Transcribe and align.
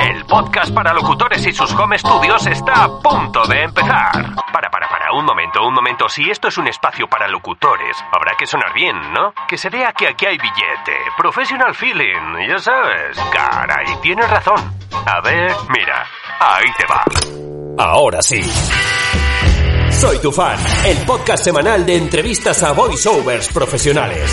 El 0.00 0.24
podcast 0.26 0.74
para 0.74 0.92
locutores 0.92 1.46
y 1.46 1.52
sus 1.52 1.72
home 1.72 1.98
studios 1.98 2.46
está 2.46 2.84
a 2.84 2.88
punto 3.00 3.46
de 3.46 3.62
empezar. 3.62 4.12
Para, 4.52 4.70
para, 4.70 4.88
para, 4.88 5.12
un 5.12 5.24
momento, 5.24 5.62
un 5.64 5.74
momento. 5.74 6.08
Si 6.08 6.28
esto 6.28 6.48
es 6.48 6.58
un 6.58 6.66
espacio 6.66 7.06
para 7.06 7.28
locutores, 7.28 7.96
habrá 8.12 8.34
que 8.36 8.46
sonar 8.46 8.72
bien, 8.74 8.96
¿no? 9.12 9.32
Que 9.48 9.56
se 9.56 9.70
vea 9.70 9.92
que 9.92 10.08
aquí 10.08 10.26
hay 10.26 10.36
billete. 10.36 10.96
Professional 11.16 11.74
feeling, 11.74 12.48
ya 12.48 12.58
sabes. 12.58 13.18
Caray, 13.32 13.86
tienes 14.02 14.28
razón. 14.28 14.74
A 15.06 15.20
ver, 15.20 15.52
mira, 15.68 16.06
ahí 16.40 16.66
te 16.76 16.86
va. 16.86 17.04
Ahora 17.78 18.22
sí. 18.22 18.42
Soy 19.92 20.18
tu 20.20 20.32
fan, 20.32 20.58
el 20.86 20.98
podcast 21.06 21.44
semanal 21.44 21.84
de 21.86 21.96
entrevistas 21.96 22.62
a 22.62 22.72
voiceovers 22.72 23.48
profesionales. 23.52 24.30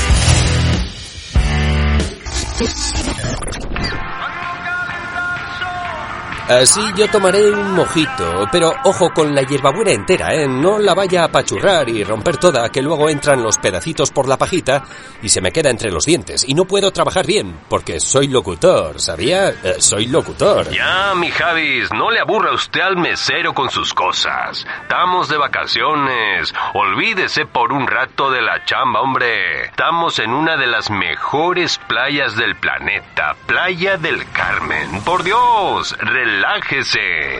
Así 6.49 6.79
yo 6.95 7.09
tomaré 7.09 7.51
un 7.51 7.73
mojito, 7.75 8.47
pero 8.53 8.73
ojo 8.85 9.09
con 9.13 9.35
la 9.35 9.41
hierbabuena 9.41 9.91
entera, 9.91 10.33
¿eh? 10.33 10.47
No 10.47 10.79
la 10.79 10.93
vaya 10.93 11.23
a 11.23 11.25
apachurrar 11.25 11.89
y 11.89 12.05
romper 12.05 12.37
toda, 12.37 12.69
que 12.69 12.81
luego 12.81 13.09
entran 13.09 13.43
los 13.43 13.57
pedacitos 13.57 14.11
por 14.11 14.29
la 14.29 14.37
pajita 14.37 14.83
y 15.21 15.27
se 15.27 15.41
me 15.41 15.51
queda 15.51 15.69
entre 15.69 15.91
los 15.91 16.05
dientes. 16.05 16.47
Y 16.47 16.53
no 16.53 16.63
puedo 16.63 16.91
trabajar 16.91 17.25
bien, 17.25 17.59
porque 17.67 17.99
soy 17.99 18.29
locutor, 18.29 19.01
¿sabía? 19.01 19.49
Eh, 19.49 19.75
soy 19.79 20.07
locutor. 20.07 20.69
Ya, 20.71 21.13
mi 21.15 21.29
Javis, 21.31 21.91
no 21.91 22.11
le 22.11 22.21
aburra 22.21 22.53
usted 22.53 22.79
al 22.79 22.95
mesero 22.95 23.53
con 23.53 23.69
sus 23.69 23.93
cosas. 23.93 24.65
Estamos 24.83 25.27
de 25.27 25.37
vacaciones. 25.37 26.53
Olvídese 26.73 27.45
por 27.45 27.73
un 27.73 27.87
rato 27.87 28.31
de 28.31 28.41
la 28.41 28.63
chamba, 28.63 29.01
hombre. 29.01 29.65
Estamos 29.65 30.17
en 30.19 30.31
una 30.31 30.55
de 30.55 30.67
las 30.67 30.89
mejores 30.89 31.77
playas 31.89 32.37
del 32.37 32.55
planeta, 32.55 33.35
Playa 33.45 33.97
del 33.97 34.31
Carmen. 34.31 35.01
Por 35.03 35.23
Dios. 35.23 35.93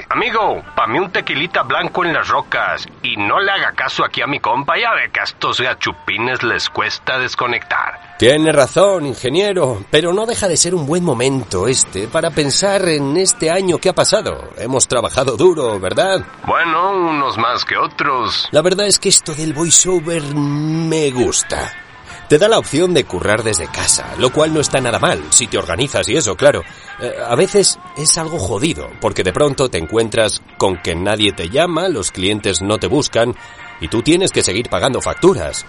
Amigo, 0.10 0.64
pa' 0.76 0.88
mí 0.88 1.00
un 1.00 1.12
tequilita 1.12 1.64
blanco 1.64 2.04
en 2.04 2.14
las 2.14 2.28
rocas. 2.28 2.88
Y 3.04 3.16
no 3.18 3.40
le 3.40 3.52
haga 3.52 3.74
caso 3.74 4.04
aquí 4.04 4.22
a 4.22 4.28
mi 4.28 4.40
compa, 4.40 4.78
ya 4.78 4.94
ve 4.94 5.10
que 5.12 5.20
a 5.20 5.24
estos 5.24 5.62
gachupines 5.62 6.44
les 6.44 6.70
cuesta 6.70 7.20
desconectar. 7.20 8.16
Tiene 8.18 8.52
razón, 8.52 9.06
ingeniero, 9.06 9.84
pero 9.92 10.14
no 10.14 10.26
deja 10.26 10.48
de 10.48 10.58
ser 10.58 10.74
un 10.74 10.88
buen 10.88 11.04
momento 11.04 11.68
este 11.68 12.08
para 12.08 12.32
pensar 12.32 12.88
en 12.88 13.16
este 13.18 13.52
año 13.52 13.78
que 13.78 13.90
ha 13.90 13.94
pasado. 13.94 14.50
Hemos 14.58 14.88
trabajado 14.88 15.38
duro, 15.38 15.80
¿verdad? 15.80 16.26
Bueno, 16.46 16.92
unos 16.92 17.38
más 17.38 17.64
que 17.64 17.78
otros. 17.78 18.48
La 18.52 18.62
verdad 18.62 18.88
es 18.88 19.00
que 19.00 19.10
esto 19.10 19.34
del 19.36 19.54
voiceover 19.54 20.24
me 20.34 21.12
gusta. 21.12 21.87
Te 22.28 22.38
da 22.38 22.50
la 22.50 22.60
opción 22.60 22.94
de 22.94 23.06
currar 23.06 23.42
desde 23.42 23.68
casa, 23.68 24.16
lo 24.18 24.32
cual 24.32 24.54
no 24.54 24.60
está 24.60 24.82
nada 24.82 25.00
mal, 25.00 25.24
si 25.30 25.48
te 25.48 25.58
organizas 25.58 26.10
y 26.10 26.18
eso, 26.18 26.36
claro. 26.36 26.62
Eh, 27.00 27.16
a 27.26 27.36
veces 27.36 27.80
es 27.96 28.18
algo 28.18 28.38
jodido, 28.38 28.90
porque 29.00 29.24
de 29.24 29.32
pronto 29.32 29.70
te 29.70 29.78
encuentras 29.78 30.42
con 30.58 30.82
que 30.82 30.94
nadie 30.94 31.32
te 31.32 31.48
llama, 31.48 31.88
los 31.88 32.12
clientes 32.12 32.62
no 32.62 32.80
te 32.80 32.88
buscan, 32.88 33.34
y 33.80 33.88
tú 33.88 34.02
tienes 34.02 34.34
que 34.34 34.42
seguir 34.42 34.68
pagando 34.68 35.02
facturas. 35.02 35.66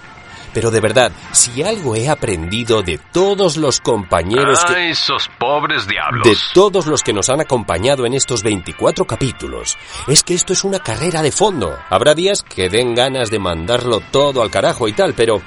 Pero 0.52 0.72
de 0.72 0.80
verdad, 0.80 1.12
si 1.30 1.62
algo 1.62 1.94
he 1.94 2.08
aprendido 2.08 2.82
de 2.82 2.98
todos 3.12 3.56
los 3.56 3.80
compañeros 3.80 4.64
que... 4.64 4.90
Esos 4.90 5.28
pobres 5.38 5.86
diablos. 5.86 6.24
De 6.24 6.36
todos 6.54 6.86
los 6.86 7.04
que 7.04 7.12
nos 7.12 7.28
han 7.28 7.40
acompañado 7.40 8.04
en 8.06 8.14
estos 8.14 8.42
24 8.42 9.04
capítulos, 9.04 9.76
es 10.08 10.24
que 10.24 10.34
esto 10.34 10.54
es 10.54 10.64
una 10.64 10.80
carrera 10.80 11.22
de 11.22 11.30
fondo. 11.30 11.78
Habrá 11.90 12.14
días 12.14 12.42
que 12.42 12.68
den 12.68 12.96
ganas 12.96 13.30
de 13.30 13.38
mandarlo 13.38 14.00
todo 14.10 14.42
al 14.42 14.50
carajo 14.50 14.88
y 14.88 14.92
tal, 14.92 15.14
pero 15.14 15.40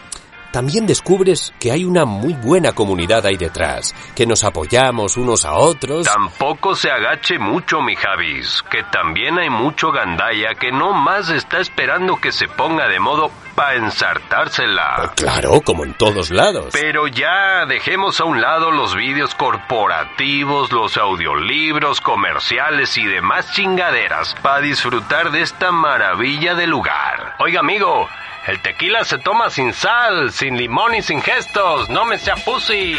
también 0.52 0.86
descubres 0.86 1.54
que 1.60 1.72
hay 1.72 1.86
una 1.86 2.06
muy 2.06 2.34
buena 2.34 2.74
comunidad 2.74 3.26
ahí 3.26 3.38
detrás, 3.38 3.96
que 4.16 4.26
nos 4.26 4.44
apoyamos 4.44 5.18
unos 5.18 5.46
a 5.46 5.54
otros. 5.54 6.06
Tampoco 6.06 6.76
se 6.76 6.92
agache 6.92 7.40
mucho, 7.40 7.82
mi 7.82 7.96
Javis, 7.96 8.64
que 8.70 8.84
también 8.84 9.40
hay 9.40 9.50
mucho 9.50 9.92
gandaya 9.92 10.54
que 10.60 10.72
no 10.72 10.94
más 10.94 11.30
está 11.30 11.60
esperando 11.60 12.18
que 12.18 12.32
se 12.32 12.48
ponga 12.48 12.88
de 12.88 13.00
modo 13.00 13.32
para 13.56 13.76
ensartársela. 13.76 15.12
Claro, 15.16 15.62
como 15.62 15.84
en 15.84 15.94
todos 15.94 16.32
lados. 16.32 16.70
Pero 16.72 17.08
ya 17.08 17.66
dejemos 17.66 18.20
a 18.20 18.26
un 18.26 18.42
lado 18.42 18.72
los 18.72 18.96
vídeos 18.96 19.36
corporativos, 19.36 20.72
los 20.72 20.98
audiolibros, 20.98 22.02
comerciales 22.02 22.98
y 22.98 23.06
demás 23.06 23.52
chingaderas 23.54 24.36
para 24.42 24.62
disfrutar 24.62 25.32
de 25.32 25.42
esta 25.42 25.72
maravilla 25.72 26.56
de 26.56 26.68
lugar. 26.68 27.36
Oiga, 27.40 27.60
amigo, 27.60 28.08
el 28.48 28.62
tequila 28.62 29.04
se 29.04 29.18
toma 29.20 29.50
sin 29.50 29.74
sal, 29.74 30.32
sin 30.32 30.58
limón 30.58 30.96
y 30.96 31.02
sin 31.02 31.22
gestos. 31.22 31.90
No 31.90 32.06
me 32.06 32.18
sea 32.18 32.36
pussy. 32.36 32.96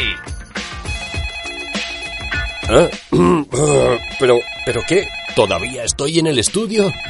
¿Eh? 2.69 2.89
Ah, 3.11 3.97
pero, 4.19 4.39
¿pero 4.65 4.81
qué? 4.87 5.07
¿Todavía 5.35 5.83
estoy 5.83 6.19
en 6.19 6.27
el 6.27 6.39
estudio? 6.39 6.91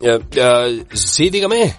Eh, 0.00 0.18
eh, 0.32 0.84
sí, 0.92 1.30
dígame. 1.30 1.74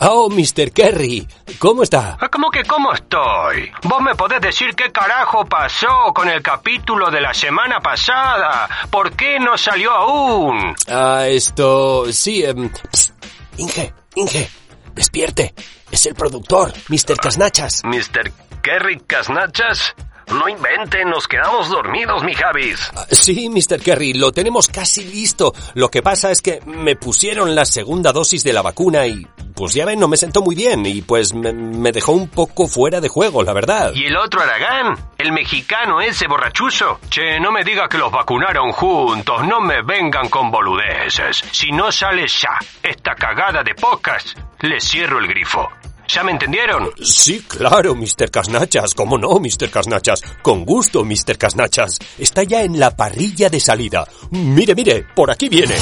Oh, 0.00 0.28
Mr. 0.28 0.72
Kerry, 0.72 1.26
¿cómo 1.58 1.82
está? 1.82 2.16
Ah, 2.20 2.28
¿Cómo 2.28 2.50
que 2.50 2.62
cómo 2.64 2.92
estoy? 2.92 3.72
¿Vos 3.82 4.02
me 4.02 4.14
podés 4.14 4.40
decir 4.40 4.74
qué 4.74 4.92
carajo 4.92 5.46
pasó 5.46 6.12
con 6.14 6.28
el 6.28 6.42
capítulo 6.42 7.10
de 7.10 7.20
la 7.20 7.32
semana 7.32 7.80
pasada? 7.80 8.68
¿Por 8.90 9.12
qué 9.12 9.40
no 9.40 9.56
salió 9.56 9.92
aún? 9.92 10.74
Ah, 10.88 11.24
esto... 11.26 12.12
Sí, 12.12 12.44
em, 12.44 12.70
psst, 12.92 13.14
Inge, 13.56 13.94
Inge, 14.16 14.48
despierte. 14.94 15.54
Es 15.90 16.06
el 16.06 16.14
productor, 16.14 16.72
Mr. 16.88 17.18
Casnachas. 17.18 17.82
¿Mr. 17.84 18.32
Kerry 18.62 18.98
Casnachas? 19.06 19.94
No 20.28 20.48
invente, 20.48 21.04
nos 21.04 21.28
quedamos 21.28 21.68
dormidos, 21.70 22.22
mi 22.24 22.34
Javis. 22.34 22.90
Ah, 22.96 23.06
Sí, 23.10 23.48
Mr. 23.48 23.80
Kerry, 23.80 24.12
lo 24.14 24.32
tenemos 24.32 24.66
casi 24.66 25.04
listo. 25.04 25.54
Lo 25.74 25.88
que 25.88 26.02
pasa 26.02 26.30
es 26.30 26.42
que 26.42 26.60
me 26.66 26.96
pusieron 26.96 27.54
la 27.54 27.64
segunda 27.64 28.12
dosis 28.12 28.42
de 28.42 28.52
la 28.52 28.62
vacuna 28.62 29.06
y, 29.06 29.24
pues 29.54 29.74
ya 29.74 29.84
ven, 29.84 30.00
no 30.00 30.08
me 30.08 30.16
sentó 30.16 30.42
muy 30.42 30.56
bien 30.56 30.84
y 30.84 31.02
pues 31.02 31.32
me, 31.32 31.52
me 31.52 31.92
dejó 31.92 32.12
un 32.12 32.28
poco 32.28 32.66
fuera 32.66 33.00
de 33.00 33.08
juego, 33.08 33.42
la 33.44 33.52
verdad. 33.52 33.92
¿Y 33.94 34.06
el 34.06 34.16
otro 34.16 34.42
Aragán? 34.42 34.96
¿El 35.16 35.30
mexicano 35.32 36.00
ese 36.00 36.26
borrachuzo? 36.26 36.98
Che, 37.08 37.38
no 37.38 37.52
me 37.52 37.62
diga 37.62 37.88
que 37.88 37.98
los 37.98 38.10
vacunaron 38.10 38.72
juntos, 38.72 39.46
no 39.46 39.60
me 39.60 39.82
vengan 39.82 40.28
con 40.28 40.50
boludeces. 40.50 41.42
Si 41.52 41.70
no 41.70 41.92
sale 41.92 42.26
ya 42.26 42.58
esta 42.82 43.14
cagada 43.14 43.62
de 43.62 43.74
pocas, 43.76 44.34
le 44.60 44.80
cierro 44.80 45.20
el 45.20 45.28
grifo. 45.28 45.68
¿Ya 46.08 46.22
me 46.22 46.32
entendieron? 46.32 46.90
Sí, 47.02 47.44
claro, 47.46 47.94
Mr. 47.94 48.30
Casnachas. 48.30 48.94
¿Cómo 48.94 49.18
no, 49.18 49.40
Mr. 49.40 49.70
Casnachas? 49.70 50.22
Con 50.42 50.64
gusto, 50.64 51.04
Mr. 51.04 51.36
Casnachas. 51.36 51.98
Está 52.18 52.44
ya 52.44 52.62
en 52.62 52.78
la 52.78 52.94
parrilla 52.94 53.48
de 53.50 53.60
salida. 53.60 54.06
Mire, 54.30 54.74
mire, 54.74 55.04
por 55.14 55.30
aquí 55.30 55.48
viene. 55.48 55.74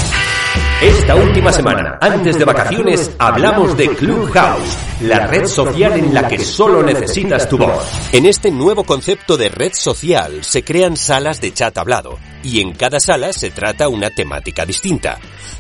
Esta 0.81 1.15
última 1.15 1.53
semana, 1.53 1.99
antes 2.01 2.39
de 2.39 2.45
vacaciones, 2.45 3.11
hablamos 3.19 3.77
de 3.77 3.89
Clubhouse, 3.91 4.79
la 5.03 5.27
red 5.27 5.47
social 5.47 5.99
en 5.99 6.13
la 6.13 6.29
que 6.29 6.39
solo 6.39 6.83
necesitas 6.83 7.49
tu 7.49 7.59
voz. 7.59 7.85
En 8.13 8.27
este 8.27 8.51
nuevo 8.51 8.85
concepto 8.85 9.37
de 9.37 9.49
red 9.49 9.73
social 9.73 10.45
se 10.45 10.63
crean 10.63 10.97
salas 10.97 11.41
de 11.41 11.53
chat 11.53 11.77
hablado 11.79 12.19
y 12.43 12.61
en 12.61 12.73
cada 12.75 13.01
sala 13.01 13.33
se 13.33 13.51
trata 13.51 13.89
una 13.89 14.11
temática 14.11 14.67
distinta. 14.67 15.19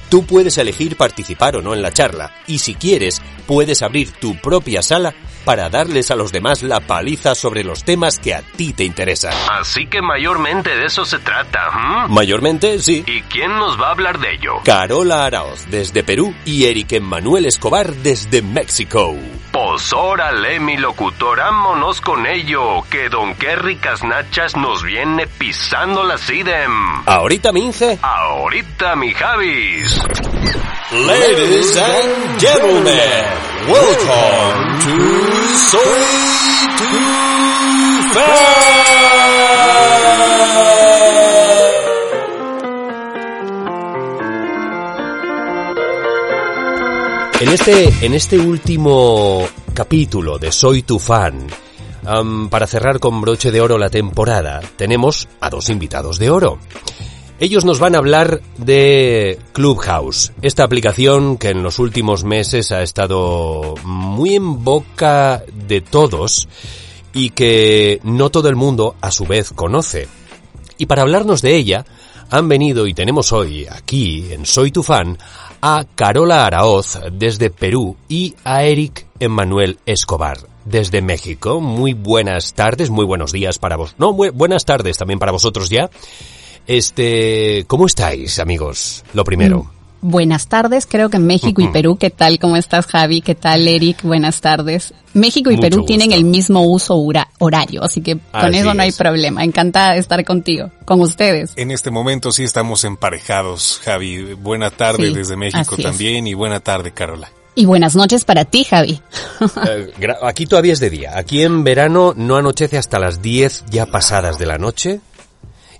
Tú 0.08 0.24
puedes 0.26 0.58
elegir 0.58 0.96
participar 0.96 1.56
o 1.56 1.62
no 1.62 1.74
en 1.74 1.82
la 1.82 1.92
charla 1.92 2.32
y 2.46 2.58
si 2.58 2.74
quieres 2.74 3.22
puedes 3.46 3.82
abrir 3.82 4.12
tu 4.12 4.36
propia 4.36 4.82
sala 4.82 5.14
para 5.44 5.68
darles 5.68 6.10
a 6.10 6.16
los 6.16 6.32
demás 6.32 6.62
la 6.62 6.80
paliza 6.80 7.34
sobre 7.34 7.64
los 7.64 7.84
temas 7.84 8.18
que 8.18 8.34
a 8.34 8.42
ti 8.42 8.72
te 8.72 8.84
interesan. 8.84 9.34
Así 9.52 9.86
que 9.86 10.00
mayormente 10.00 10.74
de 10.74 10.86
eso 10.86 11.04
se 11.04 11.18
trata. 11.18 11.68
¿m? 11.74 12.08
Mayormente, 12.08 12.78
sí. 12.78 13.04
¿Y 13.06 13.20
quién 13.22 13.56
nos 13.58 13.80
va 13.80 13.88
a 13.88 13.92
hablar 13.92 14.18
de 14.18 14.34
ello? 14.34 14.54
Carola 14.64 15.26
Araoz 15.26 15.66
desde 15.70 16.02
Perú 16.02 16.34
y 16.44 16.64
Eric 16.64 16.92
Emmanuel 16.92 17.46
Escobar 17.46 17.94
desde 17.94 18.42
México. 18.42 19.14
Pues 19.54 19.92
órale, 19.92 20.58
mi 20.58 20.76
locutor, 20.76 21.38
vámonos 21.38 22.00
con 22.00 22.26
ello, 22.26 22.82
que 22.90 23.08
Don 23.08 23.36
Kerry 23.36 23.76
Casnachas 23.76 24.56
nos 24.56 24.82
viene 24.82 25.28
pisando 25.28 26.02
la 26.02 26.18
sidem. 26.18 27.06
Ahorita, 27.06 27.52
mi 27.52 27.66
Inge. 27.66 28.00
Ahorita, 28.02 28.96
mi 28.96 29.14
Javis. 29.14 30.02
Ladies 30.90 31.76
and 31.76 32.40
gentlemen, 32.40 32.98
welcome 33.68 34.80
to 34.80 34.96
Soy 35.70 36.04
Tu 36.76 36.84
Fan. 38.12 38.74
En 47.40 47.48
este, 47.48 47.92
en 48.06 48.14
este 48.14 48.38
último 48.38 49.44
capítulo 49.74 50.38
de 50.38 50.52
Soy 50.52 50.82
tu 50.82 51.00
fan, 51.00 51.46
para 52.48 52.66
cerrar 52.68 53.00
con 53.00 53.20
broche 53.20 53.50
de 53.50 53.60
oro 53.60 53.76
la 53.76 53.90
temporada, 53.90 54.60
tenemos 54.76 55.28
a 55.40 55.50
dos 55.50 55.68
invitados 55.68 56.18
de 56.18 56.30
oro. 56.30 56.58
Ellos 57.40 57.64
nos 57.64 57.80
van 57.80 57.96
a 57.96 57.98
hablar 57.98 58.40
de 58.56 59.38
Clubhouse, 59.52 60.32
esta 60.42 60.62
aplicación 60.62 61.36
que 61.36 61.48
en 61.48 61.64
los 61.64 61.80
últimos 61.80 62.22
meses 62.22 62.70
ha 62.70 62.82
estado 62.82 63.74
muy 63.82 64.36
en 64.36 64.62
boca 64.62 65.42
de 65.52 65.80
todos 65.80 66.48
y 67.12 67.30
que 67.30 68.00
no 68.04 68.30
todo 68.30 68.48
el 68.48 68.56
mundo 68.56 68.94
a 69.00 69.10
su 69.10 69.26
vez 69.26 69.50
conoce. 69.52 70.06
Y 70.78 70.86
para 70.86 71.02
hablarnos 71.02 71.42
de 71.42 71.56
ella, 71.56 71.84
han 72.30 72.48
venido 72.48 72.86
y 72.86 72.94
tenemos 72.94 73.32
hoy 73.32 73.66
aquí 73.66 74.32
en 74.32 74.46
Soy 74.46 74.70
tu 74.70 74.82
fan 74.82 75.18
a 75.66 75.86
Carola 75.94 76.44
Araoz 76.44 76.98
desde 77.10 77.48
Perú 77.48 77.96
y 78.06 78.34
a 78.44 78.64
Eric 78.64 79.06
Emmanuel 79.18 79.78
Escobar 79.86 80.36
desde 80.66 81.00
México. 81.00 81.58
Muy 81.58 81.94
buenas 81.94 82.52
tardes, 82.52 82.90
muy 82.90 83.06
buenos 83.06 83.32
días 83.32 83.58
para 83.58 83.76
vos. 83.76 83.94
No, 83.96 84.12
bu- 84.12 84.30
buenas 84.34 84.66
tardes 84.66 84.98
también 84.98 85.18
para 85.18 85.32
vosotros 85.32 85.70
ya. 85.70 85.88
Este, 86.66 87.64
¿cómo 87.66 87.86
estáis, 87.86 88.38
amigos? 88.40 89.04
Lo 89.14 89.24
primero. 89.24 89.70
Buenas 90.06 90.48
tardes, 90.48 90.84
creo 90.86 91.08
que 91.08 91.18
México 91.18 91.62
y 91.62 91.68
Perú, 91.68 91.96
¿qué 91.98 92.10
tal? 92.10 92.38
¿Cómo 92.38 92.56
estás, 92.58 92.84
Javi? 92.86 93.22
¿Qué 93.22 93.34
tal, 93.34 93.66
Eric? 93.66 94.02
Buenas 94.02 94.42
tardes. 94.42 94.92
México 95.14 95.50
y 95.50 95.54
Mucho 95.56 95.62
Perú 95.62 95.76
gusto. 95.78 95.86
tienen 95.86 96.12
el 96.12 96.24
mismo 96.24 96.60
uso 96.66 96.94
hora- 96.96 97.30
horario, 97.38 97.82
así 97.82 98.02
que 98.02 98.16
con 98.18 98.22
Así 98.44 98.58
eso 98.58 98.74
no 98.74 98.82
hay 98.82 98.90
es. 98.90 98.98
problema. 98.98 99.42
Encantada 99.44 99.94
de 99.94 100.00
estar 100.00 100.22
contigo, 100.26 100.70
con 100.84 101.00
ustedes. 101.00 101.52
En 101.56 101.70
este 101.70 101.90
momento 101.90 102.32
sí 102.32 102.42
estamos 102.44 102.84
emparejados, 102.84 103.80
Javi. 103.82 104.34
Buena 104.34 104.70
tarde 104.70 105.06
Sí, 105.08 105.14
desde 105.14 105.36
México 105.36 105.74
es. 105.78 105.82
también 105.82 106.26
y 106.26 106.34
buena 106.34 106.60
tarde, 106.60 106.90
Carola. 106.92 107.30
Y 107.54 107.64
buenas 107.64 107.96
noches 107.96 108.26
para 108.26 108.44
ti, 108.44 108.64
Javi. 108.64 109.00
Eh, 109.66 109.90
aquí 110.22 110.44
todavía 110.44 110.74
es 110.74 110.80
de 110.80 110.90
día. 110.90 111.16
Aquí 111.16 111.40
en 111.42 111.64
verano 111.64 112.12
no 112.14 112.36
anochece 112.36 112.76
hasta 112.76 112.98
las 112.98 113.22
10 113.22 113.64
ya 113.70 113.86
pasadas 113.86 114.38
de 114.38 114.44
la 114.44 114.58
noche. 114.58 115.00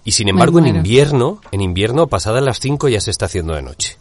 Y 0.02 0.12
sin 0.12 0.28
embargo 0.28 0.60
en 0.60 0.66
invierno, 0.68 1.42
en 1.52 1.60
invierno 1.60 2.06
pasadas 2.06 2.42
las 2.42 2.58
5 2.60 2.88
ya 2.88 3.02
se 3.02 3.10
está 3.10 3.26
haciendo 3.26 3.54
de 3.54 3.60
noche. 3.60 3.98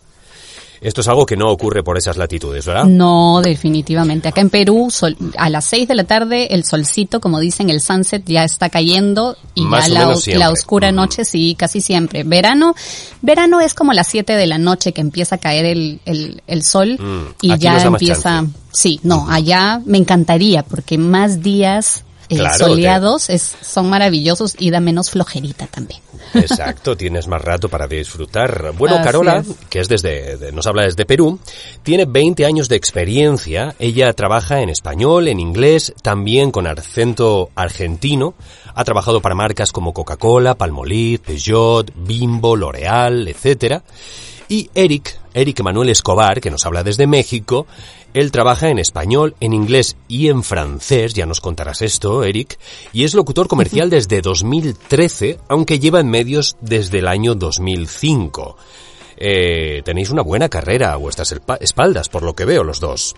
Esto 0.83 1.01
es 1.01 1.07
algo 1.07 1.25
que 1.25 1.37
no 1.37 1.49
ocurre 1.49 1.81
por 1.83 1.97
esas 1.97 2.17
latitudes, 2.17 2.65
¿verdad? 2.65 2.83
No, 2.85 3.41
definitivamente. 3.41 4.27
Acá 4.27 4.41
en 4.41 4.49
Perú, 4.49 4.89
sol- 4.91 5.15
a 5.37 5.49
las 5.49 5.65
seis 5.65 5.87
de 5.87 5.95
la 5.95 6.03
tarde, 6.03 6.53
el 6.53 6.65
solcito, 6.65 7.21
como 7.21 7.39
dicen, 7.39 7.69
el 7.69 7.79
sunset 7.81 8.23
ya 8.25 8.43
está 8.43 8.69
cayendo 8.69 9.37
y 9.55 9.61
Más 9.63 9.87
ya 9.87 10.07
la, 10.37 10.49
oscura 10.51 10.91
noche, 10.91 11.23
sí, 11.25 11.55
casi 11.57 11.79
siempre. 11.81 12.23
Verano, 12.23 12.75
verano 13.21 13.61
es 13.61 13.73
como 13.73 13.93
las 13.93 14.07
siete 14.07 14.33
de 14.33 14.45
la 14.45 14.57
noche 14.57 14.91
que 14.91 15.01
empieza 15.01 15.35
a 15.35 15.37
caer 15.37 15.65
el, 15.65 15.99
el, 16.05 16.41
el 16.47 16.63
sol 16.63 16.97
Mm, 16.99 17.33
y 17.41 17.57
ya 17.57 17.81
empieza. 17.81 18.45
Sí, 18.71 18.99
no, 19.03 19.27
allá 19.29 19.81
me 19.85 19.97
encantaría 19.97 20.63
porque 20.63 20.97
más 20.97 21.41
días 21.41 22.03
eh, 22.35 22.39
Claro, 22.39 22.65
soleados 22.67 23.29
es, 23.29 23.55
son 23.61 23.89
maravillosos 23.89 24.55
y 24.57 24.69
da 24.71 24.79
menos 24.79 25.09
flojerita 25.11 25.67
también. 25.67 26.01
Exacto, 26.33 26.95
tienes 26.97 27.27
más 27.27 27.41
rato 27.41 27.69
para 27.69 27.87
disfrutar. 27.87 28.73
Bueno, 28.77 28.95
Así 28.95 29.03
Carola, 29.05 29.37
es. 29.37 29.47
que 29.69 29.79
es 29.79 29.87
desde, 29.89 30.37
de- 30.37 30.51
nos 30.51 30.65
habla 30.67 30.83
desde 30.83 31.05
Perú, 31.05 31.39
tiene 31.83 32.05
20 32.05 32.45
años 32.45 32.69
de 32.69 32.75
experiencia. 32.75 33.75
Ella 33.79 34.11
trabaja 34.13 34.61
en 34.61 34.69
español, 34.69 35.27
en 35.27 35.39
inglés, 35.39 35.93
también 36.01 36.51
con 36.51 36.67
acento 36.67 37.49
argentino. 37.55 38.33
Ha 38.75 38.83
trabajado 38.83 39.21
para 39.21 39.35
marcas 39.35 39.71
como 39.71 39.93
Coca-Cola, 39.93 40.55
Palmolive, 40.55 41.19
Peugeot, 41.23 41.91
Bimbo, 41.95 42.55
L'Oreal, 42.55 43.27
etcétera. 43.27 43.83
Y 44.49 44.69
Eric, 44.75 45.17
Eric 45.33 45.61
Manuel 45.61 45.89
Escobar, 45.89 46.41
que 46.41 46.51
nos 46.51 46.65
habla 46.65 46.83
desde 46.83 47.07
México, 47.07 47.65
él 48.13 48.31
trabaja 48.31 48.69
en 48.69 48.79
español, 48.79 49.35
en 49.39 49.53
inglés 49.53 49.97
y 50.07 50.29
en 50.29 50.43
francés, 50.43 51.13
ya 51.13 51.25
nos 51.25 51.41
contarás 51.41 51.81
esto, 51.81 52.23
Eric, 52.23 52.59
y 52.91 53.03
es 53.03 53.13
locutor 53.13 53.47
comercial 53.47 53.89
desde 53.89 54.21
2013, 54.21 55.39
aunque 55.47 55.79
lleva 55.79 55.99
en 55.99 56.09
medios 56.09 56.55
desde 56.61 56.99
el 56.99 57.07
año 57.07 57.35
2005. 57.35 58.57
Eh, 59.17 59.81
tenéis 59.85 60.09
una 60.09 60.21
buena 60.21 60.49
carrera 60.49 60.93
a 60.93 60.97
vuestras 60.97 61.33
espaldas, 61.59 62.09
por 62.09 62.23
lo 62.23 62.35
que 62.35 62.45
veo 62.45 62.63
los 62.63 62.79
dos. 62.79 63.15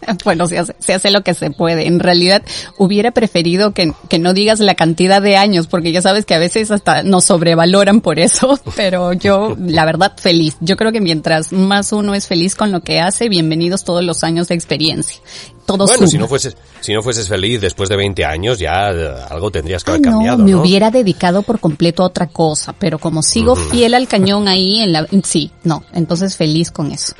Bueno, 0.24 0.46
se 0.48 0.58
hace, 0.58 0.74
se 0.78 0.94
hace 0.94 1.10
lo 1.10 1.22
que 1.22 1.34
se 1.34 1.50
puede. 1.50 1.86
En 1.86 2.00
realidad, 2.00 2.42
hubiera 2.78 3.10
preferido 3.12 3.72
que, 3.72 3.92
que 4.08 4.18
no 4.18 4.32
digas 4.34 4.60
la 4.60 4.74
cantidad 4.74 5.22
de 5.22 5.36
años, 5.36 5.66
porque 5.66 5.92
ya 5.92 6.02
sabes 6.02 6.24
que 6.24 6.34
a 6.34 6.38
veces 6.38 6.70
hasta 6.70 7.02
nos 7.02 7.24
sobrevaloran 7.24 8.00
por 8.00 8.18
eso, 8.18 8.58
pero 8.76 9.12
yo, 9.12 9.56
la 9.58 9.84
verdad, 9.84 10.12
feliz. 10.16 10.56
Yo 10.60 10.76
creo 10.76 10.92
que 10.92 11.00
mientras 11.00 11.52
más 11.52 11.92
uno 11.92 12.14
es 12.14 12.26
feliz 12.26 12.54
con 12.54 12.72
lo 12.72 12.80
que 12.80 13.00
hace, 13.00 13.28
bienvenidos 13.28 13.84
todos 13.84 14.04
los 14.04 14.24
años 14.24 14.48
de 14.48 14.54
experiencia. 14.54 15.20
Todo 15.66 15.78
Bueno, 15.86 15.98
suma. 15.98 16.08
si 16.08 16.18
no 16.18 16.28
fueses, 16.28 16.56
si 16.80 16.94
no 16.94 17.02
fueses 17.02 17.28
feliz 17.28 17.60
después 17.60 17.88
de 17.88 17.96
20 17.96 18.24
años, 18.24 18.58
ya 18.60 18.90
eh, 18.92 19.14
algo 19.28 19.50
tendrías 19.50 19.82
que 19.82 19.90
Ah, 19.90 19.94
haber 19.94 20.06
no, 20.06 20.12
cambiado, 20.12 20.38
me 20.38 20.52
¿no? 20.52 20.60
hubiera 20.60 20.92
dedicado 20.92 21.42
por 21.42 21.58
completo 21.58 22.04
a 22.04 22.06
otra 22.06 22.28
cosa, 22.28 22.72
pero 22.78 22.98
como 23.00 23.20
sigo 23.22 23.56
fiel 23.56 23.94
al 23.94 24.06
cañón 24.06 24.46
ahí 24.46 24.78
en 24.80 24.92
la, 24.92 25.06
sí, 25.24 25.50
no, 25.64 25.82
entonces 25.92 26.36
feliz 26.36 26.70
con 26.70 26.92
eso. 26.92 27.14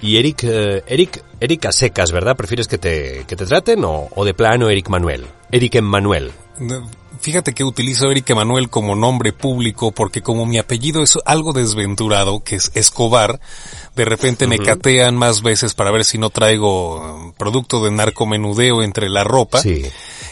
Y 0.00 0.18
Eric, 0.18 0.44
eh, 0.44 0.82
Eric, 0.86 1.24
Eric 1.40 1.66
a 1.66 1.72
secas, 1.72 2.12
¿verdad? 2.12 2.36
¿Prefieres 2.36 2.68
que 2.68 2.78
te, 2.78 3.24
que 3.26 3.36
te 3.36 3.46
traten 3.46 3.84
o, 3.84 4.08
o 4.14 4.24
de 4.24 4.34
plano 4.34 4.68
Eric 4.68 4.88
Manuel? 4.88 5.26
Eric 5.50 5.76
Emmanuel. 5.76 6.32
Fíjate 7.20 7.54
que 7.54 7.64
utilizo 7.64 8.10
Eric 8.10 8.30
Emanuel 8.30 8.68
como 8.68 8.94
nombre 8.94 9.32
público 9.32 9.90
porque 9.92 10.22
como 10.22 10.46
mi 10.46 10.58
apellido 10.58 11.02
es 11.02 11.18
algo 11.24 11.52
desventurado, 11.52 12.42
que 12.42 12.56
es 12.56 12.70
Escobar, 12.74 13.40
de 13.94 14.04
repente 14.04 14.46
me 14.46 14.58
catean 14.58 15.16
más 15.16 15.42
veces 15.42 15.74
para 15.74 15.90
ver 15.90 16.04
si 16.04 16.18
no 16.18 16.30
traigo 16.30 17.00
um, 17.00 17.32
producto 17.32 17.82
de 17.82 17.90
narcomenudeo 17.90 18.82
entre 18.82 19.08
la 19.08 19.24
ropa. 19.24 19.60
Sí. 19.60 19.84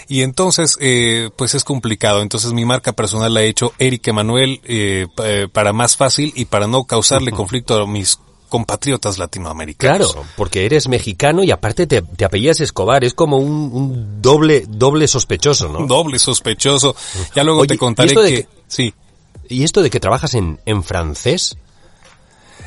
Y 0.08 0.20
entonces, 0.20 0.76
eh, 0.80 1.30
pues 1.36 1.54
es 1.54 1.64
complicado. 1.64 2.20
Entonces 2.20 2.52
mi 2.52 2.64
marca 2.64 2.92
personal 2.92 3.32
la 3.32 3.42
he 3.42 3.48
hecho 3.48 3.72
Eric 3.78 4.08
Emanuel 4.08 4.60
eh, 4.64 5.06
eh, 5.24 5.48
para 5.50 5.72
más 5.72 5.96
fácil 5.96 6.32
y 6.36 6.44
para 6.44 6.66
no 6.66 6.84
causarle 6.84 7.32
conflicto 7.32 7.80
a 7.80 7.86
mis 7.86 8.18
compatriotas 8.54 9.18
latinoamericanos. 9.18 10.12
Claro, 10.12 10.28
porque 10.36 10.64
eres 10.64 10.86
mexicano 10.86 11.42
y 11.42 11.50
aparte 11.50 11.88
te, 11.88 12.02
te 12.02 12.24
apellidas 12.24 12.60
Escobar, 12.60 13.02
es 13.02 13.12
como 13.12 13.38
un, 13.38 13.70
un 13.72 14.22
doble, 14.22 14.64
doble 14.68 15.08
sospechoso, 15.08 15.68
¿no? 15.68 15.86
Doble 15.88 16.20
sospechoso. 16.20 16.94
Ya 17.34 17.42
luego 17.42 17.62
Oye, 17.62 17.68
te 17.68 17.74
¿y 17.74 17.78
contaré 17.78 18.14
que... 18.14 18.22
que- 18.42 18.48
Sí. 18.68 18.94
¿Y 19.48 19.64
esto 19.64 19.82
de 19.82 19.90
que 19.90 19.98
trabajas 19.98 20.34
en, 20.34 20.60
en 20.66 20.84
francés? 20.84 21.56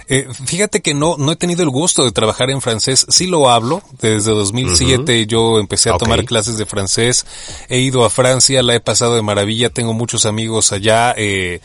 Eh, 0.10 0.26
fíjate 0.46 0.82
que 0.82 0.94
no, 0.94 1.18
no 1.18 1.32
he 1.32 1.36
tenido 1.36 1.64
el 1.64 1.70
gusto 1.70 2.06
de 2.06 2.12
trabajar 2.12 2.50
en 2.50 2.62
francés. 2.62 3.06
Sí 3.10 3.28
lo 3.28 3.50
hablo. 3.50 3.82
Desde 4.02 4.32
2007 4.32 5.26
yo 5.28 5.60
empecé 5.60 5.90
a 5.90 5.94
tomar 5.98 6.20
clases 6.26 6.58
de 6.58 6.66
francés. 6.66 7.26
He 7.68 7.80
ido 7.80 8.06
a 8.06 8.10
Francia, 8.10 8.64
la 8.64 8.76
he 8.76 8.80
pasado 8.80 9.16
de 9.16 9.22
maravilla. 9.22 9.70
Tengo 9.70 9.94
muchos 9.94 10.26
amigos 10.26 10.72
allá. 10.72 11.14
Eh, 11.18 11.60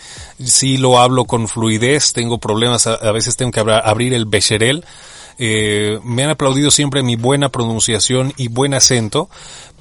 sí 0.44 0.76
lo 0.76 0.98
hablo 0.98 1.24
con 1.24 1.46
fluidez. 1.46 2.12
Tengo 2.12 2.38
problemas. 2.38 2.86
A, 2.86 2.94
a 2.94 3.12
veces 3.12 3.36
tengo 3.36 3.52
que 3.52 3.60
abra- 3.60 3.78
abrir 3.78 4.12
el 4.12 4.24
becherel. 4.26 4.84
Eh, 5.38 5.98
me 6.04 6.24
han 6.24 6.30
aplaudido 6.30 6.70
siempre 6.70 7.02
mi 7.02 7.16
buena 7.16 7.48
pronunciación 7.48 8.32
y 8.36 8.48
buen 8.48 8.74
acento, 8.74 9.28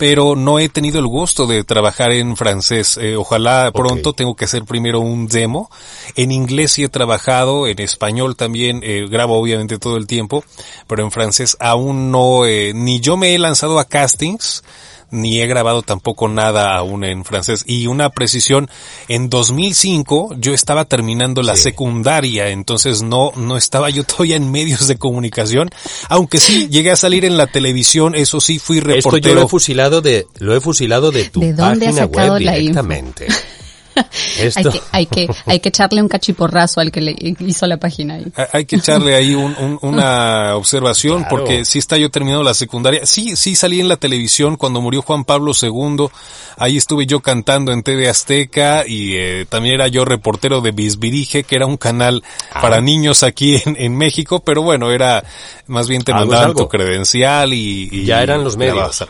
pero 0.01 0.35
no 0.35 0.57
he 0.57 0.67
tenido 0.67 0.97
el 0.97 1.05
gusto 1.05 1.45
de 1.45 1.63
trabajar 1.63 2.11
en 2.11 2.35
francés. 2.35 2.97
Eh, 2.97 3.15
ojalá 3.15 3.71
pronto 3.71 4.13
tengo 4.13 4.35
que 4.35 4.45
hacer 4.45 4.63
primero 4.63 4.99
un 4.99 5.27
demo. 5.27 5.69
En 6.15 6.31
inglés 6.31 6.71
sí 6.71 6.83
he 6.83 6.89
trabajado, 6.89 7.67
en 7.67 7.79
español 7.79 8.35
también 8.35 8.81
eh, 8.83 9.05
grabo 9.07 9.39
obviamente 9.39 9.77
todo 9.77 9.97
el 9.97 10.07
tiempo, 10.07 10.43
pero 10.87 11.03
en 11.03 11.11
francés 11.11 11.55
aún 11.59 12.09
no, 12.09 12.47
eh, 12.47 12.71
ni 12.73 12.99
yo 12.99 13.15
me 13.15 13.35
he 13.35 13.37
lanzado 13.37 13.77
a 13.77 13.85
castings, 13.85 14.63
ni 15.11 15.39
he 15.41 15.47
grabado 15.47 15.81
tampoco 15.81 16.27
nada 16.27 16.75
aún 16.75 17.03
en 17.03 17.23
francés. 17.25 17.63
Y 17.67 17.87
una 17.87 18.09
precisión, 18.09 18.69
en 19.07 19.29
2005 19.29 20.35
yo 20.39 20.53
estaba 20.53 20.85
terminando 20.85 21.43
la 21.43 21.55
Sí. 21.55 21.63
secundaria, 21.63 22.49
entonces 22.49 23.01
no, 23.03 23.31
no 23.35 23.57
estaba 23.57 23.89
yo 23.89 24.03
todavía 24.03 24.35
en 24.37 24.51
medios 24.51 24.87
de 24.87 24.97
comunicación, 24.97 25.69
aunque 26.09 26.39
sí 26.39 26.67
llegué 26.69 26.91
a 26.91 26.95
salir 26.95 27.25
en 27.25 27.37
la 27.37 27.47
televisión, 27.47 28.15
eso 28.15 28.39
sí 28.41 28.57
fui 28.59 28.77
Esto 28.77 28.89
yo 28.89 28.95
reportero. 28.95 29.35
lo 29.35 29.45
he 29.45 29.47
fusilado 29.49 30.01
de, 30.01 30.27
lo 30.39 30.55
he 30.55 30.61
fusilado 30.61 31.11
de 31.11 31.25
tu 31.25 31.39
¿De 31.41 31.53
dónde 31.53 31.87
has 31.87 31.95
página 31.95 32.07
sacado 32.07 32.33
web 32.33 32.41
la 32.43 32.57
directamente. 34.37 34.39
Hay 34.39 34.47
Esto, 34.47 34.71
que, 34.71 34.81
hay 34.91 35.05
que, 35.05 35.27
hay 35.45 35.59
que 35.59 35.69
echarle 35.69 36.01
un 36.01 36.07
cachiporrazo 36.07 36.79
al 36.79 36.91
que 36.91 37.01
le 37.01 37.15
hizo 37.39 37.67
la 37.67 37.77
página 37.77 38.15
ahí. 38.15 38.25
Ha- 38.35 38.47
Hay 38.53 38.65
que 38.65 38.77
echarle 38.77 39.15
ahí 39.15 39.35
un- 39.35 39.55
un- 39.59 39.79
una 39.81 40.55
observación 40.55 41.19
Claro. 41.23 41.29
porque 41.29 41.65
sí 41.65 41.79
está 41.79 41.97
yo 41.97 42.09
terminando 42.11 42.43
la 42.43 42.53
secundaria. 42.53 43.05
Sí, 43.05 43.35
sí 43.35 43.55
salí 43.55 43.79
en 43.79 43.87
la 43.87 43.97
televisión 43.97 44.55
cuando 44.57 44.81
murió 44.81 45.01
Juan 45.01 45.23
Pablo 45.25 45.51
II. 45.59 46.07
Ahí 46.57 46.77
estuve 46.77 47.05
yo 47.05 47.19
cantando 47.21 47.71
en 47.71 47.83
TV 47.83 48.09
Azteca 48.09 48.83
y 48.87 49.15
eh, 49.15 49.45
también 49.49 49.75
era 49.75 49.87
yo 49.87 50.05
reportero 50.05 50.61
de 50.61 50.71
Bisbirige, 50.71 51.43
que 51.43 51.55
era 51.55 51.65
un 51.65 51.77
canal 51.77 52.23
Ah. 52.53 52.61
para 52.61 52.81
niños 52.81 53.23
aquí 53.23 53.61
en, 53.65 53.75
en 53.79 53.95
México, 53.97 54.41
pero 54.43 54.61
bueno, 54.61 54.91
era 54.91 55.23
más 55.67 55.87
bien 55.87 56.01
te 56.03 56.11
es 56.11 56.17
mandaban 56.17 56.53
tu 56.53 56.67
credencial 56.67 57.53
y, 57.53 57.89
y 57.91 58.05
Ya 58.05 58.21
eran 58.23 58.43
los 58.43 58.57
medios. 58.57 59.03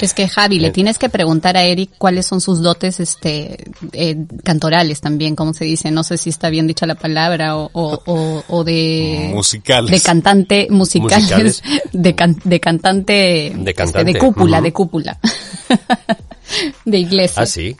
Es 0.00 0.14
que 0.14 0.28
Javi, 0.28 0.58
le 0.60 0.70
tienes 0.70 0.98
que 0.98 1.08
preguntar 1.08 1.56
a 1.56 1.62
Eric 1.64 1.90
cuáles 1.98 2.26
son 2.26 2.40
sus 2.40 2.62
dotes 2.62 3.00
este 3.00 3.64
eh, 3.92 4.16
cantorales 4.42 5.00
también, 5.00 5.36
como 5.36 5.52
se 5.54 5.64
dice, 5.64 5.90
no 5.90 6.02
sé 6.04 6.18
si 6.18 6.30
está 6.30 6.50
bien 6.50 6.66
dicha 6.66 6.86
la 6.86 6.94
palabra, 6.94 7.56
o, 7.56 7.70
o, 7.72 8.44
o, 8.48 8.64
de... 8.64 9.30
Musicales. 9.32 9.90
De 9.90 10.00
cantante, 10.00 10.66
musicales, 10.70 11.62
De, 11.92 12.14
de 12.44 12.60
cantante... 12.60 13.12
De 13.12 13.48
este, 13.58 13.74
cantante. 13.74 14.12
de 14.12 14.18
cúpula, 14.18 14.60
de 14.60 14.72
cúpula. 14.72 15.18
de 16.84 16.98
iglesia. 16.98 17.42
Ah, 17.42 17.46
sí. 17.46 17.76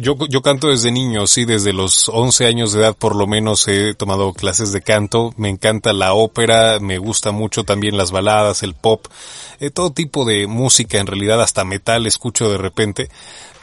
Yo, 0.00 0.16
yo 0.28 0.42
canto 0.42 0.68
desde 0.68 0.90
niño, 0.90 1.26
sí, 1.26 1.44
desde 1.44 1.72
los 1.72 2.08
11 2.08 2.46
años 2.46 2.72
de 2.72 2.80
edad 2.80 2.96
por 2.96 3.16
lo 3.16 3.26
menos 3.26 3.66
he 3.68 3.94
tomado 3.94 4.32
clases 4.32 4.72
de 4.72 4.82
canto. 4.82 5.32
Me 5.36 5.48
encanta 5.48 5.92
la 5.92 6.14
ópera, 6.14 6.78
me 6.80 6.98
gusta 6.98 7.32
mucho 7.32 7.64
también 7.64 7.96
las 7.96 8.10
baladas, 8.10 8.62
el 8.62 8.74
pop, 8.74 9.06
eh, 9.60 9.70
todo 9.70 9.92
tipo 9.92 10.24
de 10.24 10.46
música, 10.46 10.98
en 10.98 11.06
realidad 11.06 11.40
hasta 11.40 11.64
metal 11.64 12.06
escucho 12.06 12.50
de 12.50 12.58
repente. 12.58 13.08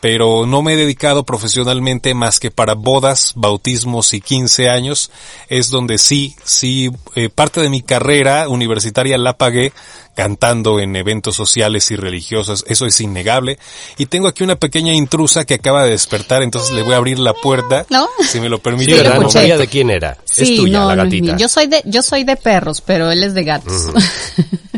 Pero 0.01 0.45
no 0.45 0.61
me 0.61 0.73
he 0.73 0.77
dedicado 0.77 1.23
profesionalmente 1.23 2.13
más 2.13 2.39
que 2.39 2.51
para 2.51 2.73
bodas, 2.73 3.33
bautismos 3.35 4.13
y 4.13 4.21
15 4.21 4.69
años. 4.69 5.11
Es 5.49 5.69
donde 5.69 5.97
sí, 5.97 6.35
sí, 6.43 6.89
eh, 7.15 7.29
parte 7.29 7.61
de 7.61 7.69
mi 7.69 7.81
carrera 7.81 8.47
universitaria 8.47 9.17
la 9.17 9.37
pagué 9.37 9.73
cantando 10.19 10.79
en 10.81 10.95
eventos 10.97 11.35
sociales 11.35 11.89
y 11.91 11.95
religiosos, 11.95 12.65
eso 12.67 12.85
es 12.85 12.99
innegable. 12.99 13.57
Y 13.97 14.07
tengo 14.07 14.27
aquí 14.27 14.43
una 14.43 14.57
pequeña 14.57 14.93
intrusa 14.93 15.45
que 15.45 15.53
acaba 15.53 15.83
de 15.85 15.91
despertar, 15.91 16.43
entonces 16.43 16.71
le 16.75 16.83
voy 16.83 16.93
a 16.93 16.97
abrir 16.97 17.19
la 17.19 17.33
puerta, 17.33 17.85
¿No? 17.89 18.07
si 18.29 18.41
me 18.41 18.49
lo 18.49 18.59
permite. 18.59 18.91
de 19.01 19.67
quién 19.67 19.89
era. 19.89 20.17
Sí, 20.25 20.43
es 20.43 20.55
tuya, 20.59 20.79
no, 20.79 20.87
la 20.89 20.95
no 20.97 21.03
es 21.03 21.09
gatita. 21.09 21.37
Yo 21.37 21.47
soy 21.47 21.67
de, 21.67 21.81
yo 21.85 22.01
soy 22.01 22.23
de 22.25 22.35
perros, 22.35 22.81
pero 22.81 23.09
él 23.11 23.23
es 23.23 23.33
de 23.33 23.43
gatos. 23.45 23.91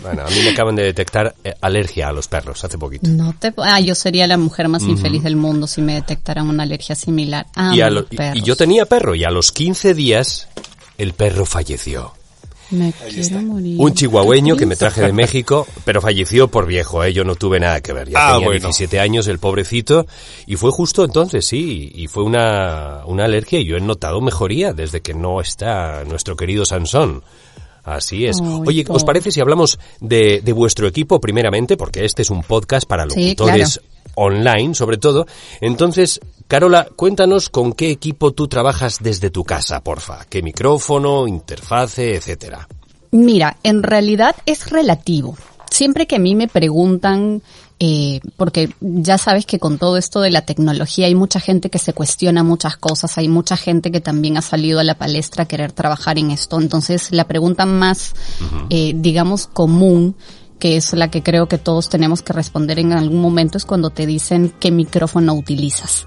Bueno, 0.02 0.24
a 0.26 0.30
mí 0.30 0.36
me 0.44 0.50
acaban 0.52 0.76
de 0.76 0.84
detectar 0.84 1.36
eh, 1.44 1.54
alergia 1.62 2.08
a 2.10 2.12
los 2.12 2.28
perros 2.28 2.64
hace 2.64 2.78
poquito. 2.78 3.08
No 3.08 3.36
te, 3.38 3.54
ah, 3.58 3.80
yo 3.80 3.94
sería 3.96 4.26
la 4.28 4.38
mujer 4.38 4.68
más 4.68 4.84
infeliz 4.84 5.24
del 5.24 5.36
mundo 5.36 5.68
si 5.68 5.82
me 5.82 5.94
detectaran 5.96 6.48
una 6.50 6.64
alergia 6.64 6.96
similar. 6.96 7.46
Ah, 7.56 7.72
Y, 7.74 7.82
a 7.82 7.90
lo- 7.90 8.06
y- 8.10 8.16
perros. 8.16 8.38
y 8.38 8.42
yo 8.42 8.56
tenía 8.56 8.86
perro 8.86 9.14
y 9.16 9.24
a 9.24 9.30
los 9.32 9.52
15 9.52 9.94
días 9.94 10.48
el 10.98 11.14
perro 11.14 11.46
falleció. 11.46 12.14
Me 12.72 12.94
quiero 12.94 13.42
morir. 13.42 13.76
Un 13.80 13.94
chihuahueño 13.94 14.56
que 14.56 14.66
me 14.66 14.76
traje 14.76 15.02
de 15.02 15.14
México, 15.14 15.68
pero 15.86 16.02
falleció 16.02 16.48
por 16.48 16.66
viejo, 16.66 17.04
¿eh? 17.04 17.14
yo 17.14 17.24
no 17.24 17.36
tuve 17.36 17.60
nada 17.60 17.82
que 17.82 17.94
ver. 17.94 18.10
Ya 18.10 18.30
Ah, 18.30 18.32
tenía 18.34 18.48
bueno. 18.48 18.60
17 18.68 19.00
años 19.00 19.28
el 19.28 19.40
pobrecito 19.40 20.06
y 20.48 20.56
fue 20.56 20.72
justo 20.72 21.04
entonces, 21.06 21.46
sí, 21.46 21.92
y 21.96 22.08
fue 22.08 22.24
una, 22.24 23.02
una 23.06 23.26
alergia 23.26 23.60
y 23.60 23.66
yo 23.66 23.78
he 23.78 23.82
notado 23.82 24.22
mejoría 24.22 24.74
desde 24.74 25.02
que 25.02 25.14
no 25.14 25.42
está 25.42 26.04
nuestro 26.06 26.36
querido 26.36 26.66
Sansón. 26.66 27.24
Así 27.84 28.28
es. 28.28 28.40
Oye, 28.40 28.86
¿os 28.90 29.04
parece 29.04 29.32
si 29.32 29.42
hablamos 29.42 29.80
de, 30.00 30.42
de 30.42 30.54
vuestro 30.54 30.88
equipo 30.88 31.20
primeramente? 31.20 31.78
Porque 31.78 32.06
este 32.06 32.22
es 32.22 32.30
un 32.30 32.44
podcast 32.44 32.88
para 32.88 33.10
Sí, 33.10 33.30
locutores 33.36 33.82
online, 34.16 34.76
sobre 34.76 34.98
todo. 34.98 35.26
Entonces, 35.60 36.20
Carola, 36.48 36.88
cuéntanos 36.96 37.50
con 37.50 37.74
qué 37.74 37.92
equipo 37.92 38.34
tú 38.34 38.48
trabajas 38.48 38.98
desde 39.02 39.30
tu 39.30 39.44
casa, 39.44 39.82
porfa. 39.82 40.26
¿Qué 40.30 40.42
micrófono, 40.42 41.28
interfase, 41.28 42.16
etcétera? 42.16 42.68
Mira, 43.12 43.58
en 43.64 43.84
realidad 43.84 44.36
es 44.46 44.70
relativo. 44.70 45.38
Siempre 45.70 46.08
que 46.08 46.18
a 46.18 46.20
mí 46.20 46.36
me 46.36 46.50
preguntan, 46.50 47.42
eh, 47.80 48.20
porque 48.36 48.70
ya 48.82 49.18
sabes 49.18 49.46
que 49.46 49.60
con 49.60 49.78
todo 49.78 49.96
esto 49.98 50.20
de 50.20 50.30
la 50.30 50.42
tecnología 50.42 51.08
hay 51.08 51.16
mucha 51.16 51.40
gente 51.40 51.70
que 51.70 51.80
se 51.80 51.94
cuestiona 51.94 52.44
muchas 52.44 52.78
cosas, 52.78 53.18
hay 53.18 53.30
mucha 53.30 53.56
gente 53.56 53.90
que 53.92 54.02
también 54.02 54.38
ha 54.38 54.42
salido 54.42 54.80
a 54.80 54.84
la 54.84 54.96
palestra 54.96 55.44
a 55.44 55.48
querer 55.48 55.72
trabajar 55.72 56.20
en 56.20 56.32
esto. 56.32 56.60
Entonces, 56.60 57.12
la 57.12 57.24
pregunta 57.24 57.66
más, 57.66 58.14
eh, 58.70 58.92
digamos, 58.94 59.48
común 59.48 60.16
que 60.62 60.78
es 60.78 60.94
la 60.94 61.10
que 61.10 61.24
creo 61.24 61.48
que 61.48 61.58
todos 61.58 61.90
tenemos 61.90 62.22
que 62.22 62.34
responder 62.34 62.78
en 62.78 62.94
algún 62.94 63.20
momento, 63.20 63.58
es 63.58 63.66
cuando 63.66 63.90
te 63.90 64.06
dicen 64.06 64.54
qué 64.60 64.70
micrófono 64.72 65.34
utilizas. 65.34 66.06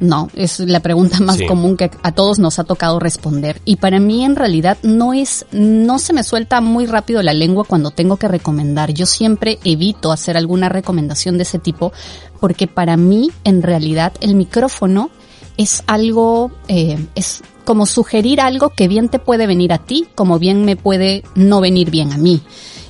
No, 0.00 0.28
es 0.34 0.58
la 0.58 0.80
pregunta 0.80 1.20
más 1.20 1.36
Sí. 1.36 1.46
común 1.46 1.76
que 1.76 1.88
a 2.02 2.10
todos 2.10 2.40
nos 2.40 2.58
ha 2.58 2.64
tocado 2.64 2.98
responder. 2.98 3.62
Y 3.64 3.76
para 3.76 4.00
mí 4.00 4.24
en 4.24 4.34
realidad 4.34 4.76
no 4.82 5.12
es, 5.14 5.46
no 5.52 6.00
se 6.00 6.12
me 6.12 6.24
suelta 6.24 6.60
muy 6.60 6.86
rápido 6.86 7.22
la 7.22 7.32
lengua 7.32 7.62
cuando 7.64 7.92
tengo 7.92 8.16
que 8.16 8.26
recomendar. 8.26 8.92
Yo 8.92 9.06
siempre 9.06 9.60
evito 9.62 10.10
hacer 10.10 10.36
alguna 10.36 10.68
recomendación 10.68 11.36
de 11.36 11.44
ese 11.44 11.60
tipo 11.60 11.92
porque 12.40 12.66
para 12.66 12.96
mí 12.96 13.30
en 13.44 13.62
realidad 13.62 14.12
el 14.20 14.34
micrófono 14.34 15.10
es 15.56 15.84
algo, 15.86 16.50
eh, 16.66 16.98
es 17.14 17.42
como 17.64 17.86
sugerir 17.86 18.40
algo 18.40 18.70
que 18.70 18.88
bien 18.88 19.08
te 19.08 19.20
puede 19.20 19.46
venir 19.46 19.72
a 19.72 19.78
ti, 19.78 20.08
como 20.16 20.40
bien 20.40 20.64
me 20.64 20.74
puede 20.74 21.22
no 21.36 21.60
venir 21.60 21.92
bien 21.92 22.12
a 22.12 22.18
mí. 22.18 22.42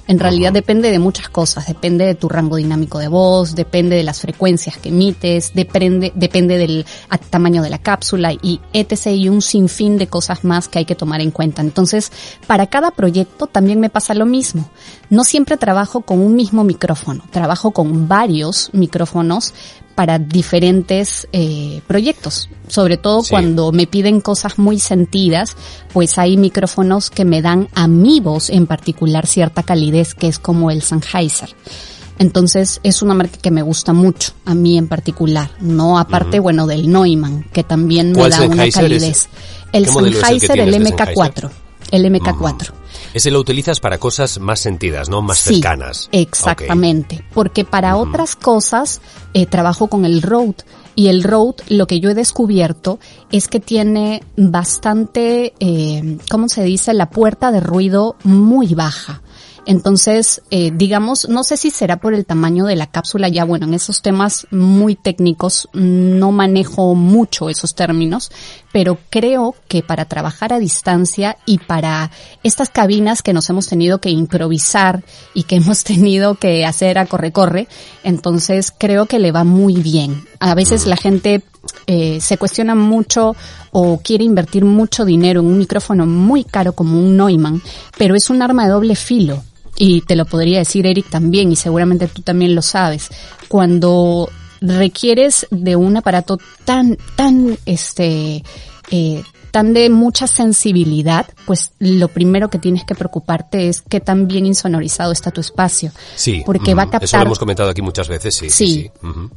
En 0.09 0.19
realidad 0.19 0.53
depende 0.53 0.91
de 0.91 0.99
muchas 0.99 1.29
cosas, 1.29 1.67
depende 1.69 2.05
de 2.05 2.17
tu 2.17 2.29
rango 2.29 2.57
dinámico 2.57 2.99
de 2.99 3.07
voz, 3.07 3.55
depende 3.55 3.95
de 3.95 4.03
las 4.03 4.21
frecuencias 4.21 4.77
que 4.77 4.89
emites, 4.89 5.55
depende, 5.55 6.13
depende 6.17 6.59
del 6.59 6.85
tamaño 7.31 7.63
de 7.63 7.71
la 7.71 7.79
cápsula 7.79 8.33
y 8.33 8.61
etc. 8.73 9.07
y 9.15 9.29
un 9.29 9.43
sinfín 9.43 9.99
de 9.99 10.09
cosas 10.09 10.43
más 10.43 10.69
que 10.69 10.81
hay 10.81 10.85
que 10.85 10.97
tomar 10.97 11.21
en 11.21 11.31
cuenta. 11.31 11.63
Entonces, 11.63 12.11
para 12.49 12.67
cada 12.67 12.91
proyecto 12.91 13.47
también 13.47 13.79
me 13.79 13.91
pasa 13.91 14.13
lo 14.15 14.27
mismo. 14.27 14.69
No 15.09 15.23
siempre 15.23 15.57
trabajo 15.57 16.01
con 16.01 16.19
un 16.19 16.35
mismo 16.35 16.65
micrófono, 16.65 17.25
trabajo 17.31 17.71
con 17.71 18.09
varios 18.09 18.71
micrófonos 18.73 19.55
para 19.95 20.19
diferentes 20.19 21.29
eh, 21.33 21.81
proyectos. 21.87 22.49
Sobre 22.69 22.97
todo 22.97 23.23
Sí. 23.23 23.31
cuando 23.31 23.73
me 23.73 23.87
piden 23.87 24.21
cosas 24.21 24.59
muy 24.59 24.79
sentidas, 24.79 25.57
pues 25.93 26.19
hay 26.19 26.37
micrófonos 26.37 27.11
que 27.11 27.25
me 27.25 27.43
dan 27.43 27.69
a 27.75 27.87
mi 27.89 28.21
voz 28.21 28.51
en 28.51 28.67
particular 28.67 29.27
cierta 29.27 29.63
calidez, 29.63 30.15
que 30.15 30.29
es 30.29 30.39
como 30.39 30.71
el 30.71 30.83
Sennheiser. 30.83 31.55
Entonces 32.19 32.81
es 32.83 33.03
una 33.03 33.15
marca 33.15 33.39
que 33.41 33.51
me 33.51 33.63
gusta 33.63 33.93
mucho, 33.93 34.33
a 34.45 34.55
mí 34.55 34.79
en 34.79 34.87
particular, 34.87 35.51
no 35.61 35.99
aparte, 35.99 36.39
bueno, 36.39 36.67
del 36.67 36.91
Neumann, 36.91 37.45
que 37.53 37.65
también 37.65 38.13
me 38.13 38.19
¿Cuál 38.19 38.31
da 38.31 38.37
una 38.43 38.49
Sennheiser 38.49 38.83
calidez. 38.83 39.29
El 39.73 39.87
¿Qué 39.87 39.91
modelo 39.93 40.09
es 40.09 40.15
el 40.17 40.21
que 40.21 40.27
Sennheiser, 40.27 40.59
el 40.61 40.71
tienes 40.71 40.91
de 40.91 40.97
MK4. 40.97 41.51
El 41.91 42.05
MK4. 42.07 42.73
Ese 43.15 43.31
lo 43.31 43.41
utilizas 43.41 43.81
para 43.81 43.99
cosas 43.99 44.39
más 44.41 44.61
sentidas, 44.61 45.09
¿no? 45.09 45.23
Más 45.23 45.39
Sí, 45.39 45.55
cercanas. 45.55 46.09
Exactamente, 46.13 47.25
porque 47.35 47.65
para 47.65 47.97
otras 47.97 48.37
cosas 48.37 49.01
eh, 49.35 49.47
trabajo 49.47 49.89
con 49.89 50.05
el 50.05 50.23
Rode 50.23 50.65
y 50.95 51.09
el 51.09 51.23
Rode 51.23 51.63
lo 51.69 51.87
que 51.87 52.01
yo 52.01 52.11
he 52.11 52.15
descubierto 52.15 52.99
es 53.31 53.49
que 53.49 53.61
tiene 53.61 54.23
bastante, 54.37 55.55
eh, 55.61 56.19
¿cómo 56.31 56.49
se 56.49 56.63
dice? 56.65 56.95
La 56.95 57.11
puerta 57.11 57.51
de 57.53 57.61
ruido 57.61 58.17
muy 58.25 58.75
baja. 58.75 59.23
Entonces, 59.65 60.43
eh, 60.51 60.73
digamos, 60.75 61.29
no 61.29 61.45
sé 61.45 61.57
si 61.57 61.71
será 61.71 61.99
por 61.99 62.15
el 62.15 62.27
tamaño 62.27 62.67
de 62.67 62.75
la 62.75 62.89
cápsula, 62.89 63.29
ya 63.29 63.45
bueno, 63.45 63.67
en 63.67 63.75
esos 63.75 64.03
temas 64.03 64.49
muy 64.51 64.97
técnicos 64.97 65.69
no 65.73 66.33
manejo 66.33 66.97
mucho 66.97 67.49
esos 67.49 67.77
términos, 67.77 68.33
pero 68.73 68.99
creo 69.09 69.55
que 69.69 69.83
para 69.83 70.07
trabajar 70.07 70.53
a 70.53 70.59
distancia 70.59 71.37
y 71.47 71.59
para 71.59 72.11
estas 72.43 72.71
cabinas 72.71 73.23
que 73.23 73.33
nos 73.33 73.49
hemos 73.51 73.69
tenido 73.69 74.01
que 74.01 74.11
improvisar 74.11 75.05
y 75.33 75.45
que 75.45 75.57
hemos 75.63 75.85
tenido 75.85 76.35
que 76.35 76.67
hacer 76.67 76.99
a 76.99 77.07
corre-corre, 77.07 77.69
entonces 78.03 78.73
creo 78.77 79.07
que 79.07 79.21
le 79.21 79.31
va 79.31 79.45
muy 79.45 79.75
bien. 79.75 80.25
A 80.41 80.57
veces 80.57 80.87
la 80.87 80.97
gente 80.97 81.45
eh, 81.87 82.21
se 82.21 82.37
cuestiona 82.37 82.75
mucho 82.75 83.37
o 83.71 84.01
quiere 84.03 84.25
invertir 84.25 84.65
mucho 84.65 85.05
dinero 85.05 85.41
en 85.41 85.47
un 85.47 85.59
micrófono 85.59 86.05
muy 86.05 86.43
caro 86.43 86.73
como 86.73 86.99
un 86.99 87.17
Neumann, 87.17 87.63
pero 87.97 88.17
es 88.17 88.29
un 88.29 88.43
arma 88.43 88.65
de 88.65 88.73
doble 88.73 88.97
filo. 88.97 89.45
Y 89.77 90.03
te 90.03 90.17
lo 90.17 90.27
podría 90.27 90.59
decir 90.59 90.87
Eric 90.87 91.09
también, 91.09 91.51
y 91.51 91.57
seguramente 91.57 92.09
tú 92.09 92.23
también 92.23 92.55
lo 92.55 92.63
sabes. 92.63 93.09
Cuando 93.49 94.29
requieres 94.61 95.47
de 95.51 95.77
un 95.77 95.97
aparato 95.97 96.39
tan, 96.65 96.97
tan, 97.17 97.59
este, 97.67 98.45
eh, 98.91 99.23
tan 99.51 99.75
de 99.75 99.91
mucha 99.91 100.27
sensibilidad, 100.27 101.27
pues 101.47 101.73
lo 101.79 102.09
primero 102.09 102.49
que 102.49 102.59
tienes 102.59 102.85
que 102.85 102.95
preocuparte 102.95 103.69
es 103.69 103.83
qué 103.83 104.01
tan 104.01 104.29
bien 104.29 104.47
insonorizado 104.47 105.13
está 105.13 105.31
tu 105.31 105.41
espacio. 105.41 105.91
Sí. 106.17 106.43
Porque 106.47 106.75
va 106.75 106.83
a 106.83 106.87
ujú. 106.87 106.97
Eso 106.97 106.99
lo 106.99 107.11
captar 107.11 107.27
hemos 107.27 107.39
comentado 107.39 107.71
aquí 107.71 107.83
muchas 107.83 108.09
veces, 108.09 108.35
sí. 108.35 108.51
Sí. 108.51 108.67
Sí. 108.67 108.91
sí. 109.01 109.07
Ujú. 109.07 109.31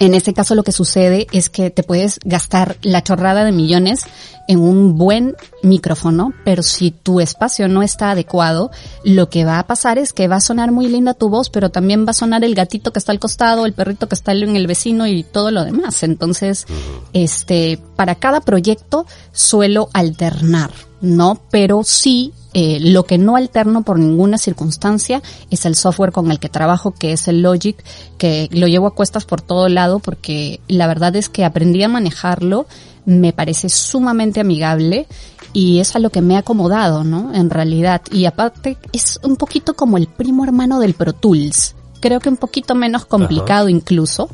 En 0.00 0.14
ese 0.14 0.32
caso 0.32 0.54
lo 0.54 0.64
que 0.64 0.72
sucede 0.72 1.26
es 1.30 1.50
que 1.50 1.70
te 1.70 1.82
puedes 1.82 2.18
gastar 2.24 2.76
la 2.82 3.02
chorrada 3.02 3.44
de 3.44 3.52
millones 3.52 4.06
en 4.48 4.58
un 4.58 4.96
buen 4.96 5.36
micrófono, 5.62 6.32
pero 6.44 6.62
si 6.62 6.90
tu 6.90 7.20
espacio 7.20 7.68
no 7.68 7.82
está 7.82 8.10
adecuado, 8.10 8.70
lo 9.04 9.28
que 9.28 9.44
va 9.44 9.58
a 9.58 9.66
pasar 9.66 9.98
es 9.98 10.12
que 10.14 10.26
va 10.26 10.36
a 10.36 10.40
sonar 10.40 10.72
muy 10.72 10.88
linda 10.88 11.14
tu 11.14 11.28
voz, 11.28 11.50
pero 11.50 11.70
también 11.70 12.06
va 12.06 12.10
a 12.10 12.14
sonar 12.14 12.42
el 12.44 12.54
gatito 12.54 12.92
que 12.92 12.98
está 12.98 13.12
al 13.12 13.20
costado, 13.20 13.66
el 13.66 13.74
perrito 13.74 14.08
que 14.08 14.14
está 14.14 14.32
en 14.32 14.56
el 14.56 14.66
vecino 14.66 15.06
y 15.06 15.22
todo 15.22 15.50
lo 15.50 15.64
demás. 15.64 16.02
Entonces, 16.02 16.66
este, 17.12 17.78
para 17.94 18.14
cada 18.14 18.40
proyecto 18.40 19.06
suelo 19.32 19.90
alternar, 19.92 20.70
¿no? 21.02 21.42
Pero 21.50 21.82
sí 21.84 22.32
eh, 22.52 22.78
lo 22.80 23.04
que 23.04 23.18
no 23.18 23.36
alterno 23.36 23.82
por 23.82 23.98
ninguna 23.98 24.36
circunstancia 24.36 25.22
es 25.50 25.66
el 25.66 25.76
software 25.76 26.12
con 26.12 26.30
el 26.30 26.40
que 26.40 26.48
trabajo, 26.48 26.92
que 26.92 27.12
es 27.12 27.28
el 27.28 27.42
Logic, 27.42 27.76
que 28.18 28.48
lo 28.50 28.66
llevo 28.66 28.88
a 28.88 28.94
cuestas 28.94 29.24
por 29.24 29.40
todo 29.40 29.68
lado 29.68 30.00
porque 30.00 30.60
la 30.66 30.86
verdad 30.88 31.14
es 31.14 31.28
que 31.28 31.44
aprendí 31.44 31.82
a 31.82 31.88
manejarlo, 31.88 32.66
me 33.04 33.32
parece 33.32 33.68
sumamente 33.68 34.40
amigable 34.40 35.06
y 35.52 35.80
es 35.80 35.94
a 35.96 35.98
lo 35.98 36.10
que 36.10 36.22
me 36.22 36.34
he 36.34 36.36
acomodado, 36.36 37.04
¿no? 37.04 37.32
En 37.34 37.50
realidad. 37.50 38.02
Y 38.12 38.24
aparte 38.24 38.76
es 38.92 39.18
un 39.22 39.36
poquito 39.36 39.74
como 39.74 39.96
el 39.96 40.06
primo 40.06 40.44
hermano 40.44 40.80
del 40.80 40.94
Pro 40.94 41.12
Tools. 41.12 41.74
Creo 42.00 42.20
que 42.20 42.28
un 42.28 42.36
poquito 42.36 42.74
menos 42.74 43.04
complicado 43.04 43.68
incluso, 43.68 44.28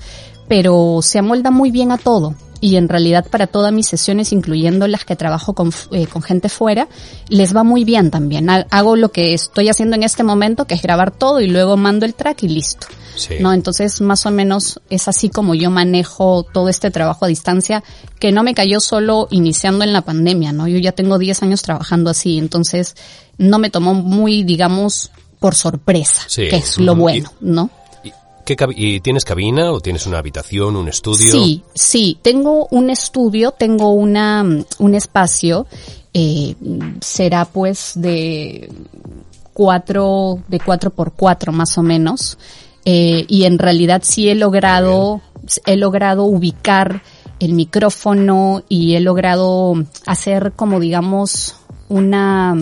pero 0.49 1.00
se 1.02 1.18
amolda 1.18 1.50
muy 1.50 1.70
bien 1.70 1.90
a 1.90 1.99
todo. 1.99 2.35
Y 2.66 2.76
en 2.76 2.88
realidad 2.88 3.25
para 3.30 3.46
todas 3.46 3.73
mis 3.73 3.87
sesiones, 3.87 4.32
incluyendo 4.32 4.88
las 4.88 5.04
que 5.04 5.14
trabajo 5.14 5.54
con, 5.54 5.73
eh, 5.92 6.08
con 6.08 6.20
gente 6.20 6.49
fuera, 6.49 6.88
les 7.28 7.54
va 7.54 7.62
muy 7.62 7.85
bien 7.85 8.11
también. 8.11 8.50
Hago 8.50 8.96
lo 8.96 9.12
que 9.12 9.35
estoy 9.35 9.68
haciendo 9.68 9.94
en 9.94 10.02
este 10.02 10.25
momento, 10.25 10.64
que 10.66 10.75
es 10.75 10.82
grabar 10.82 11.12
todo 11.12 11.40
y 11.40 11.46
luego 11.46 11.76
mando 11.76 12.06
el 12.06 12.14
track 12.14 12.42
y 12.42 12.49
listo. 12.49 12.88
¿no? 13.38 13.52
Entonces, 13.52 14.00
más 14.00 14.26
o 14.26 14.32
menos 14.32 14.80
es 14.90 15.06
así 15.06 15.28
como 15.28 15.54
yo 15.54 15.70
manejo 15.70 16.42
todo 16.42 16.68
este 16.68 16.90
trabajo 16.90 17.25
a 17.25 17.28
distancia, 17.28 17.85
que 18.18 18.32
no 18.32 18.42
me 18.42 18.52
cayó 18.52 18.80
solo 18.80 19.28
iniciando 19.30 19.85
en 19.85 19.92
la 19.92 20.02
pandemia, 20.02 20.52
¿no? 20.52 20.66
Yo 20.66 20.78
ya 20.78 20.90
tengo 20.90 21.18
10 21.18 21.44
años 21.44 21.62
trabajando 21.62 22.11
así, 22.11 22.37
entonces 22.37 22.96
no 23.38 23.61
me 23.61 23.70
tomó 23.70 23.94
muy, 23.94 24.42
digamos, 24.42 25.12
por 25.38 25.54
sorpresa, 25.54 26.23
que 26.35 26.56
es 26.56 26.78
lo 26.78 26.96
bueno, 26.96 27.32
¿no? 27.40 27.70
¿Y 28.76 29.00
tienes 29.00 29.25
cabina 29.25 29.73
o 29.73 29.81
tienes 29.81 30.07
una 30.07 30.19
habitación, 30.19 30.76
un 30.76 30.88
estudio? 30.88 31.33
Sí, 31.33 31.62
sí, 31.75 32.19
tengo 32.23 32.69
un 32.71 32.91
estudio, 32.91 33.53
tengo 33.53 33.91
una, 33.91 34.45
un 34.79 34.95
espacio, 34.95 35.67
eh, 36.15 36.55
será 37.00 37.45
pues 37.45 37.93
de 37.97 38.71
cuatro, 39.53 40.38
de 40.49 40.61
cuatro 40.61 40.91
por 40.91 41.12
cuatro 41.12 41.53
más 41.53 41.76
o 41.79 41.83
menos, 41.83 42.38
eh, 42.85 43.25
y 43.29 43.45
en 43.45 43.59
realidad 43.59 44.03
sí 44.05 44.29
he 44.29 44.35
logrado, 44.35 45.21
he 45.65 45.76
logrado 45.76 46.25
ubicar 46.25 47.03
el 47.41 47.53
micrófono 47.53 48.62
y 48.69 48.95
he 48.95 49.00
logrado 49.00 49.75
hacer 50.07 50.53
como 50.53 50.81
digamos 50.81 51.57
una 51.88 52.57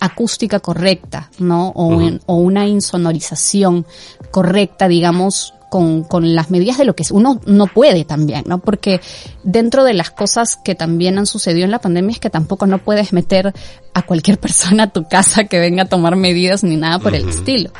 acústica 0.00 0.60
correcta, 0.60 1.30
¿no? 1.38 1.68
O, 1.68 2.00
o 2.26 2.34
una 2.34 2.66
insonorización 2.66 3.86
correcta, 4.30 4.88
digamos, 4.88 5.54
con, 5.70 6.02
con 6.02 6.34
las 6.34 6.50
medidas 6.50 6.76
de 6.76 6.84
lo 6.84 6.94
que 6.94 7.04
uno 7.12 7.40
no 7.46 7.66
puede 7.68 8.04
también, 8.04 8.42
¿no? 8.46 8.58
Porque 8.58 9.00
dentro 9.44 9.84
de 9.84 9.94
las 9.94 10.10
cosas 10.10 10.56
que 10.56 10.74
también 10.74 11.16
han 11.16 11.26
sucedido 11.26 11.64
en 11.64 11.70
la 11.70 11.78
pandemia 11.78 12.12
es 12.12 12.18
que 12.18 12.28
tampoco 12.28 12.66
no 12.66 12.78
puedes 12.78 13.12
meter 13.12 13.54
a 13.94 14.02
cualquier 14.02 14.38
persona 14.40 14.84
a 14.84 14.92
tu 14.92 15.08
casa 15.08 15.44
que 15.44 15.60
venga 15.60 15.84
a 15.84 15.88
tomar 15.88 16.16
medidas 16.16 16.64
ni 16.64 16.76
nada 16.76 16.98
por 16.98 17.14
el 17.14 17.28
estilo. 17.28 17.70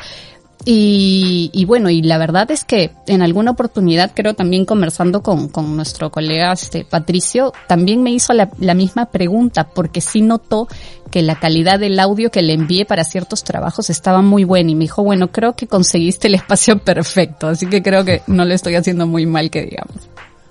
Y, 0.63 1.49
y, 1.53 1.65
bueno, 1.65 1.89
y 1.89 2.03
la 2.03 2.19
verdad 2.19 2.51
es 2.51 2.65
que 2.65 2.91
en 3.07 3.23
alguna 3.23 3.51
oportunidad, 3.51 4.11
creo 4.13 4.35
también 4.35 4.65
conversando 4.65 5.23
con, 5.23 5.47
con 5.49 5.75
nuestro 5.75 6.11
colega 6.11 6.51
este, 6.53 6.85
Patricio, 6.85 7.51
también 7.67 8.03
me 8.03 8.11
hizo 8.11 8.33
la, 8.33 8.49
la, 8.59 8.75
misma 8.75 9.07
pregunta, 9.07 9.69
porque 9.69 10.01
sí 10.01 10.21
notó 10.21 10.67
que 11.09 11.23
la 11.23 11.39
calidad 11.39 11.79
del 11.79 11.99
audio 11.99 12.29
que 12.29 12.43
le 12.43 12.53
envié 12.53 12.85
para 12.85 13.03
ciertos 13.03 13.43
trabajos 13.43 13.89
estaba 13.89 14.21
muy 14.21 14.43
buena 14.43 14.71
y 14.71 14.75
me 14.75 14.83
dijo, 14.83 15.03
bueno, 15.03 15.31
creo 15.31 15.55
que 15.55 15.65
conseguiste 15.65 16.27
el 16.27 16.35
espacio 16.35 16.77
perfecto, 16.77 17.47
así 17.47 17.65
que 17.65 17.81
creo 17.81 18.05
que 18.05 18.21
no 18.27 18.45
le 18.45 18.53
estoy 18.53 18.75
haciendo 18.75 19.07
muy 19.07 19.25
mal 19.25 19.49
que 19.49 19.63
digamos. 19.63 19.95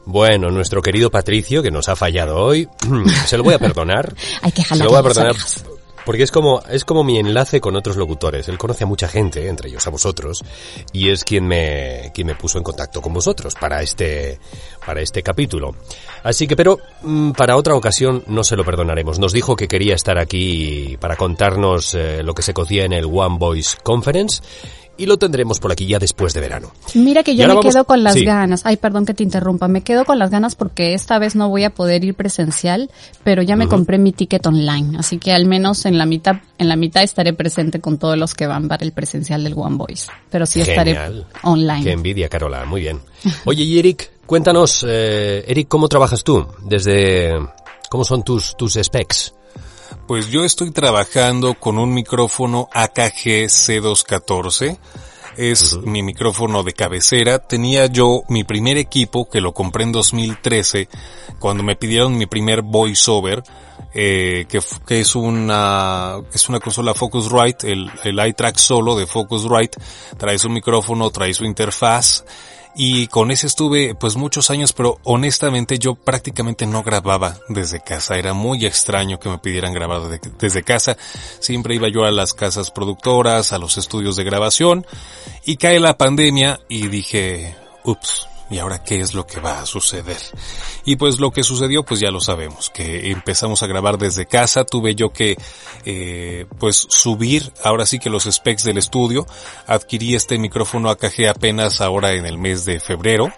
Bueno, 0.06 0.50
nuestro 0.50 0.82
querido 0.82 1.10
Patricio, 1.10 1.62
que 1.62 1.70
nos 1.70 1.88
ha 1.88 1.94
fallado 1.94 2.36
hoy, 2.36 2.68
se 3.26 3.36
lo 3.36 3.44
voy 3.44 3.54
a 3.54 3.60
perdonar. 3.60 4.12
Hay 4.42 4.50
que 4.50 4.64
jalar 4.64 4.78
se 4.78 4.84
lo 4.84 4.90
voy 4.90 4.98
a 4.98 5.02
perdonar 5.02 5.36
porque 6.10 6.24
es 6.24 6.32
como, 6.32 6.60
es 6.68 6.84
como 6.84 7.04
mi 7.04 7.20
enlace 7.20 7.60
con 7.60 7.76
otros 7.76 7.96
locutores. 7.96 8.48
Él 8.48 8.58
conoce 8.58 8.82
a 8.82 8.86
mucha 8.88 9.06
gente, 9.06 9.46
entre 9.46 9.68
ellos 9.68 9.86
a 9.86 9.90
vosotros, 9.90 10.42
y 10.92 11.08
es 11.08 11.22
quien 11.22 11.46
me, 11.46 12.10
quien 12.12 12.26
me 12.26 12.34
puso 12.34 12.58
en 12.58 12.64
contacto 12.64 13.00
con 13.00 13.12
vosotros 13.12 13.54
para 13.54 13.80
este, 13.80 14.40
para 14.84 15.02
este 15.02 15.22
capítulo. 15.22 15.72
Así 16.24 16.48
que, 16.48 16.56
pero, 16.56 16.80
mm, 17.02 17.30
para 17.30 17.54
otra 17.54 17.76
ocasión 17.76 18.24
no 18.26 18.42
se 18.42 18.56
lo 18.56 18.64
perdonaremos. 18.64 19.20
Nos 19.20 19.32
dijo 19.32 19.54
que 19.54 19.68
quería 19.68 19.94
estar 19.94 20.18
aquí 20.18 20.96
para 20.98 21.14
contarnos 21.14 21.94
eh, 21.94 22.24
lo 22.24 22.34
que 22.34 22.42
se 22.42 22.54
cocía 22.54 22.84
en 22.84 22.92
el 22.92 23.04
One 23.04 23.36
Voice 23.38 23.76
Conference 23.80 24.42
y 25.00 25.06
lo 25.06 25.16
tendremos 25.16 25.58
por 25.58 25.72
aquí 25.72 25.86
ya 25.86 25.98
después 25.98 26.34
de 26.34 26.40
verano. 26.40 26.70
Mira 26.94 27.22
que 27.22 27.34
yo 27.34 27.48
me 27.48 27.60
quedo 27.60 27.84
con 27.84 28.02
las 28.04 28.16
ganas. 28.16 28.62
Ay, 28.64 28.76
perdón 28.76 29.06
que 29.06 29.14
te 29.14 29.22
interrumpa. 29.22 29.66
Me 29.66 29.82
quedo 29.82 30.04
con 30.04 30.18
las 30.18 30.30
ganas 30.30 30.54
porque 30.54 30.92
esta 30.94 31.18
vez 31.18 31.34
no 31.34 31.48
voy 31.48 31.64
a 31.64 31.70
poder 31.70 32.04
ir 32.04 32.14
presencial, 32.14 32.90
pero 33.24 33.42
ya 33.42 33.56
me 33.56 33.66
compré 33.66 33.98
mi 33.98 34.12
ticket 34.12 34.46
online, 34.46 34.98
así 34.98 35.18
que 35.18 35.32
al 35.32 35.46
menos 35.46 35.86
en 35.86 35.96
la 35.98 36.06
mitad 36.06 36.36
en 36.58 36.68
la 36.68 36.76
mitad 36.76 37.02
estaré 37.02 37.32
presente 37.32 37.80
con 37.80 37.98
todos 37.98 38.18
los 38.18 38.34
que 38.34 38.46
van 38.46 38.68
para 38.68 38.84
el 38.84 38.92
presencial 38.92 39.42
del 39.42 39.54
One 39.56 39.76
Voice, 39.76 40.10
pero 40.30 40.44
sí 40.44 40.60
estaré 40.60 40.98
online. 41.42 41.84
Qué 41.84 41.92
envidia, 41.92 42.28
Carola. 42.28 42.66
Muy 42.66 42.82
bien. 42.82 43.00
Oye, 43.46 43.64
y 43.64 43.78
Eric, 43.78 44.10
cuéntanos, 44.26 44.84
eh, 44.86 45.44
Eric, 45.48 45.68
¿cómo 45.68 45.88
trabajas 45.88 46.22
tú? 46.22 46.46
Desde 46.62 47.38
¿Cómo 47.90 48.04
son 48.04 48.22
tus, 48.22 48.56
tus 48.56 48.74
specs? 48.74 49.34
Pues 50.10 50.28
yo 50.28 50.44
estoy 50.44 50.72
trabajando 50.72 51.54
con 51.54 51.78
un 51.78 51.94
micrófono 51.94 52.68
AKG 52.72 53.46
C214. 53.46 54.76
Es 55.36 55.76
mi 55.84 56.02
micrófono 56.02 56.64
de 56.64 56.72
cabecera. 56.72 57.38
Tenía 57.38 57.86
yo 57.86 58.22
mi 58.28 58.42
primer 58.42 58.76
equipo 58.76 59.28
que 59.28 59.40
lo 59.40 59.54
compré 59.54 59.84
en 59.84 59.92
2013 59.92 60.88
cuando 61.38 61.62
me 61.62 61.76
pidieron 61.76 62.18
mi 62.18 62.26
primer 62.26 62.62
voiceover. 62.62 63.44
Eh, 63.94 64.46
que, 64.48 64.60
que, 64.84 64.98
es 64.98 65.14
una 65.14 66.16
es 66.32 66.48
una 66.48 66.58
consola 66.58 66.92
Focusrite, 66.92 67.70
el, 67.70 67.88
el 68.02 68.26
iTrack 68.26 68.56
solo 68.56 68.96
de 68.96 69.06
Focusrite, 69.06 69.78
trae 70.18 70.38
su 70.40 70.48
micrófono, 70.48 71.10
trae 71.10 71.32
su 71.32 71.44
interfaz 71.44 72.24
y 72.82 73.08
con 73.08 73.30
ese 73.30 73.46
estuve 73.46 73.94
pues 73.94 74.16
muchos 74.16 74.48
años, 74.48 74.72
pero 74.72 75.00
honestamente 75.04 75.78
yo 75.78 75.96
prácticamente 75.96 76.64
no 76.64 76.82
grababa 76.82 77.36
desde 77.50 77.80
casa. 77.80 78.16
Era 78.16 78.32
muy 78.32 78.64
extraño 78.64 79.20
que 79.20 79.28
me 79.28 79.36
pidieran 79.36 79.74
grabar 79.74 80.00
desde 80.38 80.62
casa. 80.62 80.96
Siempre 81.40 81.74
iba 81.74 81.88
yo 81.90 82.06
a 82.06 82.10
las 82.10 82.32
casas 82.32 82.70
productoras, 82.70 83.52
a 83.52 83.58
los 83.58 83.76
estudios 83.76 84.16
de 84.16 84.24
grabación 84.24 84.86
y 85.44 85.58
cae 85.58 85.78
la 85.78 85.98
pandemia 85.98 86.58
y 86.70 86.88
dije, 86.88 87.54
ups, 87.84 88.29
¿Y 88.50 88.58
ahora 88.58 88.82
qué 88.82 89.00
es 89.00 89.14
lo 89.14 89.26
que 89.26 89.40
va 89.40 89.60
a 89.60 89.66
suceder? 89.66 90.18
Y 90.84 90.96
pues 90.96 91.20
lo 91.20 91.30
que 91.30 91.44
sucedió, 91.44 91.84
pues 91.84 92.00
ya 92.00 92.10
lo 92.10 92.20
sabemos, 92.20 92.70
que 92.70 93.10
empezamos 93.10 93.62
a 93.62 93.68
grabar 93.68 93.96
desde 93.96 94.26
casa, 94.26 94.64
tuve 94.64 94.94
yo 94.94 95.10
que, 95.10 95.38
eh, 95.84 96.46
pues 96.58 96.86
subir, 96.88 97.52
ahora 97.62 97.86
sí 97.86 97.98
que 97.98 98.10
los 98.10 98.24
specs 98.24 98.64
del 98.64 98.78
estudio, 98.78 99.26
adquirí 99.66 100.14
este 100.14 100.38
micrófono 100.38 100.90
AKG 100.90 101.28
apenas 101.28 101.80
ahora 101.80 102.12
en 102.12 102.26
el 102.26 102.38
mes 102.38 102.64
de 102.64 102.80
febrero, 102.80 103.32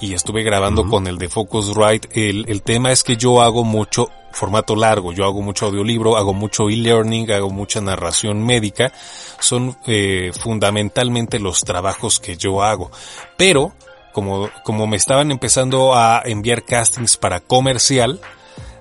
y 0.00 0.14
estuve 0.14 0.42
grabando 0.42 0.88
con 0.88 1.06
el 1.06 1.18
de 1.18 1.28
Focusrite. 1.28 2.08
El, 2.12 2.44
el 2.48 2.62
tema 2.62 2.92
es 2.92 3.02
que 3.02 3.16
yo 3.16 3.40
hago 3.40 3.64
mucho 3.64 4.10
formato 4.34 4.76
largo, 4.76 5.12
yo 5.12 5.24
hago 5.24 5.40
mucho 5.40 5.66
audiolibro, 5.66 6.16
hago 6.16 6.34
mucho 6.34 6.68
e-learning, 6.68 7.30
hago 7.30 7.50
mucha 7.50 7.80
narración 7.80 8.44
médica, 8.44 8.92
son 9.38 9.76
eh, 9.86 10.32
fundamentalmente 10.38 11.38
los 11.38 11.60
trabajos 11.60 12.20
que 12.20 12.36
yo 12.36 12.62
hago. 12.62 12.90
Pero 13.36 13.72
como, 14.14 14.48
como 14.62 14.86
me 14.86 14.96
estaban 14.96 15.30
empezando 15.32 15.94
a 15.94 16.22
enviar 16.24 16.64
castings 16.64 17.16
para 17.16 17.40
comercial, 17.40 18.20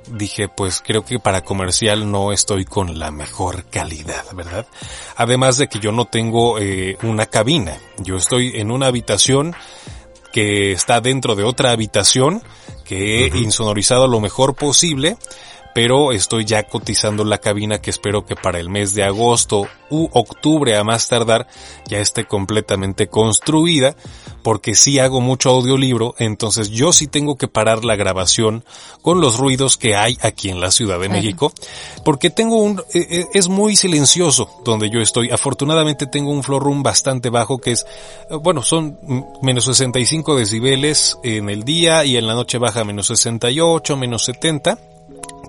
dije, 0.08 0.48
pues 0.48 0.82
creo 0.86 1.04
que 1.04 1.18
para 1.20 1.42
comercial 1.42 2.10
no 2.12 2.32
estoy 2.32 2.66
con 2.66 3.00
la 3.00 3.10
mejor 3.10 3.66
calidad, 3.66 4.24
¿verdad? 4.34 4.68
Además 5.18 5.58
de 5.58 5.68
que 5.68 5.80
yo 5.80 5.92
no 5.92 6.06
tengo 6.06 6.60
eh, 6.60 6.98
una 7.02 7.26
cabina, 7.26 7.80
yo 7.98 8.16
estoy 8.16 8.52
en 8.56 8.70
una 8.70 8.86
habitación 8.86 9.56
que 10.32 10.72
está 10.72 11.02
dentro 11.02 11.36
de 11.36 11.44
otra 11.44 11.72
habitación 11.72 12.44
que 12.86 13.26
he 13.26 13.38
insonorizado 13.40 14.08
lo 14.08 14.20
mejor 14.20 14.54
posible 14.54 15.18
pero 15.74 16.12
estoy 16.12 16.46
ya 16.46 16.64
cotizando 16.64 17.24
la 17.24 17.40
cabina 17.40 17.82
que 17.82 17.90
espero 17.90 18.26
que 18.26 18.36
para 18.36 18.60
el 18.60 18.70
mes 18.70 18.94
de 18.94 19.04
agosto 19.04 19.68
u 19.90 20.08
octubre 20.14 20.76
a 20.76 20.84
más 20.84 21.08
tardar 21.08 21.48
ya 21.88 22.00
esté 22.00 22.26
completamente 22.26 23.08
construida, 23.08 23.96
porque 24.44 24.76
si 24.76 25.00
hago 25.00 25.22
mucho 25.22 25.50
audiolibro, 25.50 26.16
entonces 26.20 26.70
yo 26.70 26.94
sí 26.94 27.08
tengo 27.08 27.38
que 27.38 27.48
parar 27.48 27.86
la 27.86 27.96
grabación 27.96 28.64
con 29.02 29.22
los 29.22 29.38
ruidos 29.38 29.78
que 29.78 29.96
hay 29.96 30.18
aquí 30.22 30.50
en 30.50 30.60
la 30.60 30.72
Ciudad 30.72 31.00
de 31.00 31.10
México, 31.10 31.54
porque 32.04 32.30
tengo 32.30 32.58
un, 32.58 32.82
e, 32.94 33.00
e, 33.00 33.26
es 33.34 33.48
muy 33.50 33.76
silencioso 33.76 34.50
donde 34.64 34.90
yo 34.90 35.00
estoy. 35.00 35.30
Afortunadamente 35.30 36.08
tengo 36.08 36.32
un 36.32 36.44
floor 36.44 36.64
room 36.64 36.84
bastante 36.84 37.30
bajo 37.30 37.60
que 37.60 37.72
es, 37.72 37.86
bueno, 38.42 38.62
son 38.62 38.98
menos 39.42 39.66
65 39.66 40.36
decibeles 40.36 41.18
en 41.24 41.50
el 41.50 41.64
día 41.64 42.06
y 42.06 42.18
en 42.18 42.28
la 42.28 42.34
noche 42.34 42.58
baja 42.58 42.84
menos 42.84 43.08
68, 43.08 43.98
menos 43.98 44.26
70 44.26 44.93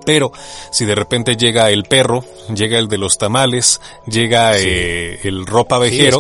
pero 0.05 0.33
si 0.71 0.85
de 0.85 0.95
repente 0.95 1.37
llega 1.37 1.71
el 1.71 1.85
perro, 1.85 2.25
llega 2.55 2.79
el 2.79 2.89
de 2.89 2.99
los 2.99 3.19
tamales, 3.19 3.81
llega 4.07 4.57
eh, 4.59 5.21
el 5.25 5.47
ropa 5.47 5.79
vejero, 5.79 6.19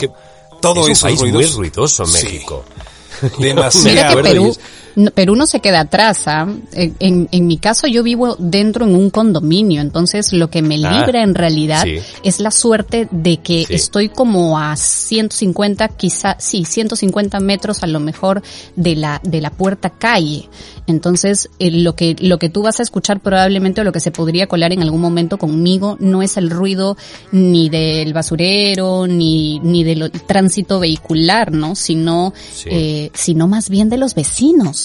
todo 0.60 0.88
es 0.88 1.02
un 1.02 1.08
país 1.08 1.32
muy 1.32 1.46
ruidoso 1.46 2.06
México. 2.06 2.64
Demasiado. 3.38 4.22
Perú 4.22 4.56
no 4.96 5.46
se 5.46 5.60
queda 5.60 5.80
atrás. 5.80 6.26
¿ah? 6.26 6.46
En, 6.72 7.28
en, 7.30 7.46
mi 7.46 7.58
caso 7.58 7.86
yo 7.86 8.02
vivo 8.02 8.36
dentro 8.38 8.84
en 8.84 8.94
un 8.94 9.10
condominio, 9.10 9.80
entonces 9.80 10.32
lo 10.32 10.50
que 10.50 10.62
me 10.62 10.76
ah, 10.84 10.98
libra 10.98 11.22
en 11.22 11.34
realidad 11.34 11.84
es 12.22 12.40
la 12.40 12.50
suerte 12.50 13.08
de 13.10 13.38
que 13.38 13.66
estoy 13.68 14.08
como 14.08 14.58
a 14.58 14.76
150, 14.76 15.88
quizá, 15.88 16.36
sí, 16.38 16.64
150 16.64 17.40
metros 17.40 17.82
a 17.82 17.86
lo 17.86 18.00
mejor 18.00 18.42
de 18.76 18.96
la, 18.96 19.20
de 19.22 19.40
la 19.40 19.50
puerta 19.50 19.90
calle. 19.90 20.48
Entonces 20.86 21.48
eh, 21.58 21.70
lo 21.70 21.94
que, 21.96 22.16
lo 22.20 22.38
que 22.38 22.48
tú 22.48 22.62
vas 22.62 22.80
a 22.80 22.82
escuchar 22.82 23.20
probablemente 23.20 23.80
o 23.80 23.84
lo 23.84 23.92
que 23.92 24.00
se 24.00 24.10
podría 24.10 24.46
colar 24.46 24.72
en 24.72 24.82
algún 24.82 25.00
momento 25.00 25.38
conmigo 25.38 25.96
no 26.00 26.22
es 26.22 26.36
el 26.36 26.50
ruido 26.50 26.96
ni 27.32 27.68
del 27.68 28.12
basurero 28.12 29.06
ni, 29.06 29.58
ni 29.60 29.84
del 29.84 30.10
tránsito 30.10 30.80
vehicular, 30.80 31.52
¿no? 31.52 31.74
Sino, 31.74 32.34
eh, 32.66 33.10
sino 33.14 33.48
más 33.48 33.70
bien 33.70 33.88
de 33.88 33.96
los 33.96 34.14
vecinos 34.14 34.83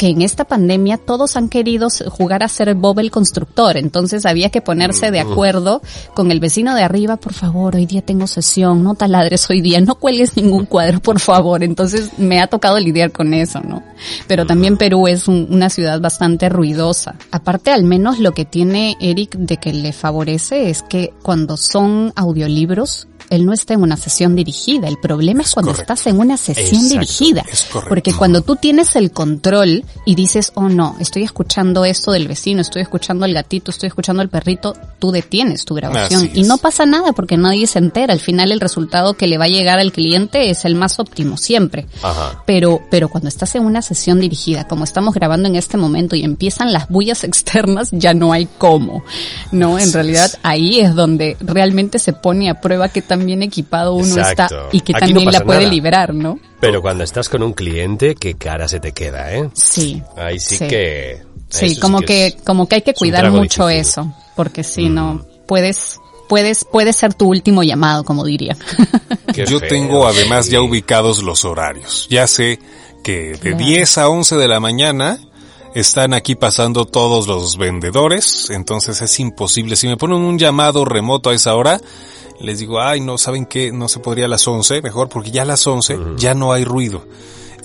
que 0.00 0.08
en 0.08 0.22
esta 0.22 0.46
pandemia 0.46 0.96
todos 0.96 1.36
han 1.36 1.50
querido 1.50 1.88
jugar 2.08 2.42
a 2.42 2.48
ser 2.48 2.74
Bob 2.74 3.00
el 3.00 3.10
constructor, 3.10 3.76
entonces 3.76 4.24
había 4.24 4.48
que 4.48 4.62
ponerse 4.62 5.10
de 5.10 5.20
acuerdo 5.20 5.82
con 6.14 6.30
el 6.30 6.40
vecino 6.40 6.74
de 6.74 6.82
arriba, 6.82 7.18
por 7.18 7.34
favor, 7.34 7.76
hoy 7.76 7.84
día 7.84 8.00
tengo 8.00 8.26
sesión, 8.26 8.82
no 8.82 8.94
taladres 8.94 9.50
hoy 9.50 9.60
día, 9.60 9.78
no 9.82 9.96
cuelgues 9.96 10.38
ningún 10.38 10.64
cuadro, 10.64 11.00
por 11.00 11.20
favor. 11.20 11.62
Entonces 11.62 12.18
me 12.18 12.40
ha 12.40 12.46
tocado 12.46 12.80
lidiar 12.80 13.12
con 13.12 13.34
eso, 13.34 13.60
¿no? 13.60 13.82
Pero 14.26 14.46
también 14.46 14.78
Perú 14.78 15.06
es 15.06 15.28
una 15.28 15.68
ciudad 15.68 16.00
bastante 16.00 16.48
ruidosa. 16.48 17.16
Aparte, 17.30 17.70
al 17.70 17.84
menos 17.84 18.20
lo 18.20 18.32
que 18.32 18.46
tiene 18.46 18.96
Eric 19.02 19.36
de 19.36 19.58
que 19.58 19.74
le 19.74 19.92
favorece 19.92 20.70
es 20.70 20.80
que 20.80 21.12
cuando 21.22 21.58
son 21.58 22.14
audiolibros, 22.16 23.06
él 23.28 23.46
no 23.46 23.52
está 23.52 23.74
en 23.74 23.82
una 23.82 23.96
sesión 23.96 24.34
dirigida. 24.34 24.88
El 24.88 24.98
problema 24.98 25.42
es, 25.42 25.52
cuando 25.52 25.72
estás 25.72 26.06
en 26.06 26.18
una 26.18 26.36
sesión 26.36 26.88
dirigida. 26.88 27.44
porque 27.88 28.12
cuando 28.12 28.42
tú 28.42 28.56
tienes 28.56 28.96
el 28.96 29.10
control 29.10 29.84
y 30.04 30.14
dices, 30.14 30.52
oh 30.54 30.68
no, 30.68 30.96
estoy 30.98 31.22
escuchando 31.22 31.84
esto 31.84 32.12
del 32.12 32.28
vecino, 32.28 32.60
estoy 32.60 32.82
escuchando 32.82 33.24
al 33.24 33.34
gatito, 33.34 33.70
estoy 33.70 33.88
escuchando 33.88 34.22
al 34.22 34.28
perrito, 34.28 34.74
tú 34.98 35.10
detienes 35.12 35.64
tu 35.64 35.74
grabación. 35.74 36.30
Y 36.34 36.42
no 36.42 36.58
pasa 36.58 36.86
nada 36.86 37.12
porque 37.12 37.36
nadie 37.36 37.66
se 37.66 37.78
entera. 37.78 38.12
Al 38.12 38.20
final 38.20 38.52
el 38.52 38.60
resultado 38.60 39.14
que 39.14 39.26
le 39.26 39.38
va 39.38 39.44
a 39.44 39.48
llegar 39.48 39.78
al 39.78 39.92
cliente 39.92 40.50
es 40.50 40.64
el 40.64 40.74
más 40.74 40.98
óptimo 40.98 41.36
siempre. 41.36 41.86
Pero, 42.46 42.80
pero 42.90 43.08
cuando 43.08 43.28
estás 43.28 43.54
en 43.54 43.64
una 43.64 43.82
sesión 43.82 44.20
dirigida, 44.20 44.66
como 44.66 44.84
estamos 44.84 45.14
grabando 45.14 45.48
en 45.48 45.56
este 45.56 45.76
momento 45.76 46.16
y 46.16 46.24
empiezan 46.24 46.72
las 46.72 46.88
bullas 46.88 47.24
externas, 47.24 47.88
ya 47.92 48.14
no 48.14 48.32
hay 48.32 48.46
cómo. 48.58 49.04
No, 49.52 49.78
en 49.78 49.92
realidad 49.92 50.30
ahí 50.42 50.80
es 50.80 50.94
donde 50.94 51.36
realmente 51.40 51.98
se 51.98 52.12
pone 52.12 52.50
a 52.50 52.60
prueba 52.60 52.88
que 52.88 53.02
también 53.10 53.40
bien 53.40 53.42
equipado 53.42 53.94
uno 53.94 54.22
está 54.22 54.48
y 54.70 54.80
que 54.80 54.92
también 54.92 55.32
la 55.32 55.40
puede 55.40 55.66
liberar, 55.66 56.14
¿no? 56.14 56.38
Pero 56.60 56.80
cuando 56.80 57.02
estás 57.02 57.28
con 57.28 57.42
un 57.42 57.52
cliente, 57.52 58.14
qué 58.14 58.34
cara 58.34 58.68
se 58.68 58.78
te 58.78 58.92
queda, 58.92 59.34
¿eh? 59.34 59.50
Sí. 59.52 60.00
Ahí 60.16 60.38
sí, 60.38 60.58
que... 60.58 61.22
Sí, 61.48 61.76
como 61.80 62.00
que, 62.00 62.36
como 62.44 62.68
que 62.68 62.76
hay 62.76 62.82
que 62.82 62.94
cuidar 62.94 63.28
mucho 63.32 63.68
eso, 63.68 64.14
porque 64.36 64.62
si 64.62 64.88
no, 64.88 65.14
mm. 65.14 65.22
puedes 65.46 65.98
puedes, 66.28 66.64
puede 66.64 66.92
ser 66.92 67.12
tu 67.14 67.26
último 67.26 67.64
llamado, 67.64 68.04
como 68.04 68.24
diría. 68.24 68.56
Yo 69.34 69.60
tengo 69.60 70.06
además 70.06 70.48
ya 70.48 70.60
ubicados 70.60 71.24
los 71.24 71.44
horarios. 71.44 72.06
Ya 72.08 72.28
sé 72.28 72.60
que 73.02 73.32
de 73.42 73.54
10 73.54 73.98
a 73.98 74.08
11 74.08 74.36
de 74.36 74.46
la 74.46 74.60
mañana 74.60 75.18
están 75.74 76.14
aquí 76.14 76.36
pasando 76.36 76.84
todos 76.84 77.26
los 77.26 77.56
vendedores, 77.56 78.50
entonces 78.50 79.02
es 79.02 79.18
imposible. 79.18 79.74
Si 79.74 79.88
me 79.88 79.96
ponen 79.96 80.18
un 80.18 80.38
llamado 80.38 80.84
remoto 80.84 81.30
a 81.30 81.34
esa 81.34 81.56
hora, 81.56 81.80
les 82.40 82.58
digo, 82.58 82.80
ay, 82.80 83.00
no, 83.00 83.18
¿saben 83.18 83.46
qué? 83.46 83.72
No 83.72 83.88
se 83.88 84.00
podría 84.00 84.24
a 84.24 84.28
las 84.28 84.46
11, 84.46 84.82
mejor, 84.82 85.08
porque 85.08 85.30
ya 85.30 85.42
a 85.42 85.46
las 85.46 85.66
11 85.66 85.98
ya 86.16 86.34
no 86.34 86.52
hay 86.52 86.64
ruido. 86.64 87.04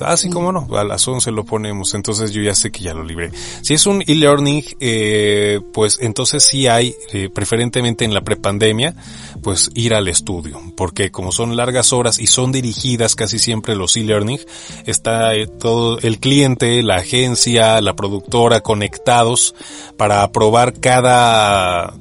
Así 0.01 0.27
ah, 0.29 0.33
como 0.33 0.51
no, 0.51 0.67
a 0.77 0.83
las 0.83 1.07
11 1.07 1.31
lo 1.31 1.45
ponemos, 1.45 1.93
entonces 1.93 2.31
yo 2.31 2.41
ya 2.41 2.55
sé 2.55 2.71
que 2.71 2.83
ya 2.83 2.93
lo 2.93 3.03
libré. 3.03 3.31
Si 3.61 3.73
es 3.73 3.85
un 3.85 4.03
e-learning, 4.05 4.63
eh, 4.79 5.61
pues 5.73 5.99
entonces 6.01 6.43
sí 6.43 6.67
hay, 6.67 6.95
eh, 7.13 7.29
preferentemente 7.33 8.05
en 8.05 8.13
la 8.13 8.21
prepandemia, 8.21 8.95
pues 9.41 9.69
ir 9.73 9.93
al 9.93 10.07
estudio, 10.07 10.59
porque 10.75 11.11
como 11.11 11.31
son 11.31 11.55
largas 11.55 11.93
horas 11.93 12.19
y 12.19 12.27
son 12.27 12.51
dirigidas 12.51 13.15
casi 13.15 13.39
siempre 13.39 13.75
los 13.75 13.95
e-learning, 13.95 14.39
está 14.85 15.35
eh, 15.35 15.47
todo 15.47 15.99
el 15.99 16.19
cliente, 16.19 16.83
la 16.83 16.95
agencia, 16.95 17.79
la 17.81 17.95
productora 17.95 18.61
conectados 18.61 19.55
para 19.97 20.23
aprobar 20.23 20.73
cada 20.79 21.93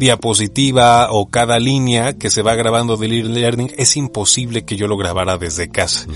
diapositiva 0.00 1.08
o 1.10 1.28
cada 1.28 1.58
línea 1.58 2.14
que 2.14 2.30
se 2.30 2.40
va 2.40 2.54
grabando 2.54 2.96
del 2.96 3.12
e-learning, 3.12 3.70
es 3.76 3.98
imposible 3.98 4.64
que 4.64 4.76
yo 4.76 4.88
lo 4.88 4.96
grabara 4.96 5.36
desde 5.36 5.68
casa. 5.68 6.06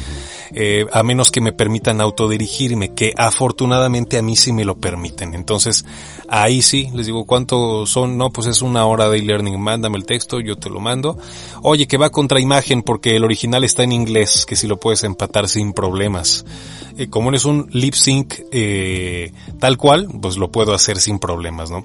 Eh, 0.55 0.87
a 0.91 1.03
menos 1.03 1.31
que 1.31 1.43
me 1.43 1.53
permitan 1.53 2.01
autodirigirme, 2.01 2.95
que 2.95 3.13
afortunadamente 3.15 4.17
a 4.17 4.23
mí 4.23 4.37
sí 4.37 4.55
me 4.55 4.65
lo 4.65 4.79
permiten. 4.79 5.35
Entonces, 5.35 5.85
ahí 6.31 6.63
sí, 6.63 6.89
les 6.95 7.05
digo, 7.05 7.27
¿cuánto 7.27 7.85
son? 7.85 8.17
No, 8.17 8.31
pues 8.31 8.47
es 8.47 8.63
una 8.63 8.87
hora 8.87 9.11
de 9.11 9.19
e-learning, 9.19 9.61
mándame 9.61 9.99
el 9.99 10.07
texto, 10.07 10.41
yo 10.41 10.57
te 10.57 10.71
lo 10.71 10.81
mando. 10.81 11.19
Oye, 11.63 11.87
que 11.87 11.99
va 11.99 12.09
contra 12.09 12.41
imagen 12.41 12.83
porque 12.83 13.17
el 13.17 13.25
original 13.25 13.65
está 13.65 13.83
en 13.83 13.93
inglés, 13.93 14.47
que 14.47 14.57
si 14.57 14.67
lo 14.67 14.81
puedes 14.81 15.05
empatar 15.05 15.47
sin 15.47 15.75
problemas. 15.75 16.47
Eh, 16.97 17.09
como 17.09 17.33
es 17.33 17.45
un 17.45 17.69
lip 17.73 17.95
sync 17.95 18.35
eh, 18.53 19.33
tal 19.59 19.77
cual, 19.77 20.09
pues 20.23 20.37
lo 20.37 20.53
puedo 20.53 20.75
hacer 20.75 20.99
sin 20.99 21.19
problemas, 21.19 21.71
¿no? 21.71 21.83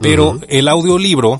Pero 0.00 0.38
el 0.48 0.68
audiolibro, 0.68 1.35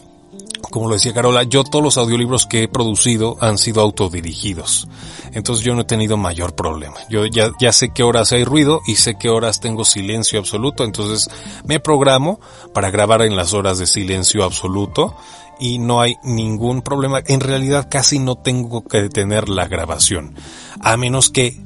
como 0.71 0.89
lo 0.89 0.95
decía 0.95 1.15
Carola, 1.15 1.43
yo 1.45 1.65
todos 1.65 1.85
los 1.85 1.99
audiolibros 1.99 2.47
que 2.47 2.65
he 2.65 2.69
producido 2.69 3.37
han 3.41 3.59
sido 3.59 3.81
autodirigidos. 3.83 4.89
Entonces 5.33 5.65
yo 5.65 5.75
no 5.75 5.83
he 5.83 5.85
tenido 5.85 6.17
mayor 6.17 6.55
problema. 6.55 6.97
Yo 7.11 7.27
ya, 7.27 7.51
ya 7.61 7.73
sé 7.73 7.91
qué 7.93 8.03
horas 8.03 8.33
hay 8.33 8.45
ruido 8.45 8.81
y 8.87 8.97
sé 8.97 9.17
qué 9.19 9.29
horas 9.29 9.61
tengo 9.61 9.85
silencio 9.85 10.39
absoluto. 10.39 10.85
Entonces 10.85 11.29
me 11.65 11.81
programo 11.81 12.41
para 12.73 12.91
grabar 12.91 13.23
en 13.23 13.37
las 13.37 13.53
horas 13.53 13.79
de 13.79 13.87
silencio 13.87 14.45
absoluto 14.45 15.15
y 15.59 15.79
no 15.79 16.01
hay 16.01 16.17
ningún 16.23 16.83
problema. 16.83 17.21
En 17.27 17.41
realidad 17.41 17.89
casi 17.91 18.19
no 18.19 18.37
tengo 18.37 18.85
que 18.85 19.03
detener 19.03 19.49
la 19.49 19.67
grabación. 19.67 20.35
A 20.81 20.97
menos 20.97 21.31
que 21.31 21.61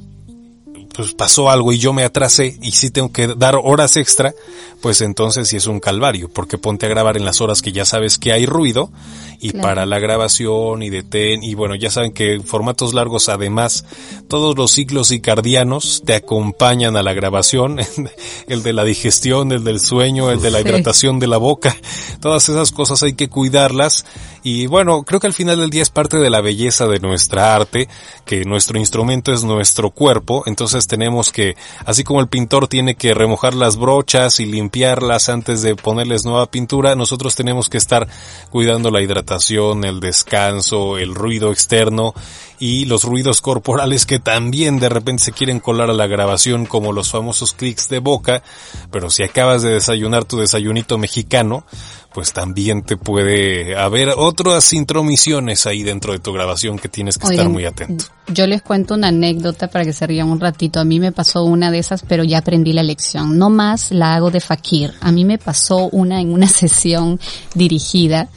pues 0.93 1.13
pasó 1.13 1.49
algo 1.49 1.71
y 1.71 1.77
yo 1.77 1.93
me 1.93 2.03
atrasé 2.03 2.57
y 2.61 2.71
si 2.71 2.91
tengo 2.91 3.11
que 3.11 3.27
dar 3.27 3.55
horas 3.55 3.97
extra, 3.97 4.33
pues 4.81 5.01
entonces 5.01 5.47
sí 5.47 5.57
es 5.57 5.67
un 5.67 5.79
calvario, 5.79 6.29
porque 6.29 6.57
ponte 6.57 6.85
a 6.85 6.89
grabar 6.89 7.17
en 7.17 7.25
las 7.25 7.39
horas 7.39 7.61
que 7.61 7.71
ya 7.71 7.85
sabes 7.85 8.17
que 8.17 8.33
hay 8.33 8.45
ruido 8.45 8.91
y 9.39 9.53
para 9.53 9.85
la 9.85 9.99
grabación 9.99 10.83
y 10.83 10.89
detén 10.89 11.43
y 11.43 11.55
bueno, 11.55 11.75
ya 11.75 11.89
saben 11.89 12.13
que 12.13 12.39
formatos 12.41 12.93
largos 12.93 13.29
además 13.29 13.85
todos 14.27 14.57
los 14.57 14.71
ciclos 14.71 15.09
circadianos 15.09 16.03
te 16.05 16.13
acompañan 16.13 16.95
a 16.95 17.03
la 17.03 17.13
grabación, 17.13 17.79
el 18.47 18.63
de 18.63 18.73
la 18.73 18.83
digestión, 18.83 19.51
el 19.51 19.63
del 19.63 19.79
sueño, 19.79 20.31
el 20.31 20.41
de 20.41 20.51
la 20.51 20.61
hidratación 20.61 21.19
de 21.19 21.27
la 21.27 21.37
boca, 21.37 21.75
todas 22.19 22.49
esas 22.49 22.71
cosas 22.71 23.01
hay 23.03 23.13
que 23.13 23.29
cuidarlas 23.29 24.05
y 24.43 24.65
bueno, 24.67 25.03
creo 25.03 25.19
que 25.19 25.27
al 25.27 25.33
final 25.33 25.59
del 25.59 25.69
día 25.69 25.83
es 25.83 25.89
parte 25.89 26.17
de 26.17 26.29
la 26.29 26.41
belleza 26.41 26.87
de 26.87 26.99
nuestra 26.99 27.55
arte, 27.55 27.87
que 28.25 28.43
nuestro 28.45 28.79
instrumento 28.79 29.31
es 29.31 29.43
nuestro 29.43 29.91
cuerpo, 29.91 30.43
entonces 30.47 30.87
tenemos 30.87 31.31
que, 31.31 31.55
así 31.85 32.03
como 32.03 32.21
el 32.21 32.27
pintor 32.27 32.67
tiene 32.67 32.95
que 32.95 33.13
remojar 33.13 33.53
las 33.53 33.77
brochas 33.77 34.39
y 34.39 34.45
limpiarlas 34.45 35.29
antes 35.29 35.61
de 35.61 35.75
ponerles 35.75 36.25
nueva 36.25 36.49
pintura, 36.49 36.95
nosotros 36.95 37.35
tenemos 37.35 37.69
que 37.69 37.77
estar 37.77 38.07
cuidando 38.49 38.89
la 38.89 39.01
hidratación, 39.01 39.83
el 39.83 39.99
descanso, 39.99 40.97
el 40.97 41.13
ruido 41.13 41.51
externo 41.51 42.13
y 42.57 42.85
los 42.85 43.03
ruidos 43.03 43.41
corporales 43.41 44.05
que 44.05 44.19
también 44.19 44.79
de 44.79 44.89
repente 44.89 45.23
se 45.23 45.31
quieren 45.31 45.59
colar 45.59 45.89
a 45.89 45.93
la 45.93 46.07
grabación 46.07 46.65
como 46.65 46.93
los 46.93 47.11
famosos 47.11 47.53
clics 47.53 47.89
de 47.89 47.99
boca, 47.99 48.43
pero 48.91 49.09
si 49.09 49.23
acabas 49.23 49.61
de 49.61 49.73
desayunar 49.73 50.25
tu 50.25 50.37
desayunito 50.37 50.97
mexicano, 50.97 51.65
pues 52.13 52.33
también 52.33 52.83
te 52.83 52.97
puede 52.97 53.77
haber 53.77 54.09
otras 54.09 54.73
intromisiones 54.73 55.65
ahí 55.65 55.83
dentro 55.83 56.13
de 56.13 56.19
tu 56.19 56.33
grabación 56.33 56.77
que 56.77 56.89
tienes 56.89 57.17
que 57.17 57.27
estar 57.27 57.47
muy 57.47 57.65
atento. 57.65 58.05
Yo 58.27 58.47
les 58.47 58.61
cuento 58.61 58.95
una 58.95 59.07
anécdota 59.07 59.69
para 59.69 59.85
que 59.85 59.93
se 59.93 60.05
rían 60.07 60.29
un 60.29 60.39
ratito. 60.39 60.79
A 60.79 60.83
mí 60.83 60.99
me 60.99 61.11
pasó 61.11 61.43
una 61.43 61.71
de 61.71 61.79
esas, 61.79 62.03
pero 62.03 62.23
ya 62.23 62.39
aprendí 62.39 62.73
la 62.73 62.83
lección. 62.83 63.37
No 63.37 63.49
más 63.49 63.91
la 63.91 64.15
hago 64.15 64.29
de 64.29 64.41
fakir. 64.41 64.93
A 64.99 65.11
mí 65.11 65.25
me 65.25 65.37
pasó 65.37 65.89
una 65.89 66.19
en 66.19 66.33
una 66.33 66.47
sesión 66.49 67.19
dirigida 67.55 68.29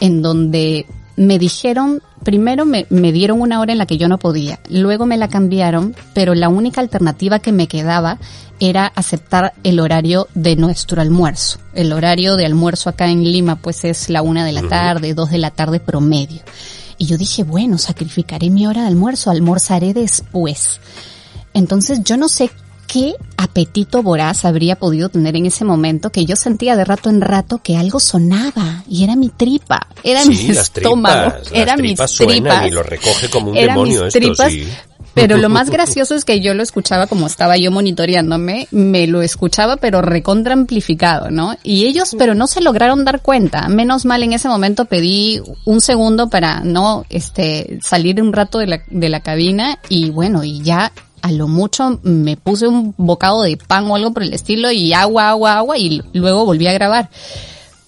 en 0.00 0.22
donde 0.22 0.86
me 1.16 1.38
dijeron, 1.38 2.02
primero 2.24 2.64
me, 2.64 2.86
me, 2.90 3.12
dieron 3.12 3.40
una 3.40 3.60
hora 3.60 3.72
en 3.72 3.78
la 3.78 3.86
que 3.86 3.98
yo 3.98 4.08
no 4.08 4.18
podía, 4.18 4.60
luego 4.68 5.06
me 5.06 5.16
la 5.16 5.28
cambiaron, 5.28 5.94
pero 6.14 6.34
la 6.34 6.48
única 6.48 6.80
alternativa 6.80 7.38
que 7.38 7.52
me 7.52 7.66
quedaba 7.66 8.18
era 8.60 8.86
aceptar 8.86 9.54
el 9.64 9.80
horario 9.80 10.28
de 10.34 10.54
nuestro 10.54 11.00
almuerzo. 11.00 11.58
El 11.72 11.92
horario 11.92 12.36
de 12.36 12.44
almuerzo 12.44 12.90
acá 12.90 13.08
en 13.08 13.24
Lima 13.24 13.56
pues 13.56 13.84
es 13.84 14.10
la 14.10 14.22
una 14.22 14.44
de 14.44 14.52
la 14.52 14.68
tarde, 14.68 15.14
dos 15.14 15.30
de 15.30 15.38
la 15.38 15.50
tarde 15.50 15.80
promedio. 15.80 16.42
Y 16.98 17.06
yo 17.06 17.16
dije, 17.16 17.42
bueno, 17.42 17.78
sacrificaré 17.78 18.50
mi 18.50 18.66
hora 18.66 18.82
de 18.82 18.88
almuerzo, 18.88 19.30
almorzaré 19.30 19.94
después. 19.94 20.80
Entonces 21.54 22.02
yo 22.04 22.18
no 22.18 22.28
sé 22.28 22.50
qué 22.90 23.14
apetito 23.36 24.02
voraz 24.02 24.44
habría 24.44 24.76
podido 24.76 25.08
tener 25.08 25.36
en 25.36 25.46
ese 25.46 25.64
momento 25.64 26.10
que 26.10 26.24
yo 26.24 26.34
sentía 26.34 26.74
de 26.74 26.84
rato 26.84 27.08
en 27.08 27.20
rato 27.20 27.58
que 27.62 27.76
algo 27.76 28.00
sonaba 28.00 28.82
y 28.88 29.04
era 29.04 29.14
mi 29.14 29.28
tripa, 29.28 29.86
era 30.02 30.24
mi 30.24 30.50
estómago, 30.50 31.34
era 31.52 31.76
mis 31.76 31.96
tripas 31.96 32.66
y 32.66 32.70
lo 32.70 32.82
recoge 32.82 33.30
como 33.30 33.50
un 33.50 33.56
demonio 33.56 34.06
esto, 34.06 34.34
sí. 34.48 34.68
Pero 35.14 35.38
lo 35.38 35.48
más 35.48 35.70
gracioso 35.70 36.16
es 36.16 36.24
que 36.24 36.40
yo 36.40 36.52
lo 36.54 36.64
escuchaba 36.64 37.06
como 37.06 37.28
estaba 37.28 37.56
yo 37.56 37.70
monitoreándome, 37.70 38.66
me 38.72 39.06
lo 39.06 39.22
escuchaba 39.22 39.76
pero 39.76 40.02
recontra 40.02 40.54
amplificado, 40.54 41.30
¿no? 41.30 41.56
Y 41.62 41.86
ellos 41.86 42.16
pero 42.18 42.34
no 42.34 42.48
se 42.48 42.60
lograron 42.60 43.04
dar 43.04 43.22
cuenta. 43.22 43.68
Menos 43.68 44.04
mal 44.04 44.24
en 44.24 44.32
ese 44.32 44.48
momento 44.48 44.86
pedí 44.86 45.40
un 45.64 45.80
segundo 45.80 46.28
para 46.28 46.60
no 46.60 47.04
este 47.08 47.78
salir 47.82 48.20
un 48.20 48.32
rato 48.32 48.58
de 48.58 48.66
la, 48.66 48.82
de 48.88 49.08
la 49.08 49.20
cabina 49.20 49.78
y 49.88 50.10
bueno, 50.10 50.42
y 50.42 50.60
ya 50.62 50.92
a 51.22 51.32
lo 51.32 51.48
mucho 51.48 52.00
me 52.02 52.36
puse 52.36 52.66
un 52.66 52.94
bocado 52.96 53.42
de 53.42 53.56
pan 53.56 53.86
o 53.90 53.96
algo 53.96 54.12
por 54.12 54.22
el 54.22 54.32
estilo 54.32 54.70
y 54.70 54.92
agua, 54.92 55.30
agua, 55.30 55.58
agua 55.58 55.78
y 55.78 56.02
luego 56.12 56.44
volví 56.44 56.66
a 56.66 56.72
grabar. 56.72 57.10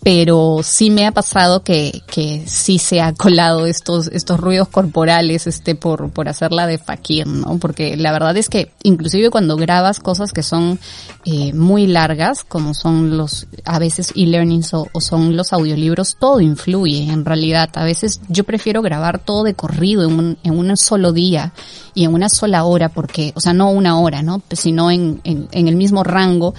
Pero 0.02 0.60
sí 0.64 0.90
me 0.90 1.06
ha 1.06 1.12
pasado 1.12 1.62
que, 1.62 2.02
que 2.08 2.42
sí 2.46 2.78
se 2.78 3.00
ha 3.00 3.12
colado 3.12 3.66
estos, 3.66 4.08
estos 4.08 4.40
ruidos 4.40 4.68
corporales, 4.68 5.46
este, 5.46 5.76
por, 5.76 6.10
por 6.10 6.28
hacerla 6.28 6.66
de 6.66 6.78
fakir, 6.78 7.28
¿no? 7.28 7.58
Porque 7.58 7.96
la 7.96 8.10
verdad 8.10 8.36
es 8.36 8.48
que 8.48 8.72
inclusive 8.82 9.30
cuando 9.30 9.56
grabas 9.56 10.00
cosas 10.00 10.32
que 10.32 10.42
son 10.42 10.80
eh, 11.24 11.52
muy 11.52 11.86
largas, 11.86 12.42
como 12.42 12.74
son 12.74 13.16
los, 13.16 13.46
a 13.64 13.78
veces 13.78 14.12
e-learnings 14.16 14.74
o, 14.74 14.88
o 14.92 15.00
son 15.00 15.36
los 15.36 15.52
audiolibros, 15.52 16.16
todo 16.18 16.40
influye 16.40 17.04
en 17.04 17.24
realidad. 17.24 17.70
A 17.74 17.84
veces 17.84 18.20
yo 18.28 18.42
prefiero 18.42 18.82
grabar 18.82 19.20
todo 19.20 19.44
de 19.44 19.54
corrido 19.54 20.02
en 20.02 20.18
un, 20.18 20.38
en 20.42 20.58
un 20.58 20.76
solo 20.76 21.12
día 21.12 21.52
y 21.94 22.04
en 22.04 22.12
una 22.12 22.28
sola 22.28 22.64
hora 22.64 22.88
porque, 22.88 23.32
o 23.36 23.40
sea, 23.40 23.52
no 23.52 23.70
una 23.70 24.00
hora, 24.00 24.22
¿no? 24.22 24.42
Sino 24.50 24.90
en, 24.90 25.20
en, 25.22 25.48
en 25.52 25.68
el 25.68 25.76
mismo 25.76 26.02
rango 26.02 26.54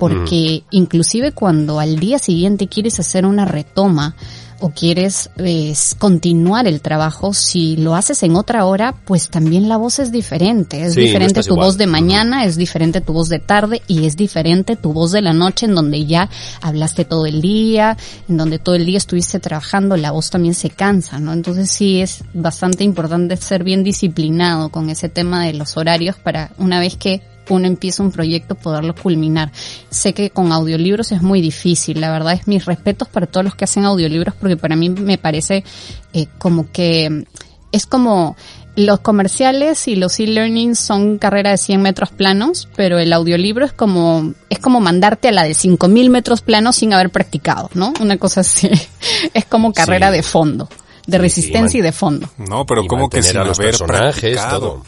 porque 0.00 0.64
inclusive 0.70 1.32
cuando 1.32 1.78
al 1.78 1.98
día 1.98 2.18
siguiente 2.18 2.68
quieres 2.80 2.98
hacer 3.00 3.26
una 3.26 3.44
retoma 3.44 4.14
o 4.62 4.70
quieres 4.70 5.30
eh, 5.38 5.72
continuar 5.98 6.66
el 6.66 6.82
trabajo, 6.82 7.32
si 7.32 7.76
lo 7.78 7.94
haces 7.94 8.22
en 8.22 8.36
otra 8.36 8.66
hora, 8.66 8.94
pues 9.06 9.30
también 9.30 9.70
la 9.70 9.78
voz 9.78 9.98
es 9.98 10.12
diferente. 10.12 10.82
Es 10.84 10.92
Sí, 10.94 11.00
diferente 11.00 11.40
tu 11.42 11.54
igual. 11.54 11.66
voz 11.66 11.78
de 11.78 11.86
mañana, 11.86 12.44
es 12.44 12.56
diferente 12.56 13.00
tu 13.00 13.14
voz 13.14 13.30
de 13.30 13.38
tarde 13.38 13.80
y 13.86 14.04
es 14.04 14.16
diferente 14.18 14.76
tu 14.76 14.92
voz 14.92 15.12
de 15.12 15.22
la 15.22 15.32
noche 15.32 15.64
en 15.64 15.74
donde 15.74 16.04
ya 16.04 16.28
hablaste 16.60 17.06
todo 17.06 17.24
el 17.24 17.40
día, 17.40 17.96
en 18.28 18.36
donde 18.36 18.58
todo 18.58 18.74
el 18.74 18.84
día 18.84 18.98
estuviste 18.98 19.40
trabajando, 19.40 19.96
la 19.96 20.10
voz 20.10 20.28
también 20.28 20.52
se 20.54 20.68
cansa, 20.68 21.18
¿no? 21.18 21.32
Entonces 21.32 21.70
sí 21.70 22.02
es 22.02 22.22
bastante 22.34 22.84
importante 22.84 23.36
ser 23.38 23.64
bien 23.64 23.82
disciplinado 23.82 24.68
con 24.68 24.90
ese 24.90 25.08
tema 25.08 25.42
de 25.46 25.54
los 25.54 25.78
horarios 25.78 26.16
para 26.16 26.50
una 26.58 26.80
vez 26.80 26.96
que 26.98 27.22
uno 27.50 27.66
empieza 27.66 28.02
un 28.02 28.10
proyecto 28.12 28.54
poderlo 28.54 28.94
culminar. 28.94 29.52
Sé 29.90 30.12
que 30.14 30.30
con 30.30 30.52
audiolibros 30.52 31.12
es 31.12 31.22
muy 31.22 31.40
difícil, 31.40 32.00
la 32.00 32.10
verdad 32.10 32.32
es 32.34 32.46
mis 32.48 32.64
respetos 32.64 33.08
para 33.08 33.26
todos 33.26 33.44
los 33.44 33.54
que 33.54 33.64
hacen 33.64 33.84
audiolibros 33.84 34.34
porque 34.34 34.56
para 34.56 34.76
mí 34.76 34.88
me 34.90 35.18
parece 35.18 35.64
eh, 36.12 36.26
como 36.38 36.70
que 36.72 37.26
es 37.72 37.86
como 37.86 38.36
los 38.76 39.00
comerciales 39.00 39.88
y 39.88 39.96
los 39.96 40.18
e-learning 40.20 40.74
son 40.76 41.18
carrera 41.18 41.50
de 41.50 41.58
100 41.58 41.82
metros 41.82 42.10
planos, 42.10 42.68
pero 42.76 42.98
el 42.98 43.12
audiolibro 43.12 43.64
es 43.66 43.72
como, 43.72 44.32
es 44.48 44.58
como 44.60 44.80
mandarte 44.80 45.28
a 45.28 45.32
la 45.32 45.42
de 45.44 45.54
5000 45.54 46.08
metros 46.08 46.40
planos 46.40 46.76
sin 46.76 46.94
haber 46.94 47.10
practicado, 47.10 47.68
¿no? 47.74 47.92
Una 48.00 48.16
cosa 48.16 48.40
así. 48.40 48.70
Es 49.34 49.44
como 49.44 49.72
carrera 49.72 50.10
Sí. 50.10 50.16
de 50.16 50.22
fondo, 50.22 50.68
de 51.06 51.18
resistencia 51.18 51.78
y, 51.78 51.82
de 51.82 51.92
fondo. 51.92 52.30
No, 52.38 52.64
pero 52.64 52.84
Y 52.84 52.86
como 52.86 53.10
que 53.10 53.22
sin 53.22 53.36
a 53.38 53.44
los 53.44 53.58
haber 53.58 53.70
personajes, 53.72 54.32
practicado. 54.34 54.60
todo. 54.60 54.84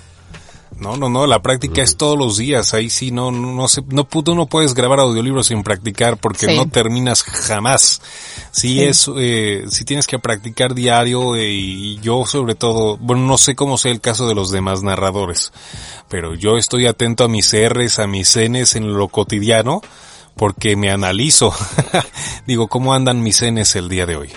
No, 0.83 0.97
no, 0.97 1.09
no, 1.09 1.27
la 1.27 1.41
práctica 1.41 1.81
es 1.83 1.97
todos 1.97 2.19
los 2.19 2.37
días. 2.37 2.75
Ahí 2.75 2.91
sí 2.91 3.11
no, 3.13 3.31
no, 3.31 3.53
no 3.55 3.69
se, 3.69 3.83
no, 3.89 4.05
tú 4.05 4.35
no 4.35 4.47
puedes 4.47 4.75
grabar 4.75 4.99
audiolibros 5.01 5.47
sin 5.47 5.63
practicar 5.63 6.17
porque 6.17 6.47
Sí. 6.47 6.57
no 6.57 6.69
terminas 6.69 7.23
jamás. 7.23 8.03
Sí, 8.51 8.69
Sí. 8.75 8.83
es, 8.83 9.11
eh, 9.17 9.65
si 9.71 9.85
tienes 9.85 10.07
que 10.07 10.19
practicar 10.19 10.75
diario 10.75 11.37
eh, 11.37 11.49
y 11.51 11.99
yo 12.01 12.27
sobre 12.27 12.55
todo, 12.57 12.97
bueno, 12.99 13.23
no 13.27 13.39
sé 13.39 13.55
cómo 13.55 13.79
sea 13.79 13.93
el 13.93 14.01
caso 14.01 14.27
de 14.27 14.35
los 14.35 14.51
demás 14.51 14.83
narradores, 14.83 15.53
pero 16.09 16.35
yo 16.35 16.59
estoy 16.59 16.87
atento 16.87 17.25
a 17.25 17.29
mis 17.29 17.53
R's, 17.55 17.99
a 18.01 18.07
mis 18.07 18.37
N's 18.37 18.75
en 18.77 18.93
lo 18.93 19.09
cotidiano 19.09 19.81
porque 20.37 20.77
me 20.77 20.91
analizo. 20.91 21.55
Digo, 22.47 22.69
¿cómo 22.69 22.95
andan 22.95 23.23
mis 23.23 23.43
N's 23.43 23.77
el 23.77 23.89
día 23.89 24.07
de 24.07 24.17
hoy? 24.17 24.31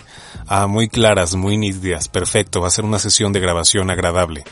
Ah, 0.47 0.67
muy 0.67 0.89
claras, 0.89 1.33
muy 1.35 1.57
nítidas, 1.57 2.07
perfecto, 2.07 2.61
va 2.61 2.67
a 2.67 2.71
ser 2.71 2.85
una 2.85 2.99
sesión 2.99 3.33
de 3.33 3.39
grabación 3.39 3.89
agradable. 3.89 4.43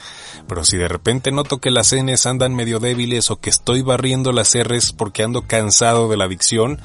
Pero 0.47 0.65
si 0.65 0.77
de 0.77 0.87
repente 0.87 1.31
noto 1.31 1.59
que 1.59 1.71
las 1.71 1.93
Ns 1.93 2.25
andan 2.25 2.55
medio 2.55 2.79
débiles 2.79 3.29
o 3.31 3.39
que 3.39 3.49
estoy 3.49 3.81
barriendo 3.81 4.31
las 4.31 4.55
Rs 4.57 4.91
porque 4.91 5.23
ando 5.23 5.43
cansado 5.43 6.09
de 6.09 6.17
la 6.17 6.27
dicción, 6.27 6.79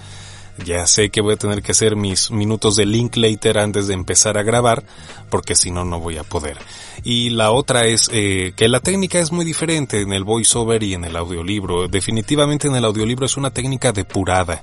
ya 0.64 0.86
sé 0.86 1.10
que 1.10 1.20
voy 1.20 1.34
a 1.34 1.38
tener 1.38 1.62
que 1.62 1.72
hacer 1.72 1.96
mis 1.96 2.30
minutos 2.30 2.76
de 2.76 2.86
Linklater 2.86 3.58
antes 3.58 3.86
de 3.86 3.94
empezar 3.94 4.38
a 4.38 4.42
grabar, 4.42 4.82
porque 5.30 5.54
si 5.54 5.70
no, 5.70 5.84
no 5.84 6.00
voy 6.00 6.16
a 6.16 6.24
poder. 6.24 6.58
Y 7.04 7.30
la 7.30 7.50
otra 7.50 7.86
es 7.86 8.10
eh, 8.12 8.52
que 8.56 8.68
la 8.68 8.80
técnica 8.80 9.18
es 9.18 9.32
muy 9.32 9.44
diferente 9.44 10.00
en 10.00 10.12
el 10.12 10.24
voiceover 10.24 10.82
y 10.82 10.94
en 10.94 11.04
el 11.04 11.16
audiolibro. 11.16 11.88
Definitivamente 11.88 12.68
en 12.68 12.76
el 12.76 12.84
audiolibro 12.84 13.26
es 13.26 13.36
una 13.36 13.50
técnica 13.50 13.92
depurada. 13.92 14.62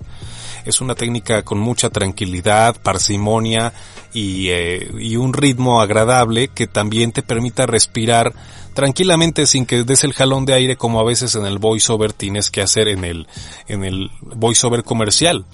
Es 0.66 0.82
una 0.82 0.96
técnica 0.96 1.44
con 1.44 1.60
mucha 1.60 1.90
tranquilidad, 1.90 2.76
parsimonia 2.82 3.74
y, 4.14 4.50
eh, 4.50 4.92
y 5.00 5.16
un 5.16 5.34
ritmo 5.34 5.82
agradable 5.82 6.48
que 6.48 6.68
también 6.68 7.12
te 7.12 7.22
permita 7.22 7.66
respirar 7.66 8.34
tranquilamente 8.74 9.48
sin 9.48 9.66
que 9.66 9.84
des 9.84 10.04
el 10.04 10.14
jalón 10.14 10.46
de 10.46 10.54
aire 10.54 10.76
como 10.76 11.00
a 11.00 11.04
veces 11.04 11.34
en 11.36 11.46
el 11.46 11.58
voiceover 11.58 12.14
tienes 12.14 12.52
que 12.52 12.62
hacer 12.62 12.88
en 12.90 13.04
el, 13.04 13.28
en 13.68 13.84
el 13.84 14.12
voiceover 14.22 14.84
comercial. 14.84 15.46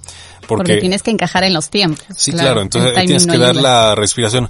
Porque, 0.48 0.56
Porque, 0.56 0.78
tienes 0.78 1.04
que 1.04 1.12
encajar 1.12 1.44
en 1.44 1.54
los 1.54 1.70
tiempos. 1.70 2.04
sí, 2.18 2.32
claro, 2.32 2.62
entonces 2.62 2.94
tienes 2.94 3.28
no 3.28 3.34
que 3.34 3.40
dar 3.40 3.56
la 3.56 3.96
respiración 3.96 4.50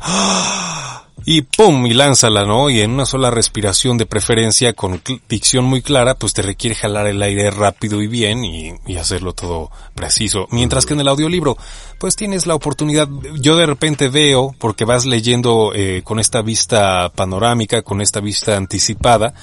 y 1.25 1.41
pum, 1.41 1.85
y 1.85 1.93
lánzala, 1.93 2.45
¿no? 2.45 2.69
Y 2.69 2.81
en 2.81 2.91
una 2.91 3.05
sola 3.05 3.29
respiración 3.29 3.97
de 3.97 4.05
preferencia 4.05 4.73
con 4.73 5.01
dicción 5.29 5.65
muy 5.65 5.81
clara, 5.81 6.15
pues 6.15 6.33
te 6.33 6.41
requiere 6.41 6.75
jalar 6.75 7.07
el 7.07 7.21
aire 7.21 7.51
rápido 7.51 8.01
y 8.01 8.07
bien 8.07 8.43
y, 8.43 8.73
y 8.87 8.97
hacerlo 8.97 9.33
todo 9.33 9.71
preciso. 9.93 10.47
Mientras 10.51 10.85
que 10.85 10.93
en 10.93 11.01
el 11.01 11.07
audiolibro, 11.07 11.57
pues 11.99 12.15
tienes 12.15 12.47
la 12.47 12.55
oportunidad, 12.55 13.07
yo 13.39 13.55
de 13.55 13.65
repente 13.65 14.09
veo, 14.09 14.55
porque 14.57 14.85
vas 14.85 15.05
leyendo 15.05 15.71
eh, 15.75 16.01
con 16.03 16.19
esta 16.19 16.41
vista 16.41 17.09
panorámica, 17.09 17.83
con 17.83 18.01
esta 18.01 18.19
vista 18.19 18.57
anticipada, 18.57 19.33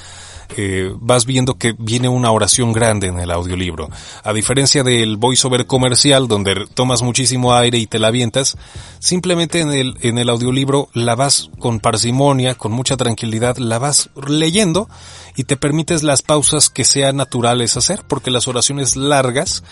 eh, 0.57 0.93
vas 0.99 1.27
viendo 1.27 1.55
que 1.55 1.75
viene 1.79 2.09
una 2.09 2.31
oración 2.31 2.73
grande 2.73 3.09
en 3.09 3.19
el 3.19 3.31
audiolibro. 3.31 3.89
A 4.25 4.33
diferencia 4.33 4.83
del 4.83 5.17
voiceover 5.17 5.67
comercial, 5.67 6.29
donde 6.29 6.67
tomas 6.75 7.03
muchísimo 7.03 7.55
aire 7.55 7.79
y 7.79 7.87
te 7.87 7.99
la 7.99 8.09
avientas, 8.09 8.57
simplemente 8.99 9.61
en 9.61 9.73
el, 9.73 9.97
en 10.01 10.19
el 10.19 10.29
audiolibro 10.29 10.89
la 10.95 11.15
vas 11.15 11.51
con 11.59 11.81
parsimonia, 11.81 12.55
con 12.55 12.73
mucha 12.73 12.97
tranquilidad, 12.97 13.59
la 13.59 13.79
vas 13.79 14.11
leyendo 14.27 14.89
y 15.37 15.45
te 15.45 15.57
permites 15.57 16.03
las 16.03 16.23
pausas 16.23 16.71
que 16.71 16.85
sean 16.85 17.17
naturales 17.17 17.77
hacer, 17.77 18.03
porque 18.09 18.31
las 18.31 18.49
oraciones 18.49 18.97
largas, 18.97 19.63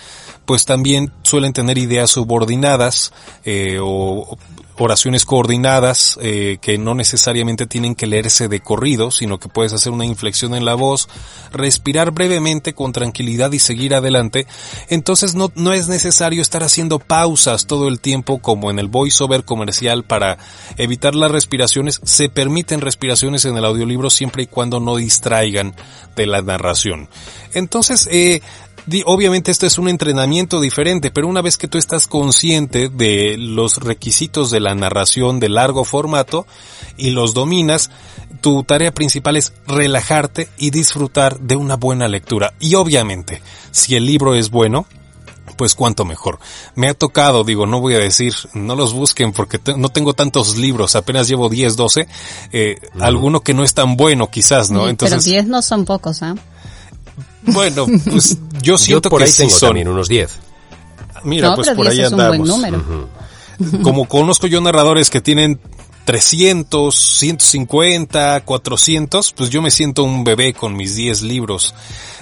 pues 0.45 0.65
también 0.65 1.13
suelen 1.23 1.53
tener 1.53 1.79
ideas 1.79 2.11
subordinadas 2.11 3.13
eh, 3.45 3.79
o 3.83 4.39
oraciones 4.79 5.25
coordinadas 5.25 6.19
eh, 6.21 6.59
que 6.61 6.79
no 6.79 6.95
necesariamente 6.95 7.67
tienen 7.67 7.95
que 7.95 8.07
leerse 8.07 8.49
de 8.49 8.61
corrido, 8.61 9.11
sino 9.11 9.39
que 9.39 9.49
puedes 9.49 9.73
hacer 9.73 9.93
una 9.93 10.05
inflexión 10.05 10.55
en 10.55 10.65
la 10.67 10.75
voz, 10.75 11.09
respirar 11.53 12.11
brevemente 12.11 12.75
con 12.75 12.93
tranquilidad 12.93 13.53
y 13.53 13.59
seguir 13.59 13.95
adelante. 13.95 14.47
Entonces 14.89 15.35
no, 15.35 15.51
no 15.55 15.73
es 15.73 15.89
necesario 15.89 16.43
estar 16.43 16.63
haciendo 16.63 16.99
pausas 16.99 17.67
todo 17.67 17.89
el 17.89 18.01
tiempo 18.01 18.39
como 18.39 18.71
en 18.71 18.79
el 18.79 18.89
voiceover 18.89 19.45
comercial 19.45 20.05
para 20.05 20.37
evitar 20.77 21.15
las 21.15 21.31
respiraciones. 21.31 22.01
Se 22.05 22.29
permiten 22.29 22.83
respiraciones 22.83 23.47
en 23.47 23.57
el 23.57 23.65
audiolibro 23.65 24.11
siempre 24.11 24.43
y 24.43 24.47
cuando 24.47 24.81
no 24.81 24.97
distraigan 24.97 25.75
de 26.15 26.27
la 26.27 26.43
narración. 26.43 27.09
Entonces, 27.55 28.09
eh, 28.11 28.43
Obviamente 29.05 29.51
esto 29.51 29.67
es 29.67 29.79
un 29.79 29.89
entrenamiento 29.89 30.61
diferente, 30.61 31.11
pero 31.11 31.27
una 31.27 31.43
vez 31.43 31.57
que 31.57 31.67
tú 31.67 31.77
estás 31.77 32.07
consciente 32.07 32.89
de 32.89 33.37
los 33.37 33.79
requisitos 33.79 34.53
de 34.53 34.61
la 34.61 34.77
narración 34.77 35.41
de 35.41 35.49
largo 35.49 35.85
formato 35.85 36.47
y 36.97 37.11
los 37.11 37.35
dominas, 37.35 37.91
tu 38.41 38.63
tarea 38.65 38.93
principal 38.93 39.37
es 39.37 39.53
relajarte 39.67 40.49
y 40.59 40.71
disfrutar 40.71 41.39
de 41.41 41.57
una 41.57 41.77
buena 41.77 42.09
lectura. 42.09 42.55
Y 42.61 42.75
obviamente, 42.75 43.43
si 43.71 43.97
el 43.97 44.07
libro 44.07 44.35
es 44.35 44.51
bueno, 44.51 44.87
pues 45.57 45.75
cuanto 45.75 46.05
mejor. 46.05 46.39
Me 46.75 46.89
ha 46.89 46.95
tocado, 46.95 47.43
digo, 47.45 47.67
no 47.67 47.81
voy 47.81 47.95
a 47.95 47.99
decir, 47.99 48.35
no 48.53 48.75
los 48.75 48.93
busquen 48.93 49.33
porque 49.33 49.59
te- 49.59 49.77
no 49.77 49.89
tengo 49.89 50.13
tantos 50.13 50.57
libros, 50.59 50.97
apenas 50.97 51.29
llevo 51.29 51.49
10, 51.49 51.77
12, 51.77 52.09
eh, 52.53 52.77
alguno 53.01 53.41
que 53.41 53.55
no 53.55 53.65
es 53.65 53.73
tan 53.73 53.97
bueno 53.97 54.29
quizás, 54.31 54.71
¿no? 54.71 54.81
Pero 54.81 54.91
Entonces, 54.91 55.25
10 55.25 55.47
no 55.47 55.63
son 55.63 55.85
pocos, 55.87 56.23
¿ah? 56.23 56.35
bueno, 57.43 57.87
pues 58.11 58.39
yo 58.61 58.61
Yo 58.63 58.79
siento 58.79 59.09
por 59.09 59.21
que 59.21 59.25
ahí 59.27 59.31
sí 59.31 59.39
tengo 59.45 59.51
son. 59.59 59.69
también 59.71 59.89
unos 59.89 60.09
10. 60.09 60.31
Mira, 61.25 61.49
no, 61.51 61.55
pues 61.57 61.69
pero 61.69 61.77
por 61.77 61.87
10 61.91 61.99
ahí 61.99 62.05
es 62.07 62.13
un 62.13 62.21
andamos. 62.21 62.49
buen 62.61 62.73
número. 62.83 63.09
Como 63.83 64.07
conozco 64.07 64.47
yo 64.49 64.61
narradores 64.61 65.09
que 65.09 65.21
tienen 65.23 65.59
300, 66.07 66.95
150, 66.95 68.41
400, 68.45 69.33
pues 69.33 69.51
yo 69.51 69.61
me 69.61 69.73
siento 69.73 70.05
un 70.05 70.23
bebé 70.23 70.55
con 70.55 70.77
mis 70.77 70.95
10 70.95 71.23
libros. 71.23 71.75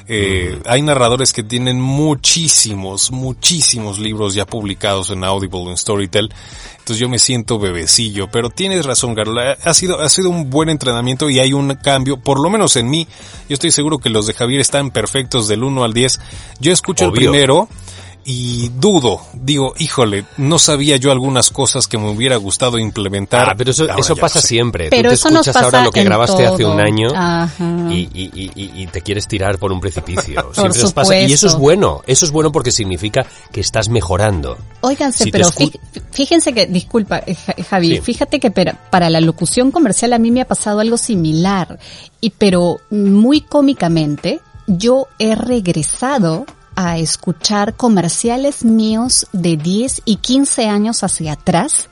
Eh, 0.09 0.59
Hay 0.67 0.81
narradores 0.81 1.35
que 1.35 1.43
tienen 1.43 1.81
muchísimos, 1.81 3.11
muchísimos 3.13 3.99
libros 3.99 4.35
ya 4.35 4.47
publicados 4.47 5.11
en 5.11 5.23
Audible 5.23 5.71
en 5.71 5.77
Storytel. 5.77 6.33
Entonces 6.79 6.99
yo 6.99 7.11
me 7.11 7.19
siento 7.19 7.59
bebecillo, 7.59 8.31
pero 8.31 8.49
tienes 8.49 8.87
razón, 8.87 9.15
Carla. 9.15 9.57
Ha 9.63 9.75
sido, 9.75 10.01
ha 10.01 10.09
sido 10.09 10.31
un 10.31 10.49
buen 10.49 10.71
entrenamiento 10.71 11.29
y 11.29 11.39
hay 11.39 11.53
un 11.53 11.75
cambio, 11.75 12.17
por 12.19 12.41
lo 12.41 12.49
menos 12.49 12.77
en 12.77 12.89
mí. 12.89 13.07
Yo 13.51 13.55
estoy 13.55 13.71
seguro 13.71 13.99
que 13.99 14.09
los 14.09 14.27
de 14.27 14.33
Javier 14.33 14.61
están 14.63 14.91
perfectos 14.93 15.47
del 15.47 15.63
1 15.63 15.85
al 15.85 15.93
10. 15.93 16.21
Yo 16.59 16.73
escucho 16.73 17.07
Obvio. 17.09 17.15
el 17.15 17.31
primero 17.31 17.69
y 18.25 18.71
dudo, 18.71 19.21
digo, 19.35 19.75
híjole, 19.79 20.25
no 20.39 20.59
sabía 20.59 20.97
yo 20.97 21.13
algunas 21.13 21.51
cosas 21.51 21.87
que 21.87 21.99
me 21.99 22.09
hubiera 22.11 22.37
gustado 22.37 22.79
implementar. 22.79 23.51
Ah, 23.51 23.55
pero 23.57 23.71
eso, 23.73 23.83
Ahora 23.85 23.97
eso 24.01 24.17
pasa 24.17 24.41
siempre. 24.41 24.89
Pero 24.91 25.03
Tú 25.05 25.09
te 25.11 25.15
eso 25.15 25.31
nos 25.31 25.47
escuchas 25.47 25.57
ahora 25.63 25.79
pasa 25.79 25.85
lo 25.85 25.91
que 25.93 26.05
grabaste 26.05 26.47
hace 26.47 26.65
un 26.65 26.73
todo. 26.79 26.87
año 26.87 27.09
y, 27.91 28.09
y- 28.15 28.31
y- 28.35 28.51
y- 28.55 28.83
y 28.83 28.87
te 28.87 29.03
quieres 29.03 29.29
tirar 29.29 29.59
por 29.59 29.73
un 29.73 29.81
precipicio. 29.81 30.43
Por 30.43 30.55
Siempre 30.55 30.81
nos 30.83 30.93
pasa. 30.93 31.19
Y 31.21 31.33
eso 31.33 31.47
es 31.49 31.55
bueno. 31.57 32.03
Eso 32.07 32.25
es 32.25 32.31
bueno 32.33 32.51
porque 32.51 32.71
significa 32.73 33.27
que 33.53 33.61
estás 33.61 33.89
mejorando. 33.89 34.57
Óiganse, 34.81 35.25
Si 35.25 35.31
pero 35.31 35.49
fíjense 36.11 36.53
que, 36.53 36.67
disculpa, 36.67 37.19
eh, 37.27 37.35
Ja- 37.35 37.55
Javi, 37.71 37.97
Sí. 37.97 38.01
fíjate 38.01 38.41
que 38.41 38.51
para, 38.51 38.73
para 38.91 39.11
la 39.11 39.21
locución 39.21 39.71
comercial 39.71 40.13
a 40.15 40.19
mí 40.19 40.31
me 40.31 40.41
ha 40.41 40.47
pasado 40.49 40.81
algo 40.81 40.97
similar, 40.97 41.79
y 42.21 42.31
pero 42.31 42.79
muy 42.91 43.41
cómicamente, 43.43 44.41
yo 44.67 45.09
he 45.19 45.35
regresado 45.35 46.47
a 46.77 46.99
escuchar 46.99 47.75
comerciales 47.75 48.65
míos 48.65 49.27
de 49.33 49.57
10 49.57 50.03
y 50.05 50.17
15 50.17 50.67
años 50.69 51.03
hacia 51.05 51.33
atrás 51.35 51.89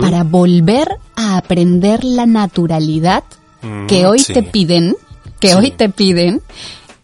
para 0.00 0.22
volver 0.24 0.88
a 1.16 1.36
aprender 1.36 2.04
la 2.04 2.26
naturalidad 2.26 3.24
que 3.88 4.02
Mm, 4.04 4.06
hoy 4.06 4.18
sí. 4.20 4.32
te 4.32 4.42
piden, 4.42 4.96
que 5.40 5.48
Sí. 5.50 5.54
hoy 5.54 5.70
te 5.70 5.88
piden, 5.88 6.40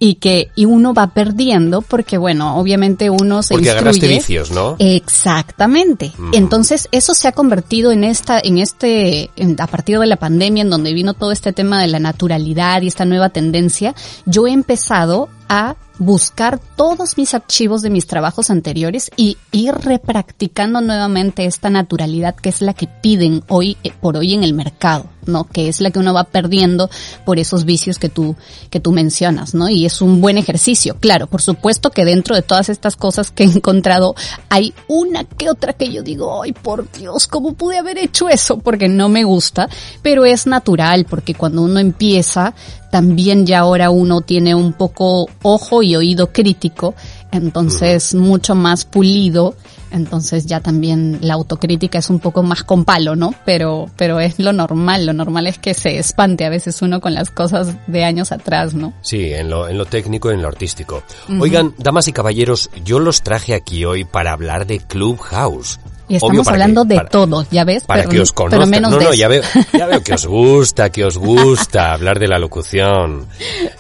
y 0.01 0.15
que 0.15 0.51
y 0.55 0.65
uno 0.65 0.95
va 0.95 1.09
perdiendo 1.09 1.83
porque 1.83 2.19
bueno 2.19 2.57
obviamente 2.59 3.11
uno 3.11 3.43
se 3.43 3.55
Porque 3.55 3.71
agarraste 3.71 4.07
instruye 4.07 4.15
vicios, 4.19 4.51
¿no? 4.53 4.77
Exactamente. 4.79 6.13
Entonces, 6.33 6.89
eso 6.93 7.15
se 7.15 7.27
ha 7.27 7.33
convertido 7.33 7.91
en 7.91 8.05
esta, 8.05 8.39
en 8.39 8.59
este, 8.59 9.31
en- 9.37 9.61
a 9.61 9.67
partir 9.67 9.99
de 9.99 10.07
la 10.07 10.15
pandemia, 10.17 10.63
en 10.63 10.71
donde 10.71 10.93
vino 10.93 11.15
todo 11.15 11.33
este 11.33 11.53
tema 11.53 11.81
de 11.83 11.89
la 11.89 11.99
naturalidad 11.99 12.83
y 12.83 12.87
esta 12.87 13.05
nueva 13.05 13.31
tendencia, 13.31 13.95
yo 14.25 14.47
he 14.47 14.53
empezado 14.53 15.29
a 15.49 15.77
buscar 15.99 16.61
todos 16.77 17.19
mis 17.19 17.35
archivos 17.35 17.83
de 17.83 17.91
mis 17.91 18.07
trabajos 18.07 18.51
anteriores 18.51 19.11
y 19.17 19.37
ir 19.51 19.75
repracticando 19.75 20.81
nuevamente 20.81 21.45
esta 21.45 21.71
naturalidad 21.71 22.37
que 22.37 22.49
es 22.51 22.63
la 22.63 22.73
que 22.73 22.87
piden 22.87 23.43
hoy 23.49 23.77
eh, 23.83 23.93
por 24.01 24.17
hoy 24.17 24.35
en 24.35 24.45
el 24.45 24.55
mercado, 24.55 25.07
¿no? 25.27 25.45
Que 25.45 25.69
es 25.69 25.81
la 25.81 25.91
que 25.91 25.99
uno 25.99 26.15
va 26.15 26.25
perdiendo 26.25 26.89
por 27.25 27.39
esos 27.39 27.65
vicios 27.65 27.99
que 27.99 28.09
tú 28.09 28.37
que 28.71 28.79
tú 28.79 28.93
mencionas, 28.93 29.55
¿no? 29.55 29.69
Y 29.69 29.87
es 29.87 30.01
un 30.01 30.21
buen 30.21 30.39
ejercicio. 30.39 30.97
Claro, 31.01 31.27
por 31.27 31.43
supuesto 31.43 31.91
que 31.91 32.05
dentro 32.05 32.37
de 32.37 32.43
todas 32.43 32.69
estas 32.69 32.95
cosas 32.95 33.33
que 33.33 33.43
he 33.43 33.47
encontrado 33.47 34.15
hay 34.49 34.73
una 34.87 35.25
que 35.25 35.51
otra 35.51 35.73
que 35.73 35.93
yo 35.93 36.03
digo, 36.03 36.43
"Ay, 36.43 36.53
por 36.53 36.91
Dios, 36.93 37.27
¿cómo 37.27 37.55
pude 37.55 37.79
haber 37.79 37.99
hecho 37.99 38.29
eso?" 38.29 38.59
porque 38.59 38.89
no 38.89 39.09
me 39.09 39.25
gusta, 39.25 39.69
pero 40.03 40.25
es 40.25 40.47
natural 40.47 41.07
porque 41.07 41.35
cuando 41.35 41.63
uno 41.63 41.81
empieza 41.81 42.55
también 42.91 43.47
ya 43.47 43.61
ahora 43.61 43.91
uno 43.91 44.21
tiene 44.21 44.55
un 44.55 44.73
poco 44.73 45.29
ojo 45.43 45.83
y 45.83 45.97
oído 45.97 46.33
crítico, 46.33 46.95
entonces 47.33 48.15
mucho 48.15 48.55
más 48.55 48.85
pulido, 48.85 49.55
entonces 49.91 50.47
ya 50.47 50.61
también 50.61 51.19
la 51.23 51.35
autocrítica 51.35 51.99
es 51.99 52.11
un 52.11 52.21
poco 52.21 52.43
más 52.43 52.63
con 52.63 52.85
palo, 52.85 53.17
¿no? 53.17 53.35
Pero, 53.45 53.87
pero 53.97 54.21
es 54.21 54.39
lo 54.39 54.53
normal, 54.53 55.07
lo 55.07 55.13
normal 55.13 55.47
es 55.47 55.59
que 55.59 55.75
se 55.75 55.99
espante 55.99 56.45
a 56.45 56.51
veces 56.51 56.83
uno 56.83 57.01
con 57.01 57.15
las 57.15 57.31
cosas 57.31 57.75
de 57.87 58.05
años 58.05 58.33
atrás, 58.33 58.75
¿no? 58.75 58.93
Sí, 59.03 59.33
en 59.33 59.51
lo, 59.51 59.69
en 59.69 59.79
lo 59.79 59.87
técnico 59.87 60.31
y 60.31 60.35
en 60.35 60.43
lo 60.43 60.49
artístico. 60.49 61.03
Oigan, 61.41 61.75
damas 61.79 62.09
y 62.09 62.13
caballeros, 62.13 62.71
yo 62.85 62.99
los 62.99 63.23
traje 63.23 63.55
aquí 63.55 63.85
hoy 63.85 64.05
para 64.05 64.33
hablar 64.33 64.67
de 64.67 64.79
Clubhouse. 64.81 65.79
Y 66.09 66.17
estamos 66.17 66.41
Obvio, 66.47 66.51
hablando 66.53 66.83
que- 66.85 66.89
de 66.89 66.97
para- 66.97 67.09
todo, 67.11 67.47
ya 67.51 67.65
ves, 67.65 67.85
Para 67.85 68.03
pero, 68.03 68.11
que 68.13 68.21
os 68.21 68.33
pero 68.33 68.49
conozcan. 68.51 68.71
menos 68.71 68.91
no, 68.93 69.01
no, 69.01 69.15
ya 69.15 69.29
veo, 69.29 69.43
ya 69.73 69.87
veo 69.87 70.03
que 70.03 70.15
os 70.15 70.27
gusta, 70.27 70.91
que 70.91 71.05
os 71.05 71.19
gusta 71.19 71.93
hablar 71.93 72.19
de 72.19 72.29
la 72.29 72.39
locución. 72.39 73.27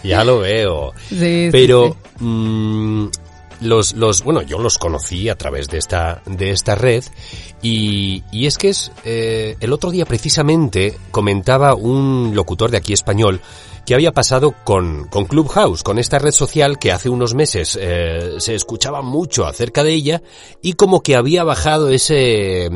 Ya 0.04 0.24
lo 0.24 0.40
veo. 0.40 0.92
Sí, 1.08 1.48
Pero 1.50 1.96
sí. 2.18 2.24
mm, 2.24 3.06
los, 3.62 3.94
los, 3.94 4.22
bueno, 4.22 4.42
yo 4.42 4.58
los 4.58 4.78
conocí 4.78 5.28
a 5.28 5.36
través 5.36 5.68
de 5.68 5.78
esta, 5.78 6.22
de 6.26 6.50
esta 6.50 6.74
red 6.74 7.02
y, 7.62 8.22
y 8.30 8.46
es 8.46 8.56
que 8.58 8.68
es, 8.68 8.92
eh, 9.04 9.56
el 9.60 9.72
otro 9.72 9.90
día 9.90 10.04
precisamente 10.04 10.96
comentaba 11.10 11.74
un 11.74 12.32
locutor 12.34 12.70
de 12.70 12.76
aquí 12.76 12.92
español 12.92 13.40
que 13.88 13.94
había 13.94 14.12
pasado 14.12 14.54
con, 14.64 15.08
con 15.08 15.24
Clubhouse, 15.24 15.82
con 15.82 15.98
esta 15.98 16.18
red 16.18 16.32
social 16.32 16.78
que 16.78 16.92
hace 16.92 17.08
unos 17.08 17.32
meses 17.32 17.78
eh, 17.80 18.34
se 18.36 18.54
escuchaba 18.54 19.00
mucho 19.00 19.46
acerca 19.46 19.82
de 19.82 19.94
ella 19.94 20.22
y 20.60 20.74
como 20.74 21.02
que 21.02 21.16
había 21.16 21.42
bajado 21.42 21.88
ese, 21.88 22.68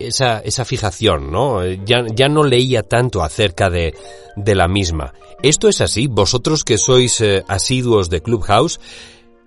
esa, 0.00 0.40
esa 0.40 0.64
fijación, 0.64 1.30
¿no? 1.30 1.64
Ya, 1.64 2.04
ya 2.12 2.28
no 2.28 2.42
leía 2.42 2.82
tanto 2.82 3.22
acerca 3.22 3.70
de, 3.70 3.94
de 4.34 4.54
la 4.56 4.66
misma. 4.66 5.14
¿Esto 5.40 5.68
es 5.68 5.80
así? 5.80 6.08
¿Vosotros 6.08 6.64
que 6.64 6.78
sois 6.78 7.20
eh, 7.20 7.44
asiduos 7.46 8.10
de 8.10 8.22
Clubhouse? 8.22 8.80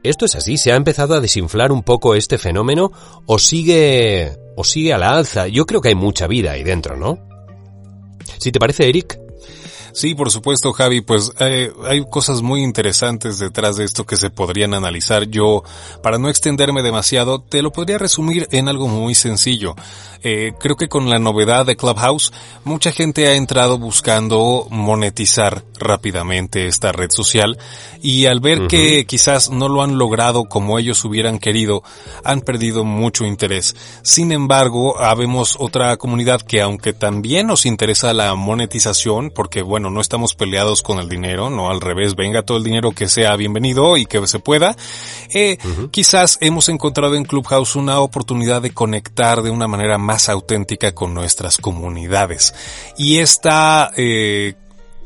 ¿Esto 0.04 0.24
es 0.24 0.38
así? 0.38 0.56
¿Se 0.56 0.72
ha 0.72 0.78
empezado 0.78 1.16
a 1.16 1.20
desinflar 1.20 1.74
un 1.74 1.84
poco 1.84 2.16
este 2.16 2.38
fenómeno 2.38 2.94
o 3.26 3.40
sigue, 3.40 4.38
o 4.56 4.64
sigue 4.64 4.94
a 4.94 4.98
la 4.98 5.18
alza? 5.18 5.50
Yo 5.50 5.66
creo 5.66 5.82
que 5.82 5.90
hay 5.90 5.96
mucha 5.96 6.28
vida 6.28 6.54
ahí 6.54 6.64
dentro, 6.64 6.96
¿no? 6.96 7.18
Si 8.38 8.54
te 8.54 8.60
parece, 8.62 8.88
Eric. 8.88 9.29
Sí, 9.94 10.16
por 10.16 10.32
supuesto, 10.32 10.74
Javi, 10.74 11.02
pues 11.02 11.32
eh, 11.40 11.72
hay 11.86 12.04
cosas 12.10 12.42
muy 12.42 12.64
interesantes 12.64 13.40
detrás 13.40 13.76
de 13.78 13.86
esto 13.86 14.06
que 14.06 14.18
se 14.18 14.30
podrían 14.30 14.74
analizar. 14.74 15.26
Yo, 15.26 15.64
para 16.04 16.18
no 16.18 16.30
extenderme 16.30 16.82
demasiado, 16.82 17.40
te 17.42 17.62
lo 17.62 17.72
podría 17.72 17.98
resumir 17.98 18.48
en 18.52 18.68
algo 18.68 18.88
muy 18.88 19.16
sencillo. 19.16 19.76
Eh, 20.22 20.52
creo 20.60 20.76
que 20.76 20.90
con 20.90 21.10
la 21.10 21.18
novedad 21.18 21.66
de 21.66 21.78
Clubhouse, 21.78 22.34
mucha 22.66 22.92
gente 22.92 23.28
ha 23.28 23.36
entrado 23.36 23.78
buscando 23.78 24.68
monetizar 24.70 25.64
rápidamente 25.80 26.68
esta 26.68 26.92
red 26.92 27.10
social 27.10 27.58
y 28.02 28.26
al 28.26 28.42
ver 28.42 28.68
que 28.68 29.06
quizás 29.06 29.50
no 29.50 29.70
lo 29.70 29.82
han 29.82 29.98
logrado 29.98 30.46
como 30.46 30.78
ellos 30.78 31.06
hubieran 31.06 31.40
querido, 31.40 31.84
han 32.26 32.42
perdido 32.42 32.84
mucho 32.84 33.26
interés. 33.26 33.78
Sin 34.02 34.34
embargo, 34.34 35.00
habemos 35.00 35.56
otra 35.58 35.96
comunidad 35.96 36.42
que 36.42 36.62
aunque 36.62 36.92
también 36.92 37.48
nos 37.48 37.66
interesa 37.66 38.14
la 38.14 38.36
monetización, 38.36 39.32
porque 39.34 39.62
bueno, 39.62 39.79
no 39.80 40.02
estamos 40.02 40.36
peleados 40.36 40.82
con 40.82 41.00
el 41.00 41.08
dinero, 41.08 41.50
no 41.50 41.70
al 41.70 41.82
revés, 41.82 42.16
venga 42.16 42.44
todo 42.44 42.58
el 42.58 42.64
dinero 42.64 42.92
que 42.92 43.08
sea 43.08 43.36
bienvenido 43.36 43.98
y 43.98 44.06
que 44.06 44.26
se 44.28 44.40
pueda, 44.40 44.76
eh, 45.34 45.58
quizás 45.92 46.38
hemos 46.42 46.70
encontrado 46.70 47.16
en 47.16 47.24
Clubhouse 47.24 47.76
una 47.76 48.00
oportunidad 48.00 48.62
de 48.62 48.72
conectar 48.72 49.42
de 49.42 49.50
una 49.50 49.68
manera 49.68 49.98
más 49.98 50.30
auténtica 50.30 50.94
con 50.94 51.14
nuestras 51.14 51.58
comunidades. 51.58 52.54
Y 52.98 53.20
esta, 53.20 53.92
eh, 53.96 54.56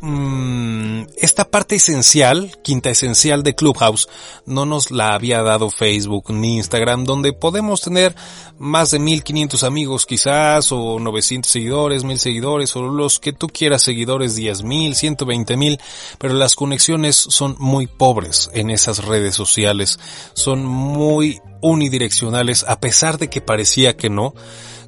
mm, 0.03 1.05
esta 1.17 1.45
parte 1.45 1.75
esencial, 1.75 2.51
quinta 2.61 2.89
esencial 2.89 3.41
de 3.43 3.55
Clubhouse, 3.55 4.07
no 4.45 4.65
nos 4.65 4.91
la 4.91 5.13
había 5.13 5.41
dado 5.41 5.69
Facebook 5.69 6.31
ni 6.31 6.57
Instagram, 6.57 7.05
donde 7.05 7.33
podemos 7.33 7.81
tener 7.81 8.15
más 8.59 8.91
de 8.91 8.99
1500 8.99 9.63
amigos 9.63 10.05
quizás, 10.05 10.71
o 10.71 10.99
900 10.99 11.51
seguidores, 11.51 12.03
1000 12.03 12.19
seguidores, 12.19 12.75
o 12.75 12.83
los 12.83 13.19
que 13.19 13.33
tú 13.33 13.47
quieras 13.47 13.81
seguidores, 13.81 14.37
10.000, 14.37 14.91
120.000, 14.91 15.79
pero 16.19 16.33
las 16.33 16.55
conexiones 16.55 17.15
son 17.15 17.55
muy 17.59 17.87
pobres 17.87 18.49
en 18.53 18.69
esas 18.69 19.05
redes 19.05 19.35
sociales, 19.35 19.99
son 20.33 20.65
muy 20.65 21.41
unidireccionales, 21.61 22.65
a 22.67 22.79
pesar 22.79 23.17
de 23.17 23.29
que 23.29 23.41
parecía 23.41 23.95
que 23.95 24.09
no. 24.09 24.33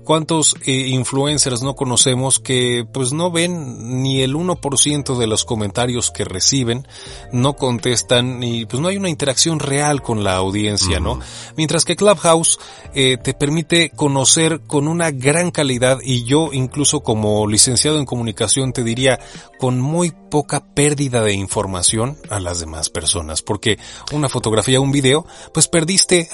¿Cuántos 0.05 0.55
eh, 0.65 0.71
influencers 0.71 1.63
no 1.63 1.75
conocemos 1.75 2.39
que 2.39 2.85
pues 2.93 3.11
no 3.11 3.31
ven 3.31 4.03
ni 4.03 4.21
el 4.21 4.35
1% 4.35 5.17
de 5.17 5.27
los 5.27 5.45
comentarios 5.45 6.11
que 6.11 6.23
reciben, 6.23 6.87
no 7.31 7.53
contestan 7.53 8.43
y 8.43 8.65
pues 8.65 8.81
no 8.81 8.87
hay 8.87 8.97
una 8.97 9.09
interacción 9.09 9.59
real 9.59 10.03
con 10.03 10.23
la 10.23 10.35
audiencia, 10.35 10.99
¿no? 10.99 11.19
Mientras 11.57 11.85
que 11.85 11.95
Clubhouse 11.95 12.59
eh, 12.93 13.17
te 13.17 13.33
permite 13.33 13.89
conocer 13.89 14.61
con 14.67 14.87
una 14.87 15.09
gran 15.09 15.49
calidad 15.49 15.97
y 16.03 16.23
yo 16.23 16.51
incluso 16.53 17.01
como 17.01 17.47
licenciado 17.47 17.97
en 17.97 18.05
comunicación 18.05 18.73
te 18.73 18.83
diría 18.83 19.19
con 19.59 19.81
muy 19.81 20.11
poca 20.11 20.63
pérdida 20.73 21.23
de 21.23 21.33
información 21.33 22.17
a 22.29 22.39
las 22.39 22.59
demás 22.59 22.89
personas, 22.89 23.41
porque 23.41 23.79
una 24.11 24.29
fotografía, 24.29 24.79
un 24.79 24.91
video, 24.91 25.25
pues 25.53 25.67
perdiste 25.67 26.29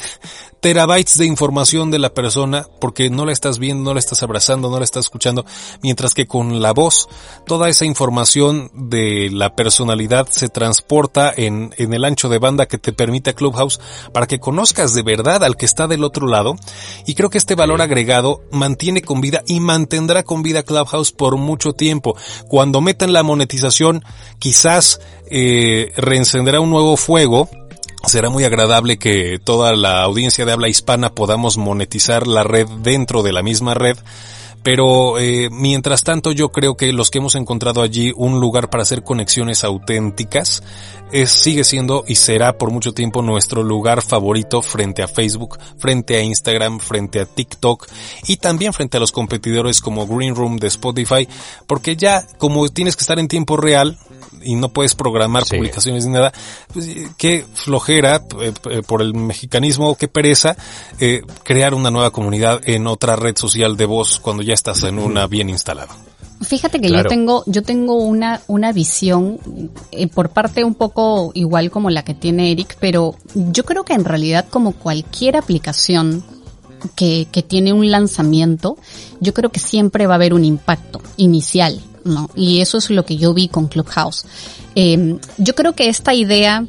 terabytes 0.62 1.18
de 1.18 1.26
información 1.26 1.90
de 1.90 2.00
la 2.00 2.14
persona 2.14 2.68
porque 2.80 3.10
no 3.10 3.26
la 3.26 3.34
estás 3.34 3.58
viendo, 3.58 3.84
no 3.84 3.94
la 3.94 4.00
estás 4.00 4.22
abrazando, 4.22 4.70
no 4.70 4.78
la 4.78 4.86
estás 4.86 5.06
escuchando, 5.06 5.44
mientras 5.82 6.14
que 6.14 6.28
con 6.28 6.62
la 6.62 6.72
voz 6.72 7.10
toda 7.48 7.68
esa 7.68 7.86
información 7.86 8.70
de 8.74 9.30
la 9.32 9.56
personalidad 9.56 10.28
se 10.30 10.50
transporta 10.50 11.34
en, 11.36 11.74
en 11.78 11.94
el 11.94 12.06
ancho 12.06 12.30
de 12.30 12.38
banda 12.38 12.68
que 12.68 12.78
te 12.78 12.94
permite 12.94 13.34
Clubhouse 13.34 13.80
para 14.14 14.28
que 14.28 14.40
conozcas 14.40 14.94
de 14.94 15.02
verdad 15.02 15.44
al 15.44 15.58
que 15.58 15.66
está 15.66 15.88
del 15.88 16.04
otro 16.04 16.28
lado 16.28 16.56
y 17.08 17.16
creo 17.16 17.32
que 17.32 17.40
este 17.40 17.56
valor 17.56 17.82
agregado 17.82 18.44
mantiene 18.52 19.02
con 19.02 19.20
vida 19.20 19.42
y 19.48 19.60
mantendrá 19.60 20.22
con 20.24 20.44
vida 20.44 20.62
Clubhouse 20.62 21.12
por 21.12 21.38
mucho 21.38 21.74
tiempo. 21.74 22.16
Cuando 22.48 22.82
metan 22.82 23.14
la 23.14 23.24
monetización 23.24 24.06
quizás 24.38 25.02
eh, 25.26 25.92
reencenderá 25.98 26.60
un 26.60 26.70
nuevo 26.70 26.98
fuego 26.98 27.50
Será 28.08 28.30
muy 28.30 28.44
agradable 28.44 28.98
que 28.98 29.40
toda 29.44 29.76
la 29.76 30.02
audiencia 30.04 30.46
de 30.46 30.52
habla 30.52 30.70
hispana 30.70 31.14
podamos 31.14 31.58
monetizar 31.58 32.28
la 32.28 32.44
red 32.44 32.68
dentro 32.82 33.24
de 33.24 33.32
la 33.32 33.44
misma 33.44 33.74
red, 33.74 33.98
Pero 34.64 35.18
eh, 35.18 35.50
mientras 35.52 36.04
tanto 36.04 36.32
yo 36.32 36.50
creo 36.50 36.76
que 36.76 36.94
los 36.94 37.10
que 37.10 37.18
hemos 37.18 37.34
encontrado 37.34 37.82
allí 37.82 38.14
un 38.16 38.40
lugar 38.40 38.70
para 38.70 38.84
hacer 38.84 39.04
conexiones 39.04 39.64
auténticas 39.64 40.62
es, 41.12 41.32
sigue 41.32 41.64
siendo 41.64 42.04
y 42.08 42.16
será 42.16 42.58
por 42.58 42.72
mucho 42.72 42.94
tiempo 42.94 43.22
nuestro 43.22 43.64
lugar 43.64 44.02
favorito 44.02 44.62
frente 44.62 45.02
a 45.02 45.08
Facebook, 45.08 45.58
frente 45.78 46.16
a 46.18 46.22
Instagram, 46.22 46.80
frente 46.80 47.20
a 47.20 47.26
TikTok 47.26 47.88
y 48.28 48.38
también 48.38 48.72
frente 48.72 48.98
a 48.98 49.00
los 49.00 49.12
competidores 49.12 49.82
como 49.82 50.06
Green 50.06 50.36
Room 50.36 50.58
de 50.58 50.68
Spotify, 50.68 51.28
porque 51.66 51.96
ya 51.96 52.26
como 52.38 52.68
tienes 52.70 52.96
que 52.96 53.02
estar 53.02 53.20
en 53.20 53.28
tiempo 53.28 53.58
real, 53.58 53.98
y 54.42 54.56
no 54.56 54.70
puedes 54.70 54.96
programar 54.96 55.44
publicaciones 55.46 56.06
ni 56.06 56.14
nada, 56.14 56.32
pues, 56.74 56.88
qué 57.18 57.46
flojera 57.54 58.24
eh, 58.42 58.54
eh, 58.70 58.82
por 58.86 59.02
el 59.02 59.14
mexicanismo, 59.14 59.96
qué 59.96 60.08
pereza 60.08 60.56
eh, 61.00 61.22
crear 61.44 61.74
una 61.74 61.92
nueva 61.92 62.12
comunidad 62.12 62.62
en 62.66 62.88
otra 62.88 63.16
red 63.16 63.38
social 63.38 63.78
de 63.78 63.86
voz 63.86 64.20
cuando 64.20 64.44
ya 64.44 64.54
estás 64.54 64.84
en 64.84 65.00
una 65.00 65.28
bien 65.28 65.50
instalada. 65.50 65.96
Fíjate 66.42 66.82
que 66.82 66.90
yo 66.90 67.04
tengo, 67.04 67.44
yo 67.46 67.62
tengo 67.62 67.98
una, 67.98 68.42
una 68.48 68.72
visión 68.72 69.40
por 70.16 70.30
parte 70.30 70.64
un 70.64 70.74
poco 70.74 71.32
igual 71.36 71.70
como 71.70 71.92
la 71.92 72.04
que 72.04 72.16
tiene 72.16 72.52
Eric, 72.52 72.78
pero 72.80 73.16
yo 73.36 73.64
creo 73.64 73.84
que 73.84 73.94
en 73.94 74.06
realidad 74.06 74.48
como 74.50 74.72
cualquier 74.72 75.38
aplicación 75.38 76.24
que, 76.96 77.28
que 77.32 77.44
tiene 77.44 77.74
un 77.74 77.92
lanzamiento, 77.92 78.76
yo 79.20 79.36
creo 79.36 79.52
que 79.52 79.60
siempre 79.60 80.08
va 80.08 80.16
a 80.16 80.16
haber 80.16 80.34
un 80.34 80.44
impacto 80.44 81.00
inicial. 81.16 81.80
¿No? 82.04 82.30
Y 82.36 82.62
eso 82.62 82.78
es 82.78 82.90
lo 82.90 83.06
que 83.06 83.18
yo 83.18 83.34
vi 83.34 83.48
con 83.48 83.68
Clubhouse. 83.68 84.26
Eh, 84.76 85.18
yo 85.38 85.56
creo 85.56 85.74
que 85.74 85.90
esta 85.90 86.14
idea 86.14 86.66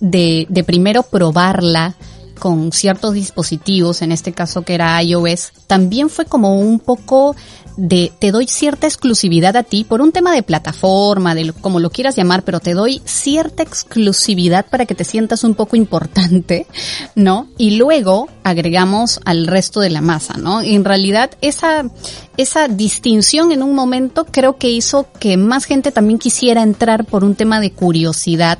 de, 0.00 0.46
de 0.48 0.64
primero 0.64 1.02
probarla 1.02 1.94
con 2.38 2.72
ciertos 2.72 3.14
dispositivos, 3.14 4.02
en 4.02 4.12
este 4.12 4.32
caso 4.32 4.62
que 4.62 4.74
era 4.74 5.02
iOS, 5.02 5.52
también 5.66 6.10
fue 6.10 6.26
como 6.26 6.58
un 6.58 6.78
poco 6.78 7.34
de 7.76 8.12
te 8.18 8.30
doy 8.30 8.46
cierta 8.46 8.86
exclusividad 8.86 9.56
a 9.56 9.62
ti 9.62 9.84
por 9.84 10.00
un 10.00 10.12
tema 10.12 10.32
de 10.32 10.42
plataforma, 10.42 11.34
de 11.34 11.52
como 11.52 11.80
lo 11.80 11.90
quieras 11.90 12.16
llamar, 12.16 12.42
pero 12.42 12.60
te 12.60 12.74
doy 12.74 13.02
cierta 13.04 13.62
exclusividad 13.62 14.66
para 14.66 14.86
que 14.86 14.94
te 14.94 15.04
sientas 15.04 15.44
un 15.44 15.54
poco 15.54 15.76
importante, 15.76 16.66
¿no? 17.14 17.48
Y 17.58 17.76
luego 17.76 18.28
agregamos 18.44 19.20
al 19.24 19.46
resto 19.46 19.80
de 19.80 19.90
la 19.90 20.00
masa, 20.00 20.34
¿no? 20.34 20.62
En 20.62 20.84
realidad 20.84 21.30
esa 21.40 21.84
esa 22.36 22.68
distinción 22.68 23.52
en 23.52 23.62
un 23.62 23.74
momento 23.74 24.26
creo 24.26 24.56
que 24.56 24.68
hizo 24.68 25.06
que 25.18 25.36
más 25.36 25.64
gente 25.64 25.90
también 25.92 26.18
quisiera 26.18 26.62
entrar 26.62 27.04
por 27.04 27.24
un 27.24 27.34
tema 27.34 27.60
de 27.60 27.72
curiosidad 27.72 28.58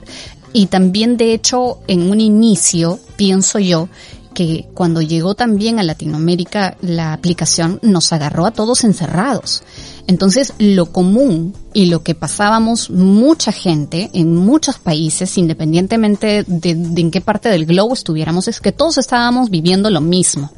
y 0.53 0.67
también 0.67 1.17
de 1.19 1.35
hecho 1.35 1.79
en 1.87 2.11
un 2.11 2.21
inicio 2.21 2.99
pienso 3.17 3.59
yo 3.59 3.89
que 4.37 4.69
cuando 4.75 5.01
llegó 5.01 5.35
también 5.35 5.79
a 5.79 5.83
Latinoamérica 5.83 6.77
la 6.83 7.15
aplicación 7.15 7.81
nos 7.81 8.13
agarró 8.13 8.45
a 8.45 8.51
todos 8.51 8.85
encerrados. 8.85 9.63
Entonces 10.07 10.53
lo 10.59 10.93
común 10.93 11.55
y 11.73 11.87
lo 11.87 12.03
que 12.03 12.15
pasábamos 12.15 12.91
mucha 12.91 13.51
gente 13.51 14.11
en 14.13 14.37
muchos 14.37 14.79
países, 14.79 15.39
independientemente 15.39 16.45
de, 16.47 16.71
en 16.73 17.11
qué 17.11 17.23
parte 17.23 17.49
del 17.49 17.65
globo 17.65 17.95
estuviéramos, 17.95 18.47
es 18.47 18.61
que 18.61 18.73
todos 18.73 18.99
estábamos 18.99 19.49
viviendo 19.49 19.89
lo 19.89 20.03
mismo. 20.03 20.53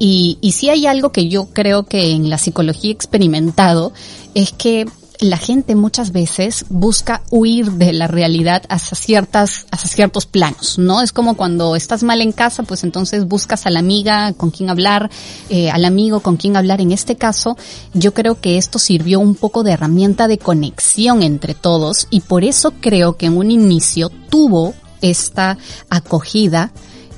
Y, 0.00 0.38
y 0.40 0.50
si 0.50 0.68
hay 0.68 0.86
algo 0.86 1.12
que 1.12 1.28
yo 1.28 1.46
creo 1.52 1.84
que 1.84 2.10
en 2.10 2.28
la 2.28 2.38
psicología 2.38 2.90
experimentado, 2.90 3.92
es 4.34 4.50
que 4.50 4.86
la 5.22 5.36
gente 5.36 5.74
muchas 5.74 6.12
veces 6.12 6.64
busca 6.68 7.22
huir 7.30 7.72
de 7.72 7.92
la 7.92 8.08
realidad 8.08 8.62
hacia 8.68 8.96
ciertas, 8.96 9.66
hacia 9.70 9.88
ciertos 9.88 10.26
planos, 10.26 10.78
¿no? 10.78 11.00
Es 11.00 11.12
como 11.12 11.36
cuando 11.36 11.76
estás 11.76 12.02
mal 12.02 12.20
en 12.20 12.32
casa, 12.32 12.62
pues 12.62 12.84
entonces 12.84 13.26
buscas 13.26 13.66
a 13.66 13.70
la 13.70 13.80
amiga 13.80 14.32
con 14.32 14.50
quien 14.50 14.70
hablar, 14.70 15.10
eh, 15.48 15.70
al 15.70 15.84
amigo 15.84 16.20
con 16.20 16.36
quien 16.36 16.56
hablar. 16.56 16.80
En 16.80 16.92
este 16.92 17.16
caso, 17.16 17.56
yo 17.94 18.14
creo 18.14 18.40
que 18.40 18.58
esto 18.58 18.78
sirvió 18.78 19.20
un 19.20 19.34
poco 19.34 19.62
de 19.62 19.72
herramienta 19.72 20.28
de 20.28 20.38
conexión 20.38 21.22
entre 21.22 21.54
todos 21.54 22.08
y 22.10 22.20
por 22.20 22.44
eso 22.44 22.74
creo 22.80 23.16
que 23.16 23.26
en 23.26 23.36
un 23.36 23.50
inicio 23.50 24.08
tuvo 24.08 24.74
esta 25.00 25.58
acogida 25.88 26.72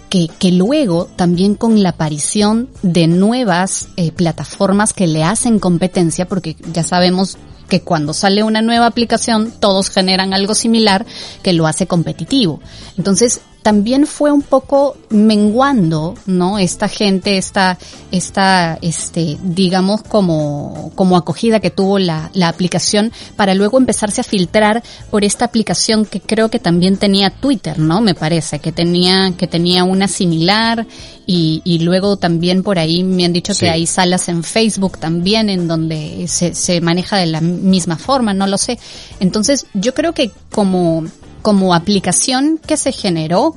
que, 0.08 0.28
que, 0.38 0.52
luego 0.52 1.08
también 1.16 1.54
con 1.54 1.82
la 1.82 1.90
aparición 1.90 2.68
de 2.82 3.08
nuevas 3.08 3.88
eh, 3.96 4.12
plataformas 4.12 4.92
que 4.92 5.08
le 5.08 5.24
hacen 5.24 5.58
competencia, 5.58 6.28
porque 6.28 6.56
ya 6.72 6.84
sabemos 6.84 7.36
que 7.74 7.82
cuando 7.82 8.14
sale 8.14 8.44
una 8.44 8.62
nueva 8.62 8.86
aplicación 8.86 9.50
todos 9.50 9.90
generan 9.90 10.32
algo 10.32 10.54
similar 10.54 11.04
que 11.42 11.52
lo 11.52 11.66
hace 11.66 11.88
competitivo. 11.88 12.60
Entonces, 12.96 13.40
también 13.64 14.06
fue 14.06 14.30
un 14.30 14.42
poco 14.42 14.94
menguando, 15.08 16.16
¿no? 16.26 16.58
Esta 16.58 16.86
gente, 16.86 17.38
esta, 17.38 17.78
esta, 18.10 18.78
este, 18.82 19.38
digamos 19.42 20.02
como, 20.02 20.92
como 20.94 21.16
acogida 21.16 21.60
que 21.60 21.70
tuvo 21.70 21.98
la, 21.98 22.30
la 22.34 22.48
aplicación 22.48 23.10
para 23.36 23.54
luego 23.54 23.78
empezarse 23.78 24.20
a 24.20 24.24
filtrar 24.24 24.82
por 25.10 25.24
esta 25.24 25.46
aplicación 25.46 26.04
que 26.04 26.20
creo 26.20 26.50
que 26.50 26.58
también 26.58 26.98
tenía 26.98 27.30
Twitter, 27.30 27.78
¿no? 27.78 28.02
Me 28.02 28.14
parece 28.14 28.58
que 28.58 28.70
tenía, 28.70 29.32
que 29.34 29.46
tenía 29.46 29.84
una 29.84 30.08
similar 30.08 30.86
y, 31.26 31.62
y 31.64 31.78
luego 31.78 32.18
también 32.18 32.62
por 32.62 32.78
ahí 32.78 33.02
me 33.02 33.24
han 33.24 33.32
dicho 33.32 33.54
que 33.58 33.70
hay 33.70 33.86
salas 33.86 34.28
en 34.28 34.44
Facebook 34.44 34.98
también 34.98 35.48
en 35.48 35.68
donde 35.68 36.26
se, 36.28 36.54
se 36.54 36.82
maneja 36.82 37.16
de 37.16 37.26
la 37.26 37.40
misma 37.40 37.96
forma, 37.96 38.34
no 38.34 38.46
lo 38.46 38.58
sé. 38.58 38.78
Entonces 39.20 39.64
yo 39.72 39.94
creo 39.94 40.12
que 40.12 40.32
como 40.50 41.06
como 41.44 41.74
aplicación 41.74 42.58
que 42.66 42.78
se 42.78 42.90
generó, 42.90 43.54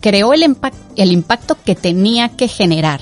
creó 0.00 0.34
el, 0.34 0.54
el 0.96 1.10
impacto 1.10 1.56
que 1.64 1.74
tenía 1.74 2.28
que 2.36 2.48
generar. 2.48 3.00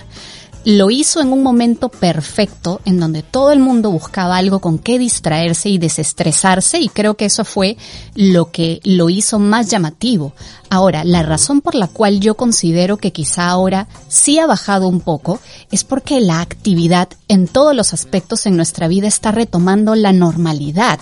Lo 0.64 0.92
hizo 0.92 1.20
en 1.20 1.32
un 1.32 1.42
momento 1.42 1.88
perfecto 1.88 2.80
en 2.84 3.00
donde 3.00 3.24
todo 3.24 3.50
el 3.50 3.58
mundo 3.58 3.90
buscaba 3.90 4.36
algo 4.36 4.60
con 4.60 4.78
que 4.78 4.96
distraerse 4.96 5.70
y 5.70 5.78
desestresarse 5.78 6.78
y 6.78 6.88
creo 6.88 7.14
que 7.14 7.24
eso 7.24 7.44
fue 7.44 7.76
lo 8.14 8.52
que 8.52 8.78
lo 8.84 9.10
hizo 9.10 9.40
más 9.40 9.70
llamativo. 9.70 10.34
Ahora, 10.70 11.02
la 11.02 11.24
razón 11.24 11.60
por 11.60 11.74
la 11.74 11.88
cual 11.88 12.20
yo 12.20 12.36
considero 12.36 12.96
que 12.96 13.10
quizá 13.10 13.48
ahora 13.48 13.88
sí 14.06 14.38
ha 14.38 14.46
bajado 14.46 14.86
un 14.86 15.00
poco 15.00 15.40
es 15.72 15.82
porque 15.82 16.20
la 16.20 16.40
actividad 16.40 17.08
en 17.26 17.48
todos 17.48 17.74
los 17.74 17.92
aspectos 17.92 18.46
en 18.46 18.54
nuestra 18.54 18.86
vida 18.86 19.08
está 19.08 19.32
retomando 19.32 19.96
la 19.96 20.12
normalidad. 20.12 21.00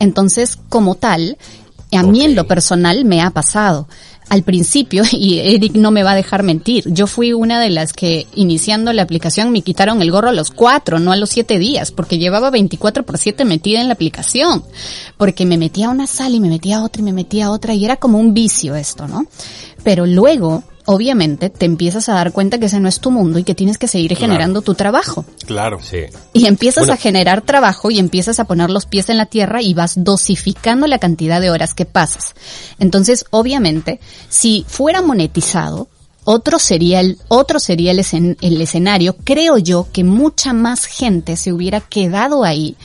Entonces, 0.00 0.58
como 0.70 0.94
tal, 0.94 1.36
a 1.96 2.02
mí 2.02 2.24
en 2.24 2.34
lo 2.34 2.46
personal 2.46 3.04
me 3.04 3.20
ha 3.20 3.30
pasado. 3.30 3.88
Al 4.28 4.44
principio, 4.44 5.02
y 5.12 5.38
Eric 5.38 5.74
no 5.74 5.90
me 5.90 6.02
va 6.02 6.12
a 6.12 6.16
dejar 6.16 6.42
mentir, 6.42 6.84
yo 6.86 7.06
fui 7.06 7.32
una 7.32 7.60
de 7.60 7.70
las 7.70 7.92
que 7.92 8.26
iniciando 8.34 8.92
la 8.92 9.02
aplicación 9.02 9.50
me 9.50 9.62
quitaron 9.62 10.02
el 10.02 10.10
gorro 10.10 10.28
a 10.28 10.32
los 10.32 10.50
cuatro, 10.50 10.98
no 10.98 11.12
a 11.12 11.16
los 11.16 11.30
siete 11.30 11.58
días, 11.58 11.90
porque 11.90 12.18
llevaba 12.18 12.50
24 12.50 13.04
por 13.04 13.18
7 13.18 13.44
metida 13.44 13.80
en 13.80 13.88
la 13.88 13.94
aplicación, 13.94 14.62
porque 15.16 15.46
me 15.46 15.58
metía 15.58 15.88
a 15.88 15.90
una 15.90 16.06
sala 16.06 16.36
y 16.36 16.40
me 16.40 16.48
metía 16.48 16.78
a 16.78 16.84
otra 16.84 17.02
y 17.02 17.04
me 17.04 17.12
metía 17.12 17.46
a 17.46 17.50
otra 17.50 17.74
y 17.74 17.84
era 17.84 17.96
como 17.96 18.18
un 18.18 18.32
vicio 18.32 18.76
esto, 18.76 19.08
¿no? 19.08 19.26
Pero 19.82 20.06
luego 20.06 20.62
obviamente 20.86 21.50
te 21.50 21.66
empiezas 21.66 22.08
a 22.08 22.14
dar 22.14 22.32
cuenta 22.32 22.58
que 22.58 22.66
ese 22.66 22.80
no 22.80 22.88
es 22.88 23.00
tu 23.00 23.10
mundo 23.10 23.38
y 23.38 23.44
que 23.44 23.54
tienes 23.54 23.78
que 23.78 23.88
seguir 23.88 24.16
generando 24.16 24.62
tu 24.62 24.74
trabajo. 24.74 25.24
Claro, 25.46 25.80
sí. 25.82 26.04
Y 26.32 26.46
empiezas 26.46 26.88
a 26.88 26.96
generar 26.96 27.42
trabajo 27.42 27.90
y 27.90 27.98
empiezas 27.98 28.40
a 28.40 28.44
poner 28.44 28.70
los 28.70 28.86
pies 28.86 29.08
en 29.08 29.18
la 29.18 29.26
tierra 29.26 29.62
y 29.62 29.74
vas 29.74 29.94
dosificando 29.96 30.86
la 30.86 30.98
cantidad 30.98 31.40
de 31.40 31.50
horas 31.50 31.74
que 31.74 31.84
pasas. 31.84 32.34
Entonces, 32.78 33.24
obviamente, 33.30 34.00
si 34.28 34.64
fuera 34.68 35.02
monetizado, 35.02 35.88
otro 36.24 36.58
sería 36.58 37.00
el, 37.00 37.18
otro 37.28 37.58
sería 37.58 37.92
el, 37.92 38.36
el 38.40 38.60
escenario. 38.60 39.16
Creo 39.24 39.58
yo 39.58 39.88
que 39.92 40.04
mucha 40.04 40.52
más 40.52 40.84
gente 40.84 41.36
se 41.36 41.52
hubiera 41.52 41.80
quedado 41.80 42.44
ahí 42.44 42.76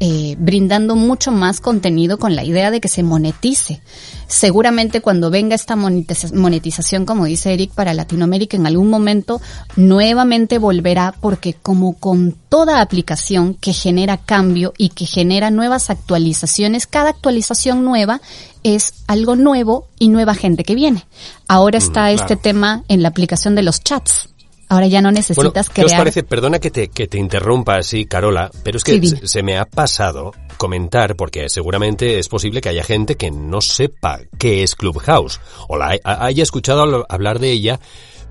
eh, 0.00 0.36
brindando 0.38 0.96
mucho 0.96 1.32
más 1.32 1.60
contenido 1.60 2.18
con 2.18 2.34
la 2.34 2.44
idea 2.44 2.70
de 2.70 2.80
que 2.80 2.88
se 2.88 3.02
monetice. 3.02 3.80
Seguramente 4.26 5.00
cuando 5.00 5.30
venga 5.30 5.54
esta 5.54 5.76
monetización, 5.76 7.06
como 7.06 7.26
dice 7.26 7.52
Eric, 7.52 7.72
para 7.72 7.94
Latinoamérica 7.94 8.56
en 8.56 8.66
algún 8.66 8.90
momento, 8.90 9.40
nuevamente 9.76 10.58
volverá 10.58 11.14
porque 11.20 11.54
como 11.54 11.94
con 11.94 12.36
toda 12.48 12.80
aplicación 12.80 13.54
que 13.54 13.72
genera 13.72 14.16
cambio 14.16 14.72
y 14.78 14.90
que 14.90 15.06
genera 15.06 15.50
nuevas 15.50 15.90
actualizaciones, 15.90 16.86
cada 16.86 17.10
actualización 17.10 17.84
nueva 17.84 18.20
es 18.62 18.94
algo 19.06 19.36
nuevo 19.36 19.88
y 19.98 20.08
nueva 20.08 20.34
gente 20.34 20.64
que 20.64 20.74
viene. 20.74 21.06
Ahora 21.46 21.78
está 21.78 22.10
este 22.10 22.36
tema 22.36 22.82
en 22.88 23.02
la 23.02 23.08
aplicación 23.08 23.54
de 23.54 23.62
los 23.62 23.84
chats. 23.84 24.33
Ahora 24.68 24.86
ya 24.86 25.00
no 25.00 25.10
necesitas 25.10 25.68
crear. 25.68 25.88
¿Qué 25.88 25.94
os 25.94 25.98
parece? 25.98 26.22
Perdona 26.22 26.58
que 26.58 26.70
te, 26.70 26.88
que 26.88 27.06
te 27.06 27.18
interrumpa 27.18 27.76
así, 27.76 28.06
Carola, 28.06 28.50
pero 28.62 28.78
es 28.78 28.84
que 28.84 29.00
se, 29.24 29.42
me 29.42 29.58
ha 29.58 29.64
pasado 29.64 30.32
comentar, 30.56 31.16
porque 31.16 31.48
seguramente 31.48 32.18
es 32.18 32.28
posible 32.28 32.60
que 32.60 32.70
haya 32.70 32.84
gente 32.84 33.16
que 33.16 33.30
no 33.30 33.60
sepa 33.60 34.20
qué 34.38 34.62
es 34.62 34.74
Clubhouse, 34.74 35.40
o 35.68 35.76
la 35.76 35.98
haya 36.04 36.42
escuchado 36.42 37.04
hablar 37.08 37.38
de 37.38 37.50
ella, 37.50 37.80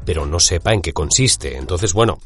pero 0.06 0.26
no 0.26 0.40
sepa 0.40 0.74
en 0.74 0.82
qué 0.82 0.94
consiste. 0.94 1.58
Entonces, 1.58 1.94
bueno, 1.94 2.20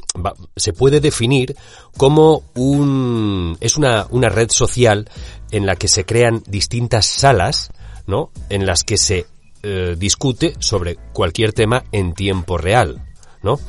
se 0.56 0.74
puede 0.74 1.00
definir 1.00 1.56
como 1.98 2.44
un, 2.56 3.58
es 3.60 3.78
una, 3.78 4.08
una 4.10 4.30
red 4.30 4.50
social 4.50 5.10
en 5.52 5.66
la 5.66 5.76
que 5.76 5.88
se 5.88 6.06
crean 6.06 6.44
distintas 6.48 7.06
salas, 7.06 7.72
¿no? 8.06 8.32
En 8.50 8.66
las 8.66 8.84
que 8.84 8.98
se 8.98 9.28
eh, 9.64 9.96
discute 9.98 10.54
sobre 10.60 10.98
cualquier 11.14 11.54
tema 11.54 11.84
en 11.92 12.14
tiempo 12.14 12.58
real. 12.58 13.07
¿No? 13.48 13.60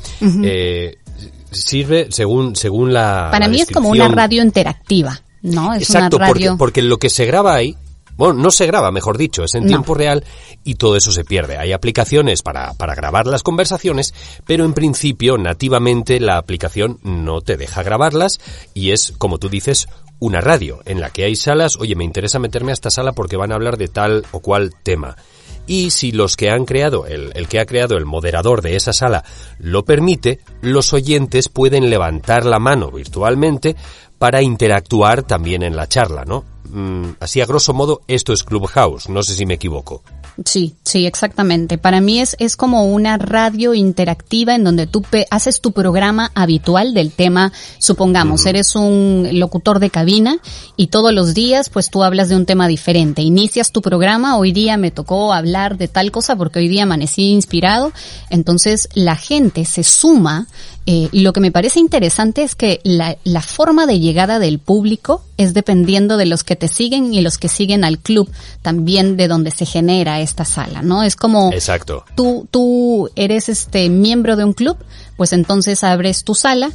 Eh, 0.44 0.96
sirve 1.50 2.08
según, 2.10 2.56
según 2.56 2.92
la. 2.92 3.28
Para 3.30 3.46
la 3.46 3.52
mí 3.52 3.60
es 3.60 3.70
como 3.70 3.88
una 3.90 4.08
radio 4.08 4.42
interactiva, 4.42 5.20
¿no? 5.42 5.72
Es 5.74 5.82
Exacto, 5.82 6.16
una 6.16 6.26
radio. 6.28 6.50
porque, 6.50 6.58
porque 6.58 6.82
lo 6.82 6.98
que 6.98 7.08
se 7.10 7.24
graba 7.24 7.54
ahí, 7.54 7.76
bueno, 8.16 8.34
no 8.34 8.50
se 8.50 8.66
graba, 8.66 8.90
mejor 8.90 9.16
dicho, 9.16 9.44
es 9.44 9.54
en 9.54 9.62
No. 9.62 9.68
tiempo 9.68 9.94
real 9.94 10.24
y 10.64 10.74
todo 10.74 10.96
eso 10.96 11.12
se 11.12 11.24
pierde. 11.24 11.56
Hay 11.56 11.72
aplicaciones 11.72 12.42
para, 12.42 12.74
para 12.74 12.94
grabar 12.96 13.26
las 13.28 13.42
conversaciones, 13.44 14.12
pero 14.44 14.64
en 14.64 14.74
principio, 14.74 15.38
nativamente, 15.38 16.18
la 16.20 16.36
aplicación 16.36 16.98
no 17.04 17.40
te 17.40 17.56
deja 17.56 17.82
grabarlas 17.84 18.40
y 18.74 18.90
es, 18.90 19.12
como 19.18 19.38
tú 19.38 19.48
dices, 19.48 19.88
una 20.18 20.40
radio 20.40 20.80
en 20.84 21.00
la 21.00 21.10
que 21.10 21.22
hay 21.24 21.36
salas, 21.36 21.76
oye, 21.76 21.94
me 21.94 22.02
interesa 22.04 22.40
meterme 22.40 22.72
a 22.72 22.74
esta 22.74 22.90
sala 22.90 23.12
porque 23.12 23.36
van 23.36 23.52
a 23.52 23.54
hablar 23.54 23.76
de 23.78 23.86
tal 23.86 24.26
o 24.32 24.40
cual 24.40 24.74
tema. 24.82 25.16
Y 25.68 25.90
si 25.90 26.12
los 26.12 26.36
que 26.36 26.50
han 26.50 26.64
creado, 26.64 27.06
el, 27.06 27.46
que 27.46 27.60
ha 27.60 27.66
creado 27.66 27.98
el 27.98 28.06
moderador 28.06 28.62
de 28.62 28.74
esa 28.74 28.94
sala 28.94 29.22
lo 29.58 29.84
permite, 29.84 30.40
los 30.62 30.94
oyentes 30.94 31.50
pueden 31.50 31.90
levantar 31.90 32.46
la 32.46 32.58
mano 32.58 32.90
virtualmente 32.90 33.76
para 34.18 34.40
interactuar 34.40 35.22
también 35.22 35.62
en 35.62 35.76
la 35.76 35.86
charla, 35.86 36.24
¿no? 36.24 36.44
Mm, 36.70 37.12
así 37.20 37.40
a 37.40 37.46
grosso 37.46 37.72
modo, 37.72 38.02
esto 38.08 38.32
es 38.32 38.44
Clubhouse, 38.44 39.08
no 39.08 39.22
sé 39.22 39.34
si 39.34 39.46
me 39.46 39.54
equivoco. 39.54 40.02
Sí, 40.44 40.74
sí, 40.84 41.04
exactamente. 41.04 41.78
Para 41.78 42.00
mí 42.00 42.20
es, 42.20 42.36
es 42.38 42.56
como 42.56 42.84
una 42.84 43.18
radio 43.18 43.74
interactiva 43.74 44.54
en 44.54 44.62
donde 44.62 44.86
tú 44.86 45.02
pe- 45.02 45.26
haces 45.32 45.60
tu 45.60 45.72
programa 45.72 46.30
habitual 46.34 46.94
del 46.94 47.10
tema, 47.10 47.52
supongamos, 47.80 48.46
eres 48.46 48.76
un 48.76 49.28
locutor 49.32 49.80
de 49.80 49.90
cabina 49.90 50.38
y 50.76 50.88
todos 50.88 51.12
los 51.12 51.34
días 51.34 51.70
pues 51.70 51.90
tú 51.90 52.04
hablas 52.04 52.28
de 52.28 52.36
un 52.36 52.46
tema 52.46 52.68
diferente. 52.68 53.22
Inicias 53.22 53.72
tu 53.72 53.82
programa, 53.82 54.36
hoy 54.38 54.52
día 54.52 54.76
me 54.76 54.92
tocó 54.92 55.32
hablar 55.32 55.76
de 55.76 55.88
tal 55.88 56.12
cosa 56.12 56.36
porque 56.36 56.60
hoy 56.60 56.68
día 56.68 56.84
amanecí 56.84 57.30
inspirado, 57.32 57.90
entonces 58.30 58.88
la 58.94 59.16
gente 59.16 59.64
se 59.64 59.82
suma 59.82 60.46
eh, 60.86 61.08
y 61.10 61.20
lo 61.22 61.32
que 61.32 61.40
me 61.40 61.50
parece 61.50 61.80
interesante 61.80 62.42
es 62.44 62.54
que 62.54 62.80
la, 62.84 63.18
la 63.24 63.42
forma 63.42 63.86
de 63.86 63.98
llegada 63.98 64.38
del 64.38 64.60
público 64.60 65.22
es 65.38 65.54
dependiendo 65.54 66.18
de 66.18 66.26
los 66.26 66.44
que 66.44 66.54
te 66.56 66.68
siguen 66.68 67.14
y 67.14 67.22
los 67.22 67.38
que 67.38 67.48
siguen 67.48 67.82
al 67.84 67.98
club, 67.98 68.30
también 68.60 69.16
de 69.16 69.26
donde 69.28 69.50
se 69.50 69.64
genera 69.64 70.20
esta 70.20 70.44
sala, 70.44 70.82
¿no? 70.82 71.02
Es 71.02 71.16
como 71.16 71.50
Exacto. 71.54 72.04
tú, 72.14 72.46
tú 72.50 73.08
eres 73.16 73.48
este 73.48 73.88
miembro 73.88 74.36
de 74.36 74.44
un 74.44 74.52
club, 74.52 74.76
pues 75.16 75.32
entonces 75.32 75.82
abres 75.82 76.24
tu 76.24 76.34
sala. 76.34 76.70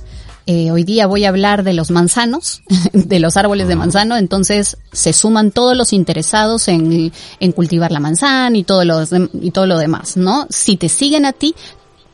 Eh, 0.45 0.71
hoy 0.71 0.83
día 0.83 1.07
voy 1.07 1.23
a 1.23 1.29
hablar 1.29 1.63
de 1.63 1.71
los 1.71 1.89
manzanos, 1.89 2.63
de 2.93 3.19
los 3.21 3.37
árboles 3.37 3.69
de 3.69 3.77
manzano, 3.77 4.17
entonces 4.17 4.75
se 4.91 5.13
suman 5.13 5.51
todos 5.51 5.77
los 5.77 5.93
interesados 5.93 6.67
en, 6.67 7.13
en 7.39 7.51
cultivar 7.53 7.93
la 7.93 8.01
manzana 8.01 8.57
y 8.57 8.63
todo, 8.65 8.83
lo, 8.83 9.01
dem- 9.05 9.29
y 9.41 9.51
todo 9.51 9.67
lo 9.67 9.77
demás, 9.77 10.17
¿no? 10.17 10.45
Si 10.49 10.75
te 10.75 10.89
siguen 10.89 11.25
a 11.25 11.31
ti, 11.31 11.55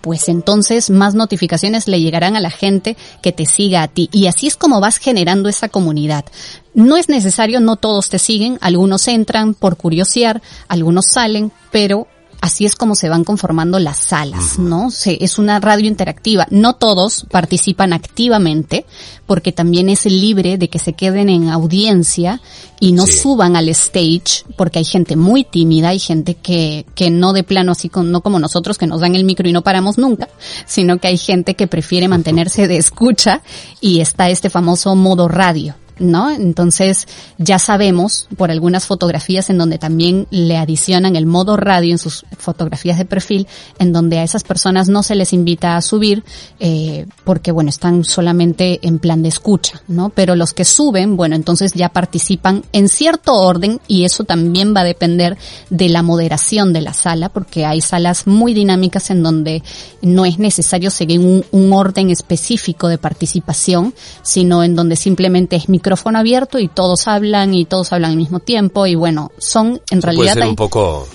pues 0.02 0.30
entonces 0.30 0.89
más 0.89 1.16
notificaciones 1.16 1.88
le 1.88 2.02
llegarán 2.02 2.36
a 2.36 2.39
la 2.39 2.50
gente 2.50 2.97
que 3.22 3.32
te 3.32 3.45
siga 3.45 3.84
a 3.84 3.88
ti. 3.88 4.10
Y 4.12 4.28
así 4.28 4.47
es 4.47 4.56
como 4.56 4.80
vas 4.80 4.97
generando 4.97 5.50
esa 5.50 5.70
comunidad. 5.70 6.26
No 6.74 6.97
es 6.97 7.10
necesario, 7.10 7.60
no 7.60 7.76
todos 7.76 8.10
te 8.10 8.20
siguen, 8.20 8.58
algunos 8.62 9.08
entran 9.08 9.54
por 9.54 9.78
curiosear, 9.78 10.41
algunos 10.68 11.06
salen, 11.08 11.52
pero 11.72 12.08
así 12.41 12.65
es 12.65 12.75
como 12.75 12.95
se 12.95 13.09
van 13.09 13.23
conformando 13.23 13.79
las 13.79 13.97
salas, 13.97 14.59
¿no? 14.59 14.91
Se, 14.91 15.23
es 15.23 15.37
una 15.39 15.59
radio 15.59 15.87
interactiva. 15.87 16.47
No 16.49 16.73
todos 16.73 17.25
participan 17.29 17.93
activamente, 17.93 18.85
porque 19.25 19.51
también 19.51 19.89
es 19.89 20.05
libre 20.05 20.57
de 20.57 20.69
que 20.69 20.79
se 20.79 20.93
queden 20.93 21.29
en 21.29 21.49
audiencia 21.49 22.41
y 22.79 22.93
no 22.93 23.05
Sí. 23.05 23.17
suban 23.17 23.55
al 23.55 23.69
stage, 23.69 24.45
porque 24.55 24.79
hay 24.79 24.85
gente 24.85 25.15
muy 25.15 25.43
tímida, 25.43 25.89
hay 25.89 25.99
gente 25.99 26.35
que, 26.35 26.85
que 26.95 27.09
no 27.09 27.33
de 27.33 27.43
plano 27.43 27.73
así, 27.73 27.89
con, 27.89 28.11
no 28.11 28.21
como 28.21 28.39
nosotros 28.39 28.77
que 28.77 28.87
nos 28.87 29.01
dan 29.01 29.15
el 29.15 29.23
micro 29.25 29.47
y 29.47 29.51
no 29.51 29.61
paramos 29.63 29.97
nunca, 29.97 30.29
sino 30.65 30.97
que 30.97 31.07
hay 31.09 31.17
gente 31.17 31.55
que 31.55 31.67
prefiere 31.67 32.07
mantenerse 32.07 32.67
de 32.67 32.77
escucha 32.77 33.41
y 33.81 33.99
está 33.99 34.29
este 34.29 34.49
famoso 34.49 34.95
modo 34.95 35.27
radio. 35.27 35.75
¿No? 36.00 36.32
Entonces 36.32 37.08
ya 37.38 37.60
sabemos 37.60 38.28
por 38.38 38.52
algunas 38.52 38.86
fotografías 38.86 39.50
en 39.50 39.58
donde 39.58 39.78
también 39.78 40.28
le 40.30 40.58
adicionan 40.58 41.16
el 41.16 41.26
modo 41.26 41.58
radio 41.58 41.91
en 41.91 41.97
sus 41.97 42.26
fotografías 42.38 42.97
de 42.97 43.06
perfil, 43.06 43.47
en 43.80 43.91
donde 43.91 44.20
a 44.20 44.24
esas 44.24 44.43
personas 44.43 44.88
no 44.88 45.04
se 45.04 45.16
les 45.16 45.34
invita 45.34 45.76
a 45.76 45.82
subir 45.82 46.24
eh, 46.60 47.06
porque 47.24 47.52
bueno 47.52 47.70
están 47.70 48.04
solamente 48.04 48.80
en 48.88 49.00
plan 49.00 49.22
de 49.22 49.30
escucha, 49.30 49.82
¿no? 49.88 50.10
Pero 50.10 50.36
los 50.36 50.54
que 50.54 50.66
suben, 50.66 51.18
bueno 51.18 51.36
entonces 51.36 51.74
ya 51.74 51.89
participan 51.89 52.64
en 52.72 52.89
cierto 52.89 53.36
orden 53.36 53.80
y 53.88 54.06
eso 54.06 54.24
también 54.24 54.74
va 54.76 54.82
a 54.82 54.86
depender 54.86 55.38
de 55.70 55.89
la 55.89 56.02
moderación 56.02 56.74
de 56.74 56.82
la 56.82 56.93
sala 56.93 57.30
porque 57.30 57.66
hay 57.66 57.82
salas 57.82 58.28
muy 58.28 58.54
dinámicas 58.54 59.10
en 59.10 59.24
donde 59.24 59.64
no 60.02 60.26
es 60.26 60.39
necesario 60.39 60.91
seguir 60.91 61.20
un, 61.20 61.45
un 61.52 61.74
orden 61.74 62.10
específico 62.10 62.88
de 62.88 62.97
participación, 62.97 63.93
sino 64.22 64.64
en 64.64 64.76
donde 64.76 64.95
simplemente 64.95 65.56
es 65.56 65.70
micrófono 65.89 66.19
abierto 66.19 66.59
y 66.59 66.67
todos 66.67 67.07
hablan 67.07 67.53
y 67.55 67.65
todos 67.65 67.91
hablan 67.93 68.11
al 68.11 68.17
mismo 68.17 68.39
tiempo 68.39 68.85
y 68.85 68.93
bueno, 68.93 69.31
son 69.39 69.81
en 69.89 70.01
Puede 70.01 70.01
realidad 70.01 70.33
ser 70.33 70.43
hay- 70.43 70.49
un 70.49 70.55
poco, 70.55 71.07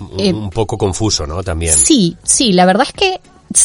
un, 0.00 0.20
Eh, 0.20 0.32
un 0.32 0.48
poco 0.48 0.78
confuso, 0.78 1.26
¿no? 1.26 1.42
También. 1.42 1.74
Sí, 1.74 2.16
sí, 2.22 2.52
la 2.54 2.64
verdad 2.64 2.86
es 2.86 2.92
que 2.94 3.20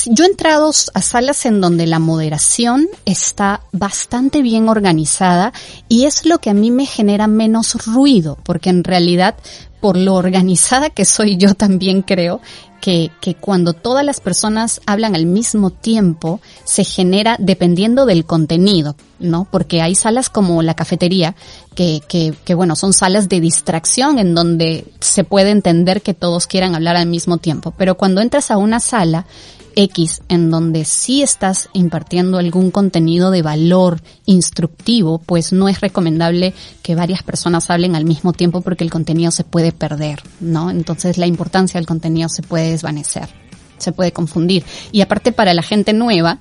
yo 0.05 0.23
he 0.23 0.27
entrado 0.27 0.69
a 0.69 1.01
salas 1.01 1.45
en 1.45 1.59
donde 1.59 1.87
la 1.87 1.99
moderación 1.99 2.87
está 3.05 3.61
bastante 3.71 4.41
bien 4.41 4.69
organizada 4.69 5.53
y 5.89 6.05
es 6.05 6.25
lo 6.25 6.39
que 6.39 6.49
a 6.49 6.53
mí 6.53 6.71
me 6.71 6.85
genera 6.85 7.27
menos 7.27 7.85
ruido, 7.85 8.37
porque 8.43 8.69
en 8.69 8.83
realidad 8.83 9.35
por 9.81 9.97
lo 9.97 10.15
organizada 10.15 10.89
que 10.89 11.03
soy 11.03 11.35
yo 11.35 11.55
también 11.55 12.03
creo 12.03 12.39
que, 12.79 13.11
que 13.19 13.35
cuando 13.35 13.73
todas 13.73 14.05
las 14.05 14.21
personas 14.21 14.81
hablan 14.85 15.15
al 15.15 15.25
mismo 15.25 15.71
tiempo 15.71 16.39
se 16.63 16.85
genera 16.85 17.35
dependiendo 17.39 18.05
del 18.05 18.25
contenido, 18.25 18.95
¿no? 19.19 19.45
Porque 19.49 19.81
hay 19.81 19.95
salas 19.95 20.29
como 20.29 20.61
la 20.61 20.73
cafetería 20.73 21.35
que, 21.75 22.01
que, 22.07 22.33
que 22.43 22.55
bueno, 22.55 22.75
son 22.75 22.93
salas 22.93 23.29
de 23.29 23.39
distracción 23.39 24.19
en 24.19 24.35
donde 24.35 24.85
se 24.99 25.23
puede 25.23 25.51
entender 25.51 26.01
que 26.01 26.13
todos 26.13 26.47
quieran 26.47 26.75
hablar 26.75 26.95
al 26.95 27.07
mismo 27.07 27.37
tiempo. 27.37 27.73
Pero 27.77 27.95
cuando 27.95 28.21
entras 28.21 28.51
a 28.51 28.57
una 28.57 28.79
sala 28.79 29.25
X 29.75 30.21
en 30.29 30.51
donde 30.51 30.85
sí 30.85 31.21
estás 31.21 31.69
impartiendo 31.73 32.37
algún 32.37 32.71
contenido 32.71 33.31
de 33.31 33.41
valor 33.41 34.01
instructivo, 34.25 35.19
pues 35.19 35.53
no 35.53 35.69
es 35.69 35.81
recomendable 35.81 36.53
que 36.81 36.95
varias 36.95 37.23
personas 37.23 37.69
hablen 37.69 37.95
al 37.95 38.05
mismo 38.05 38.33
tiempo 38.33 38.61
porque 38.61 38.83
el 38.83 38.91
contenido 38.91 39.31
se 39.31 39.43
puede 39.43 39.71
perder, 39.71 40.21
¿no? 40.39 40.69
Entonces 40.69 41.17
la 41.17 41.27
importancia 41.27 41.79
del 41.79 41.87
contenido 41.87 42.29
se 42.29 42.43
puede 42.43 42.71
desvanecer, 42.71 43.29
se 43.77 43.91
puede 43.91 44.11
confundir. 44.11 44.63
Y 44.91 45.01
aparte 45.01 45.31
para 45.31 45.53
la 45.53 45.63
gente 45.63 45.93
nueva, 45.93 46.39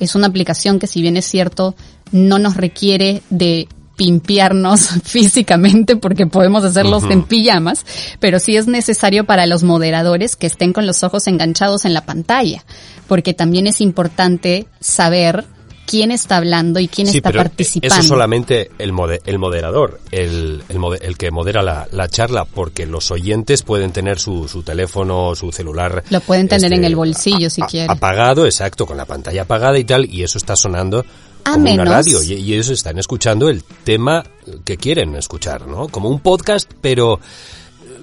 es 0.00 0.14
una 0.14 0.26
aplicación 0.26 0.78
que 0.78 0.86
si 0.86 1.00
bien 1.00 1.16
es 1.16 1.26
cierto, 1.26 1.74
no 2.10 2.38
nos 2.38 2.56
requiere 2.56 3.22
de 3.30 3.68
pimpearnos 4.02 4.88
físicamente 5.04 5.94
porque 5.96 6.26
podemos 6.26 6.64
hacerlos 6.64 7.04
en 7.04 7.22
pijamas, 7.22 7.86
pero 8.18 8.40
sí 8.40 8.56
es 8.56 8.66
necesario 8.66 9.24
para 9.24 9.46
los 9.46 9.62
moderadores 9.62 10.34
que 10.34 10.48
estén 10.48 10.72
con 10.72 10.86
los 10.86 11.04
ojos 11.04 11.28
enganchados 11.28 11.84
en 11.84 11.94
la 11.94 12.04
pantalla, 12.04 12.64
porque 13.06 13.32
también 13.32 13.68
es 13.68 13.80
importante 13.80 14.66
saber 14.80 15.44
quién 15.86 16.10
está 16.10 16.38
hablando 16.38 16.80
y 16.80 16.88
quién 16.88 17.06
Sí, 17.06 17.18
está 17.18 17.30
pero 17.30 17.42
participando. 17.44 17.94
eso 17.94 18.02
solamente 18.08 18.70
el, 18.78 18.92
mode- 18.92 19.20
el 19.24 19.38
moderador, 19.38 20.00
el, 20.10 20.62
el, 20.68 20.78
mode- 20.78 20.98
el 21.02 21.16
que 21.16 21.30
modera 21.30 21.62
la, 21.62 21.86
la 21.92 22.08
charla, 22.08 22.44
porque 22.44 22.86
los 22.86 23.10
oyentes 23.12 23.62
pueden 23.62 23.92
tener 23.92 24.18
su, 24.18 24.48
su 24.48 24.62
teléfono, 24.62 25.34
su 25.36 25.52
celular. 25.52 25.98
este, 26.02 26.14
Lo 26.14 26.20
pueden 26.20 26.48
tener 26.48 26.72
en 26.72 26.84
el 26.84 26.96
bolsillo, 26.96 27.50
si 27.50 27.62
quieren. 27.62 27.90
Apagado, 27.90 28.46
exacto, 28.46 28.84
con 28.86 28.96
la 28.96 29.04
pantalla 29.04 29.42
apagada 29.42 29.78
y 29.78 29.84
tal, 29.84 30.06
y 30.12 30.22
eso 30.24 30.38
está 30.38 30.56
sonando 30.56 31.04
A 31.44 31.52
como 31.52 31.64
menos- 31.64 31.86
una 31.86 31.96
radio, 31.96 32.22
y, 32.22 32.32
y 32.34 32.52
ellos 32.54 32.68
están 32.70 32.98
escuchando 32.98 33.48
el 33.48 33.62
tema 33.84 34.24
que 34.64 34.76
quieren 34.76 35.14
escuchar, 35.16 35.66
¿no? 35.66 35.88
Como 35.88 36.08
un 36.08 36.20
podcast, 36.20 36.70
pero 36.80 37.20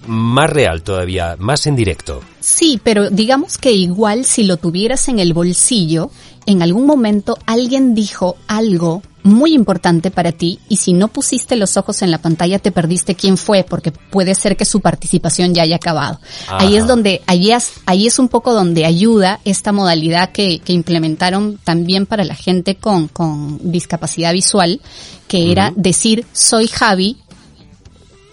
más 0.07 0.49
real 0.49 0.81
todavía, 0.81 1.35
más 1.39 1.67
en 1.67 1.75
directo. 1.75 2.21
Sí, 2.39 2.79
pero 2.83 3.09
digamos 3.09 3.57
que 3.57 3.71
igual 3.71 4.25
si 4.25 4.43
lo 4.43 4.57
tuvieras 4.57 5.07
en 5.09 5.19
el 5.19 5.33
bolsillo, 5.33 6.09
en 6.45 6.61
algún 6.61 6.85
momento 6.85 7.37
alguien 7.45 7.93
dijo 7.93 8.37
algo 8.47 9.01
muy 9.23 9.53
importante 9.53 10.11
para 10.11 10.31
ti 10.31 10.59
y 10.69 10.77
si 10.77 10.93
no 10.93 11.09
pusiste 11.09 11.55
los 11.55 11.77
ojos 11.77 12.01
en 12.01 12.11
la 12.11 12.19
pantalla 12.19 12.59
te 12.59 12.71
perdiste 12.71 13.15
quién 13.15 13.37
fue 13.37 13.63
porque 13.63 13.91
puede 13.91 14.33
ser 14.35 14.55
que 14.55 14.65
su 14.65 14.81
participación 14.81 15.53
ya 15.53 15.63
haya 15.63 15.75
acabado. 15.75 16.19
Ahí 16.47 16.75
es 16.75 16.87
donde, 16.87 17.21
ahí 17.27 17.51
es, 17.51 17.73
ahí 17.85 18.07
es 18.07 18.19
un 18.19 18.29
poco 18.29 18.53
donde 18.53 18.85
ayuda 18.85 19.39
esta 19.45 19.71
modalidad 19.71 20.31
que, 20.31 20.59
que 20.59 20.73
implementaron 20.73 21.59
también 21.63 22.05
para 22.05 22.23
la 22.23 22.35
gente 22.35 22.75
con, 22.75 23.07
con 23.07 23.71
discapacidad 23.71 24.33
visual, 24.33 24.81
que 25.27 25.51
era 25.51 25.73
decir 25.75 26.25
soy 26.31 26.67
Javi 26.67 27.17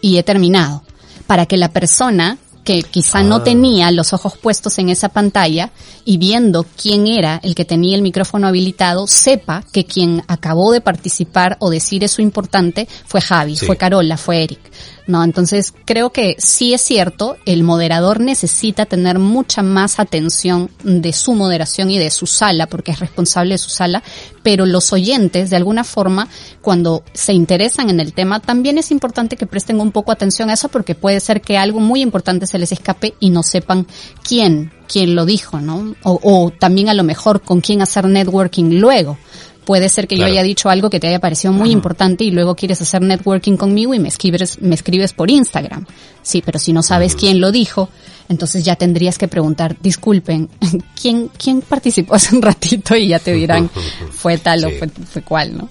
y 0.01 0.18
he 0.18 0.22
terminado. 0.22 0.82
Para 1.26 1.47
que 1.47 1.57
la 1.57 1.72
persona 1.72 2.39
que 2.66 2.82
quizá 2.82 3.22
no 3.22 3.43
tenía 3.43 3.93
los 3.93 4.12
ojos 4.12 4.37
puestos 4.37 4.78
en 4.78 4.89
esa 4.89 5.09
pantalla 5.09 5.70
y 6.07 6.16
viendo 6.16 6.64
quién 6.80 7.07
era 7.07 7.40
el 7.42 7.54
que 7.54 7.66
tenía 7.66 7.96
el 7.96 8.02
micrófono 8.02 8.46
habilitado, 8.46 9.07
sepa 9.07 9.64
que 9.72 9.84
quien 9.84 10.22
acabó 10.28 10.72
de 10.72 10.80
participar 10.80 11.57
o 11.61 11.68
decir 11.68 12.04
eso 12.04 12.22
importante 12.22 12.88
fue 13.04 13.20
Javi, 13.20 13.57
Sí. 13.57 13.66
fue 13.66 13.76
Carola, 13.76 14.16
fue 14.16 14.42
Eric. 14.44 14.61
¿no? 15.07 15.22
Entonces 15.22 15.72
creo 15.84 16.11
que 16.11 16.34
sí 16.38 16.74
es 16.74 16.80
cierto, 16.80 17.36
el 17.46 17.62
moderador 17.62 18.20
necesita 18.20 18.86
tener 18.86 19.18
mucha 19.18 19.62
más 19.62 20.00
atención 20.00 20.70
de 20.82 21.12
su 21.12 21.34
moderación 21.34 21.90
y 21.90 21.98
de 21.98 22.11
su 22.11 22.26
sala, 22.26 22.66
porque 22.66 22.90
es 22.92 22.98
responsable 23.00 23.54
de 23.54 23.59
su 23.59 23.70
sala, 23.70 24.02
pero 24.42 24.66
los 24.66 24.92
oyentes, 24.92 25.50
de 25.50 25.57
alguna 25.57 25.84
forma, 25.84 26.28
cuando 26.61 27.04
se 27.12 27.32
interesan 27.32 27.90
en 27.90 28.00
el 28.00 28.12
tema, 28.12 28.40
también 28.40 28.78
es 28.78 28.90
importante 28.90 29.36
que 29.36 29.46
presten 29.46 29.80
un 29.80 29.92
poco 29.92 30.12
atención 30.12 30.50
a 30.50 30.54
eso, 30.54 30.68
porque 30.68 30.94
puede 30.94 31.20
ser 31.20 31.40
que 31.40 31.57
algo 31.57 31.80
muy 31.80 32.00
importante 32.00 32.46
se 32.46 32.59
les 32.59 32.72
escape 32.72 33.14
y 33.20 33.30
no 33.30 33.42
sepan 33.42 33.86
quién, 34.22 34.72
quién 34.87 35.14
lo 35.14 35.24
dijo, 35.24 35.61
¿no? 35.61 35.95
O, 36.03 36.20
o 36.22 36.51
también 36.51 36.89
a 36.89 36.95
lo 36.95 37.05
mejor 37.05 37.43
con 37.43 37.61
quién 37.61 37.82
hacer 37.82 38.07
networking 38.07 38.78
luego. 38.78 39.18
Puede 39.66 39.89
ser 39.89 40.07
que 40.07 40.16
yo 40.16 40.26
haya 40.26 40.45
dicho 40.45 40.70
algo 40.70 40.91
que 40.91 41.01
te 41.01 41.09
haya 41.09 41.18
parecido 41.18 41.53
muy 41.53 41.72
importante 41.72 42.22
y 42.22 42.30
luego 42.30 42.55
quieres 42.55 42.80
hacer 42.80 43.03
networking 43.03 43.57
conmigo 43.57 43.95
y 43.95 43.99
me 43.99 44.07
escribes, 44.07 44.62
me 44.62 44.76
escribes 44.76 45.12
por 45.12 45.28
Instagram. 45.28 45.87
Sí, 46.22 46.41
pero 46.41 46.61
si 46.61 46.72
no 46.72 46.84
sabes 46.84 47.16
quién 47.16 47.41
lo 47.41 47.51
dijo, 47.51 47.89
entonces 48.28 48.64
ya 48.64 48.76
tendrías 48.76 49.18
que 49.18 49.26
preguntar, 49.26 49.76
disculpen, 49.80 50.49
¿quién, 51.01 51.30
quién 51.37 51.62
participó 51.62 52.14
hace 52.14 52.37
un 52.37 52.43
ratito? 52.43 52.95
Y 52.95 53.09
ya 53.09 53.18
te 53.18 53.32
dirán, 53.32 53.68
fue 54.12 54.39
tal 54.39 54.66
o 54.66 54.70
fue, 54.70 54.89
fue 54.89 55.22
cual, 55.22 55.57
¿no? 55.57 55.68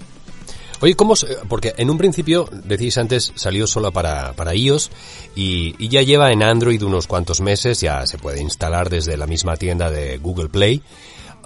Oye, 0.80 0.94
¿cómo? 0.94 1.14
Porque 1.48 1.74
en 1.76 1.90
un 1.90 1.98
principio, 1.98 2.48
decís 2.52 2.98
antes, 2.98 3.32
salió 3.34 3.66
solo 3.66 3.92
para, 3.92 4.34
para 4.34 4.54
iOS 4.54 4.90
y, 5.34 5.74
y, 5.78 5.88
ya 5.88 6.02
lleva 6.02 6.32
en 6.32 6.42
Android 6.42 6.82
unos 6.82 7.06
cuantos 7.06 7.40
meses, 7.40 7.80
ya 7.80 8.06
se 8.06 8.18
puede 8.18 8.40
instalar 8.40 8.90
desde 8.90 9.16
la 9.16 9.26
misma 9.26 9.56
tienda 9.56 9.90
de 9.90 10.18
Google 10.18 10.48
Play. 10.48 10.82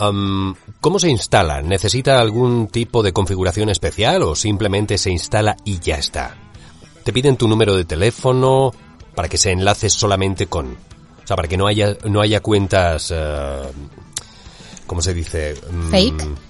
Um, 0.00 0.54
¿Cómo 0.80 0.98
se 0.98 1.10
instala? 1.10 1.60
¿Necesita 1.60 2.18
algún 2.18 2.68
tipo 2.68 3.02
de 3.02 3.12
configuración 3.12 3.68
especial 3.68 4.22
o 4.22 4.34
simplemente 4.34 4.96
se 4.96 5.10
instala 5.10 5.56
y 5.64 5.78
ya 5.78 5.96
está? 5.96 6.36
¿Te 7.04 7.12
piden 7.12 7.36
tu 7.36 7.46
número 7.46 7.76
de 7.76 7.84
teléfono 7.84 8.72
para 9.14 9.28
que 9.28 9.38
se 9.38 9.52
enlace 9.52 9.90
solamente 9.90 10.46
con... 10.46 10.72
O 10.72 11.26
sea, 11.26 11.36
para 11.36 11.48
que 11.48 11.56
no 11.56 11.66
haya, 11.66 11.96
no 12.08 12.20
haya 12.20 12.40
cuentas... 12.40 13.10
Uh, 13.10 13.70
¿Cómo 14.86 15.02
se 15.02 15.14
dice? 15.14 15.54
Fake. 15.90 16.49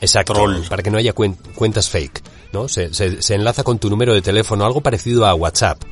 Exacto. 0.00 0.32
Troll. 0.32 0.62
Para 0.68 0.82
que 0.82 0.90
no 0.90 0.98
haya 0.98 1.12
cuen 1.12 1.36
cuentas 1.54 1.88
fake, 1.90 2.22
¿no? 2.52 2.68
Se, 2.68 2.92
se, 2.94 3.22
se 3.22 3.34
enlaza 3.34 3.62
con 3.62 3.78
tu 3.78 3.90
número 3.90 4.14
de 4.14 4.22
teléfono, 4.22 4.64
algo 4.64 4.80
parecido 4.80 5.26
a 5.26 5.34
WhatsApp. 5.34 5.82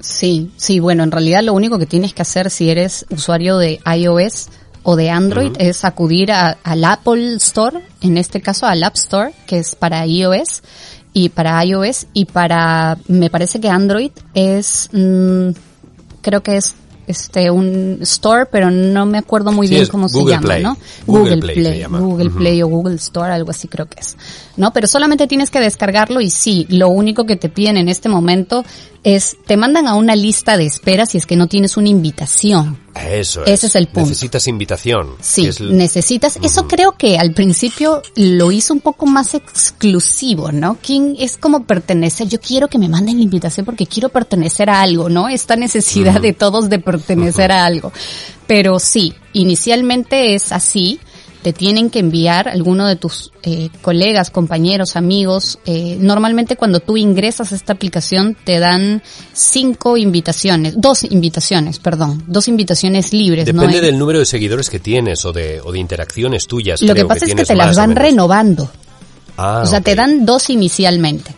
Sí, 0.00 0.50
sí, 0.56 0.78
bueno, 0.78 1.02
en 1.02 1.10
realidad 1.10 1.42
lo 1.42 1.54
único 1.54 1.78
que 1.78 1.86
tienes 1.86 2.14
que 2.14 2.22
hacer 2.22 2.50
si 2.50 2.70
eres 2.70 3.04
usuario 3.10 3.58
de 3.58 3.80
iOS 3.96 4.48
o 4.84 4.94
de 4.94 5.10
Android 5.10 5.50
uh 5.50 5.54
-huh. 5.54 5.68
es 5.70 5.84
acudir 5.84 6.30
a, 6.30 6.56
al 6.62 6.84
Apple 6.84 7.34
Store, 7.36 7.80
en 8.00 8.16
este 8.16 8.40
caso 8.40 8.66
al 8.66 8.82
App 8.84 8.94
Store, 8.94 9.32
que 9.46 9.58
es 9.58 9.74
para 9.74 10.06
iOS 10.06 10.62
y 11.12 11.30
para 11.30 11.64
iOS 11.64 12.06
y 12.12 12.26
para, 12.26 12.96
me 13.08 13.28
parece 13.28 13.60
que 13.60 13.68
Android 13.68 14.12
es, 14.34 14.88
mmm, 14.92 15.50
creo 16.22 16.42
que 16.42 16.56
es 16.58 16.74
este 17.08 17.50
un 17.50 17.98
store, 18.02 18.46
pero 18.46 18.70
no 18.70 19.06
me 19.06 19.18
acuerdo 19.18 19.50
muy 19.50 19.66
sí, 19.66 19.74
bien 19.74 19.86
cómo 19.86 20.08
Google 20.08 20.24
se 20.24 20.30
llama, 20.30 20.46
Play. 20.46 20.62
¿no? 20.62 20.76
Google, 21.06 21.36
Google 21.36 21.40
Play, 21.40 21.54
Play, 21.54 21.84
Google 21.84 22.26
uh 22.26 22.30
-huh. 22.30 22.36
Play 22.36 22.62
o 22.62 22.68
Google 22.68 22.96
Store, 22.96 23.32
algo 23.32 23.50
así 23.50 23.66
creo 23.66 23.86
que 23.86 24.00
es. 24.00 24.16
¿No? 24.56 24.72
Pero 24.72 24.86
solamente 24.86 25.26
tienes 25.26 25.50
que 25.50 25.60
descargarlo 25.60 26.20
y 26.20 26.30
sí, 26.30 26.66
lo 26.68 26.88
único 26.88 27.24
que 27.24 27.36
te 27.36 27.48
piden 27.48 27.76
en 27.76 27.88
este 27.88 28.08
momento 28.08 28.64
es 29.14 29.36
te 29.46 29.56
mandan 29.56 29.86
a 29.86 29.94
una 29.94 30.16
lista 30.16 30.56
de 30.56 30.66
espera 30.66 31.06
si 31.06 31.18
es 31.18 31.26
que 31.26 31.36
no 31.36 31.46
tienes 31.46 31.76
una 31.76 31.88
invitación. 31.88 32.78
Eso 32.94 33.44
es. 33.44 33.50
Ese 33.50 33.66
es 33.68 33.74
el 33.76 33.86
punto. 33.86 34.08
Necesitas 34.08 34.48
invitación. 34.48 35.14
Sí, 35.20 35.46
es 35.46 35.60
el... 35.60 35.76
necesitas. 35.76 36.36
Uh 36.36 36.40
-huh. 36.40 36.46
Eso 36.46 36.66
creo 36.66 36.92
que 36.92 37.18
al 37.18 37.32
principio 37.32 38.02
lo 38.16 38.50
hizo 38.50 38.74
un 38.74 38.80
poco 38.80 39.06
más 39.06 39.34
exclusivo, 39.34 40.50
¿no? 40.50 40.78
¿Quién 40.82 41.14
es 41.18 41.36
como 41.36 41.64
pertenecer? 41.64 42.28
Yo 42.28 42.40
quiero 42.40 42.68
que 42.68 42.78
me 42.78 42.88
manden 42.88 43.20
invitación 43.20 43.64
porque 43.64 43.86
quiero 43.86 44.08
pertenecer 44.08 44.68
a 44.70 44.82
algo, 44.82 45.08
¿no? 45.08 45.28
Esta 45.28 45.54
necesidad 45.56 46.16
uh 46.16 46.18
-huh. 46.18 46.22
de 46.22 46.32
todos 46.32 46.68
de 46.68 46.78
pertenecer 46.78 47.52
a 47.52 47.64
algo. 47.64 47.92
Pero 48.46 48.78
sí, 48.78 49.14
inicialmente 49.32 50.34
es 50.34 50.52
así 50.52 51.00
te 51.42 51.52
tienen 51.52 51.90
que 51.90 52.00
enviar 52.00 52.48
alguno 52.48 52.86
de 52.86 52.96
tus 52.96 53.32
eh, 53.42 53.70
colegas, 53.80 54.30
compañeros, 54.30 54.96
amigos. 54.96 55.58
Eh, 55.66 55.96
normalmente 56.00 56.56
cuando 56.56 56.80
tú 56.80 56.96
ingresas 56.96 57.52
a 57.52 57.54
esta 57.54 57.72
aplicación 57.72 58.36
te 58.44 58.58
dan 58.58 59.02
cinco 59.32 59.96
invitaciones, 59.96 60.74
dos 60.76 61.04
invitaciones, 61.04 61.78
perdón, 61.78 62.24
dos 62.26 62.48
invitaciones 62.48 63.12
libres. 63.12 63.46
Depende 63.46 63.76
¿no? 63.76 63.82
del 63.82 63.98
número 63.98 64.18
de 64.18 64.26
seguidores 64.26 64.68
que 64.68 64.80
tienes 64.80 65.24
o 65.24 65.32
de, 65.32 65.60
o 65.60 65.70
de 65.70 65.78
interacciones 65.78 66.46
tuyas. 66.46 66.82
Lo 66.82 66.94
que 66.94 67.04
pasa 67.04 67.26
que 67.26 67.32
es 67.32 67.36
que 67.36 67.44
te 67.44 67.54
las 67.54 67.76
van 67.76 67.94
renovando. 67.94 68.70
Ah, 69.36 69.62
o 69.62 69.66
sea, 69.66 69.78
okay. 69.78 69.94
te 69.94 70.00
dan 70.00 70.26
dos 70.26 70.50
inicialmente. 70.50 71.34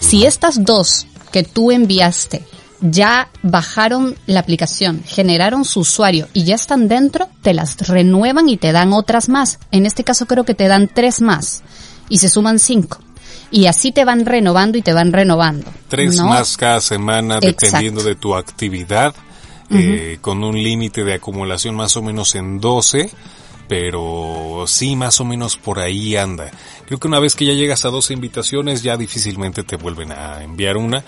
Si 0.00 0.24
estas 0.24 0.64
dos 0.64 1.06
que 1.30 1.42
tú 1.42 1.70
enviaste 1.70 2.42
ya 2.90 3.30
bajaron 3.42 4.14
la 4.26 4.40
aplicación, 4.40 5.02
generaron 5.06 5.64
su 5.64 5.80
usuario 5.80 6.28
y 6.34 6.44
ya 6.44 6.54
están 6.54 6.86
dentro, 6.86 7.28
te 7.40 7.54
las 7.54 7.88
renuevan 7.88 8.48
y 8.50 8.58
te 8.58 8.72
dan 8.72 8.92
otras 8.92 9.30
más. 9.30 9.58
En 9.70 9.86
este 9.86 10.04
caso 10.04 10.26
creo 10.26 10.44
que 10.44 10.54
te 10.54 10.68
dan 10.68 10.90
tres 10.92 11.22
más 11.22 11.62
y 12.10 12.18
se 12.18 12.28
suman 12.28 12.58
cinco. 12.58 12.98
Y 13.50 13.66
así 13.66 13.90
te 13.90 14.04
van 14.04 14.26
renovando 14.26 14.76
y 14.76 14.82
te 14.82 14.92
van 14.92 15.12
renovando. 15.12 15.72
Tres 15.88 16.16
¿no? 16.16 16.26
más 16.26 16.56
cada 16.56 16.80
semana 16.80 17.40
dependiendo 17.40 18.02
de 18.02 18.16
tu 18.16 18.34
actividad, 18.34 19.14
uh 19.70 19.74
-huh. 19.74 19.78
eh, 19.78 20.18
con 20.20 20.44
un 20.44 20.62
límite 20.62 21.04
de 21.04 21.14
acumulación 21.14 21.74
más 21.74 21.96
o 21.96 22.02
menos 22.02 22.34
en 22.34 22.60
12 22.60 23.10
pero 23.68 24.64
sí 24.66 24.96
más 24.96 25.20
o 25.20 25.24
menos 25.24 25.56
por 25.56 25.78
ahí 25.78 26.16
anda. 26.16 26.50
Creo 26.86 26.98
que 26.98 27.08
una 27.08 27.18
vez 27.18 27.34
que 27.34 27.46
ya 27.46 27.54
llegas 27.54 27.84
a 27.84 27.90
dos 27.90 28.10
invitaciones 28.10 28.82
ya 28.82 28.96
difícilmente 28.96 29.62
te 29.62 29.76
vuelven 29.76 30.12
a 30.12 30.42
enviar 30.42 30.76
una, 30.76 31.04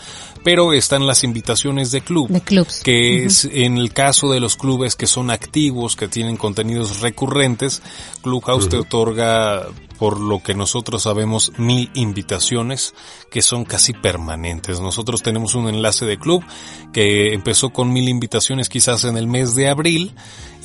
pero 0.47 0.73
están 0.73 1.09
las 1.09 1.25
invitaciones 1.25 1.91
de 1.91 2.03
club, 2.03 2.29
de 2.29 2.41
clubs. 2.41 2.81
que 2.85 2.93
uh 2.93 3.25
-huh. 3.25 3.27
es 3.27 3.45
en 3.47 3.79
el 3.79 3.93
caso 3.93 4.31
de 4.31 4.39
los 4.39 4.55
clubes 4.55 4.95
que 4.95 5.09
son 5.09 5.33
activos, 5.33 5.97
que 5.97 6.07
tienen 6.07 6.37
contenidos 6.37 7.01
recurrentes, 7.01 7.83
Clubhouse 8.23 8.67
uh 8.67 8.69
-huh. 8.69 8.71
te 8.71 8.77
otorga 8.77 9.67
por 9.99 10.21
lo 10.21 10.43
que 10.43 10.55
nosotros 10.55 11.03
sabemos 11.03 11.53
mil 11.59 11.91
invitaciones 11.95 12.95
que 13.31 13.43
son 13.43 13.65
casi 13.65 13.93
permanentes. 13.93 14.81
Nosotros 14.81 15.23
tenemos 15.23 15.55
un 15.55 15.69
enlace 15.69 16.05
de 16.05 16.19
club 16.19 16.45
que 16.93 17.35
empezó 17.35 17.71
con 17.71 17.93
mil 17.93 18.09
invitaciones 18.09 18.69
quizás 18.69 19.05
en 19.05 19.17
el 19.17 19.27
mes 19.27 19.55
de 19.55 19.69
abril 19.69 20.15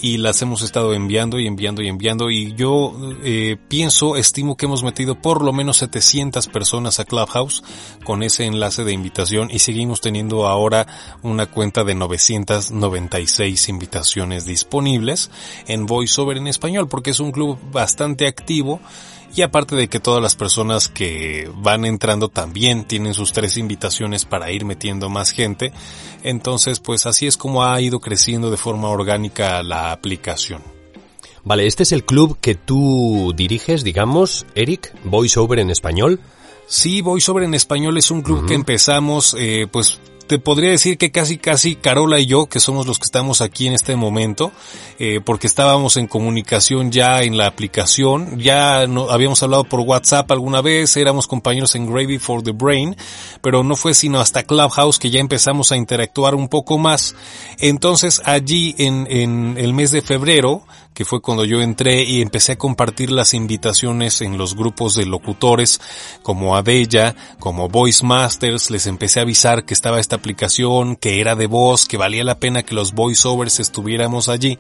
y 0.02 0.18
las 0.18 0.42
hemos 0.42 0.64
estado 0.64 0.94
enviando 0.94 1.40
y 1.40 1.48
enviando 1.48 1.82
y 1.84 1.88
enviando 1.88 2.32
y 2.32 2.54
yo 2.56 2.94
eh, 3.24 3.58
pienso, 3.68 4.16
estimo 4.16 4.58
que 4.58 4.66
hemos 4.66 4.84
metido 4.84 5.22
por 5.22 5.44
lo 5.44 5.54
menos 5.54 5.78
700 5.78 6.48
personas 6.48 7.00
a 7.00 7.06
Clubhouse 7.06 7.64
con 8.04 8.24
ese 8.24 8.46
enlace 8.46 8.84
de 8.84 8.94
invitación 8.94 9.50
y 9.52 9.60
seguimos 9.72 10.02
teniendo 10.02 10.48
ahora 10.48 10.86
una 11.22 11.46
cuenta 11.46 11.86
de 11.86 11.96
996 11.96 13.70
invitaciones 13.70 14.46
disponibles 14.46 15.32
en 15.66 15.86
VoiceOver 15.86 16.36
en 16.36 16.48
español 16.48 16.90
porque 16.90 17.12
es 17.12 17.22
un 17.22 17.32
club 17.32 17.58
bastante 17.72 18.28
activo 18.28 18.82
y 19.34 19.44
aparte 19.44 19.78
de 19.78 19.88
que 19.88 20.02
todas 20.02 20.22
las 20.22 20.36
personas 20.36 20.90
que 20.90 21.50
van 21.56 21.86
entrando 21.86 22.28
también 22.28 22.84
tienen 22.84 23.14
sus 23.14 23.32
tres 23.32 23.56
invitaciones 23.56 24.26
para 24.26 24.52
ir 24.52 24.66
metiendo 24.66 25.08
más 25.08 25.32
gente, 25.32 25.72
entonces 26.22 26.82
pues 26.82 27.06
así 27.06 27.26
es 27.26 27.38
como 27.38 27.64
ha 27.64 27.80
ido 27.80 28.02
creciendo 28.02 28.52
de 28.52 28.58
forma 28.58 28.90
orgánica 28.90 29.64
la 29.64 29.94
aplicación. 29.94 30.62
Vale, 31.46 31.66
este 31.66 31.84
es 31.84 31.94
el 31.94 32.04
club 32.04 32.38
que 32.42 32.56
tú 32.56 33.32
diriges, 33.38 33.86
digamos, 33.86 34.46
Eric, 34.54 34.94
VoiceOver 35.06 35.60
en 35.60 35.70
español. 35.70 36.20
Sí, 36.72 37.02
VoiceOver 37.02 37.44
en 37.44 37.54
español 37.54 37.98
es 37.98 38.12
un 38.12 38.22
club 38.22 38.40
uh 38.40 38.42
-huh. 38.44 38.48
que 38.48 38.54
empezamos 38.54 39.36
eh, 39.38 39.68
pues 39.70 40.00
te 40.32 40.40
podría 40.40 40.70
decir 40.70 40.98
que 40.98 41.12
casi 41.12 41.38
casi 41.38 41.76
Carola 41.76 42.18
y 42.18 42.26
yo, 42.26 42.46
que 42.46 42.62
somos 42.62 42.88
los 42.88 43.00
que 43.00 43.04
estamos 43.04 43.42
aquí 43.42 43.68
en 43.68 43.74
este 43.74 43.98
momento, 43.98 44.54
eh, 44.98 45.20
porque 45.20 45.46
estábamos 45.46 45.98
en 45.98 46.08
comunicación 46.08 46.90
ya 46.90 47.22
en 47.24 47.36
la 47.36 47.48
aplicación, 47.48 48.40
ya 48.40 48.88
no, 48.88 49.10
habíamos 49.10 49.44
hablado 49.44 49.66
por 49.66 49.82
WhatsApp 49.82 50.32
alguna 50.32 50.62
vez, 50.62 50.96
éramos 50.96 51.28
compañeros 51.28 51.76
en 51.76 51.86
Gravy 51.86 52.18
for 52.18 52.42
the 52.44 52.54
Brain, 52.54 52.96
pero 53.42 53.62
no 53.62 53.76
fue 53.76 53.94
sino 53.94 54.22
hasta 54.22 54.44
Clubhouse 54.44 55.00
que 55.00 55.10
ya 55.10 55.20
empezamos 55.20 55.74
a 55.74 55.76
interactuar 55.76 56.34
un 56.34 56.48
poco 56.48 56.78
más. 56.78 57.14
Entonces 57.60 58.22
allí 58.24 58.74
en, 58.78 59.08
en 59.10 59.58
el 59.58 59.74
mes 59.74 59.92
de 59.92 60.02
febrero, 60.02 60.64
que 60.94 61.06
fue 61.06 61.22
cuando 61.22 61.46
yo 61.46 61.62
entré 61.62 62.04
y 62.04 62.22
empecé 62.22 62.54
a 62.54 62.58
compartir 62.58 63.12
las 63.12 63.34
invitaciones 63.34 64.22
en 64.22 64.38
los 64.38 64.56
grupos 64.56 64.96
de 64.96 65.06
locutores 65.06 65.80
como 66.24 66.56
Adella, 66.56 67.16
como 67.40 67.70
Voice 67.70 68.06
Masters, 68.06 68.70
les 68.70 68.88
empecé 68.88 69.20
a 69.20 69.24
avisar 69.24 69.66
que 69.66 69.74
estaba 69.74 70.00
esta 70.00 70.18
aplicación, 70.18 70.96
que 70.96 71.22
era 71.22 71.36
de 71.36 71.48
voz, 71.48 71.86
que 71.86 71.98
valía 71.98 72.24
la 72.24 72.40
pena 72.40 72.64
que 72.64 72.76
los 72.76 72.94
voiceovers 72.94 73.60
estuviéramos 73.60 74.30
allí. 74.30 74.60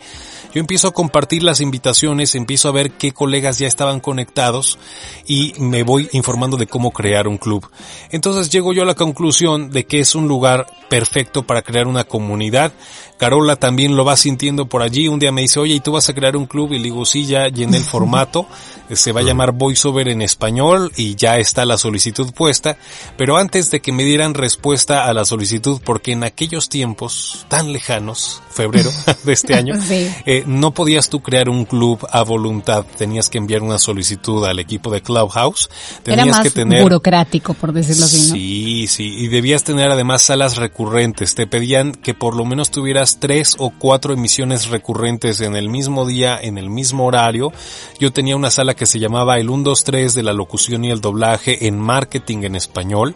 Yo 0.54 0.60
empiezo 0.60 0.88
a 0.88 0.94
compartir 0.94 1.44
las 1.44 1.62
invitaciones, 1.62 2.36
empiezo 2.36 2.70
a 2.70 2.74
ver 2.74 2.92
qué 2.92 3.12
colegas 3.12 3.60
ya 3.60 3.68
estaban 3.68 4.00
conectados 4.00 4.80
y 5.28 5.54
me 5.58 5.84
voy 5.84 6.10
informando 6.12 6.58
de 6.58 6.68
cómo 6.68 6.92
crear 6.92 7.28
un 7.28 7.38
club. 7.38 7.70
Entonces 8.10 8.50
llego 8.50 8.74
yo 8.74 8.84
a 8.84 8.86
la 8.86 8.96
conclusión 8.96 9.70
de 9.70 9.86
que 9.86 10.00
es 10.00 10.16
un 10.16 10.28
lugar 10.28 10.68
perfecto 10.90 11.44
para 11.44 11.62
crear 11.62 11.88
una 11.88 12.04
comunidad. 12.04 12.74
Carola 13.18 13.56
también 13.56 13.96
lo 13.96 14.04
va 14.04 14.18
sintiendo 14.18 14.66
por 14.66 14.82
allí. 14.82 15.08
Un 15.08 15.20
día 15.20 15.32
me 15.32 15.42
dice, 15.42 15.60
oye, 15.60 15.76
¿y 15.76 15.80
tú 15.80 15.92
vas 15.92 16.10
a 16.10 16.14
crear 16.22 16.38
un 16.38 16.46
club? 16.46 16.74
Y 16.74 16.78
le 16.78 16.84
digo, 16.84 17.04
sí, 17.04 17.26
ya 17.26 17.48
llené 17.48 17.78
el 17.78 17.84
formato, 17.84 18.48
se 18.92 19.12
va 19.12 19.22
a 19.22 19.24
llamar 19.24 19.54
VoiceOver 19.54 20.08
en 20.08 20.22
español 20.22 20.92
y 20.96 21.16
ya 21.16 21.38
está 21.38 21.66
la 21.66 21.78
solicitud 21.78 22.32
puesta, 22.34 22.78
pero 23.18 23.38
antes 23.38 23.72
de 23.72 23.82
que 23.82 23.92
me 23.92 24.04
dieran 24.04 24.34
respuesta 24.34 25.06
a 25.06 25.14
la 25.14 25.26
solicitud, 25.26 25.82
porque 25.84 26.12
en 26.12 26.24
aquellos 26.24 26.70
tiempos 26.70 27.46
tan 27.48 27.74
lejanos, 27.74 28.42
febrero 28.52 28.92
de 29.24 29.34
este 29.34 29.56
año, 29.56 29.76
eh, 29.90 30.44
no 30.46 30.74
podías 30.74 31.10
tú 31.10 31.22
crear 31.22 31.50
un 31.50 31.66
club 31.66 32.06
a 32.12 32.22
voluntad, 32.24 32.86
tenías 32.98 33.30
que 33.30 33.38
enviar 33.38 33.64
una 33.64 33.80
solicitud 33.80 34.46
al 34.46 34.60
equipo 34.60 34.92
de 34.92 35.02
Clubhouse, 35.02 35.70
tenías 36.04 36.28
Era 36.28 36.38
más 36.38 36.44
que 36.44 36.52
tener... 36.52 36.84
burocrático, 36.84 37.54
por 37.56 37.74
decirlo 37.74 38.06
así, 38.06 38.28
¿no? 38.28 38.36
Sí, 38.36 38.88
sí, 38.88 39.16
y 39.18 39.28
debías 39.28 39.64
tener 39.64 39.90
además 39.90 40.22
salas 40.22 40.58
recurrentes, 40.58 41.34
te 41.34 41.48
pedían 41.48 41.94
que 41.94 42.14
por 42.14 42.36
lo 42.36 42.46
menos 42.46 42.70
tuvieras 42.70 43.20
tres 43.20 43.56
o 43.58 43.72
cuatro 43.72 44.14
emisiones 44.14 44.68
recurrentes 44.68 45.42
en 45.42 45.56
el 45.56 45.70
mismo 45.70 46.06
día, 46.06 46.11
en 46.12 46.58
el 46.58 46.70
mismo 46.70 47.06
horario, 47.06 47.52
yo 48.00 48.12
tenía 48.12 48.36
una 48.36 48.52
sala 48.52 48.74
que 48.74 48.86
se 48.86 49.00
llamaba 49.00 49.38
el 49.38 49.48
123 49.48 50.14
de 50.14 50.24
la 50.24 50.34
locución 50.34 50.84
y 50.84 50.92
el 50.92 51.02
doblaje 51.02 51.68
en 51.68 51.80
marketing 51.80 52.44
en 52.44 52.56
español. 52.56 53.16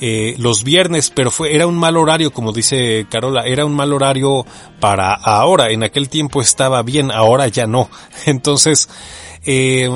Eh, 0.00 0.34
los 0.38 0.64
viernes, 0.64 1.10
pero 1.14 1.30
fue, 1.30 1.54
era 1.54 1.66
un 1.66 1.76
mal 1.76 1.96
horario, 1.96 2.32
como 2.32 2.52
dice 2.52 3.06
Carola, 3.08 3.42
era 3.42 3.64
un 3.64 3.74
mal 3.74 3.92
horario 3.92 4.44
para 4.80 5.14
ahora. 5.14 5.70
En 5.70 5.84
aquel 5.84 6.08
tiempo 6.08 6.40
estaba 6.40 6.82
bien, 6.82 7.12
ahora 7.12 7.46
ya 7.48 7.66
no. 7.66 7.88
Entonces, 8.26 8.88
eh, 9.44 9.88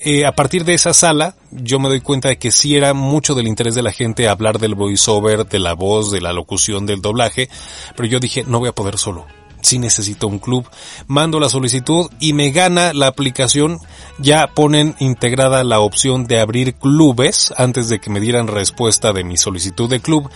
eh, 0.00 0.26
a 0.26 0.32
partir 0.32 0.64
de 0.64 0.74
esa 0.74 0.92
sala, 0.92 1.36
yo 1.52 1.78
me 1.78 1.88
doy 1.88 2.00
cuenta 2.00 2.30
de 2.30 2.38
que 2.38 2.50
sí 2.50 2.74
era 2.74 2.94
mucho 2.94 3.34
del 3.34 3.46
interés 3.46 3.74
de 3.74 3.82
la 3.82 3.92
gente 3.92 4.26
hablar 4.26 4.58
del 4.58 4.74
voiceover, 4.74 5.46
de 5.46 5.58
la 5.60 5.74
voz, 5.74 6.10
de 6.10 6.20
la 6.20 6.32
locución, 6.32 6.84
del 6.84 7.00
doblaje, 7.00 7.48
pero 7.96 8.08
yo 8.08 8.18
dije, 8.18 8.44
no 8.46 8.58
voy 8.58 8.70
a 8.70 8.74
poder 8.74 8.98
solo 8.98 9.24
si 9.64 9.78
necesito 9.78 10.28
un 10.28 10.38
club. 10.38 10.68
Mando 11.06 11.40
la 11.40 11.48
solicitud 11.48 12.10
y 12.20 12.32
me 12.32 12.50
gana 12.50 12.92
la 12.92 13.06
aplicación. 13.06 13.78
Ya 14.18 14.46
ponen 14.46 14.94
integrada 15.00 15.64
la 15.64 15.80
opción 15.80 16.26
de 16.26 16.40
abrir 16.40 16.74
clubes 16.74 17.52
antes 17.56 17.88
de 17.88 17.98
que 17.98 18.10
me 18.10 18.20
dieran 18.20 18.46
respuesta 18.46 19.12
de 19.12 19.24
mi 19.24 19.36
solicitud 19.36 19.88
de 19.88 20.00
club. 20.00 20.30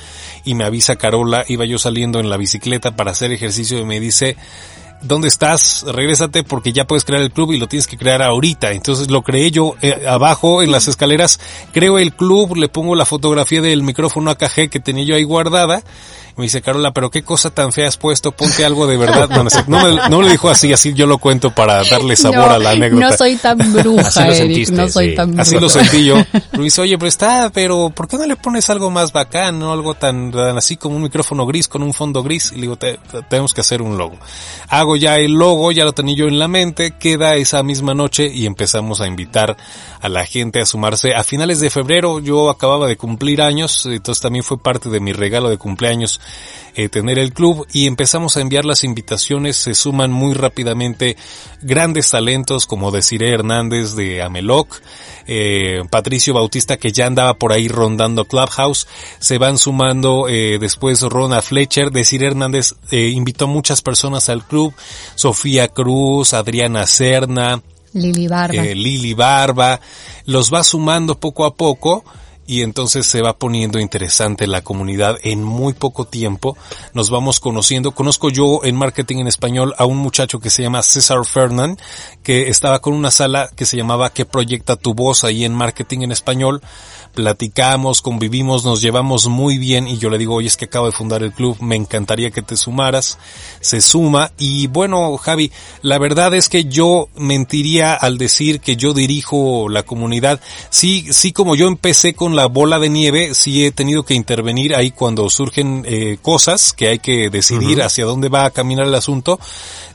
Y 0.45 0.55
me 0.55 0.65
avisa 0.65 0.97
Carola, 0.97 1.45
iba 1.49 1.65
yo 1.65 1.79
saliendo 1.79 2.21
en 2.21 2.31
la 2.31 2.37
bicicleta 2.37 2.97
para 2.97 3.13
hacer 3.13 3.33
ejercicio 3.33 3.79
y 3.79 3.85
me 3.85 4.01
dice, 4.01 4.37
¿dónde 5.03 5.29
estás? 5.29 5.85
Regrésate 5.87 6.43
porque 6.43 6.73
ya 6.73 6.87
puedes 6.87 7.05
crear 7.05 7.23
el 7.23 7.31
club 7.31 7.53
y 7.53 7.59
lo 7.59 7.69
tienes 7.69 7.87
que 7.87 7.97
crear 7.97 8.23
ahorita. 8.23 8.73
Entonces 8.73 9.11
lo 9.11 9.23
creé 9.23 9.51
yo 9.51 9.75
eh, 9.83 10.07
abajo 10.09 10.63
en 10.63 10.73
las 10.73 10.89
escaleras, 10.89 11.41
creo 11.73 11.99
el 11.99 12.15
club, 12.15 12.57
le 12.57 12.69
pongo 12.69 12.95
la 12.95 13.07
fotografía 13.07 13.61
del 13.61 13.83
micrófono 13.83 14.31
AKG 14.31 14.71
que 14.71 14.81
tenía 14.81 15.05
yo 15.05 15.15
ahí 15.15 15.25
guardada 15.25 15.83
me 16.39 16.45
dice, 16.45 16.63
Carola, 16.63 16.93
pero 16.93 17.11
qué 17.11 17.25
cosa 17.25 17.51
tan 17.51 17.73
fea 17.73 17.89
has 17.89 17.97
puesto, 17.97 18.31
ponte 18.31 18.65
algo 18.65 18.87
de 18.87 18.97
verdad. 18.97 19.29
No, 19.29 19.45
no, 19.67 20.19
me, 20.19 20.23
lo 20.23 20.29
dijo 20.29 20.49
así, 20.49 20.73
así 20.73 20.95
yo 20.95 21.07
lo 21.07 21.19
cuento 21.19 21.51
para 21.53 21.83
darle 21.83 22.15
sabor 22.15 22.51
a 22.51 22.59
la 22.59 22.71
anécdota. 22.71 23.11
No 23.11 23.17
soy 23.17 23.37
tan 23.37 23.59
bruja, 23.73 24.29
Eric, 24.29 24.71
no 24.71 24.89
soy 24.89 25.17
tan 25.17 25.33
bruja. 25.33 25.43
Así 25.43 25.59
lo 25.59 25.69
sentí 25.69 26.05
yo. 26.05 26.15
Me 26.53 26.65
dice, 26.65 26.81
oye, 26.81 26.97
pero 26.97 27.09
está, 27.09 27.51
pero 27.51 27.91
¿por 27.91 28.07
qué 28.07 28.17
no 28.17 28.27
le 28.27 28.37
pones 28.37 28.71
algo 28.71 28.89
más 28.89 29.13
bacán, 29.13 29.59
no? 29.59 29.73
Algo 29.73 29.95
tan, 29.95 30.33
así 30.57 30.77
como 30.77 30.97
un 30.97 31.03
micrófono 31.03 31.45
gris 31.45 31.67
con 31.67 31.83
un 31.83 31.93
fondo 31.93 32.23
gris. 32.23 32.53
Y 32.53 32.57
le 32.57 32.63
digo, 32.63 32.77
tenemos 33.29 33.53
que 33.53 33.61
hacer 33.61 33.83
un 33.83 33.99
logo. 33.99 34.17
Hago 34.69 34.95
ya 34.95 35.17
el 35.17 35.33
logo, 35.33 35.73
ya 35.73 35.85
lo 35.85 35.93
tenía 35.93 36.15
yo 36.15 36.29
en 36.29 36.39
la 36.39 36.47
mente, 36.47 36.95
queda 36.99 37.35
esa 37.35 37.65
misma 37.65 37.95
noche 37.95 38.31
y 38.33 38.47
empezamos 38.47 39.01
a 39.01 39.09
invitar 39.09 39.57
a 40.01 40.09
la 40.09 40.25
gente 40.25 40.61
a 40.61 40.67
sumarse. 40.67 41.15
A 41.15 41.25
finales 41.25 41.59
de 41.59 41.71
febrero 41.71 42.21
yo 42.21 42.49
acababa 42.49 42.87
de 42.87 42.97
cumplir 42.97 43.43
años, 43.43 43.87
entonces 43.87 44.23
también 44.23 44.45
fue 44.45 44.59
parte 44.63 44.89
de 44.89 45.01
mi 45.01 45.13
regalo 45.13 45.51
de 45.51 45.59
cumpleaños 45.59 46.21
eh, 46.79 46.89
tener 46.89 47.19
el 47.19 47.33
club 47.33 47.67
y 47.73 47.89
empezamos 47.89 48.37
a 48.37 48.41
enviar 48.41 48.65
las 48.65 48.85
invitaciones. 48.85 49.57
Se 49.57 49.75
suman 49.75 50.13
muy 50.13 50.33
rápidamente 50.33 51.17
grandes 51.61 52.11
talentos 52.11 52.67
como 52.67 52.93
Desiree 52.93 53.33
Hernández 53.33 53.97
de 53.97 54.23
Ameloc, 54.23 54.81
eh, 55.27 55.83
Patricio 55.91 56.35
Bautista 56.35 56.77
que 56.77 56.93
ya 56.93 57.07
andaba 57.07 57.35
por 57.35 57.53
ahí 57.53 57.67
rondando 57.67 58.27
Clubhouse. 58.27 58.87
Se 59.19 59.39
van 59.39 59.59
sumando 59.59 60.29
eh, 60.29 60.59
después 60.61 61.03
Rona 61.03 61.43
Fletcher. 61.43 61.91
Desiree 61.91 62.29
Hernández 62.29 62.75
invitó 62.93 63.47
a 63.47 63.49
muchas 63.49 63.83
personas 63.83 64.29
al 64.29 64.47
club. 64.47 64.73
Sofía 65.17 65.67
Cruz, 65.67 66.33
Adriana 66.33 66.87
Serna, 66.87 67.61
Lili 67.93 68.29
Barba. 68.29 68.63
Lili 68.63 69.15
Barba, 69.15 69.81
los 70.27 70.55
va 70.55 70.63
sumando 70.63 71.19
poco 71.19 71.45
a 71.45 71.55
poco 71.55 72.05
y 72.49 72.63
entonces 72.63 73.07
se 73.07 73.21
va 73.21 73.37
poniendo 73.37 73.79
interesante 73.79 74.47
la 74.47 74.63
comunidad 74.63 75.19
en 75.23 75.45
muy 75.45 75.75
poco 75.75 76.07
tiempo. 76.07 76.57
Nos 76.95 77.11
vamos 77.11 77.41
conociendo. 77.41 77.93
Conozco 77.93 78.31
yo 78.31 78.65
en 78.65 78.75
marketing 78.75 79.19
en 79.19 79.27
español 79.27 79.75
a 79.77 79.85
un 79.85 79.99
muchacho 79.99 80.41
que 80.41 80.49
se 80.49 80.63
llama 80.63 80.83
César 80.83 81.27
Fernand, 81.27 81.79
que 82.23 82.49
estaba 82.49 82.81
con 82.81 82.95
una 82.95 83.11
sala 83.11 83.51
que 83.55 83.67
se 83.67 83.77
llamaba 83.77 84.15
¿Qué 84.15 84.25
proyecta 84.25 84.77
tu 84.77 84.95
voz? 84.95 85.25
ahí 85.25 85.45
en 85.45 85.55
marketing 85.55 86.01
en 86.01 86.13
español 86.13 86.63
platicamos, 87.15 88.03
convivimos, 88.03 88.65
nos 88.65 88.81
llevamos 88.81 89.27
muy 89.27 89.59
bien 89.59 89.89
y 89.89 89.99
yo 89.99 90.11
le 90.11 90.19
digo, 90.19 90.35
oye, 90.35 90.49
es 90.49 90.57
que 90.57 90.67
acabo 90.67 90.87
de 90.87 90.93
fundar 90.93 91.23
el 91.23 91.33
club, 91.33 91.57
me 91.61 91.77
encantaría 91.77 92.31
que 92.31 92.43
te 92.43 92.57
sumaras, 92.57 93.19
se 93.61 93.81
suma 93.81 94.33
y 94.39 94.67
bueno, 94.67 95.17
Javi, 95.17 95.51
la 95.83 95.99
verdad 95.99 96.35
es 96.35 96.49
que 96.49 96.65
yo 96.65 97.09
mentiría 97.17 97.95
al 97.95 98.19
decir 98.19 98.61
que 98.61 98.77
yo 98.77 98.95
dirijo 98.95 99.69
la 99.69 99.83
comunidad, 99.83 100.41
sí, 100.71 101.07
sí 101.11 101.33
como 101.33 101.57
yo 101.57 101.69
empecé 101.69 102.15
con 102.15 102.37
la 102.37 102.47
bola 102.47 102.79
de 102.79 102.89
nieve, 102.89 103.35
sí 103.35 103.65
he 103.65 103.73
tenido 103.73 104.05
que 104.05 104.15
intervenir 104.15 104.75
ahí 104.75 104.91
cuando 104.91 105.29
surgen 105.31 105.85
eh, 105.87 106.19
cosas 106.23 106.73
que 106.73 106.89
hay 106.89 106.99
que 106.99 107.31
decidir 107.31 107.83
hacia 107.83 108.05
dónde 108.05 108.29
va 108.29 108.45
a 108.45 108.51
caminar 108.51 108.87
el 108.87 108.95
asunto, 108.95 109.39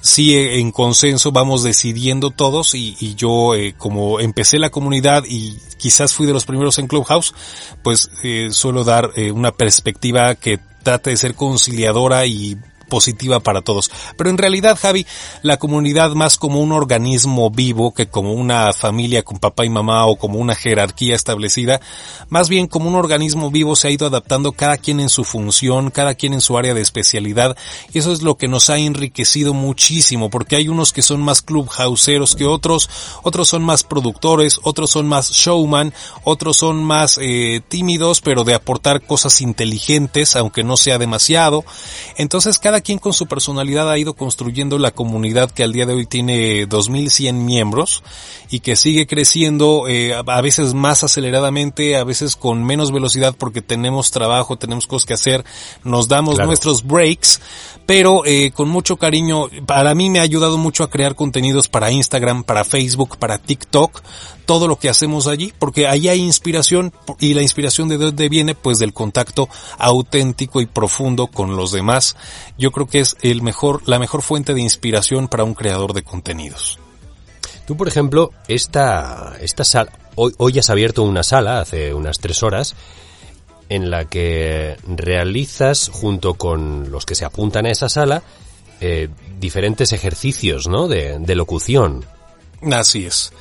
sí 0.04 0.36
en 0.36 0.72
consenso 0.72 1.32
vamos 1.32 1.64
decidiendo 1.64 2.30
todos 2.30 2.76
y, 2.76 2.96
y 3.00 3.16
yo 3.16 3.56
eh, 3.56 3.74
como 3.78 4.20
empecé 4.20 4.60
la 4.60 4.70
comunidad 4.70 5.24
y 5.26 5.58
quizás 5.78 6.14
fui 6.14 6.28
de 6.28 6.34
los 6.34 6.46
primeros 6.46 6.78
en 6.78 6.88
Clubhouse, 6.88 7.34
pues 7.82 8.12
eh, 8.22 8.50
suelo 8.52 8.84
dar 8.84 9.12
eh, 9.16 9.32
una 9.32 9.54
perspectiva 9.54 10.36
que 10.36 10.60
trate 10.84 11.12
de 11.12 11.18
ser 11.18 11.36
conciliadora 11.36 12.26
y 12.26 12.58
positiva 12.94 13.40
para 13.40 13.62
todos. 13.62 13.90
Pero 14.20 14.30
en 14.30 14.38
realidad, 14.38 14.78
Javi, 14.80 15.08
la 15.42 15.58
comunidad 15.58 16.12
más 16.12 16.38
como 16.38 16.62
un 16.62 16.72
organismo 16.72 17.50
vivo 17.50 17.92
que 17.92 18.06
como 18.06 18.34
una 18.34 18.72
familia 18.72 19.24
con 19.24 19.40
papá 19.40 19.66
y 19.66 19.70
mamá 19.70 20.06
o 20.06 20.16
como 20.16 20.38
una 20.38 20.54
jerarquía 20.54 21.16
establecida, 21.16 21.82
más 22.30 22.50
bien 22.50 22.68
como 22.68 22.88
un 22.88 22.94
organismo 22.94 23.50
vivo 23.50 23.76
se 23.76 23.88
ha 23.88 23.92
ido 23.92 24.06
adaptando 24.06 24.52
cada 24.52 24.78
quien 24.78 25.00
en 25.00 25.10
su 25.10 25.24
función, 25.24 25.90
cada 25.90 26.14
quien 26.14 26.36
en 26.36 26.42
su 26.42 26.56
área 26.56 26.76
de 26.76 26.82
especialidad 26.82 27.58
y 27.92 27.98
eso 27.98 28.14
es 28.14 28.22
lo 28.22 28.38
que 28.38 28.48
nos 28.48 28.70
ha 28.70 28.78
enriquecido 28.78 29.56
muchísimo 29.56 30.30
porque 30.30 30.56
hay 30.56 30.68
unos 30.68 30.94
que 30.94 31.02
son 31.02 31.20
más 31.20 31.42
clubhouseeros 31.42 32.36
que 32.36 32.46
otros, 32.46 32.92
otros 33.24 33.50
son 33.50 33.64
más 33.64 33.84
productores, 33.84 34.60
otros 34.62 34.92
son 34.92 35.08
más 35.08 35.32
showman, 35.32 35.96
otros 36.24 36.58
son 36.58 36.84
más 36.84 37.18
eh, 37.20 37.60
tímidos 37.68 38.22
pero 38.22 38.44
de 38.44 38.54
aportar 38.54 39.02
cosas 39.02 39.42
inteligentes 39.42 40.36
aunque 40.36 40.64
no 40.64 40.78
sea 40.78 41.00
demasiado. 41.00 41.66
Entonces 42.18 42.60
cada 42.60 42.82
quien 42.84 43.00
con 43.00 43.14
su 43.14 43.26
personalidad 43.26 43.90
ha 43.90 43.98
ido 43.98 44.14
construyendo 44.14 44.78
la 44.78 44.92
comunidad 44.92 45.50
que 45.50 45.64
al 45.64 45.74
día 45.74 45.86
de 45.86 45.94
hoy 45.94 46.06
tiene 46.06 46.66
2100 46.66 47.46
miembros 47.46 48.04
y 48.50 48.60
que 48.60 48.76
sigue 48.76 49.08
creciendo 49.08 49.88
eh, 49.88 50.14
a 50.14 50.42
veces 50.42 50.74
más 50.74 51.04
aceleradamente, 51.04 51.96
a 51.96 52.04
veces 52.04 52.36
con 52.36 52.64
menos 52.64 52.92
velocidad 52.92 53.36
porque 53.38 53.62
tenemos 53.62 54.12
trabajo, 54.12 54.58
tenemos 54.58 54.86
cosas 54.86 55.08
que 55.08 55.14
hacer, 55.14 55.46
nos 55.84 56.08
damos 56.08 56.38
nuestros 56.38 56.86
breaks, 56.86 57.42
pero 57.86 58.26
eh, 58.26 58.52
con 58.52 58.70
mucho 58.70 58.98
cariño, 58.98 59.50
para 59.66 59.96
mí 59.96 60.10
me 60.10 60.20
ha 60.20 60.24
ayudado 60.24 60.58
mucho 60.58 60.84
a 60.84 60.90
crear 60.90 61.16
contenidos 61.16 61.68
para 61.68 61.92
Instagram, 61.92 62.44
para 62.44 62.64
Facebook, 62.64 63.18
para 63.18 63.38
TikTok, 63.38 64.02
todo 64.46 64.68
lo 64.68 64.78
que 64.78 64.90
hacemos 64.90 65.28
allí, 65.28 65.54
porque 65.58 65.88
ahí 65.88 66.08
hay 66.08 66.20
inspiración 66.20 66.94
y 67.20 67.34
la 67.34 67.42
inspiración 67.42 67.88
de 67.88 67.98
dónde 67.98 68.30
viene, 68.30 68.56
pues 68.56 68.80
del 68.80 68.94
contacto 68.94 69.50
auténtico 69.78 70.62
y 70.62 70.66
profundo 70.66 71.28
con 71.28 71.56
los 71.56 71.72
demás. 71.72 72.16
Yo 72.58 72.72
creo 72.74 72.88
que 72.88 73.00
es 73.00 73.16
el 73.22 73.42
mejor, 73.42 73.82
la 73.88 74.00
mejor 74.00 74.22
fuente 74.22 74.54
de 74.54 74.62
inspiración 74.62 75.30
para 75.30 75.46
un 75.46 75.54
creador 75.54 75.94
de 75.94 76.04
contenidos. 76.04 76.80
Tú, 77.66 77.78
por 77.78 77.88
ejemplo, 77.88 78.32
esta, 78.50 79.38
esta 79.40 79.64
sala, 79.64 79.92
hoy, 80.16 80.34
hoy 80.38 80.60
has 80.60 80.70
abierto 80.70 81.04
una 81.04 81.24
sala 81.24 81.62
hace 81.62 81.94
unas 81.94 82.20
tres 82.20 82.44
horas 82.44 82.76
en 83.70 83.90
la 83.90 84.06
que 84.06 84.76
realizas 84.86 85.90
junto 85.94 86.34
con 86.34 86.92
los 86.92 87.06
que 87.06 87.16
se 87.16 87.24
apuntan 87.24 87.66
a 87.66 87.72
esa 87.72 87.88
sala 87.88 88.22
eh, 88.82 89.08
diferentes 89.40 89.94
ejercicios, 89.94 90.68
¿no? 90.68 90.90
De, 90.90 91.18
de 91.20 91.36
locución. 91.36 92.04
Así 92.70 93.06
es 93.06 93.32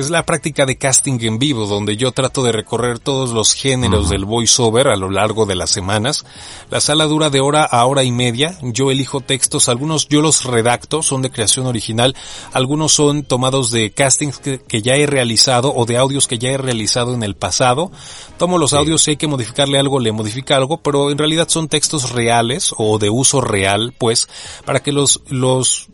es 0.00 0.10
la 0.10 0.24
práctica 0.24 0.66
de 0.66 0.76
casting 0.76 1.18
en 1.20 1.38
vivo, 1.38 1.66
donde 1.66 1.96
yo 1.96 2.12
trato 2.12 2.42
de 2.42 2.52
recorrer 2.52 2.98
todos 2.98 3.30
los 3.30 3.52
géneros 3.52 4.08
del 4.08 4.24
voiceover 4.24 4.88
a 4.88 4.96
lo 4.96 5.10
largo 5.10 5.46
de 5.46 5.54
las 5.54 5.70
semanas. 5.70 6.24
La 6.70 6.80
sala 6.80 7.04
dura 7.04 7.30
de 7.30 7.40
hora 7.40 7.64
a 7.64 7.84
hora 7.86 8.02
y 8.02 8.10
media. 8.10 8.58
Yo 8.62 8.90
elijo 8.90 9.20
textos, 9.20 9.68
algunos 9.68 10.08
yo 10.08 10.20
los 10.22 10.44
redacto, 10.44 11.02
son 11.02 11.22
de 11.22 11.30
creación 11.30 11.66
original, 11.66 12.16
algunos 12.52 12.92
son 12.92 13.22
tomados 13.22 13.70
de 13.70 13.92
castings 13.92 14.38
que, 14.38 14.82
ya 14.82 14.94
he 14.94 15.06
realizado 15.06 15.72
o 15.74 15.84
de 15.84 15.98
audios 15.98 16.26
que 16.26 16.38
ya 16.38 16.50
he 16.50 16.58
realizado 16.58 17.14
en 17.14 17.22
el 17.22 17.36
pasado. 17.36 17.92
Tomo 18.38 18.58
los 18.58 18.72
audios, 18.72 19.02
si 19.02 19.12
hay 19.12 19.16
que 19.16 19.26
modificarle 19.26 19.78
algo, 19.78 20.00
le 20.00 20.12
modifica 20.12 20.56
algo, 20.56 20.78
pero 20.78 21.10
en 21.10 21.18
realidad 21.18 21.48
son 21.48 21.68
textos 21.68 22.10
reales 22.12 22.74
o 22.78 22.98
de 22.98 23.10
uso 23.10 23.40
real, 23.40 23.94
pues, 23.98 24.28
para 24.64 24.80
que 24.80 24.92
los, 24.92 25.20
los 25.28 25.88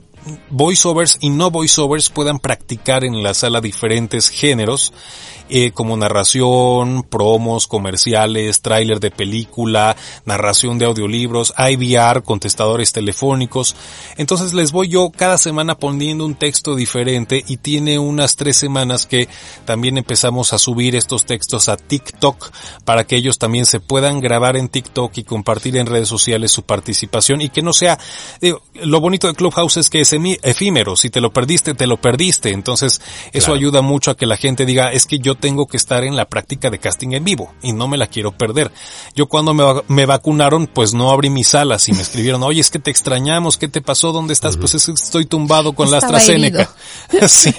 voiceovers 0.51 1.19
y 1.21 1.31
no 1.31 1.51
voiceovers 1.51 2.11
puedan 2.11 2.39
practicar 2.39 3.05
en 3.05 3.23
la 3.23 3.35
sala 3.35 3.61
diferentes 3.61 4.29
géneros 4.29 4.93
eh, 5.49 5.71
como 5.73 5.97
narración, 5.97 7.03
promos, 7.03 7.67
comerciales, 7.67 8.63
tráiler 8.63 9.01
de 9.01 9.11
película, 9.11 9.97
narración 10.25 10.79
de 10.79 10.87
audiolibros, 10.87 11.55
IVR, 11.57 12.23
contestadores 12.23 12.93
telefónicos. 12.93 13.77
Entonces 14.17 14.53
les 14.53 14.73
voy 14.73 14.89
yo 14.89 15.11
cada 15.11 15.39
semana 15.39 15.77
poniendo 15.77 16.25
un 16.25 16.35
texto 16.35 16.75
diferente 16.75 17.45
y 17.47 17.59
tiene 17.59 17.99
unas 17.99 18.37
tres 18.37 18.57
semanas 18.57 19.07
que 19.07 19.29
también 19.65 19.99
empezamos 19.99 20.53
a 20.53 20.59
subir 20.59 20.97
estos 20.97 21.25
textos 21.25 21.69
a 21.69 21.77
TikTok 21.77 22.51
para 22.85 23.05
que 23.05 23.17
ellos 23.17 23.39
también 23.39 23.67
se 23.67 23.81
puedan 23.81 24.21
grabar 24.21 24.57
en 24.57 24.69
TikTok 24.69 25.17
y 25.19 25.25
compartir 25.25 25.77
en 25.77 25.87
redes 25.87 26.09
sociales 26.09 26.53
su 26.53 26.65
participación 26.65 27.41
y 27.41 27.49
que 27.49 27.63
no 27.63 27.73
sea, 27.73 27.99
lo 28.75 29.01
bonito 29.01 29.29
de 29.29 29.35
Clubhouse 29.35 29.77
es 29.77 29.91
que 29.91 30.01
es 30.01 30.13
efímero, 30.43 30.97
si 30.97 31.11
te 31.11 31.21
lo 31.21 31.33
perdiste, 31.33 31.75
te 31.75 31.87
lo 31.87 31.97
perdiste. 31.99 32.51
Entonces 32.51 33.01
eso 33.33 33.55
ayuda 33.55 33.83
mucho 33.83 34.11
a 34.11 34.17
que 34.17 34.27
la 34.27 34.37
gente 34.37 34.67
diga, 34.67 34.93
es 34.93 35.07
que 35.07 35.19
yo 35.19 35.36
tengo 35.37 35.67
que 35.67 35.77
estar 35.77 36.05
en 36.05 36.17
la 36.17 36.27
práctica 36.27 36.71
de 36.71 36.79
casting 36.79 37.13
en 37.13 37.25
vivo 37.25 37.53
y 37.63 37.73
no 37.73 37.89
me 37.89 37.97
la 37.97 38.07
quiero 38.07 38.33
perder. 38.33 38.71
Yo 39.15 39.27
cuando 39.27 39.55
me, 39.89 40.07
vacunaron, 40.07 40.67
pues 40.67 40.95
no 40.95 41.11
abrí 41.11 41.31
mis 41.31 41.55
alas 41.55 41.89
y 41.89 41.93
me 41.93 42.03
escribieron, 42.03 42.43
oye, 42.43 42.61
es 42.61 42.71
que 42.71 42.79
te 42.79 42.91
extrañamos, 42.91 43.57
¿qué 43.57 43.69
te 43.69 43.81
pasó? 43.81 44.13
¿Dónde 44.13 44.33
estás? 44.33 44.57
Pues 44.57 44.75
es 44.75 44.87
que 44.87 44.93
estoy 44.93 45.27
tumbado 45.27 45.73
con 45.75 45.91
la 45.91 45.99
AstraZeneca. 45.99 46.71
sí. 47.29 47.55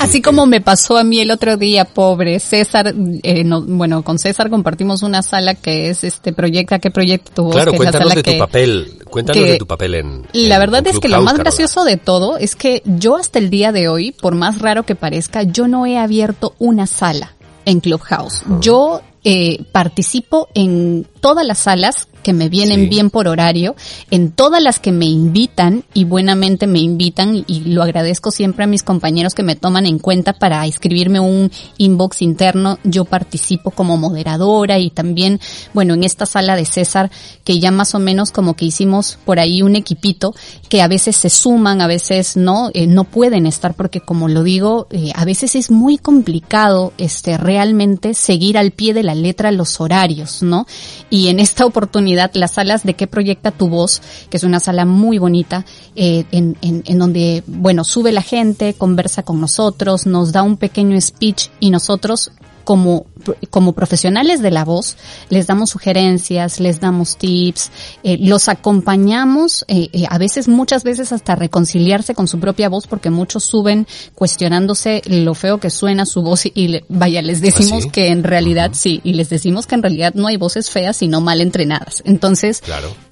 Así 0.00 0.22
como 0.22 0.46
me 0.46 0.60
pasó 0.60 0.96
a 0.96 1.04
mí 1.04 1.20
el 1.20 1.30
otro 1.30 1.56
día, 1.56 1.84
pobre 1.84 2.40
César, 2.40 2.94
eh, 3.22 3.44
bueno, 3.44 4.02
con 4.02 4.18
César 4.18 4.50
compartimos 4.50 5.02
una 5.02 5.22
sala 5.22 5.54
que 5.54 5.90
es 5.90 6.04
este 6.04 6.32
proyecta, 6.32 6.78
¿qué 6.78 6.90
proyecto 6.90 7.32
tuvo? 7.34 7.50
Claro, 7.50 7.72
cuéntanos 7.72 8.14
de 8.14 8.22
tu 8.22 8.38
papel, 8.38 8.98
cuéntanos 9.10 9.44
de 9.44 9.58
tu 9.58 9.66
papel 9.66 9.94
en... 9.94 10.26
La 10.32 10.58
verdad 10.58 10.86
es 10.86 10.98
que 10.98 11.08
lo 11.08 11.22
más 11.22 11.38
gracioso 11.38 11.84
de 11.84 11.96
todo 11.96 12.36
es 12.36 12.56
que 12.56 12.82
yo 12.84 13.16
hasta 13.16 13.38
el 13.38 13.50
día 13.50 13.72
de 13.72 13.88
hoy, 13.88 14.12
por 14.12 14.34
más 14.34 14.60
raro 14.60 14.84
que 14.84 14.94
parezca, 14.94 15.42
yo 15.42 15.68
no 15.68 15.86
he 15.86 15.98
abierto 15.98 16.54
una 16.58 16.81
sala 16.86 17.32
en 17.64 17.80
Clubhouse. 17.80 18.44
Yo 18.60 19.00
eh, 19.24 19.64
participo 19.70 20.48
en 20.54 21.06
todas 21.22 21.46
las 21.46 21.60
salas 21.60 22.08
que 22.22 22.32
me 22.32 22.48
vienen 22.48 22.88
bien 22.88 23.10
por 23.10 23.28
horario, 23.28 23.74
en 24.10 24.32
todas 24.32 24.62
las 24.62 24.78
que 24.78 24.92
me 24.92 25.06
invitan 25.06 25.84
y 25.94 26.04
buenamente 26.04 26.66
me 26.66 26.78
invitan 26.78 27.44
y 27.46 27.60
lo 27.64 27.82
agradezco 27.82 28.30
siempre 28.30 28.64
a 28.64 28.66
mis 28.66 28.82
compañeros 28.82 29.34
que 29.34 29.42
me 29.42 29.56
toman 29.56 29.86
en 29.86 29.98
cuenta 29.98 30.32
para 30.32 30.64
escribirme 30.66 31.20
un 31.20 31.50
inbox 31.78 32.22
interno. 32.22 32.78
Yo 32.84 33.04
participo 33.04 33.70
como 33.70 33.96
moderadora 33.96 34.78
y 34.78 34.90
también, 34.90 35.40
bueno, 35.74 35.94
en 35.94 36.04
esta 36.04 36.26
sala 36.26 36.56
de 36.56 36.64
César, 36.64 37.10
que 37.44 37.58
ya 37.58 37.70
más 37.70 37.94
o 37.94 37.98
menos 37.98 38.30
como 38.30 38.54
que 38.54 38.64
hicimos 38.64 39.18
por 39.24 39.38
ahí 39.38 39.62
un 39.62 39.76
equipito 39.76 40.34
que 40.68 40.82
a 40.82 40.88
veces 40.88 41.16
se 41.16 41.30
suman, 41.30 41.80
a 41.80 41.86
veces 41.86 42.36
no, 42.36 42.70
eh, 42.74 42.86
no 42.86 43.04
pueden 43.04 43.46
estar 43.46 43.74
porque 43.74 44.00
como 44.00 44.28
lo 44.28 44.42
digo, 44.42 44.86
eh, 44.90 45.12
a 45.14 45.24
veces 45.24 45.54
es 45.54 45.70
muy 45.70 45.98
complicado 45.98 46.92
este 46.98 47.36
realmente 47.36 48.14
seguir 48.14 48.58
al 48.58 48.70
pie 48.70 48.94
de 48.94 49.02
la 49.02 49.14
letra 49.14 49.52
los 49.52 49.80
horarios, 49.80 50.42
¿no? 50.42 50.66
Y 51.12 51.28
en 51.28 51.40
esta 51.40 51.66
oportunidad, 51.66 52.30
las 52.32 52.52
salas 52.52 52.84
de 52.84 52.94
qué 52.94 53.06
proyecta 53.06 53.50
tu 53.50 53.68
voz, 53.68 54.00
que 54.30 54.38
es 54.38 54.44
una 54.44 54.60
sala 54.60 54.86
muy 54.86 55.18
bonita, 55.18 55.66
eh, 55.94 56.24
en, 56.32 56.56
en, 56.62 56.82
en 56.86 56.98
donde, 56.98 57.44
bueno, 57.46 57.84
sube 57.84 58.12
la 58.12 58.22
gente, 58.22 58.72
conversa 58.72 59.22
con 59.22 59.38
nosotros, 59.38 60.06
nos 60.06 60.32
da 60.32 60.42
un 60.42 60.56
pequeño 60.56 60.98
speech 60.98 61.48
y 61.60 61.68
nosotros 61.68 62.32
como, 62.64 63.06
como 63.50 63.72
profesionales 63.72 64.42
de 64.42 64.50
la 64.50 64.64
voz, 64.64 64.96
les 65.28 65.46
damos 65.46 65.70
sugerencias, 65.70 66.60
les 66.60 66.80
damos 66.80 67.16
tips, 67.16 67.70
eh, 68.02 68.18
los 68.20 68.48
acompañamos, 68.48 69.64
eh, 69.68 69.88
eh, 69.92 70.04
a 70.08 70.18
veces, 70.18 70.48
muchas 70.48 70.84
veces 70.84 71.12
hasta 71.12 71.36
reconciliarse 71.36 72.14
con 72.14 72.28
su 72.28 72.38
propia 72.40 72.68
voz, 72.68 72.86
porque 72.86 73.10
muchos 73.10 73.44
suben 73.44 73.86
cuestionándose 74.14 75.02
lo 75.06 75.34
feo 75.34 75.58
que 75.58 75.70
suena 75.70 76.06
su 76.06 76.22
voz 76.22 76.46
y, 76.46 76.80
vaya, 76.88 77.22
les 77.22 77.40
decimos 77.40 77.86
¿Ah, 77.86 77.92
que 77.92 78.08
en 78.08 78.24
realidad 78.24 78.70
sí, 78.74 79.00
y 79.04 79.14
les 79.14 79.28
decimos 79.28 79.66
que 79.66 79.74
en 79.74 79.82
realidad 79.82 80.14
no 80.14 80.26
hay 80.26 80.36
voces 80.36 80.70
feas, 80.70 80.96
sino 80.96 81.20
mal 81.20 81.40
entrenadas. 81.40 82.02
Entonces, 82.04 82.62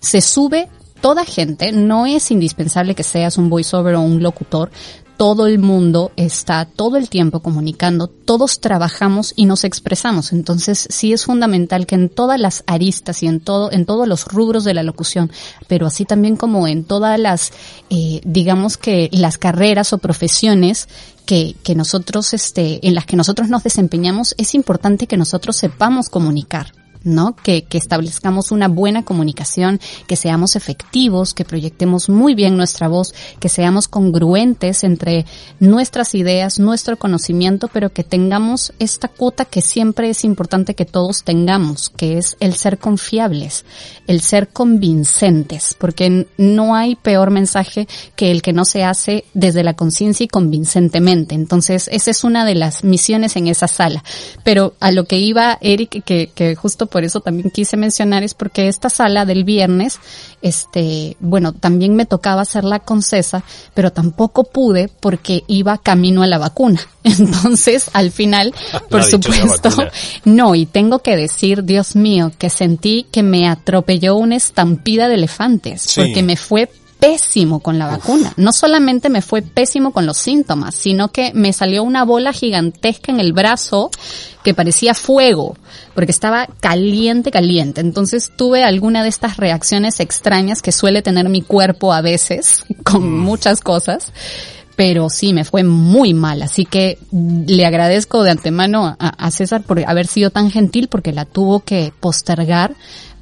se 0.01 0.21
sube 0.21 0.69
toda 1.01 1.25
gente, 1.25 1.73
no 1.73 2.07
es 2.07 2.31
indispensable 2.31 2.95
que 2.95 3.03
seas 3.03 3.39
un 3.39 3.49
voiceover 3.49 3.95
o 3.95 4.01
un 4.01 4.23
locutor, 4.23 4.71
todo 5.21 5.47
el 5.47 5.59
mundo 5.59 6.13
está 6.17 6.65
todo 6.65 6.97
el 6.97 7.11
tiempo 7.11 7.41
comunicando, 7.41 8.07
todos 8.07 8.59
trabajamos 8.59 9.35
y 9.37 9.45
nos 9.45 9.65
expresamos. 9.65 10.33
Entonces 10.33 10.89
sí 10.89 11.13
es 11.13 11.27
fundamental 11.27 11.87
que 11.87 11.95
en 11.95 12.09
todas 12.09 12.41
las 12.41 12.65
aristas 12.67 13.23
y 13.23 13.27
en 13.27 13.41
todo, 13.41 13.71
en 13.71 13.85
todos 13.85 14.09
los 14.09 14.25
rubros 14.25 14.65
de 14.65 14.73
la 14.73 14.83
locución, 14.83 15.31
pero 15.69 15.87
así 15.87 16.07
también 16.07 16.37
como 16.37 16.67
en 16.67 16.85
todas 16.85 17.21
las, 17.21 17.53
eh, 17.91 18.23
digamos 18.25 18.79
que 18.79 19.11
las 19.13 19.37
carreras 19.37 19.93
o 19.93 19.99
profesiones 19.99 20.89
que, 21.27 21.55
que 21.63 21.75
nosotros, 21.75 22.33
este, 22.33 22.81
en 22.89 22.95
las 22.95 23.05
que 23.05 23.17
nosotros 23.17 23.51
nos 23.51 23.63
desempeñamos, 23.63 24.35
es 24.39 24.55
importante 24.55 25.07
que 25.07 25.19
nosotros 25.19 25.55
sepamos 25.55 26.09
comunicar. 26.09 26.80
¿No? 27.05 27.35
Que, 27.37 27.63
que 27.63 27.79
establezcamos 27.79 28.51
una 28.51 28.69
buena 28.69 29.05
comunicación, 29.05 29.81
que 30.07 30.17
seamos 30.17 30.57
efectivos, 30.57 31.35
que 31.35 31.45
proyectemos 31.45 32.09
muy 32.09 32.35
bien 32.35 32.57
nuestra 32.57 32.89
voz, 32.89 33.15
que 33.39 33.49
seamos 33.49 33.89
congruentes 33.89 34.85
entre 34.85 35.27
nuestras 35.59 36.15
ideas, 36.15 36.59
nuestro 36.59 36.99
conocimiento, 36.99 37.69
pero 37.69 37.91
que 37.91 38.05
tengamos 38.05 38.73
esta 38.79 39.09
cuota 39.09 39.45
que 39.45 39.63
siempre 39.63 40.11
es 40.11 40.25
importante 40.25 40.75
que 40.75 40.85
todos 40.85 41.25
tengamos, 41.25 41.91
que 41.91 42.19
es 42.19 42.37
el 42.41 42.55
ser 42.55 42.79
confiables, 42.79 43.65
el 44.07 44.21
ser 44.21 44.49
convincentes, 44.49 45.75
porque 45.79 46.27
no 46.37 46.75
hay 46.75 46.97
peor 46.97 47.31
mensaje 47.31 47.89
que 48.17 48.31
el 48.31 48.43
que 48.43 48.53
no 48.53 48.65
se 48.65 48.85
hace 48.85 49.25
desde 49.35 49.65
la 49.65 49.75
conciencia 49.75 50.25
y 50.25 50.29
convincentemente. 50.29 51.35
Entonces, 51.35 51.89
esa 51.93 52.11
es 52.11 52.25
una 52.25 52.45
de 52.45 52.55
las 52.55 52.85
misiones 52.85 53.37
en 53.37 53.47
esa 53.47 53.69
sala. 53.69 54.05
Pero 54.45 54.75
a 54.81 54.93
lo 54.93 55.05
que 55.05 55.19
iba 55.19 55.59
Eric, 55.61 56.05
que, 56.05 56.31
que 56.35 56.55
justo 56.55 56.87
por 56.91 57.05
eso 57.05 57.21
también 57.21 57.51
quise 57.51 57.77
mencionar 57.77 58.23
es 58.23 58.35
porque 58.35 58.69
esta 58.69 58.91
sala 58.91 59.25
del 59.25 59.45
viernes, 59.45 59.99
este, 60.43 61.17
bueno, 61.21 61.53
también 61.53 61.95
me 61.95 62.07
tocaba 62.07 62.43
hacerla 62.43 62.81
con 62.81 63.03
César, 63.03 63.43
pero 63.75 63.93
tampoco 63.93 64.45
pude 64.45 64.89
porque 65.01 65.45
iba 65.47 65.79
camino 65.79 66.23
a 66.23 66.27
la 66.27 66.39
vacuna. 66.39 66.81
Entonces, 67.05 67.91
al 67.93 68.11
final, 68.11 68.55
por 68.91 69.05
supuesto, 69.05 69.71
no, 70.25 70.55
y 70.55 70.67
tengo 70.67 70.99
que 70.99 71.17
decir, 71.17 71.65
Dios 71.65 71.97
mío, 71.97 72.33
que 72.37 72.51
sentí 72.51 73.07
que 73.11 73.23
me 73.23 73.49
atropelló 73.49 74.17
una 74.17 74.37
estampida 74.37 75.09
de 75.09 75.15
elefantes, 75.15 75.95
porque 75.97 76.23
me 76.23 76.37
fue 76.37 76.69
pésimo 77.01 77.61
con 77.61 77.79
la 77.79 77.87
vacuna. 77.87 78.33
No 78.37 78.53
solamente 78.53 79.09
me 79.09 79.23
fue 79.23 79.43
pésimo 79.43 79.93
con 79.93 80.07
los 80.07 80.19
síntomas, 80.19 80.75
sino 80.75 81.09
que 81.09 81.33
me 81.35 81.53
salió 81.53 81.83
una 81.83 82.05
bola 82.05 82.33
gigantesca 82.33 83.11
en 83.11 83.19
el 83.19 83.33
brazo 83.33 83.91
que 84.45 84.55
parecía 84.55 84.95
fuego, 84.95 85.57
porque 85.95 86.13
estaba 86.13 86.47
caliente, 86.61 87.31
caliente. 87.31 87.81
Entonces 87.81 88.31
tuve 88.37 88.63
alguna 88.63 89.03
de 89.03 89.09
estas 89.09 89.39
reacciones 89.39 89.99
extrañas 89.99 90.63
que 90.63 90.73
suele 90.73 91.03
tener 91.03 91.29
mi 91.29 91.43
cuerpo 91.43 91.93
a 91.93 92.03
veces 92.03 92.65
con 92.85 93.03
mm. 93.03 93.19
muchas 93.19 93.61
cosas 93.61 94.13
pero 94.77 95.11
sí, 95.11 95.35
me 95.35 95.45
fue 95.45 95.63
muy 95.63 96.15
mal. 96.15 96.41
Así 96.41 96.65
que 96.65 96.97
le 97.13 97.67
agradezco 97.67 98.23
de 98.23 98.31
antemano 98.31 98.97
a, 98.99 99.09
a, 99.09 99.31
César 99.31 99.63
por 99.63 99.79
haber 99.87 100.07
sido 100.07 100.31
tan 100.31 100.51
gentil 100.51 100.89
porque 100.89 101.13
la 101.13 101.27
tuvo 101.27 101.61
que 101.61 101.93
postergar 102.01 102.75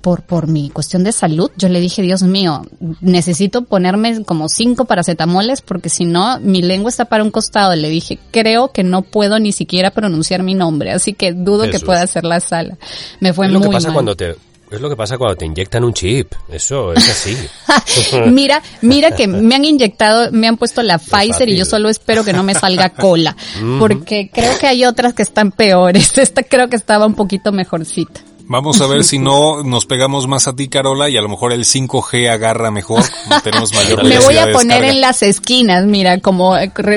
por, 0.08 0.22
por 0.22 0.46
mi 0.46 0.70
cuestión 0.70 1.04
de 1.04 1.12
salud, 1.12 1.50
yo 1.58 1.68
le 1.68 1.80
dije, 1.80 2.00
Dios 2.00 2.22
mío, 2.22 2.62
necesito 3.02 3.66
ponerme 3.66 4.24
como 4.24 4.48
cinco 4.48 4.86
paracetamoles 4.86 5.60
porque 5.60 5.90
si 5.90 6.06
no, 6.06 6.40
mi 6.40 6.62
lengua 6.62 6.88
está 6.88 7.04
para 7.04 7.22
un 7.22 7.30
costado. 7.30 7.76
Le 7.76 7.90
dije, 7.90 8.18
creo 8.30 8.72
que 8.72 8.84
no 8.84 9.02
puedo 9.02 9.38
ni 9.38 9.52
siquiera 9.52 9.90
pronunciar 9.90 10.42
mi 10.42 10.54
nombre, 10.54 10.92
así 10.92 11.12
que 11.12 11.34
dudo 11.34 11.68
que 11.68 11.78
pueda 11.78 12.00
hacer 12.00 12.24
la 12.24 12.40
sala. 12.40 12.78
Me 13.20 13.34
fue 13.34 13.48
es 13.48 13.52
muy 13.52 13.60
lo 13.60 13.68
que 13.68 13.74
pasa 13.74 13.88
mal. 13.88 13.94
cuando 13.96 14.16
te 14.16 14.34
es 14.70 14.80
lo 14.80 14.88
que 14.88 14.96
pasa 14.96 15.18
cuando 15.18 15.36
te 15.36 15.44
inyectan 15.44 15.84
un 15.84 15.92
chip. 15.92 16.32
Eso 16.48 16.94
es 16.94 17.06
así. 17.06 17.36
mira, 18.30 18.62
mira 18.80 19.10
que 19.10 19.28
me 19.28 19.54
han 19.54 19.66
inyectado, 19.66 20.32
me 20.32 20.48
han 20.48 20.56
puesto 20.56 20.82
la 20.82 20.98
Pfizer 20.98 21.50
y 21.50 21.56
yo 21.56 21.66
solo 21.66 21.90
espero 21.90 22.24
que 22.24 22.32
no 22.32 22.42
me 22.42 22.54
salga 22.54 22.88
cola. 22.94 23.36
Porque 23.78 24.30
creo 24.32 24.58
que 24.58 24.68
hay 24.68 24.86
otras 24.86 25.12
que 25.12 25.22
están 25.22 25.52
peores. 25.52 26.16
Esta 26.18 26.42
creo 26.42 26.68
que 26.68 26.76
estaba 26.76 27.04
un 27.04 27.14
poquito 27.14 27.52
mejorcita. 27.52 28.22
Vamos 28.48 28.80
a 28.80 28.86
ver 28.86 29.04
si 29.04 29.18
no 29.18 29.62
nos 29.62 29.84
pegamos 29.84 30.26
más 30.26 30.48
a 30.48 30.56
ti, 30.56 30.68
Carola, 30.68 31.10
y 31.10 31.18
a 31.18 31.20
lo 31.20 31.28
mejor 31.28 31.52
el 31.52 31.64
5G 31.64 32.30
agarra 32.30 32.70
mejor. 32.70 33.04
Tenemos 33.44 33.74
mayor 33.74 34.02
Me 34.04 34.18
voy 34.20 34.38
a 34.38 34.50
poner 34.52 34.84
en 34.84 35.02
las 35.02 35.22
esquinas, 35.22 35.84
mira, 35.84 36.18
como, 36.20 36.54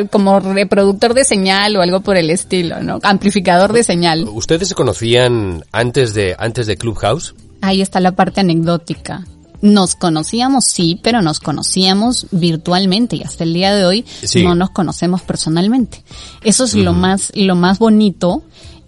como 0.09 0.39
reproductor 0.39 1.13
de 1.13 1.25
señal 1.25 1.75
o 1.75 1.81
algo 1.81 1.99
por 1.99 2.15
el 2.15 2.29
estilo, 2.29 2.81
¿no? 2.81 2.99
Amplificador 3.03 3.73
de 3.73 3.83
señal. 3.83 4.29
¿Ustedes 4.29 4.69
se 4.69 4.75
conocían 4.75 5.65
antes 5.73 6.13
de, 6.13 6.37
antes 6.39 6.67
de 6.67 6.77
Clubhouse? 6.77 7.35
Ahí 7.59 7.81
está 7.81 7.99
la 7.99 8.13
parte 8.13 8.39
anecdótica. 8.39 9.25
Nos 9.61 9.95
conocíamos, 9.95 10.65
sí, 10.65 10.99
pero 11.03 11.21
nos 11.21 11.41
conocíamos 11.41 12.27
virtualmente 12.31 13.17
y 13.17 13.23
hasta 13.23 13.43
el 13.43 13.53
día 13.53 13.75
de 13.75 13.85
hoy 13.85 14.05
no 14.35 14.55
nos 14.55 14.69
conocemos 14.69 15.21
personalmente. 15.21 16.01
Eso 16.43 16.63
es 16.63 16.75
lo 16.75 16.93
más, 16.93 17.31
lo 17.35 17.55
más 17.55 17.77
bonito 17.77 18.41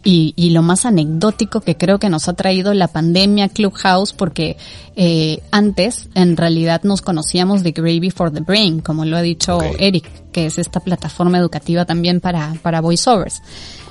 y, 0.04 0.34
y, 0.36 0.50
lo 0.50 0.62
más 0.62 0.86
anecdótico 0.86 1.62
que 1.62 1.78
creo 1.78 2.00
que 2.00 2.10
nos 2.10 2.28
ha 2.28 2.34
traído 2.34 2.74
la 2.74 2.88
pandemia 2.88 3.50
Clubhouse, 3.50 4.14
porque 4.14 4.58
eh, 4.96 5.42
antes 5.52 6.10
en 6.14 6.38
realidad 6.38 6.82
nos 6.84 7.02
conocíamos 7.02 7.64
de 7.64 7.72
Gravy 7.72 8.12
for 8.12 8.32
the 8.32 8.42
Brain, 8.42 8.82
como 8.82 9.06
lo 9.06 9.18
ha 9.18 9.22
dicho 9.22 9.60
Eric, 9.80 10.10
que 10.32 10.48
es 10.48 10.58
esta 10.58 10.80
plataforma 10.80 11.38
educativa 11.38 11.86
también 11.86 12.20
para, 12.20 12.54
para 12.62 12.82
voiceovers. 12.82 13.42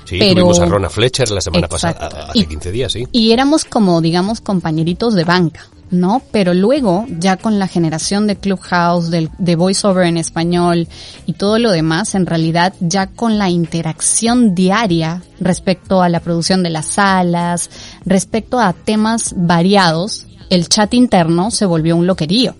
Sí, 0.05 0.17
Pero, 0.19 0.33
tuvimos 0.33 0.59
a 0.59 0.65
Rona 0.65 0.89
Fletcher 0.89 1.31
la 1.31 1.41
semana 1.41 1.67
pasada, 1.67 2.29
hace 2.29 2.45
15 2.45 2.71
días, 2.71 2.91
sí. 2.91 3.07
Y 3.11 3.31
éramos 3.31 3.65
como, 3.65 4.01
digamos, 4.01 4.41
compañeritos 4.41 5.15
de 5.15 5.23
banca. 5.23 5.67
¿No? 5.93 6.21
Pero 6.31 6.53
luego, 6.53 7.05
ya 7.07 7.37
con 7.37 7.59
la 7.59 7.67
generación 7.67 8.27
de 8.27 8.35
Clubhouse, 8.35 9.09
de, 9.09 9.29
de 9.37 9.55
VoiceOver 9.55 10.05
en 10.05 10.17
español 10.17 10.87
y 11.25 11.33
todo 11.33 11.59
lo 11.59 11.71
demás, 11.71 12.15
en 12.15 12.25
realidad 12.25 12.73
ya 12.79 13.07
con 13.07 13.37
la 13.37 13.49
interacción 13.49 14.55
diaria 14.55 15.21
respecto 15.39 16.01
a 16.01 16.09
la 16.09 16.19
producción 16.19 16.63
de 16.63 16.71
las 16.71 16.87
salas, 16.87 17.69
respecto 18.05 18.59
a 18.59 18.73
temas 18.73 19.33
variados, 19.37 20.27
el 20.49 20.69
chat 20.69 20.93
interno 20.93 21.51
se 21.51 21.65
volvió 21.65 21.95
un 21.95 22.07
loquerío. 22.07 22.55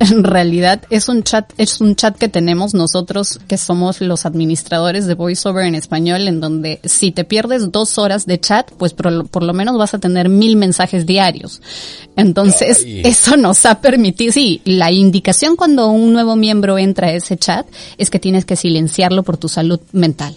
En 0.00 0.22
realidad 0.22 0.82
es 0.90 1.08
un 1.08 1.22
chat, 1.22 1.52
es 1.58 1.80
un 1.80 1.96
chat 1.96 2.16
que 2.16 2.28
tenemos 2.28 2.72
nosotros 2.74 3.40
que 3.48 3.58
somos 3.58 4.00
los 4.00 4.26
administradores 4.26 5.06
de 5.06 5.14
VoiceOver 5.14 5.66
en 5.66 5.74
español 5.74 6.28
en 6.28 6.40
donde 6.40 6.80
si 6.84 7.10
te 7.10 7.24
pierdes 7.24 7.72
dos 7.72 7.98
horas 7.98 8.24
de 8.26 8.38
chat, 8.38 8.70
pues 8.78 8.94
por, 8.94 9.42
lo 9.42 9.52
menos 9.52 9.76
vas 9.76 9.94
a 9.94 9.98
tener 9.98 10.28
mil 10.28 10.56
mensajes 10.56 11.04
diarios. 11.04 11.60
Entonces, 12.16 12.84
eso 12.86 13.36
nos 13.36 13.64
ha 13.66 13.80
permitido, 13.80 14.32
sí, 14.32 14.60
la 14.64 14.92
indicación 14.92 15.56
cuando 15.56 15.88
un 15.88 16.12
nuevo 16.12 16.36
miembro 16.36 16.78
entra 16.78 17.08
a 17.08 17.12
ese 17.12 17.36
chat 17.36 17.66
es 17.96 18.10
que 18.10 18.18
tienes 18.18 18.44
que 18.44 18.56
silenciarlo 18.56 19.22
por 19.22 19.36
tu 19.36 19.48
salud 19.48 19.80
mental. 19.92 20.36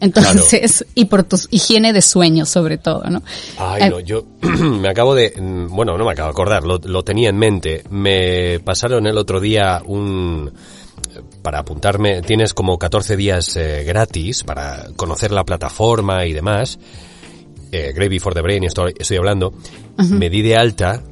Entonces, 0.00 0.84
y 0.94 1.04
por 1.04 1.22
tu 1.24 1.38
higiene 1.50 1.92
de 1.92 2.02
sueño 2.02 2.44
sobre 2.44 2.76
todo, 2.76 3.04
¿no? 3.08 3.22
Ay, 3.56 3.88
no, 3.88 4.00
yo 4.00 4.24
me 4.42 4.88
acabo 4.88 5.14
de, 5.14 5.32
mm, 5.40 5.68
bueno, 5.68 5.96
no 5.96 6.04
me 6.04 6.12
acabo 6.12 6.28
de 6.28 6.32
acordar, 6.32 6.64
lo, 6.64 6.78
lo 6.78 7.04
tenía 7.04 7.28
en 7.28 7.36
mente. 7.38 7.84
Me 7.90 8.58
pasaron 8.60 9.01
el 9.06 9.18
otro 9.18 9.40
día 9.40 9.82
un, 9.84 10.52
para 11.42 11.60
apuntarme, 11.60 12.22
tienes 12.22 12.54
como 12.54 12.78
14 12.78 13.16
días 13.16 13.56
eh, 13.56 13.84
gratis 13.84 14.44
para 14.44 14.88
conocer 14.96 15.32
la 15.32 15.44
plataforma 15.44 16.26
y 16.26 16.32
demás. 16.32 16.78
Eh, 17.70 17.92
Gravy 17.94 18.18
for 18.18 18.34
the 18.34 18.42
Brain, 18.42 18.64
estoy, 18.64 18.94
estoy 18.98 19.16
hablando. 19.16 19.52
Me 19.96 20.30
di 20.30 20.42
de 20.42 20.56
alta 20.56 21.02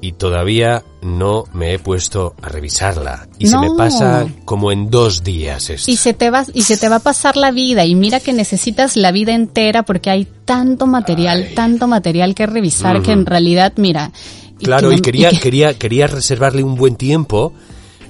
y 0.00 0.12
todavía 0.12 0.82
no 1.02 1.44
me 1.52 1.74
he 1.74 1.78
puesto 1.78 2.34
a 2.40 2.48
revisarla 2.48 3.28
y 3.38 3.46
se 3.46 3.58
me 3.58 3.70
pasa 3.76 4.26
como 4.44 4.72
en 4.72 4.90
dos 4.90 5.22
días 5.22 5.68
esto. 5.68 5.90
y 5.90 5.96
se 5.96 6.14
te 6.14 6.30
va 6.30 6.44
y 6.54 6.62
se 6.62 6.78
te 6.78 6.88
va 6.88 6.96
a 6.96 7.00
pasar 7.00 7.36
la 7.36 7.50
vida 7.50 7.84
y 7.84 7.94
mira 7.94 8.20
que 8.20 8.32
necesitas 8.32 8.96
la 8.96 9.12
vida 9.12 9.34
entera 9.34 9.82
porque 9.82 10.10
hay 10.10 10.26
tanto 10.44 10.86
material 10.86 11.50
tanto 11.54 11.86
material 11.86 12.34
que 12.34 12.46
revisar 12.46 13.02
que 13.02 13.12
en 13.12 13.26
realidad 13.26 13.74
mira 13.76 14.10
claro 14.62 14.92
y, 14.92 15.00
quería 15.00 15.30
quería 15.30 15.78
quería 15.78 16.06
reservarle 16.06 16.62
un 16.62 16.76
buen 16.76 16.96
tiempo 16.96 17.52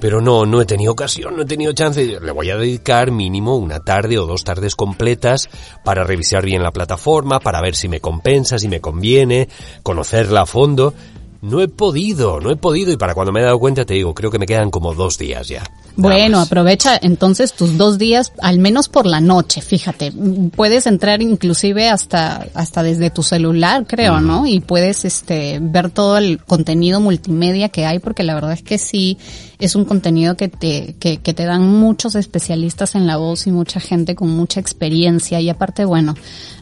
pero 0.01 0.21
no, 0.21 0.47
no 0.47 0.61
he 0.63 0.67
tenido 0.67 0.93
ocasión, 0.93 1.37
no 1.37 1.43
he 1.43 1.47
tenido 1.47 1.73
chance. 1.75 2.03
Le 2.03 2.33
voy 2.33 2.51
a 2.51 2.57
dedicar 2.57 3.11
mínimo 3.11 3.57
una 3.57 3.81
tarde 3.81 4.19
o 4.19 4.27
dos 4.27 4.45
tardes 4.45 4.75
completas 4.75 5.51
para 5.85 6.05
revisar 6.05 6.45
bien 6.45 6.63
la 6.63 6.73
plataforma, 6.73 7.39
para 7.39 7.61
ver 7.61 7.77
si 7.77 7.87
me 7.89 8.01
compensa, 8.01 8.59
si 8.59 8.69
me 8.69 8.81
conviene, 8.81 9.49
conocerla 9.83 10.43
a 10.43 10.47
fondo. 10.47 10.95
No 11.43 11.63
he 11.63 11.69
podido, 11.69 12.39
no 12.39 12.51
he 12.51 12.57
podido 12.57 12.93
y 12.93 12.97
para 12.97 13.15
cuando 13.15 13.33
me 13.33 13.41
he 13.41 13.45
dado 13.45 13.59
cuenta 13.59 13.87
te 13.87 13.95
digo, 13.95 14.15
creo 14.15 14.31
que 14.31 14.39
me 14.39 14.47
quedan 14.47 14.71
como 14.71 14.95
dos 14.95 15.17
días 15.17 15.49
ya. 15.49 15.63
Bueno, 15.97 16.41
aprovecha 16.41 16.99
entonces 17.01 17.53
tus 17.53 17.77
dos 17.77 17.99
días, 17.99 18.33
al 18.41 18.59
menos 18.59 18.89
por 18.89 19.07
la 19.07 19.21
noche, 19.21 19.61
fíjate. 19.61 20.13
Puedes 20.55 20.87
entrar 20.87 21.21
inclusive 21.23 21.89
hasta, 21.89 22.47
hasta 22.55 22.83
desde 22.83 23.11
tu 23.11 23.23
celular, 23.23 23.87
creo, 23.87 24.21
¿no? 24.21 24.47
Y 24.47 24.61
puedes, 24.61 25.05
este, 25.05 25.59
ver 25.61 25.91
todo 25.91 26.17
el 26.19 26.43
contenido 26.45 27.01
multimedia 27.01 27.69
que 27.69 27.87
hay, 27.87 27.99
porque 27.99 28.23
la 28.23 28.35
verdad 28.35 28.53
es 28.53 28.63
que 28.63 28.79
sí, 28.79 29.19
es 29.61 29.75
un 29.75 29.85
contenido 29.85 30.37
que 30.37 30.49
te, 30.49 30.97
que, 30.99 31.19
que 31.19 31.35
te 31.35 31.45
dan 31.45 31.63
muchos 31.69 32.15
especialistas 32.15 32.95
en 32.95 33.07
la 33.07 33.17
voz 33.17 33.47
y 33.47 33.53
mucha 33.53 33.79
gente 33.79 34.15
con 34.15 34.31
mucha 34.31 34.59
experiencia. 34.59 35.41
Y 35.41 35.51
aparte, 35.51 35.85
bueno, 35.85 36.15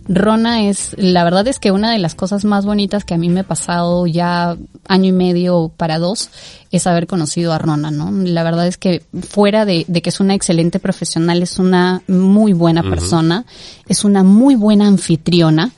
Rona 0.09 0.69
es, 0.69 0.95
la 0.97 1.23
verdad 1.23 1.47
es 1.49 1.59
que 1.59 1.71
una 1.71 1.93
de 1.93 1.99
las 1.99 2.15
cosas 2.15 2.45
más 2.45 2.65
bonitas 2.65 3.05
que 3.05 3.15
a 3.15 3.19
mí 3.19 3.29
me 3.29 3.41
ha 3.41 3.45
pasado 3.45 4.07
ya 4.07 4.57
año 4.89 5.09
y 5.09 5.13
medio 5.13 5.71
para 5.77 5.99
dos 5.99 6.31
es 6.71 6.87
haber 6.87 7.07
conocido 7.07 7.53
a 7.53 7.59
Rona, 7.59 7.91
¿no? 7.91 8.11
La 8.11 8.43
verdad 8.43 8.67
es 8.67 8.79
que 8.79 9.03
fuera 9.29 9.67
de, 9.67 9.85
que 9.85 10.09
es 10.09 10.19
una 10.19 10.35
excelente 10.35 10.81
profesional, 10.81 11.43
es 11.43 11.59
una 11.59 12.03
muy 12.09 12.55
buena 12.55 12.83
persona, 12.83 13.45
es 13.87 14.05
una 14.05 14.23
muy 14.23 14.55
buena 14.55 14.87
anfitriona. 14.87 15.73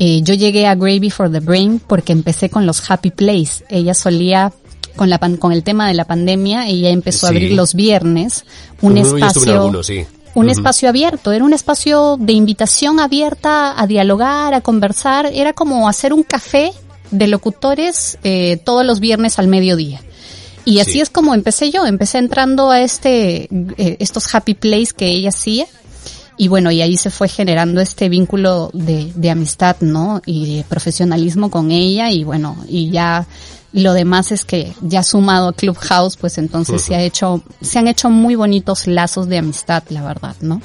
Eh, 0.00 0.22
yo 0.22 0.34
llegué 0.34 0.66
a 0.66 0.74
Gravy 0.74 1.10
for 1.10 1.30
the 1.30 1.40
Brain 1.40 1.80
porque 1.84 2.12
empecé 2.12 2.50
con 2.50 2.66
los 2.66 2.88
Happy 2.90 3.10
Place. 3.10 3.64
Ella 3.68 3.94
solía 3.94 4.52
con 4.98 5.08
la 5.08 5.18
con 5.38 5.52
el 5.52 5.62
tema 5.62 5.88
de 5.88 5.94
la 5.94 6.04
pandemia, 6.04 6.68
ella 6.68 6.90
empezó 6.90 7.26
a 7.26 7.30
abrir 7.30 7.52
los 7.52 7.72
viernes 7.72 8.44
un 8.82 8.98
espacio 8.98 9.72
un 10.34 10.50
espacio 10.50 10.88
abierto, 10.88 11.32
era 11.32 11.44
un 11.44 11.52
espacio 11.52 12.16
de 12.18 12.32
invitación 12.32 13.00
abierta 13.00 13.80
a 13.80 13.86
dialogar, 13.86 14.54
a 14.54 14.60
conversar, 14.60 15.26
era 15.32 15.52
como 15.52 15.88
hacer 15.88 16.12
un 16.12 16.22
café 16.22 16.72
de 17.10 17.26
locutores 17.26 18.18
eh, 18.22 18.58
todos 18.64 18.84
los 18.84 19.00
viernes 19.00 19.38
al 19.38 19.48
mediodía. 19.48 20.00
Y 20.64 20.80
así 20.80 21.00
es 21.00 21.08
como 21.08 21.34
empecé 21.34 21.70
yo, 21.70 21.86
empecé 21.86 22.18
entrando 22.18 22.70
a 22.70 22.82
este, 22.82 23.48
eh, 23.78 23.96
estos 24.00 24.32
happy 24.34 24.52
place 24.52 24.88
que 24.94 25.06
ella 25.06 25.30
hacía. 25.30 25.66
Y 26.36 26.48
bueno, 26.48 26.70
y 26.70 26.82
ahí 26.82 26.96
se 26.98 27.10
fue 27.10 27.26
generando 27.26 27.80
este 27.80 28.08
vínculo 28.08 28.70
de, 28.74 29.10
de 29.14 29.30
amistad, 29.30 29.76
¿no? 29.80 30.20
Y 30.26 30.58
de 30.58 30.64
profesionalismo 30.64 31.50
con 31.50 31.72
ella 31.72 32.10
y 32.10 32.22
bueno, 32.22 32.56
y 32.68 32.90
ya 32.90 33.26
lo 33.72 33.92
demás 33.92 34.32
es 34.32 34.44
que 34.44 34.72
ya 34.80 35.02
sumado 35.02 35.48
a 35.48 35.52
Clubhouse, 35.52 36.16
pues 36.16 36.38
entonces 36.38 36.82
se 36.82 36.94
ha 36.94 37.02
hecho, 37.02 37.42
se 37.60 37.78
han 37.78 37.88
hecho 37.88 38.10
muy 38.10 38.34
bonitos 38.34 38.86
lazos 38.86 39.28
de 39.28 39.38
amistad, 39.38 39.82
la 39.90 40.02
verdad, 40.02 40.36
¿no? 40.40 40.62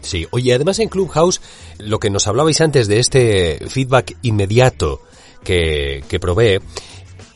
Sí, 0.00 0.26
oye, 0.32 0.52
además 0.52 0.80
en 0.80 0.88
Clubhouse, 0.88 1.40
lo 1.78 2.00
que 2.00 2.10
nos 2.10 2.26
hablabais 2.26 2.60
antes 2.60 2.88
de 2.88 2.98
este 2.98 3.68
feedback 3.68 4.16
inmediato 4.22 5.00
que, 5.44 6.04
que 6.08 6.18
provee, 6.18 6.60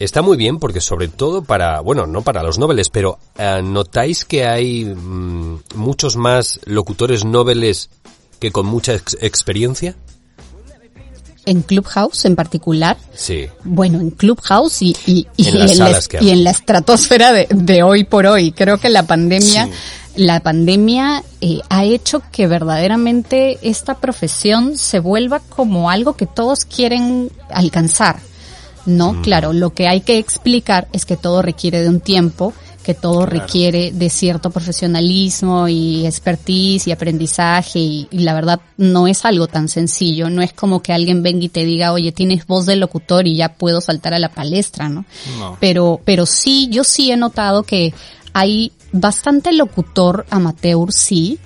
está 0.00 0.20
muy 0.20 0.36
bien 0.36 0.58
porque 0.58 0.80
sobre 0.80 1.08
todo 1.08 1.42
para, 1.42 1.80
bueno, 1.80 2.06
no 2.06 2.22
para 2.22 2.42
los 2.42 2.58
noveles, 2.58 2.90
pero 2.90 3.18
eh, 3.38 3.60
¿notáis 3.62 4.24
que 4.24 4.46
hay 4.46 4.84
mm, 4.84 5.60
muchos 5.76 6.16
más 6.16 6.60
locutores 6.64 7.24
noveles 7.24 7.88
que 8.40 8.50
con 8.50 8.66
mucha 8.66 8.94
experiencia? 8.94 9.96
En 11.46 11.62
Clubhouse 11.62 12.24
en 12.26 12.36
particular. 12.36 12.98
Sí. 13.14 13.46
Bueno, 13.64 14.00
en 14.00 14.10
Clubhouse 14.10 14.82
y, 14.82 14.96
y, 15.06 15.26
y, 15.36 15.48
en, 15.48 15.58
la, 15.58 16.00
y 16.20 16.30
en, 16.30 16.44
la, 16.44 16.50
estratosfera 16.50 17.32
de, 17.32 17.46
de, 17.50 17.82
hoy 17.82 18.04
por 18.04 18.26
hoy. 18.26 18.52
Creo 18.52 18.78
que 18.78 18.90
la 18.90 19.04
pandemia, 19.04 19.70
la 20.16 20.40
pandemia 20.40 21.22
eh, 21.40 21.60
ha 21.70 21.84
hecho 21.84 22.22
que 22.32 22.46
verdaderamente 22.46 23.58
esta 23.62 23.94
profesión 23.94 24.76
se 24.76 24.98
vuelva 24.98 25.40
como 25.40 25.88
algo 25.88 26.14
que 26.16 26.26
todos 26.26 26.64
quieren 26.64 27.30
alcanzar. 27.48 28.18
No, 28.84 29.14
mm. 29.14 29.22
claro, 29.22 29.52
lo 29.52 29.70
que 29.70 29.88
hay 29.88 30.00
que 30.00 30.18
explicar 30.18 30.88
es 30.92 31.06
que 31.06 31.16
todo 31.16 31.42
requiere 31.42 31.80
de 31.80 31.88
un 31.88 32.00
tiempo 32.00 32.52
que 32.86 32.94
todo 32.94 33.26
requiere 33.26 33.90
de 33.90 34.08
cierto 34.08 34.50
profesionalismo 34.50 35.66
y 35.66 36.06
expertise 36.06 36.86
y 36.86 36.92
aprendizaje 36.92 37.80
y, 37.80 38.08
la 38.12 38.32
verdad 38.32 38.60
no 38.76 39.08
es 39.08 39.24
algo 39.24 39.48
tan 39.48 39.68
sencillo, 39.68 40.30
no 40.30 40.40
es 40.40 40.52
como 40.52 40.80
que 40.82 40.92
alguien 40.92 41.20
venga 41.20 41.44
y 41.44 41.48
te 41.48 41.64
diga, 41.64 41.92
oye, 41.92 42.12
tienes 42.12 42.46
voz 42.46 42.64
de 42.64 42.76
locutor 42.76 43.26
y 43.26 43.34
ya 43.34 43.54
puedo 43.54 43.80
saltar 43.80 44.14
a 44.14 44.20
la 44.20 44.28
palestra, 44.28 44.88
¿no? 44.88 45.04
Pero, 45.58 46.00
pero 46.04 46.26
sí, 46.26 46.68
yo 46.70 46.84
sí 46.84 47.10
he 47.10 47.16
notado 47.16 47.64
que 47.64 47.92
hay 48.32 48.70
bastante 48.92 49.52
locutor 49.52 50.24
amateur, 50.30 50.92
sí, 50.92 51.40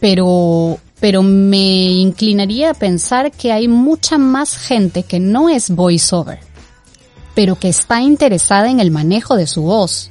pero 0.00 0.76
pero 0.98 1.22
me 1.22 1.84
inclinaría 1.84 2.70
a 2.70 2.74
pensar 2.74 3.30
que 3.30 3.52
hay 3.52 3.68
mucha 3.68 4.18
más 4.18 4.56
gente 4.56 5.04
que 5.04 5.20
no 5.20 5.50
es 5.50 5.70
voiceover, 5.70 6.40
pero 7.36 7.54
que 7.54 7.68
está 7.68 8.02
interesada 8.02 8.68
en 8.68 8.80
el 8.80 8.90
manejo 8.90 9.36
de 9.36 9.46
su 9.46 9.62
voz 9.62 10.10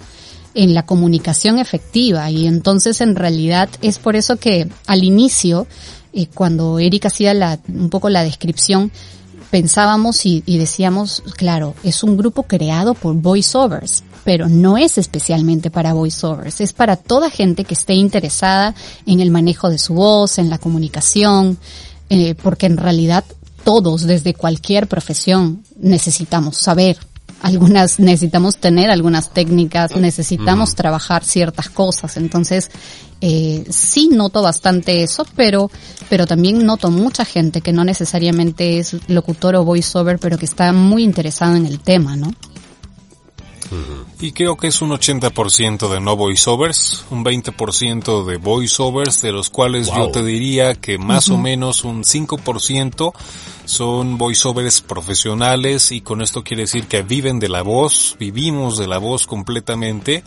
en 0.54 0.74
la 0.74 0.86
comunicación 0.86 1.60
efectiva. 1.60 2.30
Y 2.30 2.48
entonces 2.48 3.02
en 3.02 3.16
realidad 3.16 3.70
es 3.82 4.00
por 4.00 4.16
eso 4.16 4.38
que 4.38 4.70
al 4.88 5.04
inicio, 5.04 5.68
eh, 6.14 6.28
cuando 6.28 6.80
Erika 6.80 7.10
hacía 7.10 7.34
la, 7.34 7.60
un 7.68 7.90
poco 7.90 8.10
la 8.10 8.24
descripción, 8.24 8.92
pensábamos 9.52 10.26
y, 10.26 10.44
y, 10.46 10.58
decíamos, 10.58 11.24
claro, 11.36 11.74
es 11.84 12.04
un 12.04 12.18
grupo 12.18 12.44
creado 12.44 12.94
por 12.94 13.16
voiceovers, 13.16 14.04
pero 14.24 14.48
no 14.48 14.78
es 14.78 15.00
especialmente 15.00 15.72
para 15.72 15.94
voiceovers, 15.94 16.62
es 16.62 16.72
para 16.72 16.98
toda 16.98 17.32
gente 17.32 17.64
que 17.64 17.74
esté 17.74 17.94
interesada 17.94 18.76
en 19.08 19.22
el 19.22 19.32
manejo 19.32 19.70
de 19.72 19.80
su 19.80 19.96
voz, 19.96 20.38
en 20.38 20.52
la 20.52 20.60
comunicación, 20.60 21.58
eh, 22.10 22.36
porque 22.36 22.68
en 22.68 22.78
realidad 22.78 23.24
todos, 23.64 24.04
desde 24.04 24.34
cualquier 24.34 24.88
profesión, 24.88 25.64
necesitamos 25.80 26.58
saber 26.58 26.98
algunas 27.42 28.00
necesitamos 28.00 28.58
tener 28.58 28.90
algunas 28.90 29.32
técnicas, 29.32 29.96
necesitamos 29.96 30.76
trabajar 30.76 31.24
ciertas 31.24 31.70
cosas. 31.70 32.18
Entonces, 32.18 32.70
eh, 33.22 33.66
sí 33.70 34.10
noto 34.12 34.42
bastante 34.42 35.04
eso, 35.04 35.26
pero, 35.36 35.70
pero 36.10 36.26
también 36.26 36.66
noto 36.66 36.90
mucha 36.90 37.26
gente 37.26 37.62
que 37.62 37.74
no 37.74 37.84
necesariamente 37.84 38.80
es 38.80 38.96
locutor 39.08 39.56
o 39.56 39.66
voiceover, 39.66 40.20
pero 40.20 40.38
que 40.38 40.46
está 40.46 40.72
muy 40.72 41.04
interesado 41.04 41.56
en 41.56 41.66
el 41.66 41.80
tema, 41.80 42.16
¿no? 42.16 42.34
Y 44.20 44.32
creo 44.32 44.58
que 44.58 44.68
es 44.68 44.82
un 44.82 44.90
80% 44.90 45.90
de 45.90 46.00
no 46.00 46.16
voiceovers, 46.16 47.06
un 47.10 47.24
20% 47.24 48.26
de 48.26 48.38
voiceovers, 48.38 49.22
de 49.22 49.32
los 49.32 49.50
cuales 49.50 49.88
yo 49.88 50.10
te 50.10 50.24
diría 50.24 50.76
que 50.76 50.98
más 50.98 51.30
o 51.30 51.38
menos 51.38 51.84
un 51.84 52.04
5% 52.04 53.14
son 53.66 54.18
voiceovers 54.18 54.82
profesionales 54.82 55.92
y 55.92 56.02
con 56.02 56.22
esto 56.22 56.44
quiere 56.44 56.64
decir 56.64 56.88
que 56.88 57.04
viven 57.04 57.40
de 57.40 57.50
la 57.50 57.62
voz, 57.62 58.16
vivimos 58.20 58.78
de 58.78 58.88
la 58.88 58.98
voz 58.98 59.28
completamente. 59.28 60.24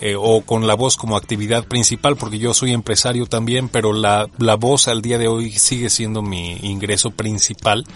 Eh, 0.00 0.16
o 0.18 0.42
con 0.42 0.66
la 0.66 0.74
voz 0.74 0.96
como 0.96 1.16
actividad 1.16 1.66
principal, 1.66 2.16
porque 2.16 2.38
yo 2.38 2.52
soy 2.52 2.72
empresario 2.72 3.26
también, 3.26 3.68
pero 3.68 3.92
la, 3.92 4.28
la 4.38 4.56
voz 4.56 4.88
al 4.88 5.00
día 5.00 5.18
de 5.18 5.28
hoy 5.28 5.52
sigue 5.52 5.88
siendo 5.88 6.20
mi 6.20 6.58
ingreso 6.62 7.12
principal. 7.12 7.86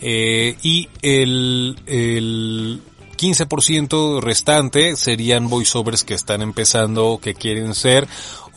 Eh, 0.00 0.56
y 0.62 0.88
el, 1.02 1.78
el 1.86 2.80
15% 3.16 4.20
restante 4.20 4.96
serían 4.96 5.48
voiceovers 5.48 6.04
que 6.04 6.14
están 6.14 6.42
empezando 6.42 7.18
que 7.20 7.34
quieren 7.34 7.74
ser 7.74 8.06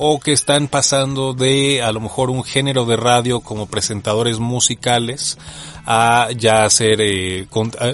o 0.01 0.17
que 0.17 0.31
están 0.31 0.69
pasando 0.69 1.33
de 1.33 1.83
a 1.83 1.91
lo 1.91 1.99
mejor 1.99 2.29
un 2.29 2.45
género 2.45 2.85
de 2.85 2.95
radio 2.95 3.41
como 3.41 3.65
presentadores 3.65 4.39
musicales 4.39 5.37
a 5.85 6.29
ya 6.37 6.63
hacer 6.63 7.01
eh, 7.01 7.47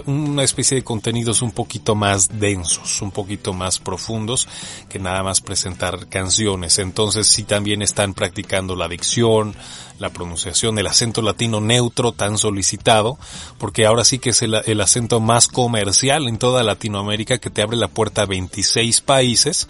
una 0.06 0.43
especie 0.43 0.76
de 0.76 0.84
contenidos 0.84 1.41
un 1.41 1.51
poquito 1.51 1.95
más 1.95 2.39
densos, 2.39 3.01
un 3.01 3.10
poquito 3.10 3.53
más 3.53 3.80
profundos 3.80 4.47
que 4.88 4.99
nada 4.99 5.24
más 5.24 5.41
presentar 5.41 6.08
canciones. 6.08 6.78
Entonces 6.78 7.26
sí 7.26 7.43
también 7.43 7.82
están 7.82 8.14
practicando 8.14 8.76
la 8.76 8.88
dicción, 8.88 9.56
la 9.97 10.10
pronunciación, 10.10 10.78
el 10.78 10.88
acento 10.88 11.22
latino 11.22 11.62
neutro 11.62 12.12
tan 12.12 12.38
solicitado, 12.38 13.18
porque 13.58 13.86
ahora 13.86 14.03
sí 14.03 14.20
que 14.20 14.32
es 14.32 14.41
el, 14.41 14.56
el, 14.66 14.82
acento 14.82 15.22
más 15.22 15.47
comercial 15.47 16.28
en 16.28 16.38
toda 16.38 16.64
Latinoamérica 16.64 17.38
que 17.38 17.49
te 17.49 17.62
abre 17.62 17.78
la 17.78 17.88
puerta 17.88 18.24
a 18.24 18.26
26 18.26 18.99
países 19.01 19.70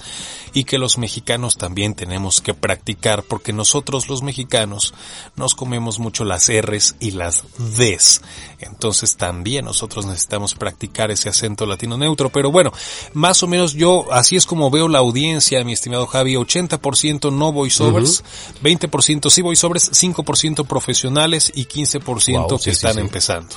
y 0.51 0.63
que 0.63 0.79
los 0.79 0.97
mexicanos 0.97 1.57
también 1.57 1.93
tenemos 1.93 2.24
que 2.41 2.53
practicar 2.53 3.23
porque 3.23 3.53
nosotros 3.53 4.09
los 4.09 4.23
mexicanos 4.23 4.93
nos 5.35 5.55
comemos 5.55 5.99
mucho 5.99 6.25
las 6.25 6.49
R's 6.49 6.95
y 6.99 7.11
las 7.11 7.43
D's. 7.57 8.21
Entonces 8.59 9.15
también 9.17 9.65
nosotros 9.65 10.05
necesitamos 10.05 10.55
practicar 10.55 11.11
ese 11.11 11.29
acento 11.29 11.65
latino 11.65 11.97
neutro. 11.97 12.29
Pero 12.29 12.51
bueno, 12.51 12.71
más 13.13 13.43
o 13.43 13.47
menos 13.47 13.73
yo 13.73 14.11
así 14.11 14.35
es 14.35 14.45
como 14.45 14.71
veo 14.71 14.87
la 14.87 14.99
audiencia, 14.99 15.63
mi 15.63 15.73
estimado 15.73 16.07
Javi, 16.07 16.35
80% 16.35 17.31
no 17.31 17.51
voiceovers, 17.51 18.21
uh 18.21 18.65
20% 18.65 19.29
sí 19.29 19.41
voiceovers, 19.41 19.91
5% 19.91 20.65
profesionales 20.65 21.51
y 21.53 21.65
15% 21.65 22.63
que 22.63 22.71
están 22.71 22.99
empezando. 22.99 23.55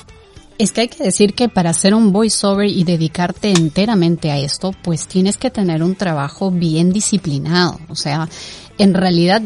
Es 0.59 0.73
que 0.73 0.81
hay 0.81 0.87
que 0.89 1.05
decir 1.05 1.33
que 1.33 1.47
para 1.47 1.69
hacer 1.69 1.95
un 1.95 2.11
voiceover 2.11 2.67
y 2.67 2.83
dedicarte 2.83 3.49
enteramente 3.49 4.29
a 4.29 4.37
esto, 4.37 4.75
pues 4.83 5.07
tienes 5.07 5.37
que 5.37 5.49
tener 5.49 5.81
un 5.81 5.95
trabajo 5.95 6.51
bien 6.51 6.91
disciplinado. 6.91 7.79
O 7.87 7.95
sea, 7.95 8.27
en 8.77 8.93
realidad, 8.93 9.41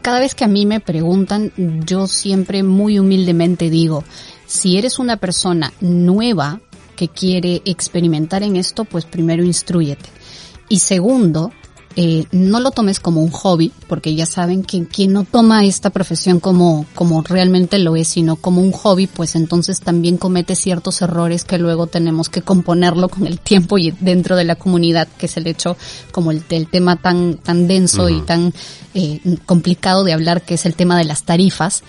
cada 0.00 0.20
vez 0.20 0.34
que 0.34 0.44
a 0.44 0.48
mí 0.48 0.64
me 0.64 0.80
preguntan, 0.80 1.52
yo 1.84 2.06
siempre 2.06 2.62
muy 2.62 2.98
humildemente 2.98 3.68
digo, 3.68 4.04
si 4.46 4.78
eres 4.78 4.98
una 4.98 5.18
persona 5.18 5.70
nueva 5.82 6.62
que 6.96 7.08
quiere 7.08 7.60
experimentar 7.66 8.42
en 8.42 8.56
esto, 8.56 8.86
pues 8.86 9.04
primero 9.04 9.44
instruyete. 9.44 10.08
Y 10.70 10.78
segundo, 10.78 11.52
eh, 11.96 12.26
no 12.32 12.60
lo 12.60 12.70
tomes 12.70 13.00
como 13.00 13.22
un 13.22 13.30
hobby, 13.30 13.72
porque 13.88 14.14
ya 14.14 14.26
saben 14.26 14.62
que 14.62 14.86
quien 14.86 15.12
no 15.12 15.24
toma 15.24 15.64
esta 15.64 15.90
profesión 15.90 16.40
como, 16.40 16.86
como 16.94 17.22
realmente 17.22 17.78
lo 17.78 17.96
es, 17.96 18.08
sino 18.08 18.36
como 18.36 18.60
un 18.60 18.72
hobby, 18.72 19.06
pues 19.06 19.34
entonces 19.34 19.80
también 19.80 20.16
comete 20.16 20.56
ciertos 20.56 21.02
errores 21.02 21.44
que 21.44 21.58
luego 21.58 21.86
tenemos 21.86 22.28
que 22.28 22.42
componerlo 22.42 23.08
con 23.08 23.26
el 23.26 23.40
tiempo 23.40 23.78
y 23.78 23.90
dentro 23.90 24.36
de 24.36 24.44
la 24.44 24.56
comunidad, 24.56 25.08
que 25.18 25.26
es 25.26 25.36
el 25.36 25.46
hecho 25.46 25.76
como 26.12 26.30
el, 26.30 26.42
el 26.50 26.68
tema 26.68 26.96
tan, 26.96 27.38
tan 27.38 27.68
denso 27.68 28.08
y 28.08 28.20
tan 28.22 28.52
eh, 28.94 29.20
complicado 29.46 30.04
de 30.04 30.12
hablar, 30.12 30.42
que 30.42 30.54
es 30.54 30.66
el 30.66 30.74
tema 30.74 30.98
de 30.98 31.04
las 31.04 31.24
tarifas, 31.24 31.82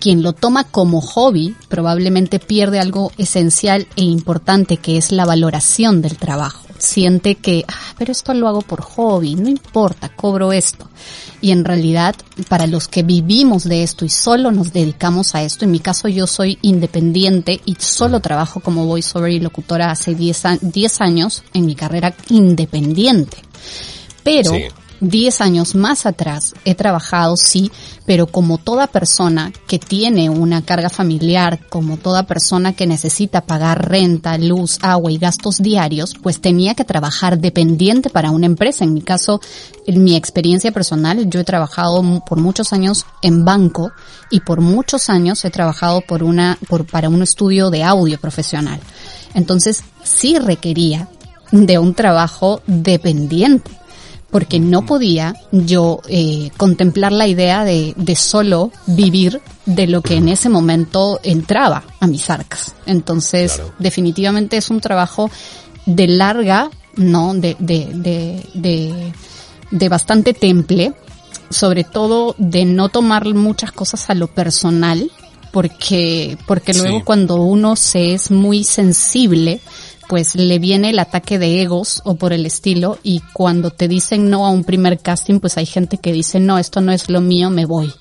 quien 0.00 0.22
lo 0.22 0.32
toma 0.32 0.64
como 0.64 1.00
hobby 1.00 1.56
probablemente 1.68 2.38
pierde 2.38 2.78
algo 2.78 3.12
esencial 3.18 3.86
e 3.96 4.02
importante 4.02 4.76
que 4.76 4.96
es 4.96 5.12
la 5.12 5.24
valoración 5.24 6.02
del 6.02 6.16
trabajo. 6.16 6.67
Siente 6.78 7.34
que, 7.34 7.64
ah, 7.66 7.94
pero 7.98 8.12
esto 8.12 8.32
lo 8.34 8.48
hago 8.48 8.62
por 8.62 8.80
hobby, 8.80 9.34
no 9.34 9.48
importa, 9.48 10.08
cobro 10.10 10.52
esto. 10.52 10.88
Y 11.40 11.50
en 11.50 11.64
realidad, 11.64 12.14
para 12.48 12.66
los 12.66 12.88
que 12.88 13.02
vivimos 13.02 13.64
de 13.64 13.82
esto 13.82 14.04
y 14.04 14.08
solo 14.08 14.50
nos 14.50 14.72
dedicamos 14.72 15.34
a 15.34 15.42
esto, 15.42 15.64
en 15.64 15.72
mi 15.72 15.80
caso 15.80 16.08
yo 16.08 16.26
soy 16.26 16.58
independiente 16.62 17.60
y 17.64 17.76
solo 17.78 18.20
trabajo 18.20 18.60
como 18.60 18.86
voiceover 18.86 19.32
y 19.32 19.40
locutora 19.40 19.90
hace 19.90 20.14
10 20.14 21.00
años 21.00 21.42
en 21.52 21.66
mi 21.66 21.74
carrera 21.74 22.14
independiente. 22.28 23.38
Pero 24.22 24.52
10 25.00 25.40
años 25.40 25.74
más 25.74 26.06
atrás 26.06 26.54
he 26.64 26.74
trabajado, 26.74 27.36
sí, 27.36 27.70
pero 28.04 28.26
como 28.26 28.58
toda 28.58 28.86
persona 28.86 29.52
que 29.66 29.78
tiene 29.78 30.28
una 30.30 30.62
carga 30.62 30.88
familiar, 30.90 31.60
como 31.68 31.96
toda 31.96 32.24
persona 32.24 32.72
que 32.72 32.86
necesita 32.86 33.42
pagar 33.42 33.88
renta, 33.88 34.36
luz, 34.38 34.78
agua 34.82 35.12
y 35.12 35.18
gastos 35.18 35.58
diarios, 35.58 36.14
pues 36.20 36.40
tenía 36.40 36.74
que 36.74 36.84
trabajar 36.84 37.38
dependiente 37.38 38.10
para 38.10 38.30
una 38.30 38.46
empresa. 38.46 38.84
En 38.84 38.94
mi 38.94 39.02
caso, 39.02 39.40
en 39.86 40.02
mi 40.02 40.16
experiencia 40.16 40.72
personal, 40.72 41.28
yo 41.30 41.40
he 41.40 41.44
trabajado 41.44 42.02
por 42.26 42.38
muchos 42.38 42.72
años 42.72 43.06
en 43.22 43.44
banco 43.44 43.92
y 44.30 44.40
por 44.40 44.60
muchos 44.60 45.10
años 45.10 45.44
he 45.44 45.50
trabajado 45.50 46.00
por 46.00 46.22
una, 46.22 46.58
por, 46.68 46.86
para 46.86 47.08
un 47.08 47.22
estudio 47.22 47.70
de 47.70 47.84
audio 47.84 48.18
profesional. 48.18 48.80
Entonces, 49.34 49.84
sí 50.02 50.38
requería 50.38 51.08
de 51.52 51.78
un 51.78 51.94
trabajo 51.94 52.62
dependiente 52.66 53.77
porque 54.30 54.60
no 54.60 54.84
podía 54.84 55.34
yo 55.52 56.00
eh, 56.08 56.50
contemplar 56.56 57.12
la 57.12 57.26
idea 57.26 57.64
de, 57.64 57.94
de 57.96 58.16
solo 58.16 58.70
vivir 58.86 59.40
de 59.64 59.86
lo 59.86 60.02
que 60.02 60.16
en 60.16 60.28
ese 60.28 60.48
momento 60.48 61.18
entraba 61.22 61.84
a 62.00 62.06
mis 62.06 62.28
arcas. 62.28 62.74
Entonces, 62.84 63.60
definitivamente 63.78 64.56
es 64.58 64.70
un 64.70 64.80
trabajo 64.80 65.30
de 65.86 66.08
larga, 66.08 66.70
¿no? 66.96 67.34
De, 67.34 67.56
de, 67.58 67.88
de, 67.94 68.46
de, 68.52 69.12
de 69.70 69.88
bastante 69.88 70.34
temple, 70.34 70.92
sobre 71.48 71.84
todo 71.84 72.34
de 72.36 72.66
no 72.66 72.90
tomar 72.90 73.26
muchas 73.34 73.72
cosas 73.72 74.10
a 74.10 74.14
lo 74.14 74.26
personal, 74.26 75.10
porque, 75.52 76.36
porque 76.46 76.74
luego 76.74 77.04
cuando 77.04 77.36
uno 77.36 77.76
se 77.76 78.12
es 78.12 78.30
muy 78.30 78.64
sensible, 78.64 79.60
pues 80.08 80.34
le 80.34 80.58
viene 80.58 80.90
el 80.90 80.98
ataque 80.98 81.38
de 81.38 81.62
egos 81.62 82.00
o 82.04 82.16
por 82.16 82.32
el 82.32 82.46
estilo 82.46 82.98
y 83.02 83.20
cuando 83.32 83.70
te 83.70 83.86
dicen 83.88 84.30
no 84.30 84.46
a 84.46 84.50
un 84.50 84.64
primer 84.64 84.98
casting, 84.98 85.38
pues 85.38 85.56
hay 85.58 85.66
gente 85.66 85.98
que 85.98 86.12
dice 86.12 86.40
no, 86.40 86.58
esto 86.58 86.80
no 86.80 86.92
es 86.92 87.10
lo 87.10 87.20
mío, 87.20 87.50
me 87.50 87.66
voy. 87.66 87.92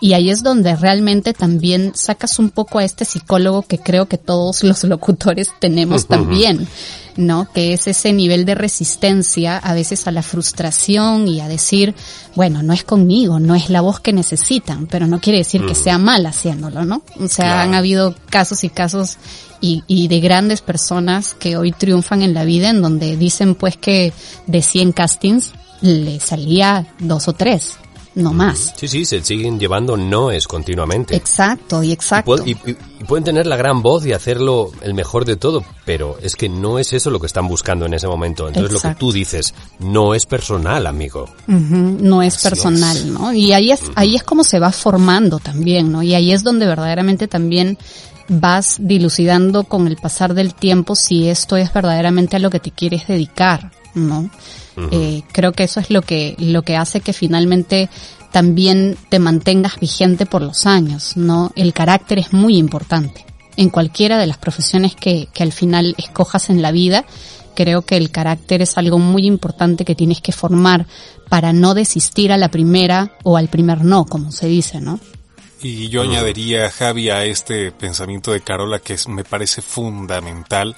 Y 0.00 0.12
ahí 0.12 0.30
es 0.30 0.42
donde 0.42 0.76
realmente 0.76 1.34
también 1.34 1.92
sacas 1.94 2.38
un 2.38 2.50
poco 2.50 2.78
a 2.78 2.84
este 2.84 3.04
psicólogo 3.04 3.62
que 3.62 3.78
creo 3.78 4.06
que 4.06 4.16
todos 4.16 4.62
los 4.62 4.84
locutores 4.84 5.50
tenemos 5.58 6.06
también, 6.06 6.68
¿no? 7.16 7.48
Que 7.52 7.72
es 7.72 7.88
ese 7.88 8.12
nivel 8.12 8.44
de 8.44 8.54
resistencia 8.54 9.58
a 9.58 9.74
veces 9.74 10.06
a 10.06 10.12
la 10.12 10.22
frustración 10.22 11.26
y 11.26 11.40
a 11.40 11.48
decir, 11.48 11.96
bueno, 12.36 12.62
no 12.62 12.72
es 12.72 12.84
conmigo, 12.84 13.40
no 13.40 13.56
es 13.56 13.70
la 13.70 13.80
voz 13.80 13.98
que 13.98 14.12
necesitan, 14.12 14.86
pero 14.86 15.08
no 15.08 15.20
quiere 15.20 15.38
decir 15.38 15.66
que 15.66 15.74
sea 15.74 15.98
mal 15.98 16.26
haciéndolo, 16.26 16.84
¿no? 16.84 17.02
O 17.18 17.26
sea, 17.26 17.62
han 17.62 17.74
habido 17.74 18.14
casos 18.30 18.62
y 18.62 18.68
casos 18.68 19.18
y, 19.60 19.82
y 19.88 20.06
de 20.06 20.20
grandes 20.20 20.60
personas 20.60 21.34
que 21.34 21.56
hoy 21.56 21.72
triunfan 21.72 22.22
en 22.22 22.34
la 22.34 22.44
vida 22.44 22.70
en 22.70 22.82
donde 22.82 23.16
dicen 23.16 23.56
pues 23.56 23.76
que 23.76 24.12
de 24.46 24.62
100 24.62 24.92
castings 24.92 25.54
le 25.80 26.20
salía 26.20 26.86
dos 27.00 27.26
o 27.26 27.32
tres 27.32 27.78
no 28.18 28.32
más. 28.32 28.74
Sí, 28.76 28.88
sí, 28.88 29.04
se 29.04 29.22
siguen 29.22 29.58
llevando 29.58 29.96
noes 29.96 30.46
continuamente. 30.46 31.14
Exacto, 31.14 31.82
y 31.82 31.92
exacto. 31.92 32.36
Y, 32.44 32.56
pueden 33.06 33.24
tener 33.24 33.46
la 33.46 33.56
gran 33.56 33.80
voz 33.80 34.04
y 34.04 34.12
hacerlo 34.12 34.72
el 34.82 34.92
mejor 34.92 35.24
de 35.24 35.36
todo, 35.36 35.64
pero 35.84 36.18
es 36.20 36.34
que 36.34 36.48
no 36.48 36.78
es 36.78 36.92
eso 36.92 37.10
lo 37.10 37.20
que 37.20 37.26
están 37.26 37.46
buscando 37.46 37.86
en 37.86 37.94
ese 37.94 38.08
momento. 38.08 38.48
Entonces 38.48 38.72
lo 38.72 38.80
que 38.80 38.94
tú 38.96 39.12
dices 39.12 39.54
no 39.78 40.14
es 40.14 40.26
personal, 40.26 40.86
amigo. 40.86 41.26
no 41.46 42.22
es 42.22 42.42
personal, 42.42 43.12
¿no? 43.12 43.32
Y 43.32 43.52
ahí 43.52 43.70
es, 43.70 43.80
ahí 43.94 44.16
es 44.16 44.24
como 44.24 44.42
se 44.42 44.58
va 44.58 44.72
formando 44.72 45.38
también, 45.38 45.92
¿no? 45.92 46.02
Y 46.02 46.14
ahí 46.14 46.32
es 46.32 46.42
donde 46.42 46.66
verdaderamente 46.66 47.28
también 47.28 47.78
vas 48.28 48.76
dilucidando 48.80 49.64
con 49.64 49.86
el 49.86 49.96
pasar 49.96 50.34
del 50.34 50.54
tiempo 50.54 50.94
si 50.96 51.28
esto 51.28 51.56
es 51.56 51.72
verdaderamente 51.72 52.36
a 52.36 52.40
lo 52.40 52.50
que 52.50 52.60
te 52.60 52.72
quieres 52.72 53.06
dedicar, 53.06 53.70
¿no? 53.94 54.28
Eh, 54.90 55.22
creo 55.32 55.52
que 55.52 55.64
eso 55.64 55.80
es 55.80 55.90
lo 55.90 56.02
que, 56.02 56.34
lo 56.38 56.62
que 56.62 56.76
hace 56.76 57.00
que 57.00 57.12
finalmente 57.12 57.88
también 58.32 58.96
te 59.08 59.18
mantengas 59.18 59.80
vigente 59.80 60.26
por 60.26 60.42
los 60.42 60.66
años, 60.66 61.16
¿no? 61.16 61.50
El 61.56 61.72
carácter 61.72 62.18
es 62.18 62.32
muy 62.32 62.56
importante. 62.56 63.24
en 63.56 63.70
cualquiera 63.70 64.18
de 64.18 64.28
las 64.28 64.38
profesiones 64.38 64.94
que, 64.94 65.26
que 65.34 65.42
al 65.42 65.50
final 65.50 65.96
escojas 65.98 66.48
en 66.48 66.62
la 66.62 66.70
vida, 66.70 67.04
creo 67.56 67.82
que 67.82 67.96
el 67.96 68.12
carácter 68.12 68.62
es 68.62 68.78
algo 68.78 69.00
muy 69.00 69.26
importante 69.26 69.84
que 69.84 69.96
tienes 69.96 70.20
que 70.20 70.30
formar 70.30 70.86
para 71.28 71.52
no 71.52 71.74
desistir 71.74 72.30
a 72.30 72.36
la 72.36 72.52
primera 72.52 73.18
o 73.24 73.36
al 73.36 73.48
primer 73.48 73.84
no, 73.84 74.04
como 74.04 74.30
se 74.30 74.46
dice, 74.46 74.80
¿no? 74.80 75.00
Y 75.60 75.88
yo 75.88 76.02
añadiría, 76.02 76.70
Javi, 76.70 77.10
a 77.10 77.24
este 77.24 77.72
pensamiento 77.72 78.30
de 78.30 78.42
Carola 78.42 78.78
que 78.78 78.96
me 79.08 79.24
parece 79.24 79.60
fundamental, 79.60 80.76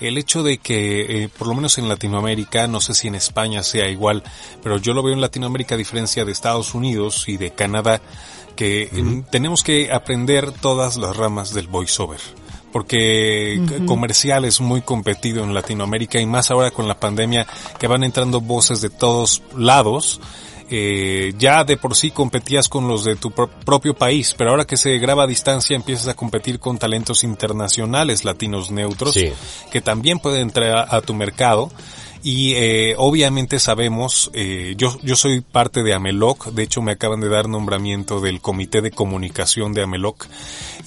el 0.00 0.18
hecho 0.18 0.42
de 0.42 0.58
que, 0.58 1.24
eh, 1.24 1.28
por 1.28 1.48
lo 1.48 1.54
menos 1.54 1.78
en 1.78 1.88
Latinoamérica, 1.88 2.66
no 2.66 2.80
sé 2.80 2.94
si 2.94 3.08
en 3.08 3.14
España 3.14 3.62
sea 3.62 3.88
igual, 3.88 4.22
pero 4.62 4.78
yo 4.78 4.94
lo 4.94 5.02
veo 5.02 5.14
en 5.14 5.20
Latinoamérica 5.20 5.74
a 5.74 5.78
diferencia 5.78 6.24
de 6.24 6.32
Estados 6.32 6.74
Unidos 6.74 7.28
y 7.28 7.36
de 7.36 7.50
Canadá, 7.52 8.00
que 8.56 8.82
eh, 8.82 9.22
tenemos 9.30 9.62
que 9.62 9.92
aprender 9.92 10.52
todas 10.52 10.96
las 10.96 11.16
ramas 11.16 11.54
del 11.54 11.68
voiceover 11.68 12.20
porque 12.72 13.60
comercial 13.86 14.44
es 14.44 14.60
muy 14.60 14.82
competido 14.82 15.42
en 15.42 15.54
Latinoamérica 15.54 16.20
y 16.20 16.26
más 16.26 16.50
ahora 16.50 16.70
con 16.70 16.86
la 16.86 16.98
pandemia 16.98 17.46
que 17.78 17.88
van 17.88 18.04
entrando 18.04 18.40
voces 18.40 18.80
de 18.80 18.90
todos 18.90 19.42
lados. 19.56 20.20
Eh, 20.72 21.32
ya 21.36 21.64
de 21.64 21.76
por 21.76 21.96
sí 21.96 22.12
competías 22.12 22.68
con 22.68 22.86
los 22.86 23.04
de 23.04 23.16
tu 23.16 23.32
propio 23.32 23.94
país, 23.94 24.36
pero 24.38 24.50
ahora 24.50 24.64
que 24.64 24.76
se 24.76 24.98
graba 24.98 25.24
a 25.24 25.26
distancia 25.26 25.74
empiezas 25.74 26.06
a 26.06 26.14
competir 26.14 26.60
con 26.60 26.78
talentos 26.78 27.24
internacionales 27.24 28.24
latinos 28.24 28.70
neutros 28.70 29.18
que 29.72 29.80
también 29.80 30.20
pueden 30.20 30.42
entrar 30.42 30.86
a, 30.88 31.00
tu 31.00 31.12
mercado. 31.12 31.72
Y 32.22 32.52
eh, 32.52 32.94
obviamente 32.98 33.58
sabemos, 33.58 34.30
eh, 34.32 34.74
yo, 34.76 34.96
yo 35.02 35.16
soy 35.16 35.40
parte 35.40 35.82
de 35.82 35.94
Ameloc, 35.94 36.48
de 36.48 36.62
hecho 36.62 36.82
me 36.82 36.92
acaban 36.92 37.20
de 37.20 37.30
dar 37.30 37.48
nombramiento 37.48 38.20
del 38.20 38.40
Comité 38.40 38.80
de 38.80 38.90
Comunicación 38.92 39.72
de 39.72 39.82
Ameloc. 39.82 40.26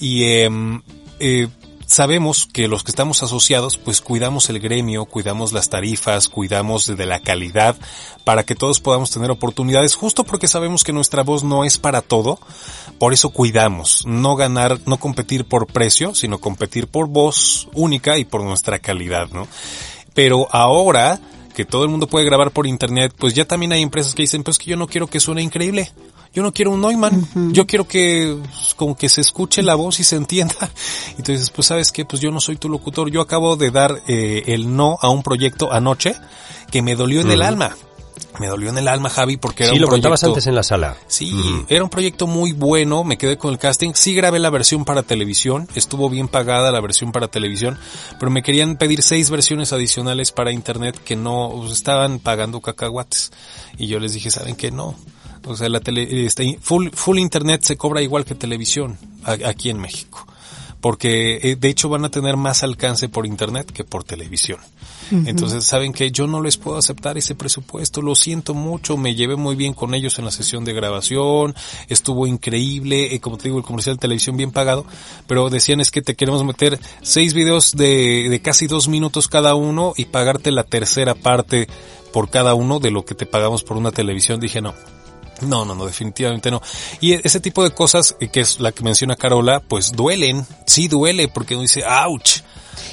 Y 0.00 0.24
em, 0.24 0.80
eh, 1.18 1.48
sabemos 1.86 2.48
que 2.52 2.68
los 2.68 2.84
que 2.84 2.90
estamos 2.90 3.22
asociados 3.22 3.76
pues 3.78 4.00
cuidamos 4.00 4.48
el 4.50 4.60
gremio, 4.60 5.04
cuidamos 5.04 5.52
las 5.52 5.68
tarifas, 5.68 6.28
cuidamos 6.28 6.96
de 6.96 7.06
la 7.06 7.20
calidad 7.20 7.76
para 8.24 8.44
que 8.44 8.54
todos 8.54 8.80
podamos 8.80 9.10
tener 9.10 9.30
oportunidades 9.30 9.94
justo 9.94 10.24
porque 10.24 10.48
sabemos 10.48 10.84
que 10.84 10.92
nuestra 10.92 11.22
voz 11.22 11.44
no 11.44 11.64
es 11.64 11.78
para 11.78 12.02
todo, 12.02 12.38
por 12.98 13.12
eso 13.12 13.30
cuidamos, 13.30 14.04
no 14.06 14.36
ganar, 14.36 14.80
no 14.86 14.98
competir 14.98 15.44
por 15.44 15.66
precio, 15.66 16.14
sino 16.14 16.38
competir 16.38 16.86
por 16.86 17.08
voz 17.08 17.68
única 17.74 18.18
y 18.18 18.24
por 18.24 18.42
nuestra 18.42 18.78
calidad, 18.78 19.28
¿no? 19.30 19.46
Pero 20.14 20.48
ahora 20.52 21.20
que 21.54 21.64
todo 21.64 21.84
el 21.84 21.90
mundo 21.90 22.08
puede 22.08 22.26
grabar 22.26 22.50
por 22.50 22.66
internet, 22.66 23.14
pues 23.16 23.34
ya 23.34 23.44
también 23.44 23.72
hay 23.72 23.82
empresas 23.82 24.14
que 24.14 24.22
dicen, 24.22 24.42
pues 24.42 24.58
que 24.58 24.70
yo 24.70 24.76
no 24.76 24.88
quiero 24.88 25.06
que 25.06 25.20
suene 25.20 25.42
increíble 25.42 25.92
yo 26.34 26.42
no 26.42 26.52
quiero 26.52 26.72
un 26.72 26.80
Neumann, 26.80 27.52
yo 27.52 27.66
quiero 27.66 27.86
que 27.86 28.36
pues, 28.42 28.74
como 28.74 28.96
que 28.96 29.08
se 29.08 29.20
escuche 29.20 29.62
la 29.62 29.76
voz 29.76 30.00
y 30.00 30.04
se 30.04 30.16
entienda. 30.16 30.54
Entonces, 31.16 31.48
pues 31.50 31.68
sabes 31.68 31.92
qué, 31.92 32.04
pues 32.04 32.20
yo 32.20 32.30
no 32.32 32.40
soy 32.40 32.56
tu 32.56 32.68
locutor, 32.68 33.10
yo 33.10 33.20
acabo 33.20 33.56
de 33.56 33.70
dar 33.70 34.02
eh, 34.08 34.42
el 34.46 34.74
no 34.74 34.98
a 35.00 35.10
un 35.10 35.22
proyecto 35.22 35.72
anoche 35.72 36.16
que 36.72 36.82
me 36.82 36.96
dolió 36.96 37.20
en 37.20 37.30
el 37.30 37.42
alma. 37.42 37.76
Me 38.40 38.48
dolió 38.48 38.70
en 38.70 38.78
el 38.78 38.88
alma, 38.88 39.10
Javi, 39.10 39.36
porque 39.36 39.62
era 39.62 39.72
sí, 39.72 39.76
un 39.76 39.82
lo 39.82 39.88
contabas 39.88 40.24
antes 40.24 40.48
en 40.48 40.56
la 40.56 40.64
sala. 40.64 40.96
Sí, 41.06 41.32
era 41.68 41.84
un 41.84 41.90
proyecto 41.90 42.26
muy 42.26 42.50
bueno, 42.50 43.04
me 43.04 43.16
quedé 43.16 43.38
con 43.38 43.52
el 43.52 43.58
casting. 43.58 43.92
Sí 43.94 44.12
grabé 44.12 44.40
la 44.40 44.50
versión 44.50 44.84
para 44.84 45.04
televisión, 45.04 45.68
estuvo 45.76 46.10
bien 46.10 46.26
pagada 46.26 46.72
la 46.72 46.80
versión 46.80 47.12
para 47.12 47.28
televisión, 47.28 47.78
pero 48.18 48.32
me 48.32 48.42
querían 48.42 48.76
pedir 48.76 49.02
seis 49.02 49.30
versiones 49.30 49.72
adicionales 49.72 50.32
para 50.32 50.50
internet 50.50 50.98
que 51.04 51.14
no 51.14 51.52
pues, 51.58 51.70
estaban 51.70 52.18
pagando 52.18 52.60
cacahuates. 52.60 53.30
Y 53.78 53.86
yo 53.86 54.00
les 54.00 54.14
dije, 54.14 54.32
¿saben 54.32 54.56
qué? 54.56 54.72
No. 54.72 54.96
O 55.46 55.56
sea, 55.56 55.68
la 55.68 55.80
tele, 55.80 56.26
este, 56.26 56.58
full, 56.60 56.88
full 56.92 57.18
internet 57.18 57.62
se 57.62 57.76
cobra 57.76 58.02
igual 58.02 58.24
que 58.24 58.34
televisión 58.34 58.98
aquí 59.24 59.70
en 59.70 59.78
México. 59.78 60.26
Porque 60.80 61.40
eh, 61.42 61.56
de 61.56 61.68
hecho 61.68 61.88
van 61.88 62.04
a 62.04 62.10
tener 62.10 62.36
más 62.36 62.62
alcance 62.62 63.08
por 63.08 63.24
internet 63.24 63.70
que 63.72 63.84
por 63.84 64.04
televisión. 64.04 64.58
Entonces, 65.10 65.64
saben 65.64 65.92
que 65.92 66.10
yo 66.10 66.26
no 66.26 66.42
les 66.42 66.56
puedo 66.56 66.78
aceptar 66.78 67.18
ese 67.18 67.34
presupuesto, 67.34 68.00
lo 68.00 68.14
siento 68.14 68.54
mucho, 68.54 68.96
me 68.96 69.14
llevé 69.14 69.36
muy 69.36 69.54
bien 69.54 69.74
con 69.74 69.94
ellos 69.94 70.18
en 70.18 70.24
la 70.24 70.30
sesión 70.30 70.64
de 70.64 70.72
grabación, 70.72 71.54
estuvo 71.88 72.26
increíble, 72.26 73.14
eh, 73.14 73.20
como 73.20 73.36
te 73.36 73.44
digo, 73.44 73.58
el 73.58 73.64
comercial 73.64 73.96
de 73.96 74.00
televisión 74.00 74.36
bien 74.36 74.50
pagado, 74.50 74.86
pero 75.26 75.50
decían 75.50 75.80
es 75.80 75.90
que 75.90 76.00
te 76.00 76.14
queremos 76.14 76.42
meter 76.44 76.80
seis 77.02 77.34
videos 77.34 77.72
de, 77.72 78.28
de 78.30 78.40
casi 78.40 78.66
dos 78.66 78.88
minutos 78.88 79.28
cada 79.28 79.54
uno 79.54 79.92
y 79.96 80.06
pagarte 80.06 80.50
la 80.50 80.64
tercera 80.64 81.14
parte 81.14 81.68
por 82.12 82.30
cada 82.30 82.54
uno 82.54 82.78
de 82.78 82.90
lo 82.90 83.04
que 83.04 83.14
te 83.14 83.26
pagamos 83.26 83.62
por 83.62 83.76
una 83.76 83.90
televisión. 83.90 84.40
Dije, 84.40 84.62
no, 84.62 84.74
no, 85.46 85.64
no, 85.64 85.74
no, 85.74 85.86
definitivamente 85.86 86.50
no. 86.50 86.60
Y 87.00 87.12
ese 87.12 87.40
tipo 87.40 87.62
de 87.62 87.70
cosas, 87.70 88.16
eh, 88.20 88.28
que 88.28 88.40
es 88.40 88.60
la 88.60 88.72
que 88.72 88.82
menciona 88.82 89.16
Carola, 89.16 89.60
pues 89.60 89.92
duelen, 89.92 90.46
sí 90.66 90.88
duele, 90.88 91.28
porque 91.28 91.54
uno 91.54 91.62
dice, 91.62 91.82
ouch. 91.84 92.40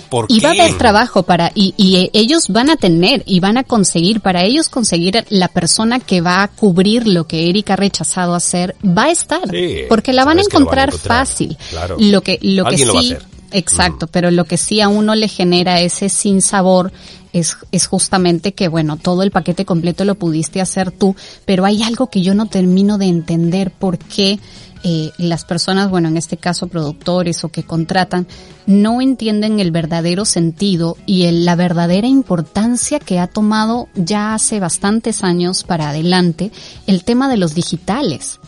¿Por 0.09 0.25
y 0.29 0.39
va 0.41 0.49
a 0.49 0.51
haber 0.51 0.77
trabajo 0.77 1.23
para, 1.23 1.51
y, 1.55 1.73
y 1.77 2.09
ellos 2.13 2.49
van 2.49 2.69
a 2.69 2.75
tener 2.75 3.23
y 3.25 3.39
van 3.39 3.57
a 3.57 3.63
conseguir, 3.63 4.21
para 4.21 4.43
ellos 4.43 4.69
conseguir 4.69 5.25
la 5.29 5.47
persona 5.47 5.99
que 5.99 6.21
va 6.21 6.43
a 6.43 6.47
cubrir 6.49 7.07
lo 7.07 7.25
que 7.25 7.49
Erika 7.49 7.73
ha 7.73 7.77
rechazado 7.77 8.35
hacer, 8.35 8.75
va 8.85 9.05
a 9.05 9.11
estar. 9.11 9.41
porque 9.89 10.13
la 10.13 10.25
van 10.25 10.37
a, 10.37 10.41
encontrar 10.41 10.91
fácil. 10.91 11.57
Lo 11.97 12.21
que, 12.21 12.39
lo 12.41 12.65
que 12.65 12.77
sí, 12.77 13.15
exacto, 13.51 14.07
pero 14.07 14.31
lo 14.31 14.45
que 14.45 14.57
sí 14.57 14.81
a 14.81 14.89
uno 14.89 15.15
le 15.15 15.27
genera 15.27 15.79
ese 15.79 16.09
sin 16.09 16.41
sabor 16.41 16.91
es, 17.33 17.57
es 17.71 17.87
justamente 17.87 18.53
que, 18.53 18.67
bueno, 18.67 18.97
todo 18.97 19.23
el 19.23 19.31
paquete 19.31 19.65
completo 19.65 20.05
lo 20.05 20.15
pudiste 20.15 20.61
hacer 20.61 20.91
tú, 20.91 21.15
pero 21.45 21.65
hay 21.65 21.83
algo 21.83 22.07
que 22.07 22.21
yo 22.21 22.35
no 22.35 22.47
termino 22.47 22.97
de 22.97 23.05
entender 23.05 23.71
por 23.71 23.97
qué 23.97 24.39
eh, 24.83 25.11
las 25.17 25.45
personas, 25.45 25.91
bueno, 25.91 26.07
en 26.07 26.17
este 26.17 26.37
caso 26.37 26.67
productores 26.67 27.43
o 27.43 27.49
que 27.49 27.63
contratan, 27.63 28.25
no 28.65 28.99
entienden 28.99 29.59
el 29.59 29.71
verdadero 29.71 30.25
sentido 30.25 30.97
y 31.05 31.23
el, 31.23 31.45
la 31.45 31.55
verdadera 31.55 32.07
importancia 32.07 32.99
que 32.99 33.19
ha 33.19 33.27
tomado 33.27 33.89
ya 33.93 34.33
hace 34.33 34.59
bastantes 34.59 35.23
años 35.23 35.63
para 35.63 35.89
adelante 35.89 36.51
el 36.87 37.03
tema 37.03 37.29
de 37.29 37.37
los 37.37 37.53
digitales 37.53 38.39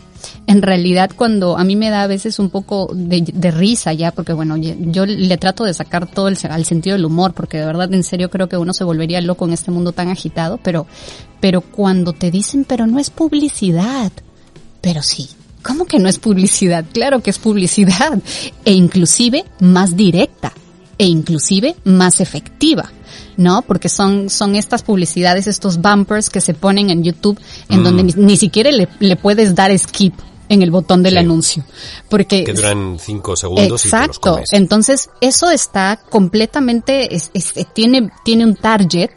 en 0.48 0.62
realidad 0.62 1.12
cuando 1.16 1.58
a 1.58 1.64
mí 1.64 1.76
me 1.76 1.90
da 1.90 2.04
a 2.04 2.08
veces 2.08 2.40
un 2.40 2.50
poco 2.50 2.92
de, 2.94 3.52
risa 3.52 3.94
ya, 3.94 4.12
porque 4.12 4.34
bueno, 4.34 4.58
yo 4.58 5.06
le 5.06 5.38
trato 5.38 5.64
de 5.64 5.74
sacar 5.74 6.08
todo 6.08 6.28
el, 6.28 6.38
al 6.50 6.66
sentido 6.66 6.96
del 6.96 7.06
humor, 7.06 7.34
porque 7.34 7.58
de 7.58 7.66
verdad 7.66 7.94
en 7.94 8.04
serio 8.04 8.30
creo 8.30 8.50
que 8.50 8.58
uno 8.58 8.74
se 8.74 8.84
volvería 8.84 9.22
loco 9.22 9.46
en 9.46 9.54
este 9.54 9.72
mundo 9.72 9.92
tan 9.92 10.10
agitado, 10.10 10.60
pero, 10.64 10.88
pero 11.40 11.62
cuando 11.62 12.14
te 12.14 12.32
dicen, 12.32 12.66
pero 12.66 12.88
no 12.88 13.00
es 13.00 13.10
publicidad, 13.10 14.12
pero 14.82 15.02
sí, 15.02 15.30
¿cómo 15.62 15.86
que 15.86 16.00
no 16.00 16.10
es 16.10 16.20
publicidad? 16.20 16.86
Claro 16.92 17.22
que 17.22 17.30
es 17.30 17.40
publicidad, 17.40 18.20
e 18.66 18.74
inclusive 18.74 19.46
más 19.60 19.96
directa, 19.96 20.54
e 20.98 21.06
inclusive 21.06 21.76
más 21.84 22.22
efectiva. 22.22 22.92
¿No? 23.38 23.62
Porque 23.62 23.90
son, 23.90 24.30
son 24.30 24.56
estas 24.56 24.84
publicidades, 24.84 25.48
estos 25.48 25.82
bumpers 25.82 26.30
que 26.30 26.42
se 26.42 26.54
ponen 26.54 26.90
en 26.90 27.04
YouTube 27.04 27.40
en 27.70 27.84
donde 27.84 28.04
mm. 28.04 28.14
ni, 28.18 28.38
siquiera 28.38 28.72
le, 28.72 28.88
le, 29.00 29.16
puedes 29.16 29.56
dar 29.56 29.78
skip 29.78 30.14
en 30.50 30.62
el 30.62 30.72
botón 30.72 31.04
del 31.04 31.18
anuncio. 31.18 31.64
Porque 32.10 32.44
que 32.44 32.54
duran 32.54 32.98
cinco 33.00 33.36
segundos. 33.36 33.86
Exacto. 33.86 34.40
Entonces, 34.52 35.10
eso 35.22 35.50
está 35.50 36.00
completamente, 36.10 37.16
es, 37.16 37.32
tiene, 37.74 38.12
tiene 38.24 38.46
un 38.46 38.56
target 38.56 39.12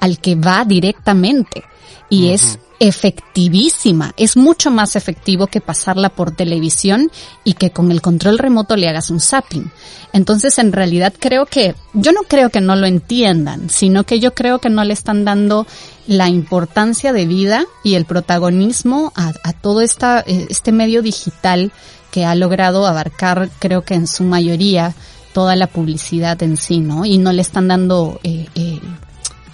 al 0.00 0.18
que 0.18 0.34
va 0.34 0.64
directamente. 0.64 1.64
Y 2.12 2.28
es 2.28 2.58
efectivísima. 2.78 4.12
Es 4.16 4.36
mucho 4.36 4.70
más 4.70 4.96
efectivo 4.96 5.46
que 5.46 5.60
pasarla 5.60 6.08
por 6.08 6.32
televisión 6.32 7.10
y 7.42 7.54
que 7.54 7.70
con 7.70 7.90
el 7.90 8.02
control 8.02 8.38
remoto 8.38 8.76
le 8.76 8.88
hagas 8.88 9.08
un 9.08 9.20
zapping. 9.20 9.70
Entonces, 10.12 10.58
en 10.58 10.72
realidad 10.72 11.14
creo 11.18 11.46
que, 11.46 11.74
yo 11.94 12.12
no 12.12 12.22
creo 12.28 12.50
que 12.50 12.60
no 12.60 12.76
lo 12.76 12.86
entiendan, 12.86 13.70
sino 13.70 14.04
que 14.04 14.20
yo 14.20 14.34
creo 14.34 14.58
que 14.58 14.68
no 14.68 14.84
le 14.84 14.92
están 14.92 15.24
dando 15.24 15.66
la 16.06 16.28
importancia 16.28 17.12
de 17.12 17.24
vida 17.24 17.64
y 17.84 17.94
el 17.94 18.04
protagonismo 18.04 19.12
a, 19.14 19.32
todo 19.54 19.80
esta, 19.80 20.20
eh, 20.20 20.48
este 20.50 20.72
medio 20.72 21.02
digital 21.02 21.72
que 22.10 22.26
ha 22.26 22.34
logrado 22.34 22.86
abarcar, 22.86 23.48
creo 23.58 23.82
que 23.82 23.94
en 23.94 24.06
su 24.06 24.24
mayoría, 24.24 24.94
toda 25.32 25.56
la 25.56 25.66
publicidad 25.66 26.42
en 26.42 26.56
sí, 26.56 26.80
¿no? 26.80 27.04
Y 27.04 27.18
no 27.18 27.32
le 27.32 27.42
están 27.42 27.68
dando 27.68 28.20
eh, 28.22 28.48
eh, 28.54 28.71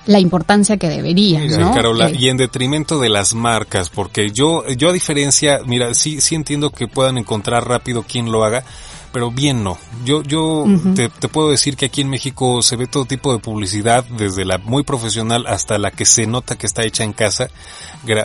la 0.09 0.19
importancia 0.19 0.79
que 0.79 0.89
debería, 0.89 1.45
¿no? 1.59 1.75
Carola, 1.75 2.11
y 2.11 2.31
en 2.31 2.39
detrimento 2.39 2.99
de 2.99 3.11
las 3.11 3.35
marcas, 3.35 3.91
porque 3.91 4.31
yo, 4.31 4.67
yo 4.69 4.89
a 4.89 4.93
diferencia, 4.95 5.61
mira, 5.67 5.93
sí, 5.93 6.23
sí 6.23 6.35
entiendo 6.35 6.71
que 6.71 6.89
puedan 6.89 7.19
encontrar 7.19 7.69
rápido 7.69 8.03
quien 8.05 8.33
lo 8.33 8.43
haga, 8.43 8.65
pero 9.13 9.31
bien 9.31 9.65
no. 9.65 9.79
Yo, 10.05 10.23
yo 10.23 10.65
te, 10.95 11.09
te, 11.09 11.29
puedo 11.29 11.51
decir 11.51 11.77
que 11.77 11.87
aquí 11.87 12.01
en 12.01 12.11
México 12.11 12.63
se 12.63 12.77
ve 12.77 12.87
todo 12.87 13.05
tipo 13.05 13.33
de 13.33 13.39
publicidad, 13.39 14.05
desde 14.05 14.45
la 14.45 14.59
muy 14.59 14.83
profesional 14.83 15.47
hasta 15.47 15.79
la 15.79 15.91
que 15.91 16.05
se 16.05 16.27
nota 16.27 16.57
que 16.57 16.67
está 16.67 16.85
hecha 16.85 17.05
en 17.05 17.13
casa, 17.13 17.49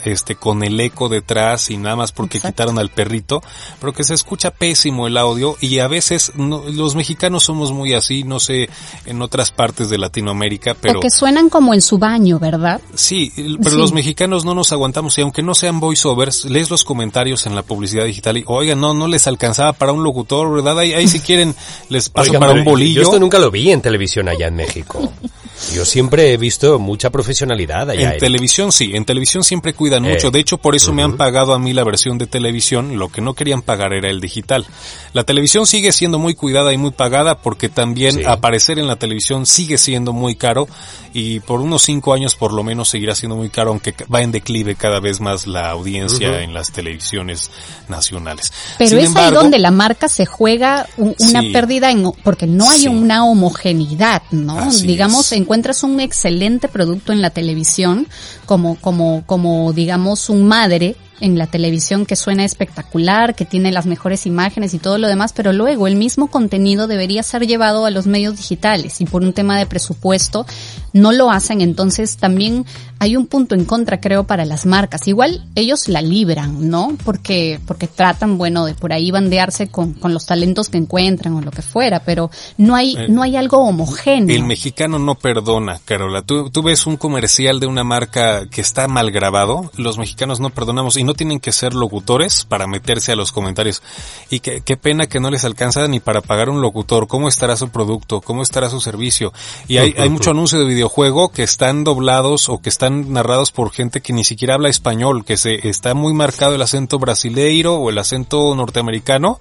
este, 0.06 0.36
con 0.36 0.64
el 0.64 0.80
eco 0.80 1.10
detrás 1.10 1.70
y 1.70 1.78
nada 1.78 1.96
más 1.96 2.12
porque 2.12 2.40
quitaron 2.40 2.80
al 2.80 2.90
perrito, 2.90 3.42
pero 3.80 3.94
que 3.94 4.04
se 4.04 4.14
escucha 4.14 4.52
pésimo 4.52 5.08
el 5.08 5.18
audio 5.18 5.58
y 5.60 5.80
a 5.80 5.88
veces 5.88 6.32
los 6.36 6.96
mexicanos 6.96 7.44
somos 7.44 7.72
muy 7.72 7.94
así, 7.94 8.24
no 8.24 8.40
sé, 8.40 8.70
en 9.06 9.22
otras 9.22 9.52
partes 9.52 9.90
de 9.90 9.98
Latinoamérica, 9.98 10.76
pero... 10.80 11.00
O 11.00 11.02
que 11.02 11.10
suenan 11.10 11.50
como 11.50 11.74
en 11.74 11.82
su 11.82 11.98
baño, 11.98 12.40
¿verdad? 12.40 12.82
Sí, 12.94 13.32
pero 13.62 13.78
los 13.78 13.94
mexicanos 13.94 14.46
no 14.46 14.54
nos 14.54 14.72
aguantamos 14.72 15.18
y 15.18 15.22
aunque 15.22 15.42
no 15.42 15.56
sean 15.56 15.80
voiceovers, 15.80 16.46
lees 16.46 16.70
los 16.70 16.84
comentarios 16.84 17.46
en 17.46 17.56
la 17.56 17.64
publicidad 17.64 18.06
digital 18.06 18.38
y, 18.38 18.44
oiga, 18.48 18.76
no, 18.76 18.94
no 18.94 19.08
les 19.08 19.28
alcanzaba 19.28 19.74
para 19.74 19.92
un 19.92 20.04
locutor, 20.04 20.52
¿verdad? 20.54 20.73
Verdad, 20.74 20.84
ahí, 20.84 20.94
ahí 20.94 21.08
si 21.08 21.20
quieren 21.20 21.56
les 21.90 22.10
paso 22.10 22.34
para 22.34 22.54
un 22.54 22.64
bolillo. 22.64 23.02
Yo 23.02 23.08
esto 23.08 23.20
nunca 23.20 23.40
lo 23.40 23.52
vi 23.52 23.72
en 23.72 23.82
televisión 23.82 24.28
allá 24.30 24.48
en 24.48 24.56
México. 24.56 25.12
Yo 25.74 25.86
siempre 25.86 26.34
he 26.34 26.38
visto 26.38 26.80
mucha 26.80 27.10
profesionalidad 27.10 27.90
allá. 27.90 28.14
En, 28.14 28.20
televisión 28.20 28.72
sí, 28.72 28.92
en 28.94 29.06
televisión 29.06 29.44
siempre 29.44 29.74
cuidan 29.74 30.04
mucho. 30.04 30.28
Eh, 30.28 30.32
de 30.32 30.40
hecho, 30.40 30.58
por 30.58 30.76
eso 30.76 30.94
me 30.94 31.04
han 31.04 31.18
pagado 31.18 31.54
a 31.54 31.60
mí 31.60 31.74
la 31.74 31.84
versión 31.84 32.18
de 32.18 32.28
televisión. 32.28 32.98
Lo 32.98 33.10
que 33.10 33.22
no 33.22 33.34
querían 33.34 33.62
pagar 33.62 33.94
era 33.94 34.10
el 34.10 34.20
digital. 34.20 34.66
La 35.14 35.24
televisión 35.24 35.66
sigue 35.66 35.92
siendo 35.92 36.20
muy 36.20 36.36
cuidada 36.36 36.74
y 36.74 36.78
muy 36.78 36.92
pagada 36.92 37.40
porque 37.40 37.70
también 37.70 38.28
aparecer 38.28 38.80
en 38.80 38.88
la 38.88 38.98
televisión 38.98 39.46
sigue 39.46 39.78
siendo 39.78 40.14
muy 40.14 40.36
caro 40.36 40.68
y 41.14 41.40
por 41.42 41.62
unos 41.62 41.84
cinco 41.84 42.14
años 42.14 42.36
por 42.36 42.52
lo 42.54 42.64
menos 42.64 42.90
seguirá 42.90 43.16
siendo 43.16 43.36
muy 43.36 43.50
caro, 43.50 43.70
aunque 43.70 43.94
va 44.14 44.22
en 44.22 44.32
declive 44.32 44.76
cada 44.76 45.00
vez 45.00 45.20
más 45.20 45.48
la 45.48 45.70
audiencia 45.70 46.42
en 46.42 46.54
las 46.54 46.72
televisiones 46.72 47.52
nacionales. 47.88 48.52
Pero 48.78 48.98
es 48.98 49.16
ahí 49.16 49.32
donde 49.32 49.60
la 49.60 49.72
marca 49.72 50.08
se 50.08 50.26
juega 50.26 50.88
una 50.98 51.42
pérdida 51.42 51.92
en, 51.92 52.12
porque 52.24 52.48
no 52.48 52.70
hay 52.70 52.88
una 52.88 53.26
homogeneidad, 53.26 54.24
¿no? 54.32 54.72
Digamos, 54.72 55.32
encuentras 55.44 55.84
un 55.84 56.00
excelente 56.00 56.68
producto 56.68 57.12
en 57.12 57.22
la 57.22 57.30
televisión 57.30 58.08
como, 58.46 58.76
como, 58.76 59.24
como 59.26 59.74
digamos 59.74 60.30
un 60.30 60.48
madre 60.48 60.96
en 61.20 61.38
la 61.38 61.48
televisión 61.48 62.06
que 62.06 62.16
suena 62.16 62.44
espectacular, 62.44 63.34
que 63.36 63.46
tiene 63.46 63.72
las 63.72 63.86
mejores 63.86 64.26
imágenes 64.26 64.74
y 64.74 64.80
todo 64.80 64.98
lo 64.98 65.08
demás, 65.08 65.32
pero 65.32 65.54
luego 65.54 65.88
el 65.88 65.96
mismo 65.96 66.28
contenido 66.28 66.88
debería 66.88 67.24
ser 67.24 67.48
llevado 67.48 67.86
a 67.86 67.92
los 67.92 68.08
medios 68.08 68.36
digitales 68.36 69.00
y 69.00 69.06
por 69.06 69.22
un 69.22 69.32
tema 69.32 69.58
de 69.58 69.66
presupuesto 69.66 70.46
no 70.92 71.12
lo 71.12 71.32
hacen, 71.32 71.62
entonces 71.62 72.18
también 72.18 72.66
hay 73.04 73.18
un 73.18 73.28
punto 73.28 73.54
en 73.54 73.66
contra 73.66 74.00
creo 74.00 74.24
para 74.24 74.46
las 74.46 74.66
marcas. 74.66 75.10
Igual 75.10 75.46
ellos 75.56 75.90
la 75.90 76.02
libran, 76.02 76.70
¿no? 76.70 76.96
Porque 77.04 77.60
porque 77.68 77.88
tratan, 77.88 78.38
bueno, 78.38 78.66
de 78.66 78.76
por 78.76 78.94
ahí 78.94 79.12
bandearse 79.12 79.68
con, 79.68 79.94
con 79.94 80.14
los 80.14 80.26
talentos 80.26 80.70
que 80.70 80.78
encuentran 80.78 81.34
o 81.34 81.42
lo 81.42 81.52
que 81.52 81.62
fuera, 81.62 82.00
pero 82.00 82.32
no 82.58 82.76
hay 82.76 82.96
eh, 82.96 83.08
no 83.10 83.22
hay 83.22 83.36
algo 83.36 83.58
homogéneo. 83.58 84.34
El 84.34 84.46
mexicano 84.46 85.00
no 85.00 85.16
perdona, 85.16 85.82
Carola. 85.84 86.22
Tú, 86.22 86.50
tú 86.50 86.64
ves 86.64 86.88
un 86.88 86.96
comercial 86.96 87.60
de 87.60 87.68
una 87.68 87.84
marca 87.84 88.48
que 88.48 88.62
está 88.62 88.88
mal 88.88 89.12
grabado, 89.12 89.70
los 89.76 89.98
mexicanos 89.98 90.40
no 90.40 90.50
perdonamos 90.52 90.96
y 90.96 91.04
no 91.04 91.14
tienen 91.14 91.42
que 91.42 91.52
ser 91.52 91.74
locutores 91.74 92.46
para 92.46 92.68
meterse 92.68 93.12
a 93.12 93.18
los 93.18 93.34
comentarios. 93.34 93.84
Y 94.30 94.40
qué, 94.40 94.62
qué 94.62 94.78
pena 94.78 95.08
que 95.08 95.20
no 95.20 95.30
les 95.30 95.44
alcanza 95.44 95.86
ni 95.90 96.00
para 96.00 96.22
pagar 96.22 96.50
un 96.50 96.62
locutor. 96.62 97.08
¿Cómo 97.08 97.28
estará 97.28 97.58
su 97.58 97.68
producto? 97.68 98.22
¿Cómo 98.22 98.44
estará 98.44 98.70
su 98.70 98.80
servicio? 98.80 99.34
Y 99.68 99.78
hay, 99.78 99.94
hay 99.98 100.10
mucho 100.10 100.32
anuncio 100.32 100.58
de 100.60 100.66
videojuego 100.66 101.30
que 101.30 101.44
están 101.44 101.84
doblados 101.84 102.48
o 102.48 102.62
que 102.62 102.70
están 102.70 102.93
narrados 102.94 103.52
por 103.52 103.72
gente 103.72 104.02
que 104.02 104.14
ni 104.14 104.24
siquiera 104.24 104.56
habla 104.56 104.70
español, 104.70 105.26
que 105.26 105.38
se 105.38 105.68
está 105.68 105.94
muy 105.94 106.14
marcado 106.14 106.56
el 106.56 106.62
acento 106.62 107.00
brasileiro 107.00 107.76
o 107.76 107.90
el 107.90 107.98
acento 107.98 108.56
norteamericano. 108.56 109.40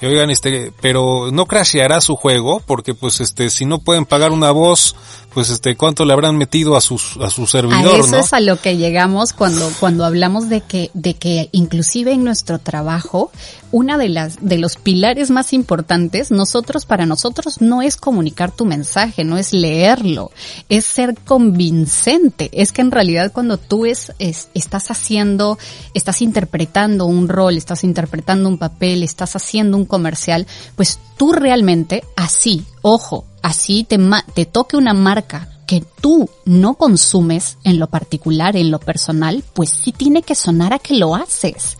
Y 0.00 0.06
oigan, 0.06 0.30
este, 0.30 0.72
pero 0.80 1.30
no 1.32 1.46
crasheará 1.46 2.00
su 2.00 2.16
juego 2.16 2.60
porque 2.60 2.94
pues 2.94 3.20
este, 3.20 3.50
si 3.50 3.64
no 3.64 3.78
pueden 3.78 4.04
pagar 4.04 4.32
una 4.32 4.50
voz, 4.50 4.96
pues 5.36 5.50
este, 5.50 5.76
cuánto 5.76 6.06
le 6.06 6.14
habrán 6.14 6.38
metido 6.38 6.76
a 6.76 6.80
sus, 6.80 7.18
a 7.20 7.28
su 7.28 7.46
servidor, 7.46 7.94
a 7.94 7.98
eso 7.98 8.16
es 8.16 8.32
a 8.32 8.40
lo 8.40 8.58
que 8.58 8.78
llegamos 8.78 9.34
cuando, 9.34 9.70
cuando 9.78 10.06
hablamos 10.06 10.48
de 10.48 10.62
que, 10.62 10.90
de 10.94 11.12
que 11.12 11.50
inclusive 11.52 12.12
en 12.12 12.24
nuestro 12.24 12.58
trabajo, 12.58 13.30
una 13.70 13.98
de 13.98 14.08
las, 14.08 14.38
de 14.40 14.56
los 14.56 14.76
pilares 14.76 15.30
más 15.30 15.52
importantes, 15.52 16.30
nosotros, 16.30 16.86
para 16.86 17.04
nosotros 17.04 17.60
no 17.60 17.82
es 17.82 17.98
comunicar 17.98 18.50
tu 18.50 18.64
mensaje, 18.64 19.24
no 19.24 19.36
es 19.36 19.52
leerlo, 19.52 20.30
es 20.70 20.86
ser 20.86 21.14
convincente. 21.26 22.48
Es 22.54 22.72
que 22.72 22.80
en 22.80 22.90
realidad 22.90 23.30
cuando 23.30 23.58
tú 23.58 23.84
es, 23.84 24.14
es, 24.18 24.48
estás 24.54 24.90
haciendo, 24.90 25.58
estás 25.92 26.22
interpretando 26.22 27.04
un 27.04 27.28
rol, 27.28 27.58
estás 27.58 27.84
interpretando 27.84 28.48
un 28.48 28.56
papel, 28.56 29.02
estás 29.02 29.36
haciendo 29.36 29.76
un 29.76 29.84
comercial, 29.84 30.46
pues 30.76 30.98
tú 31.18 31.32
realmente 31.32 32.04
así, 32.16 32.64
ojo, 32.88 33.24
así 33.42 33.82
te, 33.82 33.98
te 34.32 34.46
toque 34.46 34.76
una 34.76 34.94
marca 34.94 35.48
que 35.66 35.82
tú 36.00 36.30
no 36.44 36.74
consumes 36.74 37.58
en 37.64 37.80
lo 37.80 37.88
particular, 37.88 38.56
en 38.56 38.70
lo 38.70 38.78
personal, 38.78 39.42
pues 39.54 39.70
sí 39.70 39.90
tiene 39.90 40.22
que 40.22 40.36
sonar 40.36 40.72
a 40.72 40.78
que 40.78 40.94
lo 40.94 41.16
haces. 41.16 41.78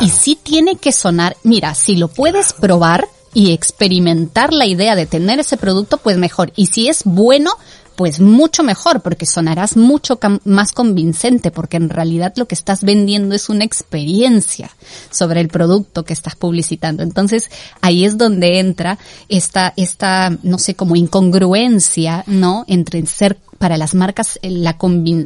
Y 0.00 0.10
sí 0.10 0.36
tiene 0.42 0.74
que 0.74 0.90
sonar, 0.90 1.36
mira, 1.44 1.76
si 1.76 1.94
lo 1.94 2.08
puedes 2.08 2.52
probar 2.52 3.08
y 3.32 3.52
experimentar 3.52 4.52
la 4.52 4.66
idea 4.66 4.96
de 4.96 5.06
tener 5.06 5.38
ese 5.38 5.56
producto, 5.56 5.98
pues 5.98 6.18
mejor. 6.18 6.52
Y 6.56 6.66
si 6.66 6.88
es 6.88 7.02
bueno, 7.04 7.52
pues 7.98 8.20
mucho 8.20 8.62
mejor, 8.62 9.00
porque 9.00 9.26
sonarás 9.26 9.76
mucho 9.76 10.20
más 10.44 10.70
convincente, 10.70 11.50
porque 11.50 11.78
en 11.78 11.88
realidad 11.88 12.32
lo 12.36 12.46
que 12.46 12.54
estás 12.54 12.84
vendiendo 12.84 13.34
es 13.34 13.48
una 13.48 13.64
experiencia 13.64 14.70
sobre 15.10 15.40
el 15.40 15.48
producto 15.48 16.04
que 16.04 16.12
estás 16.12 16.36
publicitando. 16.36 17.02
Entonces, 17.02 17.50
ahí 17.80 18.04
es 18.04 18.16
donde 18.16 18.60
entra 18.60 19.00
esta, 19.28 19.74
esta, 19.76 20.30
no 20.44 20.58
sé, 20.58 20.76
como 20.76 20.94
incongruencia, 20.94 22.22
¿no? 22.28 22.64
Entre 22.68 23.00
el 23.00 23.08
ser, 23.08 23.36
para 23.58 23.76
las 23.76 23.96
marcas, 23.96 24.38
la 24.42 24.76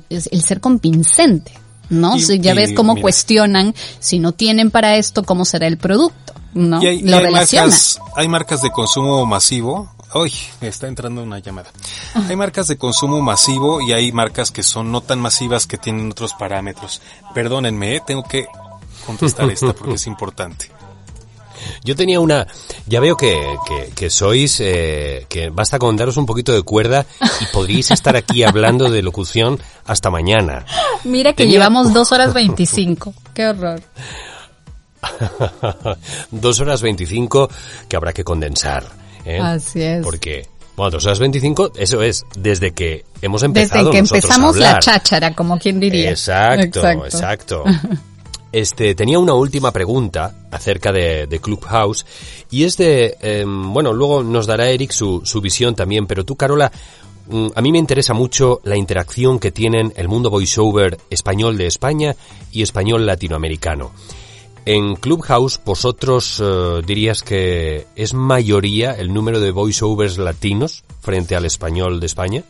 el 0.09 0.43
ser 0.43 0.61
convincente. 0.63 1.53
¿no? 1.91 2.17
ya 2.17 2.55
ves 2.55 2.73
cómo 2.73 2.97
cuestionan 2.97 3.75
si 3.99 4.19
no 4.19 4.33
tienen 4.33 4.71
para 4.71 4.97
esto, 4.97 5.25
cómo 5.25 5.45
será 5.45 5.67
el 5.67 5.77
producto, 5.77 6.33
¿no? 6.55 6.81
Lo 6.83 7.31
Marcas, 7.31 8.01
hay 8.17 8.29
marcas 8.29 8.63
de 8.63 8.71
consumo 8.71 9.27
masivo 9.27 9.91
Uy, 10.15 10.33
está 10.61 10.89
entrando 10.89 11.23
una 11.23 11.39
llamada. 11.39 11.71
Hay 12.29 12.37
marcas 12.37 12.69
de 12.69 12.77
consumo 12.77 13.21
masivo 13.21 13.81
y 13.81 13.93
hay 13.93 14.13
marcas 14.13 14.51
que 14.51 14.63
son 14.63 14.93
no 14.93 15.01
tan 15.01 15.21
masivas 15.21 15.67
que 15.67 15.79
tienen 15.79 16.11
otros 16.11 16.35
parámetros. 16.35 17.01
Perdónenme, 17.35 17.97
¿eh? 17.97 18.03
tengo 18.07 18.23
que 18.23 18.47
contestar 19.07 19.51
esta 19.51 19.73
porque 19.73 19.95
es 19.95 20.07
importante. 20.07 20.71
Yo 21.85 21.97
tenía 21.97 22.21
una, 22.21 22.47
ya 22.87 23.01
veo 23.01 23.17
que, 23.17 23.41
que, 23.95 24.11
sois, 24.11 24.61
eh, 24.61 25.27
que 25.29 25.51
basta 25.51 25.79
con 25.79 25.97
daros 25.97 26.17
un 26.17 26.27
poquito 26.27 26.53
de 26.53 26.63
cuerda 26.63 27.07
y 27.41 27.47
podríais 27.47 27.91
estar 27.91 28.17
aquí 28.17 28.43
hablando 28.43 28.91
de 28.91 29.03
locución 29.03 29.61
hasta 29.87 30.11
mañana. 30.11 30.67
Mira 31.05 31.33
que 31.33 31.47
llevamos 31.47 31.93
dos 31.95 32.13
horas 32.13 32.35
veinticinco. 32.35 33.15
Qué 33.35 33.47
horror. 33.47 33.83
dos 36.31 36.61
horas 36.61 36.83
veinticinco 36.83 37.49
que 37.89 37.97
habrá 37.97 38.13
que 38.13 38.25
condensar. 38.25 39.02
¿Eh? 39.25 39.39
Así 39.41 39.83
es. 39.83 40.03
Porque, 40.03 40.47
bueno, 40.77 40.91
dos 40.91 41.05
horas 41.07 41.19
25, 41.19 41.73
eso 41.77 42.03
es, 42.03 42.25
desde 42.37 42.73
que 42.73 43.05
hemos 43.21 43.43
empezado 43.43 43.91
Desde 43.91 43.93
que 43.93 43.99
empezamos 43.99 44.57
la 44.57 44.79
cháchara, 44.79 45.35
como 45.35 45.59
quien 45.59 45.81
diría. 45.81 46.11
Exacto, 46.11 46.87
exacto. 46.89 47.65
Este, 48.53 48.95
tenía 48.95 49.19
una 49.19 49.33
última 49.33 49.73
pregunta 49.73 50.35
acerca 50.51 50.93
de, 50.93 51.27
de 51.27 51.41
Clubhouse 51.41 52.05
y 52.51 52.65
es 52.65 52.77
de, 52.77 53.17
em, 53.23 53.73
bueno, 53.73 53.95
luego 53.95 54.23
nos 54.23 54.47
dará 54.47 54.69
Eric 54.69 54.91
su, 54.91 55.23
su 55.25 55.41
visión 55.41 55.75
también, 55.75 56.07
pero 56.07 56.23
tú, 56.23 56.37
Carola, 56.37 56.71
mm, 57.29 57.47
a 57.55 57.63
mí 57.63 57.73
me 57.73 57.79
interesa 57.79 58.13
mucho 58.13 58.61
la 58.65 58.77
interacción 58.77 59.39
que 59.39 59.53
tienen 59.53 59.95
el 59.97 60.07
mundo 60.07 60.29
voiceover 60.29 60.99
español 61.09 61.57
de 61.57 61.67
España 61.67 62.15
y 62.53 62.61
español 62.61 63.07
latinoamericano. 63.07 63.91
En 64.65 64.95
Clubhouse, 64.95 65.61
vosotros 65.65 66.41
eh, 66.41 66.83
dirías 66.87 67.23
que 67.23 67.87
es 67.97 68.15
mayoría 68.15 68.93
el 68.93 69.13
número 69.13 69.41
de 69.41 69.51
voiceovers 69.51 70.19
latinos 70.19 70.85
frente 71.01 71.35
al 71.35 71.45
español 71.45 71.99
de 71.99 72.07
España. 72.07 72.45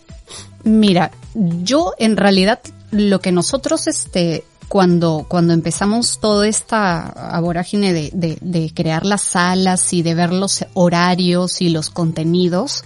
Mira, 0.64 1.10
yo 1.34 1.94
en 1.98 2.16
realidad 2.16 2.60
lo 2.90 3.20
que 3.20 3.32
nosotros 3.32 3.86
este 3.86 4.44
cuando, 4.68 5.26
cuando 5.28 5.52
empezamos 5.52 6.18
toda 6.18 6.48
esta 6.48 7.38
vorágine 7.42 7.92
de, 7.92 8.38
de, 8.40 8.72
crear 8.74 9.04
las 9.04 9.20
salas 9.20 9.92
y 9.92 10.02
de 10.02 10.14
ver 10.14 10.32
los 10.32 10.64
horarios 10.72 11.60
y 11.60 11.68
los 11.68 11.90
contenidos, 11.90 12.82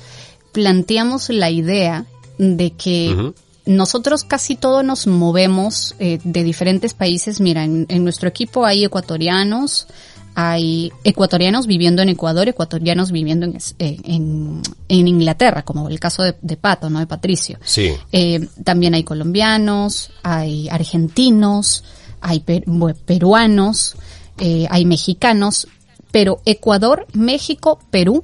planteamos 0.51 1.29
la 1.29 1.49
idea 1.49 2.07
de 2.39 2.73
que 2.73 3.33
nosotros 3.67 4.23
casi 4.23 4.55
todos 4.55 4.85
nos 4.85 5.07
movemos 5.07 5.97
eh, 5.99 6.21
de 6.23 6.45
diferentes 6.45 6.95
países. 6.95 7.41
Mira, 7.41 7.65
en, 7.65 8.05
nuestro 8.05 8.29
equipo 8.29 8.65
hay 8.65 8.85
ecuatorianos, 8.85 9.89
hay 10.37 10.93
ecuatorianos 11.03 11.67
viviendo 11.67 12.01
en 12.01 12.11
Ecuador, 12.11 12.49
ecuatorianos 12.49 13.11
viviendo 13.11 13.47
en, 13.47 13.59
eh, 13.79 13.99
en, 14.05 14.63
Inglaterra, 14.89 15.63
como 15.63 15.89
el 15.89 15.99
caso 15.99 16.23
de, 16.23 16.57
Pato, 16.57 16.89
¿no? 16.91 17.01
De 17.01 17.07
Patricio. 17.07 17.59
Sí. 17.65 17.91
Eh, 18.13 18.49
también 18.63 18.95
hay 18.95 19.03
colombianos, 19.03 20.11
hay 20.23 20.69
argentinos, 20.69 21.83
hay 22.21 22.41
peruanos, 22.41 23.97
hay 24.39 24.85
mexicanos, 24.85 25.67
pero 26.13 26.41
Ecuador, 26.45 27.07
México, 27.13 27.81
Perú 27.91 28.23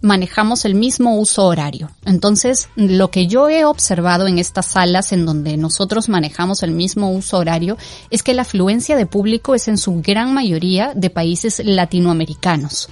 manejamos 0.00 0.64
el 0.64 0.74
mismo 0.74 1.16
uso 1.16 1.46
horario. 1.46 1.90
Entonces, 2.04 2.68
lo 2.76 3.10
que 3.10 3.26
yo 3.26 3.48
he 3.48 3.64
observado 3.64 4.26
en 4.26 4.38
estas 4.38 4.66
salas 4.66 5.12
en 5.12 5.26
donde 5.26 5.56
nosotros 5.56 6.08
manejamos 6.08 6.62
el 6.62 6.72
mismo 6.72 7.10
uso 7.10 7.38
horario 7.38 7.76
es 8.10 8.22
que 8.22 8.34
la 8.34 8.42
afluencia 8.42 8.96
de 8.96 9.06
público 9.06 9.54
es 9.54 9.68
en 9.68 9.78
su 9.78 10.00
gran 10.00 10.32
mayoría 10.34 10.92
de 10.94 11.10
países 11.10 11.60
latinoamericanos. 11.64 12.88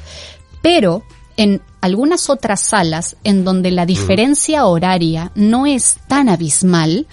Pero 0.63 1.05
en 1.37 1.63
algunas 1.81 2.31
otras 2.31 2.61
salas 2.61 3.17
en 3.23 3.45
donde 3.45 3.71
la 3.71 3.87
diferencia 3.87 4.67
horaria 4.67 5.31
no 5.35 5.67
es 5.67 5.99
tan 6.09 6.29
abismal, 6.29 7.07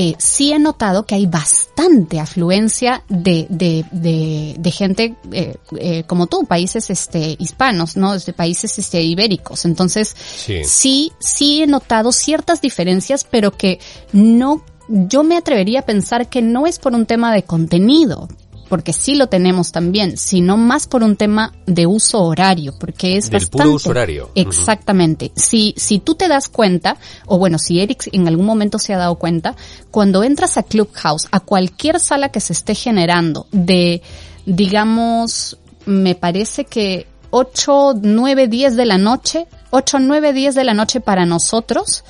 eh, 0.00 0.14
sí 0.18 0.52
he 0.52 0.60
notado 0.60 1.04
que 1.06 1.16
hay 1.16 1.26
bastante 1.26 2.20
afluencia 2.20 3.02
de, 3.08 3.48
de, 3.50 3.84
de, 3.90 4.54
de 4.56 4.70
gente 4.70 5.16
eh, 5.32 5.56
eh, 5.76 6.04
como 6.06 6.28
tú, 6.28 6.44
países 6.46 6.88
este 6.88 7.34
hispanos, 7.40 7.96
¿no? 7.96 8.12
Desde 8.12 8.32
países 8.32 8.78
este 8.78 9.02
ibéricos. 9.02 9.64
Entonces, 9.64 10.14
Sí. 10.36 10.62
sí, 10.62 11.12
sí 11.18 11.62
he 11.62 11.66
notado 11.66 12.12
ciertas 12.12 12.60
diferencias, 12.60 13.26
pero 13.28 13.50
que 13.50 13.80
no, 14.12 14.62
yo 14.88 15.24
me 15.24 15.36
atrevería 15.36 15.80
a 15.80 15.86
pensar 15.86 16.28
que 16.28 16.42
no 16.42 16.68
es 16.68 16.78
por 16.78 16.94
un 16.94 17.04
tema 17.04 17.34
de 17.34 17.42
contenido, 17.42 18.28
porque 18.68 18.92
sí 18.92 19.14
lo 19.14 19.28
tenemos 19.28 19.72
también, 19.72 20.16
sino 20.16 20.56
más 20.56 20.86
por 20.86 21.02
un 21.02 21.16
tema 21.16 21.52
de 21.66 21.86
uso 21.86 22.22
horario, 22.22 22.74
porque 22.78 23.16
es 23.16 23.30
Del 23.30 23.40
bastante. 23.40 23.64
puro 23.64 23.74
uso 23.74 23.90
horario. 23.90 24.30
Exactamente. 24.34 25.32
Si, 25.34 25.74
si 25.76 25.98
tú 25.98 26.14
te 26.14 26.28
das 26.28 26.48
cuenta, 26.48 26.96
o 27.26 27.38
bueno, 27.38 27.58
si 27.58 27.80
Eric 27.80 28.08
en 28.12 28.28
algún 28.28 28.46
momento 28.46 28.78
se 28.78 28.94
ha 28.94 28.98
dado 28.98 29.16
cuenta, 29.16 29.56
cuando 29.90 30.22
entras 30.22 30.56
a 30.56 30.62
Clubhouse, 30.62 31.28
a 31.30 31.40
cualquier 31.40 32.00
sala 32.00 32.30
que 32.30 32.40
se 32.40 32.52
esté 32.52 32.74
generando 32.74 33.46
de, 33.52 34.02
digamos, 34.46 35.58
me 35.86 36.14
parece 36.14 36.64
que 36.64 37.06
8, 37.30 37.94
9, 38.02 38.48
10 38.48 38.76
de 38.76 38.86
la 38.86 38.98
noche, 38.98 39.46
8, 39.70 39.98
9, 40.00 40.32
10 40.32 40.54
de 40.54 40.64
la 40.64 40.74
noche 40.74 41.00
para 41.00 41.26
nosotros, 41.26 42.04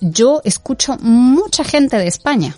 yo 0.00 0.40
escucho 0.44 0.96
mucha 1.00 1.64
gente 1.64 1.96
de 1.96 2.06
España. 2.06 2.56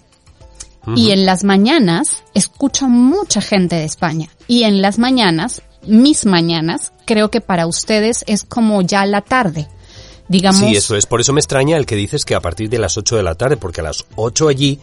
Y 0.95 1.11
en 1.11 1.27
las 1.27 1.43
mañanas 1.43 2.23
escucho 2.35 2.89
mucha 2.89 3.41
gente 3.41 3.77
de 3.77 3.85
España. 3.85 4.31
Y 4.47 4.63
en 4.63 4.81
las 4.83 4.99
mañanas, 4.99 5.63
mis 5.87 6.27
mañanas, 6.27 6.93
creo 7.05 7.31
que 7.31 7.41
para 7.41 7.67
ustedes 7.67 8.25
es 8.27 8.45
como 8.45 8.83
ya 8.83 9.05
la 9.07 9.23
tarde. 9.23 9.69
Digamos. 10.29 10.61
Sí, 10.61 10.77
eso 10.77 10.97
es. 10.97 11.07
Por 11.07 11.21
eso 11.21 11.33
me 11.33 11.41
extraña 11.41 11.77
el 11.77 11.87
que 11.87 11.97
dices 11.97 12.25
que 12.25 12.35
a 12.35 12.41
partir 12.41 12.69
de 12.69 12.79
las 12.79 12.97
8 12.97 13.17
de 13.17 13.23
la 13.23 13.35
tarde, 13.35 13.57
porque 13.57 13.81
a 13.81 13.85
las 13.85 14.05
8 14.17 14.49
allí 14.49 14.81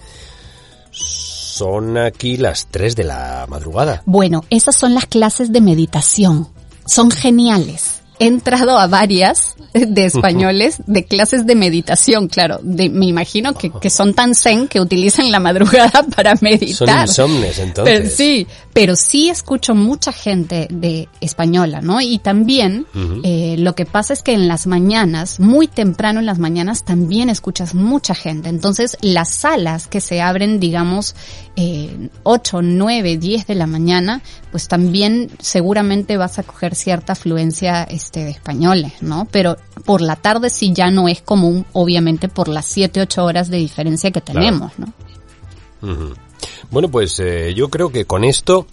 son 0.91 1.97
aquí 1.97 2.37
las 2.37 2.67
3 2.67 2.95
de 2.95 3.03
la 3.03 3.45
madrugada. 3.49 4.03
Bueno, 4.05 4.43
esas 4.49 4.75
son 4.75 4.93
las 4.93 5.05
clases 5.05 5.51
de 5.51 5.61
meditación. 5.61 6.49
Son 6.85 7.11
geniales. 7.11 8.02
He 8.19 8.27
entrado 8.27 8.77
a 8.77 8.87
varias 8.87 9.55
de 9.73 10.05
españoles 10.05 10.77
de 10.85 11.05
clases 11.05 11.45
de 11.45 11.55
meditación, 11.55 12.27
claro. 12.27 12.59
De, 12.61 12.89
me 12.89 13.07
imagino 13.07 13.53
que, 13.53 13.71
que 13.71 13.89
son 13.89 14.13
tan 14.13 14.35
zen 14.35 14.67
que 14.67 14.79
utilizan 14.79 15.31
la 15.31 15.39
madrugada 15.39 16.03
para 16.15 16.35
Son 16.35 16.39
meditar. 16.41 17.07
insomnes, 17.07 17.59
entonces. 17.59 17.93
Pero 17.97 18.09
sí, 18.09 18.47
pero 18.73 18.95
sí 18.95 19.29
escucho 19.29 19.73
mucha 19.75 20.11
gente 20.11 20.67
de 20.69 21.09
española, 21.21 21.81
¿no? 21.81 22.01
Y 22.01 22.19
también 22.19 22.85
eh, 23.23 23.55
lo 23.57 23.75
que 23.75 23.85
pasa 23.85 24.13
es 24.13 24.21
que 24.21 24.33
en 24.33 24.47
las 24.47 24.67
mañanas, 24.67 25.39
muy 25.39 25.67
temprano 25.67 26.19
en 26.19 26.25
las 26.25 26.39
mañanas, 26.39 26.83
también 26.83 27.29
escuchas 27.29 27.73
mucha 27.73 28.15
gente. 28.15 28.49
Entonces, 28.49 28.97
las 29.01 29.29
salas 29.33 29.87
que 29.87 30.01
se 30.01 30.21
abren, 30.21 30.59
digamos, 30.59 31.15
eh, 31.55 32.09
8, 32.23 32.61
9, 32.61 33.17
10 33.17 33.47
de 33.47 33.55
la 33.55 33.67
mañana, 33.67 34.21
pues 34.51 34.67
también 34.67 35.29
seguramente 35.39 36.17
vas 36.17 36.39
a 36.39 36.43
coger 36.43 36.75
cierta 36.75 37.13
afluencia 37.13 37.83
este, 37.83 38.23
de 38.23 38.31
españoles, 38.31 38.93
¿no? 39.01 39.27
Pero 39.31 39.57
por 39.85 40.01
la 40.01 40.15
tarde 40.15 40.49
sí 40.49 40.73
ya 40.73 40.89
no 40.89 41.07
es 41.07 41.21
común, 41.21 41.65
obviamente 41.73 42.27
por 42.27 42.47
las 42.47 42.65
7, 42.65 43.01
8 43.01 43.23
horas 43.23 43.49
de 43.49 43.57
diferencia 43.57 44.11
que 44.11 44.21
Claro. 44.21 44.39
tenemos, 44.39 44.71
¿no? 44.79 44.93
Bueno, 46.71 46.89
pues 46.89 47.19
eh, 47.19 47.53
yo 47.53 47.69
creo 47.69 47.91
que 47.91 48.05
con 48.05 48.23
esto 48.23 48.65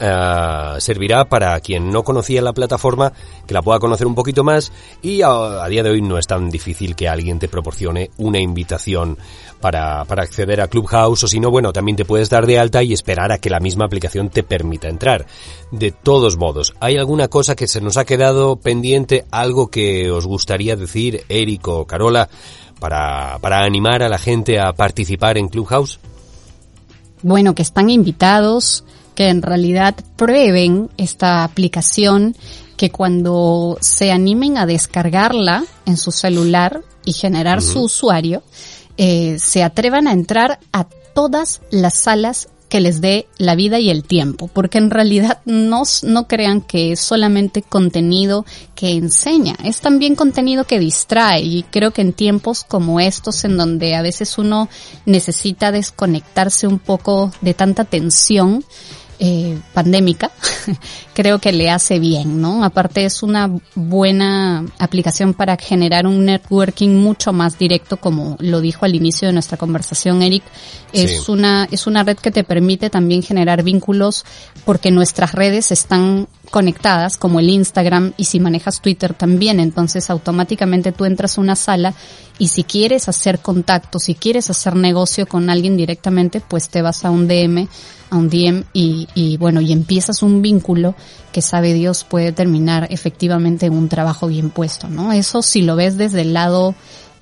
ah, 0.00 0.76
servirá 0.78 1.24
para 1.26 1.58
quien 1.60 1.90
no 1.90 2.02
conocía 2.02 2.42
la 2.42 2.52
plataforma 2.52 3.12
que 3.46 3.54
la 3.54 3.62
pueda 3.62 3.78
conocer 3.78 4.06
un 4.06 4.14
poquito 4.14 4.44
más 4.44 4.72
y 5.02 5.22
a, 5.22 5.62
a 5.62 5.68
día 5.68 5.82
de 5.82 5.90
hoy 5.90 6.02
no 6.02 6.18
es 6.18 6.26
tan 6.26 6.50
difícil 6.50 6.96
que 6.96 7.08
alguien 7.08 7.38
te 7.38 7.48
proporcione 7.48 8.10
una 8.18 8.40
invitación 8.40 9.18
para, 9.60 10.04
para 10.04 10.22
acceder 10.22 10.60
a 10.60 10.68
Clubhouse 10.68 11.24
o 11.24 11.28
si 11.28 11.40
no, 11.40 11.50
bueno, 11.50 11.72
también 11.72 11.96
te 11.96 12.04
puedes 12.04 12.30
dar 12.30 12.46
de 12.46 12.58
alta 12.58 12.82
y 12.82 12.92
esperar 12.92 13.32
a 13.32 13.38
que 13.38 13.50
la 13.50 13.60
misma 13.60 13.84
aplicación 13.84 14.30
te 14.30 14.42
permita 14.42 14.88
entrar. 14.88 15.26
De 15.70 15.92
todos 15.92 16.36
modos, 16.36 16.74
¿hay 16.80 16.96
alguna 16.96 17.28
cosa 17.28 17.54
que 17.54 17.68
se 17.68 17.80
nos 17.80 17.96
ha 17.96 18.04
quedado 18.04 18.56
pendiente, 18.56 19.24
algo 19.30 19.68
que 19.68 20.10
os 20.10 20.26
gustaría 20.26 20.76
decir, 20.76 21.24
Eric 21.28 21.68
o 21.68 21.86
Carola, 21.86 22.28
para, 22.78 23.38
para 23.40 23.62
animar 23.62 24.02
a 24.02 24.08
la 24.08 24.18
gente 24.18 24.58
a 24.58 24.72
participar 24.72 25.36
en 25.36 25.48
Clubhouse? 25.48 26.00
bueno, 27.22 27.54
que 27.54 27.62
están 27.62 27.90
invitados, 27.90 28.84
que 29.14 29.28
en 29.28 29.42
realidad 29.42 29.94
prueben 30.16 30.90
esta 30.96 31.44
aplicación, 31.44 32.36
que 32.76 32.90
cuando 32.90 33.76
se 33.80 34.10
animen 34.10 34.56
a 34.56 34.66
descargarla 34.66 35.64
en 35.86 35.96
su 35.96 36.12
celular 36.12 36.82
y 37.04 37.12
generar 37.12 37.62
su 37.62 37.82
usuario, 37.82 38.42
eh, 38.96 39.36
se 39.38 39.62
atrevan 39.62 40.08
a 40.08 40.12
entrar 40.12 40.58
a 40.72 40.84
todas 41.14 41.60
las 41.70 41.94
salas 41.94 42.48
que 42.70 42.80
les 42.80 43.00
dé 43.00 43.26
la 43.36 43.56
vida 43.56 43.80
y 43.80 43.90
el 43.90 44.04
tiempo, 44.04 44.48
porque 44.48 44.78
en 44.78 44.90
realidad 44.90 45.40
no, 45.44 45.82
no 46.04 46.28
crean 46.28 46.62
que 46.62 46.92
es 46.92 47.00
solamente 47.00 47.62
contenido 47.62 48.46
que 48.76 48.92
enseña, 48.92 49.56
es 49.64 49.80
también 49.80 50.14
contenido 50.14 50.64
que 50.64 50.78
distrae 50.78 51.42
y 51.42 51.64
creo 51.64 51.90
que 51.90 52.00
en 52.00 52.12
tiempos 52.12 52.64
como 52.64 53.00
estos 53.00 53.44
en 53.44 53.56
donde 53.56 53.96
a 53.96 54.02
veces 54.02 54.38
uno 54.38 54.68
necesita 55.04 55.72
desconectarse 55.72 56.68
un 56.68 56.78
poco 56.78 57.32
de 57.40 57.54
tanta 57.54 57.84
tensión, 57.84 58.64
eh, 59.22 59.58
pandémica, 59.74 60.30
creo 61.14 61.38
que 61.38 61.52
le 61.52 61.68
hace 61.70 61.98
bien, 61.98 62.40
¿no? 62.40 62.64
Aparte 62.64 63.04
es 63.04 63.22
una 63.22 63.50
buena 63.74 64.64
aplicación 64.78 65.34
para 65.34 65.58
generar 65.58 66.06
un 66.06 66.24
networking 66.24 66.88
mucho 66.96 67.32
más 67.34 67.58
directo, 67.58 67.98
como 67.98 68.36
lo 68.40 68.62
dijo 68.62 68.86
al 68.86 68.94
inicio 68.94 69.28
de 69.28 69.34
nuestra 69.34 69.58
conversación, 69.58 70.22
Eric. 70.22 70.42
Es 70.94 71.24
Sí. 71.24 71.32
una, 71.32 71.68
es 71.70 71.86
una 71.86 72.02
red 72.02 72.16
que 72.16 72.30
te 72.30 72.44
permite 72.44 72.88
también 72.88 73.22
generar 73.22 73.62
vínculos 73.62 74.24
porque 74.64 74.90
nuestras 74.90 75.32
redes 75.32 75.70
están 75.70 76.26
conectadas, 76.50 77.16
como 77.16 77.40
el 77.40 77.48
Instagram, 77.48 78.12
y 78.16 78.24
si 78.24 78.40
manejas 78.40 78.80
Twitter 78.82 79.14
también, 79.14 79.60
entonces 79.60 80.10
automáticamente 80.10 80.92
tú 80.92 81.04
entras 81.04 81.38
a 81.38 81.40
una 81.40 81.56
sala 81.56 81.94
y 82.38 82.48
si 82.48 82.64
quieres 82.64 83.08
hacer 83.08 83.38
contacto, 83.38 83.98
si 83.98 84.14
quieres 84.14 84.50
hacer 84.50 84.74
negocio 84.76 85.26
con 85.26 85.48
alguien 85.48 85.76
directamente, 85.76 86.40
pues 86.40 86.68
te 86.68 86.82
vas 86.82 87.04
a 87.04 87.10
un 87.10 87.28
DM, 87.28 87.68
a 88.10 88.16
un 88.16 88.28
DM 88.28 88.64
y, 88.72 89.06
y 89.14 89.36
bueno, 89.36 89.60
y 89.60 89.72
empiezas 89.72 90.22
un 90.22 90.42
vínculo 90.42 90.94
que 91.32 91.42
sabe 91.42 91.72
Dios 91.74 92.02
puede 92.04 92.32
terminar 92.32 92.88
efectivamente 92.90 93.66
en 93.66 93.72
un 93.74 93.88
trabajo 93.88 94.26
bien 94.26 94.50
puesto, 94.50 94.88
¿no? 94.88 95.12
Eso 95.12 95.42
si 95.42 95.62
lo 95.62 95.76
ves 95.76 95.96
desde 95.96 96.22
el 96.22 96.32
lado 96.34 96.74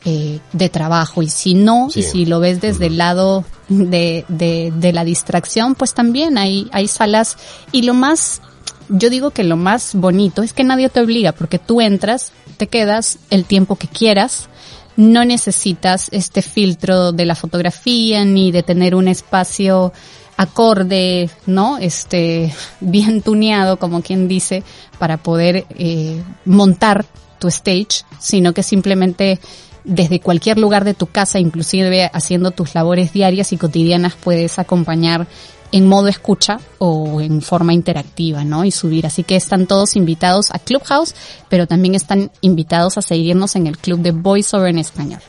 eh, 0.04 0.38
de 0.52 0.68
trabajo 0.68 1.22
y 1.22 1.28
si 1.28 1.54
no, 1.54 1.88
Sí. 1.90 2.00
y 2.00 2.02
si 2.04 2.24
lo 2.24 2.38
ves 2.40 2.60
desde 2.60 2.86
el 2.86 2.96
lado 2.96 3.44
de, 3.68 4.24
de, 4.28 4.72
de 4.74 4.92
la 4.92 5.04
distracción, 5.04 5.74
pues 5.74 5.92
también 5.92 6.38
hay, 6.38 6.68
hay 6.72 6.86
salas 6.88 7.36
y 7.72 7.82
lo 7.82 7.92
más 7.94 8.40
yo 8.88 9.10
digo 9.10 9.30
que 9.30 9.44
lo 9.44 9.56
más 9.56 9.94
bonito 9.94 10.42
es 10.42 10.52
que 10.52 10.64
nadie 10.64 10.88
te 10.88 11.00
obliga, 11.00 11.32
porque 11.32 11.58
tú 11.58 11.80
entras, 11.80 12.32
te 12.56 12.66
quedas 12.66 13.18
el 13.30 13.44
tiempo 13.44 13.76
que 13.76 13.88
quieras, 13.88 14.48
no 14.96 15.24
necesitas 15.24 16.08
este 16.10 16.42
filtro 16.42 17.12
de 17.12 17.24
la 17.24 17.34
fotografía 17.34 18.24
ni 18.24 18.50
de 18.50 18.62
tener 18.62 18.94
un 18.94 19.08
espacio 19.08 19.92
acorde, 20.36 21.30
¿no? 21.46 21.78
Este, 21.78 22.52
bien 22.80 23.22
tuneado, 23.22 23.78
como 23.78 24.02
quien 24.02 24.28
dice, 24.28 24.62
para 24.98 25.16
poder 25.18 25.66
eh, 25.70 26.22
montar 26.44 27.04
tu 27.38 27.48
stage, 27.48 28.04
sino 28.18 28.52
que 28.52 28.62
simplemente 28.62 29.38
desde 29.84 30.20
cualquier 30.20 30.58
lugar 30.58 30.84
de 30.84 30.94
tu 30.94 31.06
casa, 31.06 31.38
inclusive 31.38 32.10
haciendo 32.12 32.50
tus 32.50 32.74
labores 32.74 33.12
diarias 33.12 33.52
y 33.52 33.56
cotidianas, 33.56 34.14
puedes 34.14 34.58
acompañar 34.58 35.26
en 35.72 35.86
modo 35.86 36.08
escucha 36.08 36.60
o 36.78 37.20
en 37.20 37.42
forma 37.42 37.72
interactiva, 37.72 38.44
¿no? 38.44 38.64
Y 38.64 38.70
subir. 38.70 39.06
Así 39.06 39.22
que 39.22 39.36
están 39.36 39.66
todos 39.66 39.96
invitados 39.96 40.50
a 40.50 40.58
Clubhouse, 40.58 41.14
pero 41.48 41.66
también 41.66 41.94
están 41.94 42.30
invitados 42.40 42.98
a 42.98 43.02
seguirnos 43.02 43.56
en 43.56 43.66
el 43.66 43.78
club 43.78 44.00
de 44.00 44.12
VoiceOver 44.12 44.70
en 44.70 44.78
español. 44.78 45.20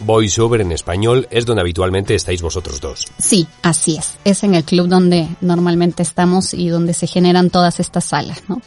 VoiceOver 0.00 0.60
en 0.60 0.72
español 0.72 1.26
es 1.30 1.44
donde 1.44 1.62
habitualmente 1.62 2.14
estáis 2.14 2.40
vosotros 2.40 2.80
dos. 2.80 3.06
Sí, 3.18 3.46
así 3.62 3.96
es. 3.96 4.14
Es 4.24 4.44
en 4.44 4.54
el 4.54 4.64
club 4.64 4.86
donde 4.86 5.28
normalmente 5.40 6.02
estamos 6.02 6.54
y 6.54 6.68
donde 6.68 6.94
se 6.94 7.06
generan 7.06 7.50
todas 7.50 7.80
estas 7.80 8.04
salas, 8.04 8.42
¿no? 8.48 8.62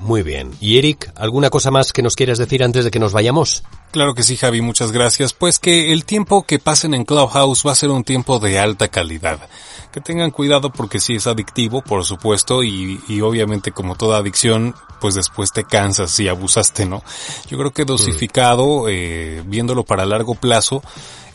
Muy 0.00 0.22
bien. 0.22 0.52
Y 0.60 0.78
Eric, 0.78 1.10
¿alguna 1.16 1.50
cosa 1.50 1.72
más 1.72 1.92
que 1.92 2.02
nos 2.02 2.14
quieras 2.14 2.38
decir 2.38 2.62
antes 2.62 2.84
de 2.84 2.90
que 2.92 3.00
nos 3.00 3.12
vayamos? 3.12 3.64
Claro 3.90 4.14
que 4.14 4.22
sí, 4.22 4.36
Javi, 4.36 4.60
muchas 4.60 4.92
gracias. 4.92 5.32
Pues 5.32 5.58
que 5.58 5.92
el 5.92 6.04
tiempo 6.04 6.42
que 6.42 6.58
pasen 6.58 6.92
en 6.92 7.04
Clubhouse 7.04 7.66
va 7.66 7.72
a 7.72 7.74
ser 7.74 7.90
un 7.90 8.04
tiempo 8.04 8.38
de 8.38 8.58
alta 8.58 8.88
calidad. 8.88 9.48
Que 9.92 10.02
tengan 10.02 10.30
cuidado 10.30 10.70
porque 10.70 11.00
sí 11.00 11.14
es 11.14 11.26
adictivo, 11.26 11.80
por 11.80 12.04
supuesto, 12.04 12.62
y, 12.62 13.00
obviamente 13.22 13.72
como 13.72 13.96
toda 13.96 14.18
adicción, 14.18 14.74
pues 15.00 15.14
después 15.14 15.52
te 15.52 15.64
cansas 15.64 16.10
si 16.10 16.28
abusaste, 16.28 16.84
¿no? 16.84 17.02
Yo 17.48 17.56
creo 17.56 17.72
que 17.72 17.86
dosificado, 17.86 18.88
eh, 18.88 19.42
viéndolo 19.46 19.84
para 19.84 20.04
largo 20.04 20.34
plazo, 20.34 20.82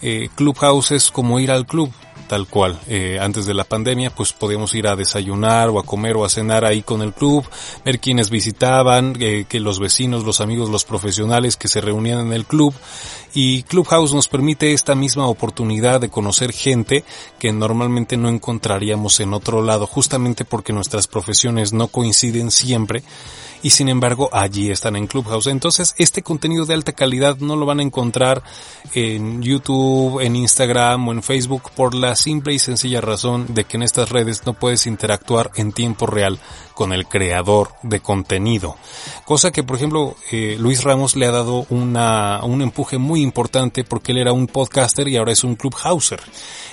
eh, 0.03 0.29
Clubhouse 0.35 0.91
es 0.91 1.09
como 1.09 1.39
ir 1.39 1.49
al 1.49 1.65
club. 1.65 1.91
Tal 2.33 2.47
cual. 2.47 2.79
Eh, 2.87 3.19
antes 3.21 3.45
de 3.45 3.53
la 3.53 3.63
pandemia, 3.63 4.09
pues 4.09 4.33
podíamos 4.33 4.73
ir 4.73 4.87
a 4.87 4.95
desayunar 4.95 5.69
o 5.69 5.77
a 5.77 5.83
comer 5.83 6.15
o 6.17 6.25
a 6.25 6.29
cenar 6.29 6.65
ahí 6.65 6.81
con 6.81 7.03
el 7.03 7.13
club, 7.13 7.45
ver 7.85 7.99
quiénes 7.99 8.31
visitaban, 8.31 9.15
eh, 9.19 9.45
que 9.47 9.59
los 9.59 9.77
vecinos, 9.77 10.23
los 10.23 10.41
amigos, 10.41 10.67
los 10.67 10.83
profesionales 10.83 11.57
que 11.57 11.67
se 11.67 11.79
reunían 11.79 12.21
en 12.21 12.33
el 12.33 12.47
club. 12.47 12.73
Y 13.35 13.61
Clubhouse 13.61 14.15
nos 14.15 14.27
permite 14.27 14.73
esta 14.73 14.95
misma 14.95 15.27
oportunidad 15.27 16.01
de 16.01 16.09
conocer 16.09 16.53
gente 16.53 17.03
que 17.37 17.51
normalmente 17.51 18.17
no 18.17 18.29
encontraríamos 18.29 19.19
en 19.19 19.35
otro 19.35 19.61
lado, 19.61 19.85
justamente 19.85 20.43
porque 20.43 20.73
nuestras 20.73 21.05
profesiones 21.05 21.71
no 21.71 21.87
coinciden 21.87 22.49
siempre 22.49 23.03
y 23.63 23.71
sin 23.71 23.89
embargo 23.89 24.29
allí 24.31 24.69
están 24.69 24.95
en 24.95 25.07
Clubhouse. 25.07 25.47
Entonces 25.47 25.95
este 25.97 26.21
contenido 26.21 26.65
de 26.65 26.75
alta 26.75 26.91
calidad 26.91 27.37
no 27.37 27.55
lo 27.55 27.65
van 27.65 27.79
a 27.79 27.83
encontrar 27.83 28.43
en 28.93 29.41
YouTube, 29.41 30.19
en 30.19 30.35
Instagram 30.35 31.07
o 31.07 31.11
en 31.13 31.23
Facebook 31.23 31.71
por 31.75 31.95
la 31.95 32.15
simple 32.15 32.53
y 32.53 32.59
sencilla 32.59 33.01
razón 33.01 33.47
de 33.55 33.63
que 33.63 33.77
en 33.77 33.83
estas 33.83 34.09
redes 34.09 34.45
no 34.45 34.53
puedes 34.53 34.85
interactuar 34.85 35.49
en 35.55 35.71
tiempo 35.71 36.05
real 36.05 36.39
con 36.73 36.93
el 36.93 37.07
creador 37.07 37.69
de 37.83 37.99
contenido. 37.99 38.77
Cosa 39.25 39.51
que, 39.51 39.63
por 39.63 39.77
ejemplo, 39.77 40.15
eh, 40.31 40.55
Luis 40.59 40.83
Ramos 40.83 41.15
le 41.15 41.25
ha 41.25 41.31
dado 41.31 41.65
una, 41.69 42.43
un 42.43 42.61
empuje 42.61 42.97
muy 42.97 43.21
importante 43.21 43.83
porque 43.83 44.11
él 44.11 44.19
era 44.19 44.33
un 44.33 44.47
podcaster 44.47 45.07
y 45.07 45.17
ahora 45.17 45.31
es 45.31 45.43
un 45.43 45.55
clubhouser. 45.55 46.21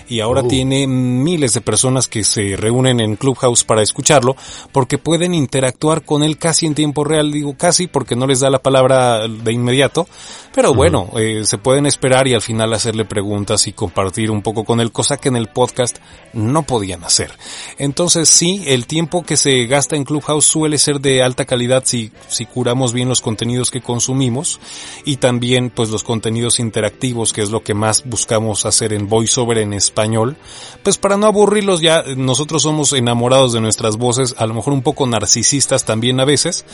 Y 0.09 0.21
ahora 0.21 0.43
uh. 0.43 0.49
tiene 0.49 0.87
miles 0.89 1.55
de 1.55 1.61
personas 1.61 2.09
que 2.09 2.25
se 2.25 2.57
reúnen 2.57 3.01
en 3.01 3.15
Clubhouse 3.15 3.63
para 3.63 3.83
escucharlo 3.83 4.37
porque 4.73 4.99
pueden 4.99 5.35
interactuar 5.35 6.05
con 6.05 6.25
él 6.25 6.37
casi 6.37 6.67
en 6.67 6.75
tiempo 6.75 7.05
real. 7.05 7.31
Digo 7.31 7.55
casi 7.57 7.87
porque 7.87 8.17
no 8.17 8.27
les 8.27 8.41
da 8.41 8.51
la 8.51 8.59
palabra 8.59 9.29
de 9.29 9.53
inmediato. 9.53 10.09
Pero 10.53 10.75
bueno, 10.75 11.11
eh, 11.17 11.43
se 11.45 11.59
pueden 11.59 11.87
esperar 11.87 12.27
y 12.27 12.35
al 12.35 12.43
final 12.43 12.73
hacerle 12.73 13.05
preguntas 13.05 13.69
y 13.69 13.73
compartir 13.73 14.33
un 14.33 14.43
poco 14.43 14.65
con 14.65 14.81
él, 14.81 14.91
cosa 14.91 15.17
que 15.17 15.29
en 15.29 15.37
el 15.37 15.47
podcast 15.47 15.99
no 16.33 16.65
podían 16.65 17.05
hacer. 17.05 17.31
Entonces 17.79 18.29
sí, 18.29 18.65
el 18.67 18.87
tiempo 18.87 19.23
que 19.23 19.37
se 19.37 19.67
gasta 19.67 19.90
en 19.97 20.05
Clubhouse 20.05 20.45
suele 20.45 20.79
ser 20.79 21.01
de 21.01 21.23
alta 21.23 21.45
calidad 21.45 21.83
si, 21.85 22.13
si 22.29 22.47
curamos 22.47 22.93
bien 22.93 23.09
los 23.09 23.21
contenidos 23.21 23.71
que 23.71 23.81
consumimos 23.81 24.61
y 25.05 25.17
también 25.17 25.71
pues 25.71 25.91
los 25.91 26.05
contenidos 26.05 26.59
interactivos 26.61 27.33
que 27.33 27.43
es 27.43 27.51
lo 27.51 27.63
que 27.63 27.75
más 27.75 28.05
buscamos 28.05 28.67
hacer 28.67 28.93
en 28.93 29.09
voiceover 29.09 29.59
en 29.59 29.73
español. 29.73 30.37
Pues 30.83 30.99
para 30.99 31.17
no 31.17 31.27
aburrirlos 31.27 31.81
ya 31.81 32.03
nosotros 32.17 32.63
somos 32.63 32.93
enamorados 32.93 33.53
de 33.53 33.61
nuestras 33.61 33.97
voces 33.97 34.35
a 34.39 34.47
lo 34.47 34.55
mejor 34.55 34.73
un 34.73 34.83
poco 34.83 35.07
narcisistas 35.07 35.85
también 35.85 36.21
a 36.21 36.25
veces. 36.25 36.65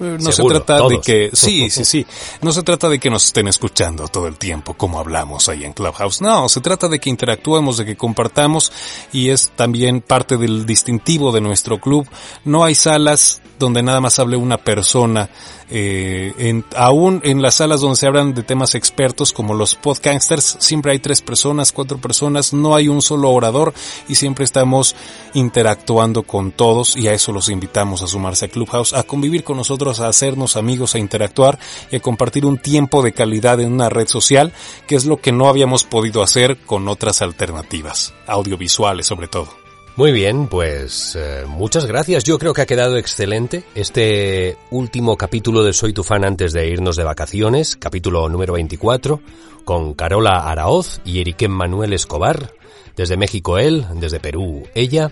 Eh, 0.00 0.18
no 0.20 0.32
se 0.32 0.42
trata 0.42 0.86
de 0.88 1.00
que 1.00 1.30
sí 1.34 1.70
sí 1.70 1.84
sí. 1.84 2.06
No 2.42 2.52
se 2.52 2.62
trata 2.62 2.88
de 2.88 2.98
que 2.98 3.10
nos 3.10 3.24
estén 3.24 3.48
escuchando 3.48 4.08
todo 4.08 4.26
el 4.26 4.36
tiempo 4.36 4.74
como 4.74 4.98
hablamos 4.98 5.48
ahí 5.48 5.64
en 5.64 5.72
Clubhouse. 5.72 6.20
No 6.20 6.48
se 6.48 6.60
trata 6.60 6.88
de 6.88 6.98
que 6.98 7.10
interactuemos 7.10 7.76
de 7.76 7.84
que 7.84 7.96
compartamos 7.96 8.72
y 9.12 9.30
es 9.30 9.50
también 9.56 10.00
parte 10.00 10.36
del 10.36 10.66
distintivo 10.66 11.32
de 11.32 11.40
nuestro 11.40 11.80
club. 11.80 12.06
No 12.44 12.64
hay 12.66 12.74
salas 12.74 13.40
donde 13.58 13.82
nada 13.82 14.00
más 14.00 14.18
hable 14.18 14.36
una 14.36 14.58
persona, 14.58 15.30
eh, 15.70 16.32
en, 16.38 16.64
aún 16.76 17.20
en 17.24 17.40
las 17.40 17.56
salas 17.56 17.80
donde 17.80 17.96
se 17.96 18.06
hablan 18.06 18.34
de 18.34 18.42
temas 18.42 18.74
expertos 18.74 19.32
como 19.32 19.54
los 19.54 19.74
podcasters, 19.74 20.56
siempre 20.60 20.92
hay 20.92 20.98
tres 20.98 21.22
personas, 21.22 21.72
cuatro 21.72 21.98
personas, 21.98 22.52
no 22.52 22.74
hay 22.74 22.88
un 22.88 23.00
solo 23.00 23.30
orador 23.30 23.72
y 24.08 24.14
siempre 24.16 24.44
estamos 24.44 24.94
interactuando 25.34 26.22
con 26.22 26.52
todos 26.52 26.96
y 26.96 27.08
a 27.08 27.14
eso 27.14 27.32
los 27.32 27.48
invitamos 27.48 28.02
a 28.02 28.06
sumarse 28.06 28.46
a 28.46 28.48
Clubhouse, 28.48 28.92
a 28.92 29.04
convivir 29.04 29.42
con 29.42 29.56
nosotros, 29.56 30.00
a 30.00 30.08
hacernos 30.08 30.56
amigos, 30.56 30.94
a 30.94 30.98
interactuar 30.98 31.58
y 31.90 31.96
a 31.96 32.00
compartir 32.00 32.44
un 32.44 32.58
tiempo 32.58 33.02
de 33.02 33.12
calidad 33.12 33.60
en 33.60 33.72
una 33.72 33.88
red 33.88 34.06
social, 34.06 34.52
que 34.86 34.96
es 34.96 35.06
lo 35.06 35.16
que 35.16 35.32
no 35.32 35.48
habíamos 35.48 35.84
podido 35.84 36.22
hacer 36.22 36.58
con 36.58 36.88
otras 36.88 37.22
alternativas, 37.22 38.12
audiovisuales 38.26 39.06
sobre 39.06 39.28
todo. 39.28 39.65
Muy 39.96 40.12
bien, 40.12 40.46
pues 40.48 41.16
eh, 41.18 41.44
muchas 41.48 41.86
gracias. 41.86 42.22
Yo 42.22 42.38
creo 42.38 42.52
que 42.52 42.60
ha 42.60 42.66
quedado 42.66 42.98
excelente 42.98 43.64
este 43.74 44.58
último 44.70 45.16
capítulo 45.16 45.64
de 45.64 45.72
Soy 45.72 45.94
tu 45.94 46.04
fan 46.04 46.22
antes 46.22 46.52
de 46.52 46.68
irnos 46.68 46.96
de 46.96 47.04
vacaciones, 47.04 47.76
capítulo 47.76 48.28
número 48.28 48.52
24, 48.52 49.22
con 49.64 49.94
Carola 49.94 50.50
Araoz 50.50 51.00
y 51.06 51.22
Eriquén 51.22 51.50
Manuel 51.50 51.94
Escobar, 51.94 52.52
desde 52.94 53.16
México 53.16 53.56
él, 53.56 53.86
desde 53.94 54.20
Perú 54.20 54.64
ella. 54.74 55.10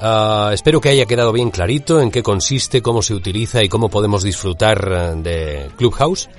Ah, 0.00 0.52
espero 0.54 0.80
que 0.80 0.88
haya 0.88 1.04
quedado 1.04 1.30
bien 1.32 1.50
clarito 1.50 2.00
en 2.00 2.10
qué 2.10 2.22
consiste, 2.22 2.80
cómo 2.80 3.02
se 3.02 3.12
utiliza 3.12 3.62
y 3.62 3.68
cómo 3.68 3.90
podemos 3.90 4.22
disfrutar 4.22 4.88
eh, 4.90 5.20
de 5.20 5.70
Clubhouse. 5.76 6.30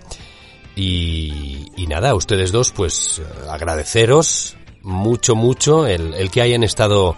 Y, 0.75 1.67
y 1.77 1.85
nada, 1.85 2.15
ustedes 2.15 2.51
dos, 2.51 2.71
pues 2.71 3.21
agradeceros 3.47 4.57
mucho, 4.81 5.35
mucho 5.35 5.85
el, 5.85 6.15
el 6.15 6.31
que 6.31 6.41
hayan 6.41 6.63
estado 6.63 7.15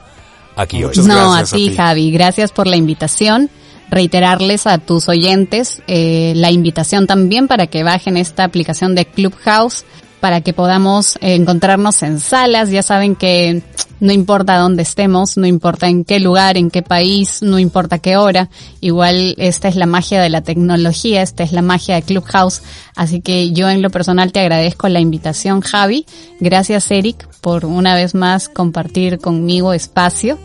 aquí 0.57 0.83
hoy. 0.83 0.93
no, 1.05 1.33
a 1.33 1.43
ti, 1.43 1.73
Javi. 1.75 2.11
Gracias 2.11 2.51
por 2.51 2.67
la 2.67 2.75
invitación. 2.75 3.49
Reiterarles 3.89 4.67
a 4.67 4.79
tus 4.79 5.07
oyentes 5.07 5.81
eh, 5.87 6.33
la 6.35 6.51
invitación 6.51 7.07
también 7.07 7.47
para 7.47 7.67
que 7.67 7.83
bajen 7.83 8.17
esta 8.17 8.43
aplicación 8.43 8.95
de 8.95 9.05
Clubhouse 9.05 9.85
para 10.19 10.41
que 10.41 10.53
podamos 10.53 11.17
encontrarnos 11.21 12.01
en 12.03 12.19
salas. 12.19 12.69
Ya 12.69 12.83
saben 12.83 13.15
que 13.15 13.61
no 13.99 14.11
importa 14.11 14.57
dónde 14.57 14.83
estemos, 14.83 15.37
no 15.37 15.45
importa 15.45 15.87
en 15.87 16.03
qué 16.03 16.19
lugar, 16.19 16.57
en 16.57 16.69
qué 16.69 16.81
país, 16.81 17.41
no 17.41 17.59
importa 17.59 17.99
qué 17.99 18.17
hora. 18.17 18.49
Igual 18.81 19.35
esta 19.37 19.67
es 19.67 19.75
la 19.75 19.85
magia 19.85 20.21
de 20.21 20.29
la 20.29 20.41
tecnología, 20.41 21.21
esta 21.21 21.43
es 21.43 21.51
la 21.51 21.61
magia 21.61 21.95
de 21.95 22.01
Clubhouse. 22.01 22.61
Así 22.95 23.21
que 23.21 23.51
yo 23.51 23.69
en 23.69 23.81
lo 23.81 23.89
personal 23.89 24.31
te 24.31 24.39
agradezco 24.39 24.87
la 24.89 24.99
invitación, 24.99 25.61
Javi. 25.61 26.05
Gracias, 26.39 26.89
Eric, 26.91 27.27
por 27.41 27.65
una 27.65 27.95
vez 27.95 28.15
más 28.15 28.49
compartir 28.49 29.19
conmigo 29.19 29.73
espacio 29.73 30.37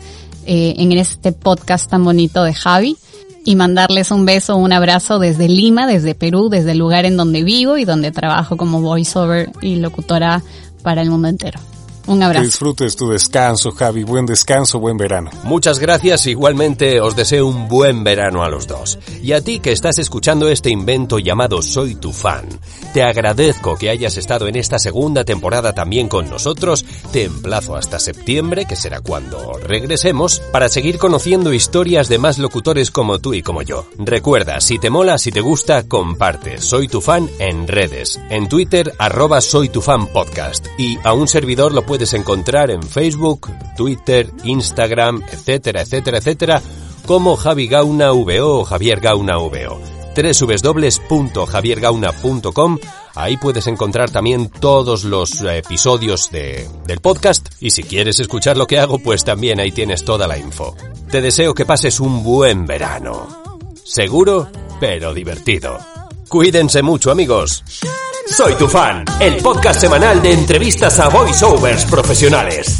eh, 0.45 0.75
en 0.77 0.91
este 0.91 1.31
podcast 1.31 1.89
tan 1.89 2.03
bonito 2.03 2.43
de 2.43 2.53
Javi 2.53 2.97
y 3.45 3.55
mandarles 3.55 4.11
un 4.11 4.25
beso, 4.25 4.55
un 4.55 4.73
abrazo 4.73 5.19
desde 5.19 5.49
Lima, 5.49 5.87
desde 5.87 6.15
Perú, 6.15 6.49
desde 6.49 6.71
el 6.71 6.77
lugar 6.77 7.05
en 7.05 7.17
donde 7.17 7.43
vivo 7.43 7.77
y 7.77 7.85
donde 7.85 8.11
trabajo 8.11 8.57
como 8.57 8.81
voiceover 8.81 9.51
y 9.61 9.75
locutora 9.77 10.41
para 10.81 11.01
el 11.01 11.09
mundo 11.09 11.27
entero. 11.27 11.59
Un 12.05 12.21
abrazo. 12.21 12.41
Que 12.41 12.47
disfrutes 12.47 12.95
tu 12.95 13.09
descanso, 13.09 13.71
Javi. 13.71 14.03
Buen 14.03 14.25
descanso, 14.25 14.79
buen 14.79 14.97
verano. 14.97 15.31
Muchas 15.43 15.79
gracias. 15.79 16.27
Igualmente 16.27 16.99
os 16.99 17.15
deseo 17.15 17.47
un 17.47 17.67
buen 17.69 18.03
verano 18.03 18.43
a 18.43 18.49
los 18.49 18.67
dos. 18.67 18.99
Y 19.21 19.31
a 19.31 19.41
ti 19.41 19.59
que 19.59 19.71
estás 19.71 19.99
escuchando 19.99 20.49
este 20.49 20.69
invento 20.69 21.17
llamado 21.17 21.61
Soy 21.61 21.95
tu 21.95 22.11
fan. 22.11 22.45
Te 22.93 23.03
agradezco 23.03 23.77
que 23.77 23.89
hayas 23.89 24.17
estado 24.17 24.47
en 24.47 24.57
esta 24.57 24.79
segunda 24.79 25.23
temporada 25.23 25.73
también 25.73 26.09
con 26.09 26.29
nosotros. 26.29 26.85
Te 27.11 27.23
emplazo 27.23 27.75
hasta 27.75 27.99
septiembre, 27.99 28.65
que 28.65 28.75
será 28.75 28.99
cuando 28.99 29.53
regresemos, 29.53 30.41
para 30.51 30.67
seguir 30.67 30.97
conociendo 30.97 31.53
historias 31.53 32.09
de 32.09 32.19
más 32.19 32.37
locutores 32.37 32.91
como 32.91 33.19
tú 33.19 33.33
y 33.33 33.41
como 33.41 33.61
yo. 33.61 33.87
Recuerda, 33.97 34.59
si 34.59 34.77
te 34.77 34.89
mola, 34.89 35.17
si 35.17 35.31
te 35.31 35.41
gusta, 35.41 35.87
comparte. 35.87 36.59
Soy 36.59 36.89
tu 36.89 36.99
fan 36.99 37.29
en 37.39 37.67
redes. 37.67 38.19
En 38.29 38.49
Twitter, 38.49 38.93
arroba 38.99 39.39
soy 39.39 39.69
tu 39.69 39.81
fan 39.81 40.07
podcast. 40.07 40.67
Y 40.77 40.97
a 41.03 41.13
un 41.13 41.27
servidor 41.27 41.73
lo 41.73 41.85
puedes 41.85 41.92
encontrar 42.13 42.71
en 42.71 42.81
Facebook, 42.81 43.51
Twitter, 43.77 44.31
Instagram, 44.43 45.21
etcétera, 45.31 45.81
etcétera, 45.81 46.17
etcétera, 46.17 46.61
como 47.05 47.35
Javi 47.35 47.67
Gauna 47.67 48.11
VO 48.11 48.59
o 48.59 48.65
Javier 48.65 48.99
Gauna 48.99 49.37
VO 49.37 49.79
www.javiergauna.com. 50.15 52.77
Ahí 53.15 53.37
puedes 53.37 53.67
encontrar 53.67 54.09
también 54.09 54.49
todos 54.49 55.03
los 55.03 55.41
episodios 55.41 56.31
de, 56.31 56.67
del 56.85 56.99
podcast 56.99 57.49
y 57.59 57.71
si 57.71 57.83
quieres 57.83 58.19
escuchar 58.19 58.57
lo 58.57 58.67
que 58.67 58.79
hago, 58.79 58.99
pues 58.99 59.23
también 59.23 59.59
ahí 59.59 59.71
tienes 59.71 60.03
toda 60.03 60.27
la 60.27 60.37
info. 60.37 60.75
Te 61.09 61.21
deseo 61.21 61.53
que 61.53 61.65
pases 61.65 61.99
un 61.99 62.23
buen 62.23 62.65
verano. 62.65 63.27
Seguro, 63.85 64.49
pero 64.79 65.13
divertido. 65.13 65.77
Cuídense 66.27 66.81
mucho 66.81 67.11
amigos. 67.11 67.63
Soy 68.25 68.55
tu 68.55 68.67
fan, 68.67 69.03
el 69.19 69.37
podcast 69.37 69.81
semanal 69.81 70.21
de 70.21 70.31
entrevistas 70.31 70.99
a 70.99 71.09
voiceovers 71.09 71.85
profesionales. 71.85 72.79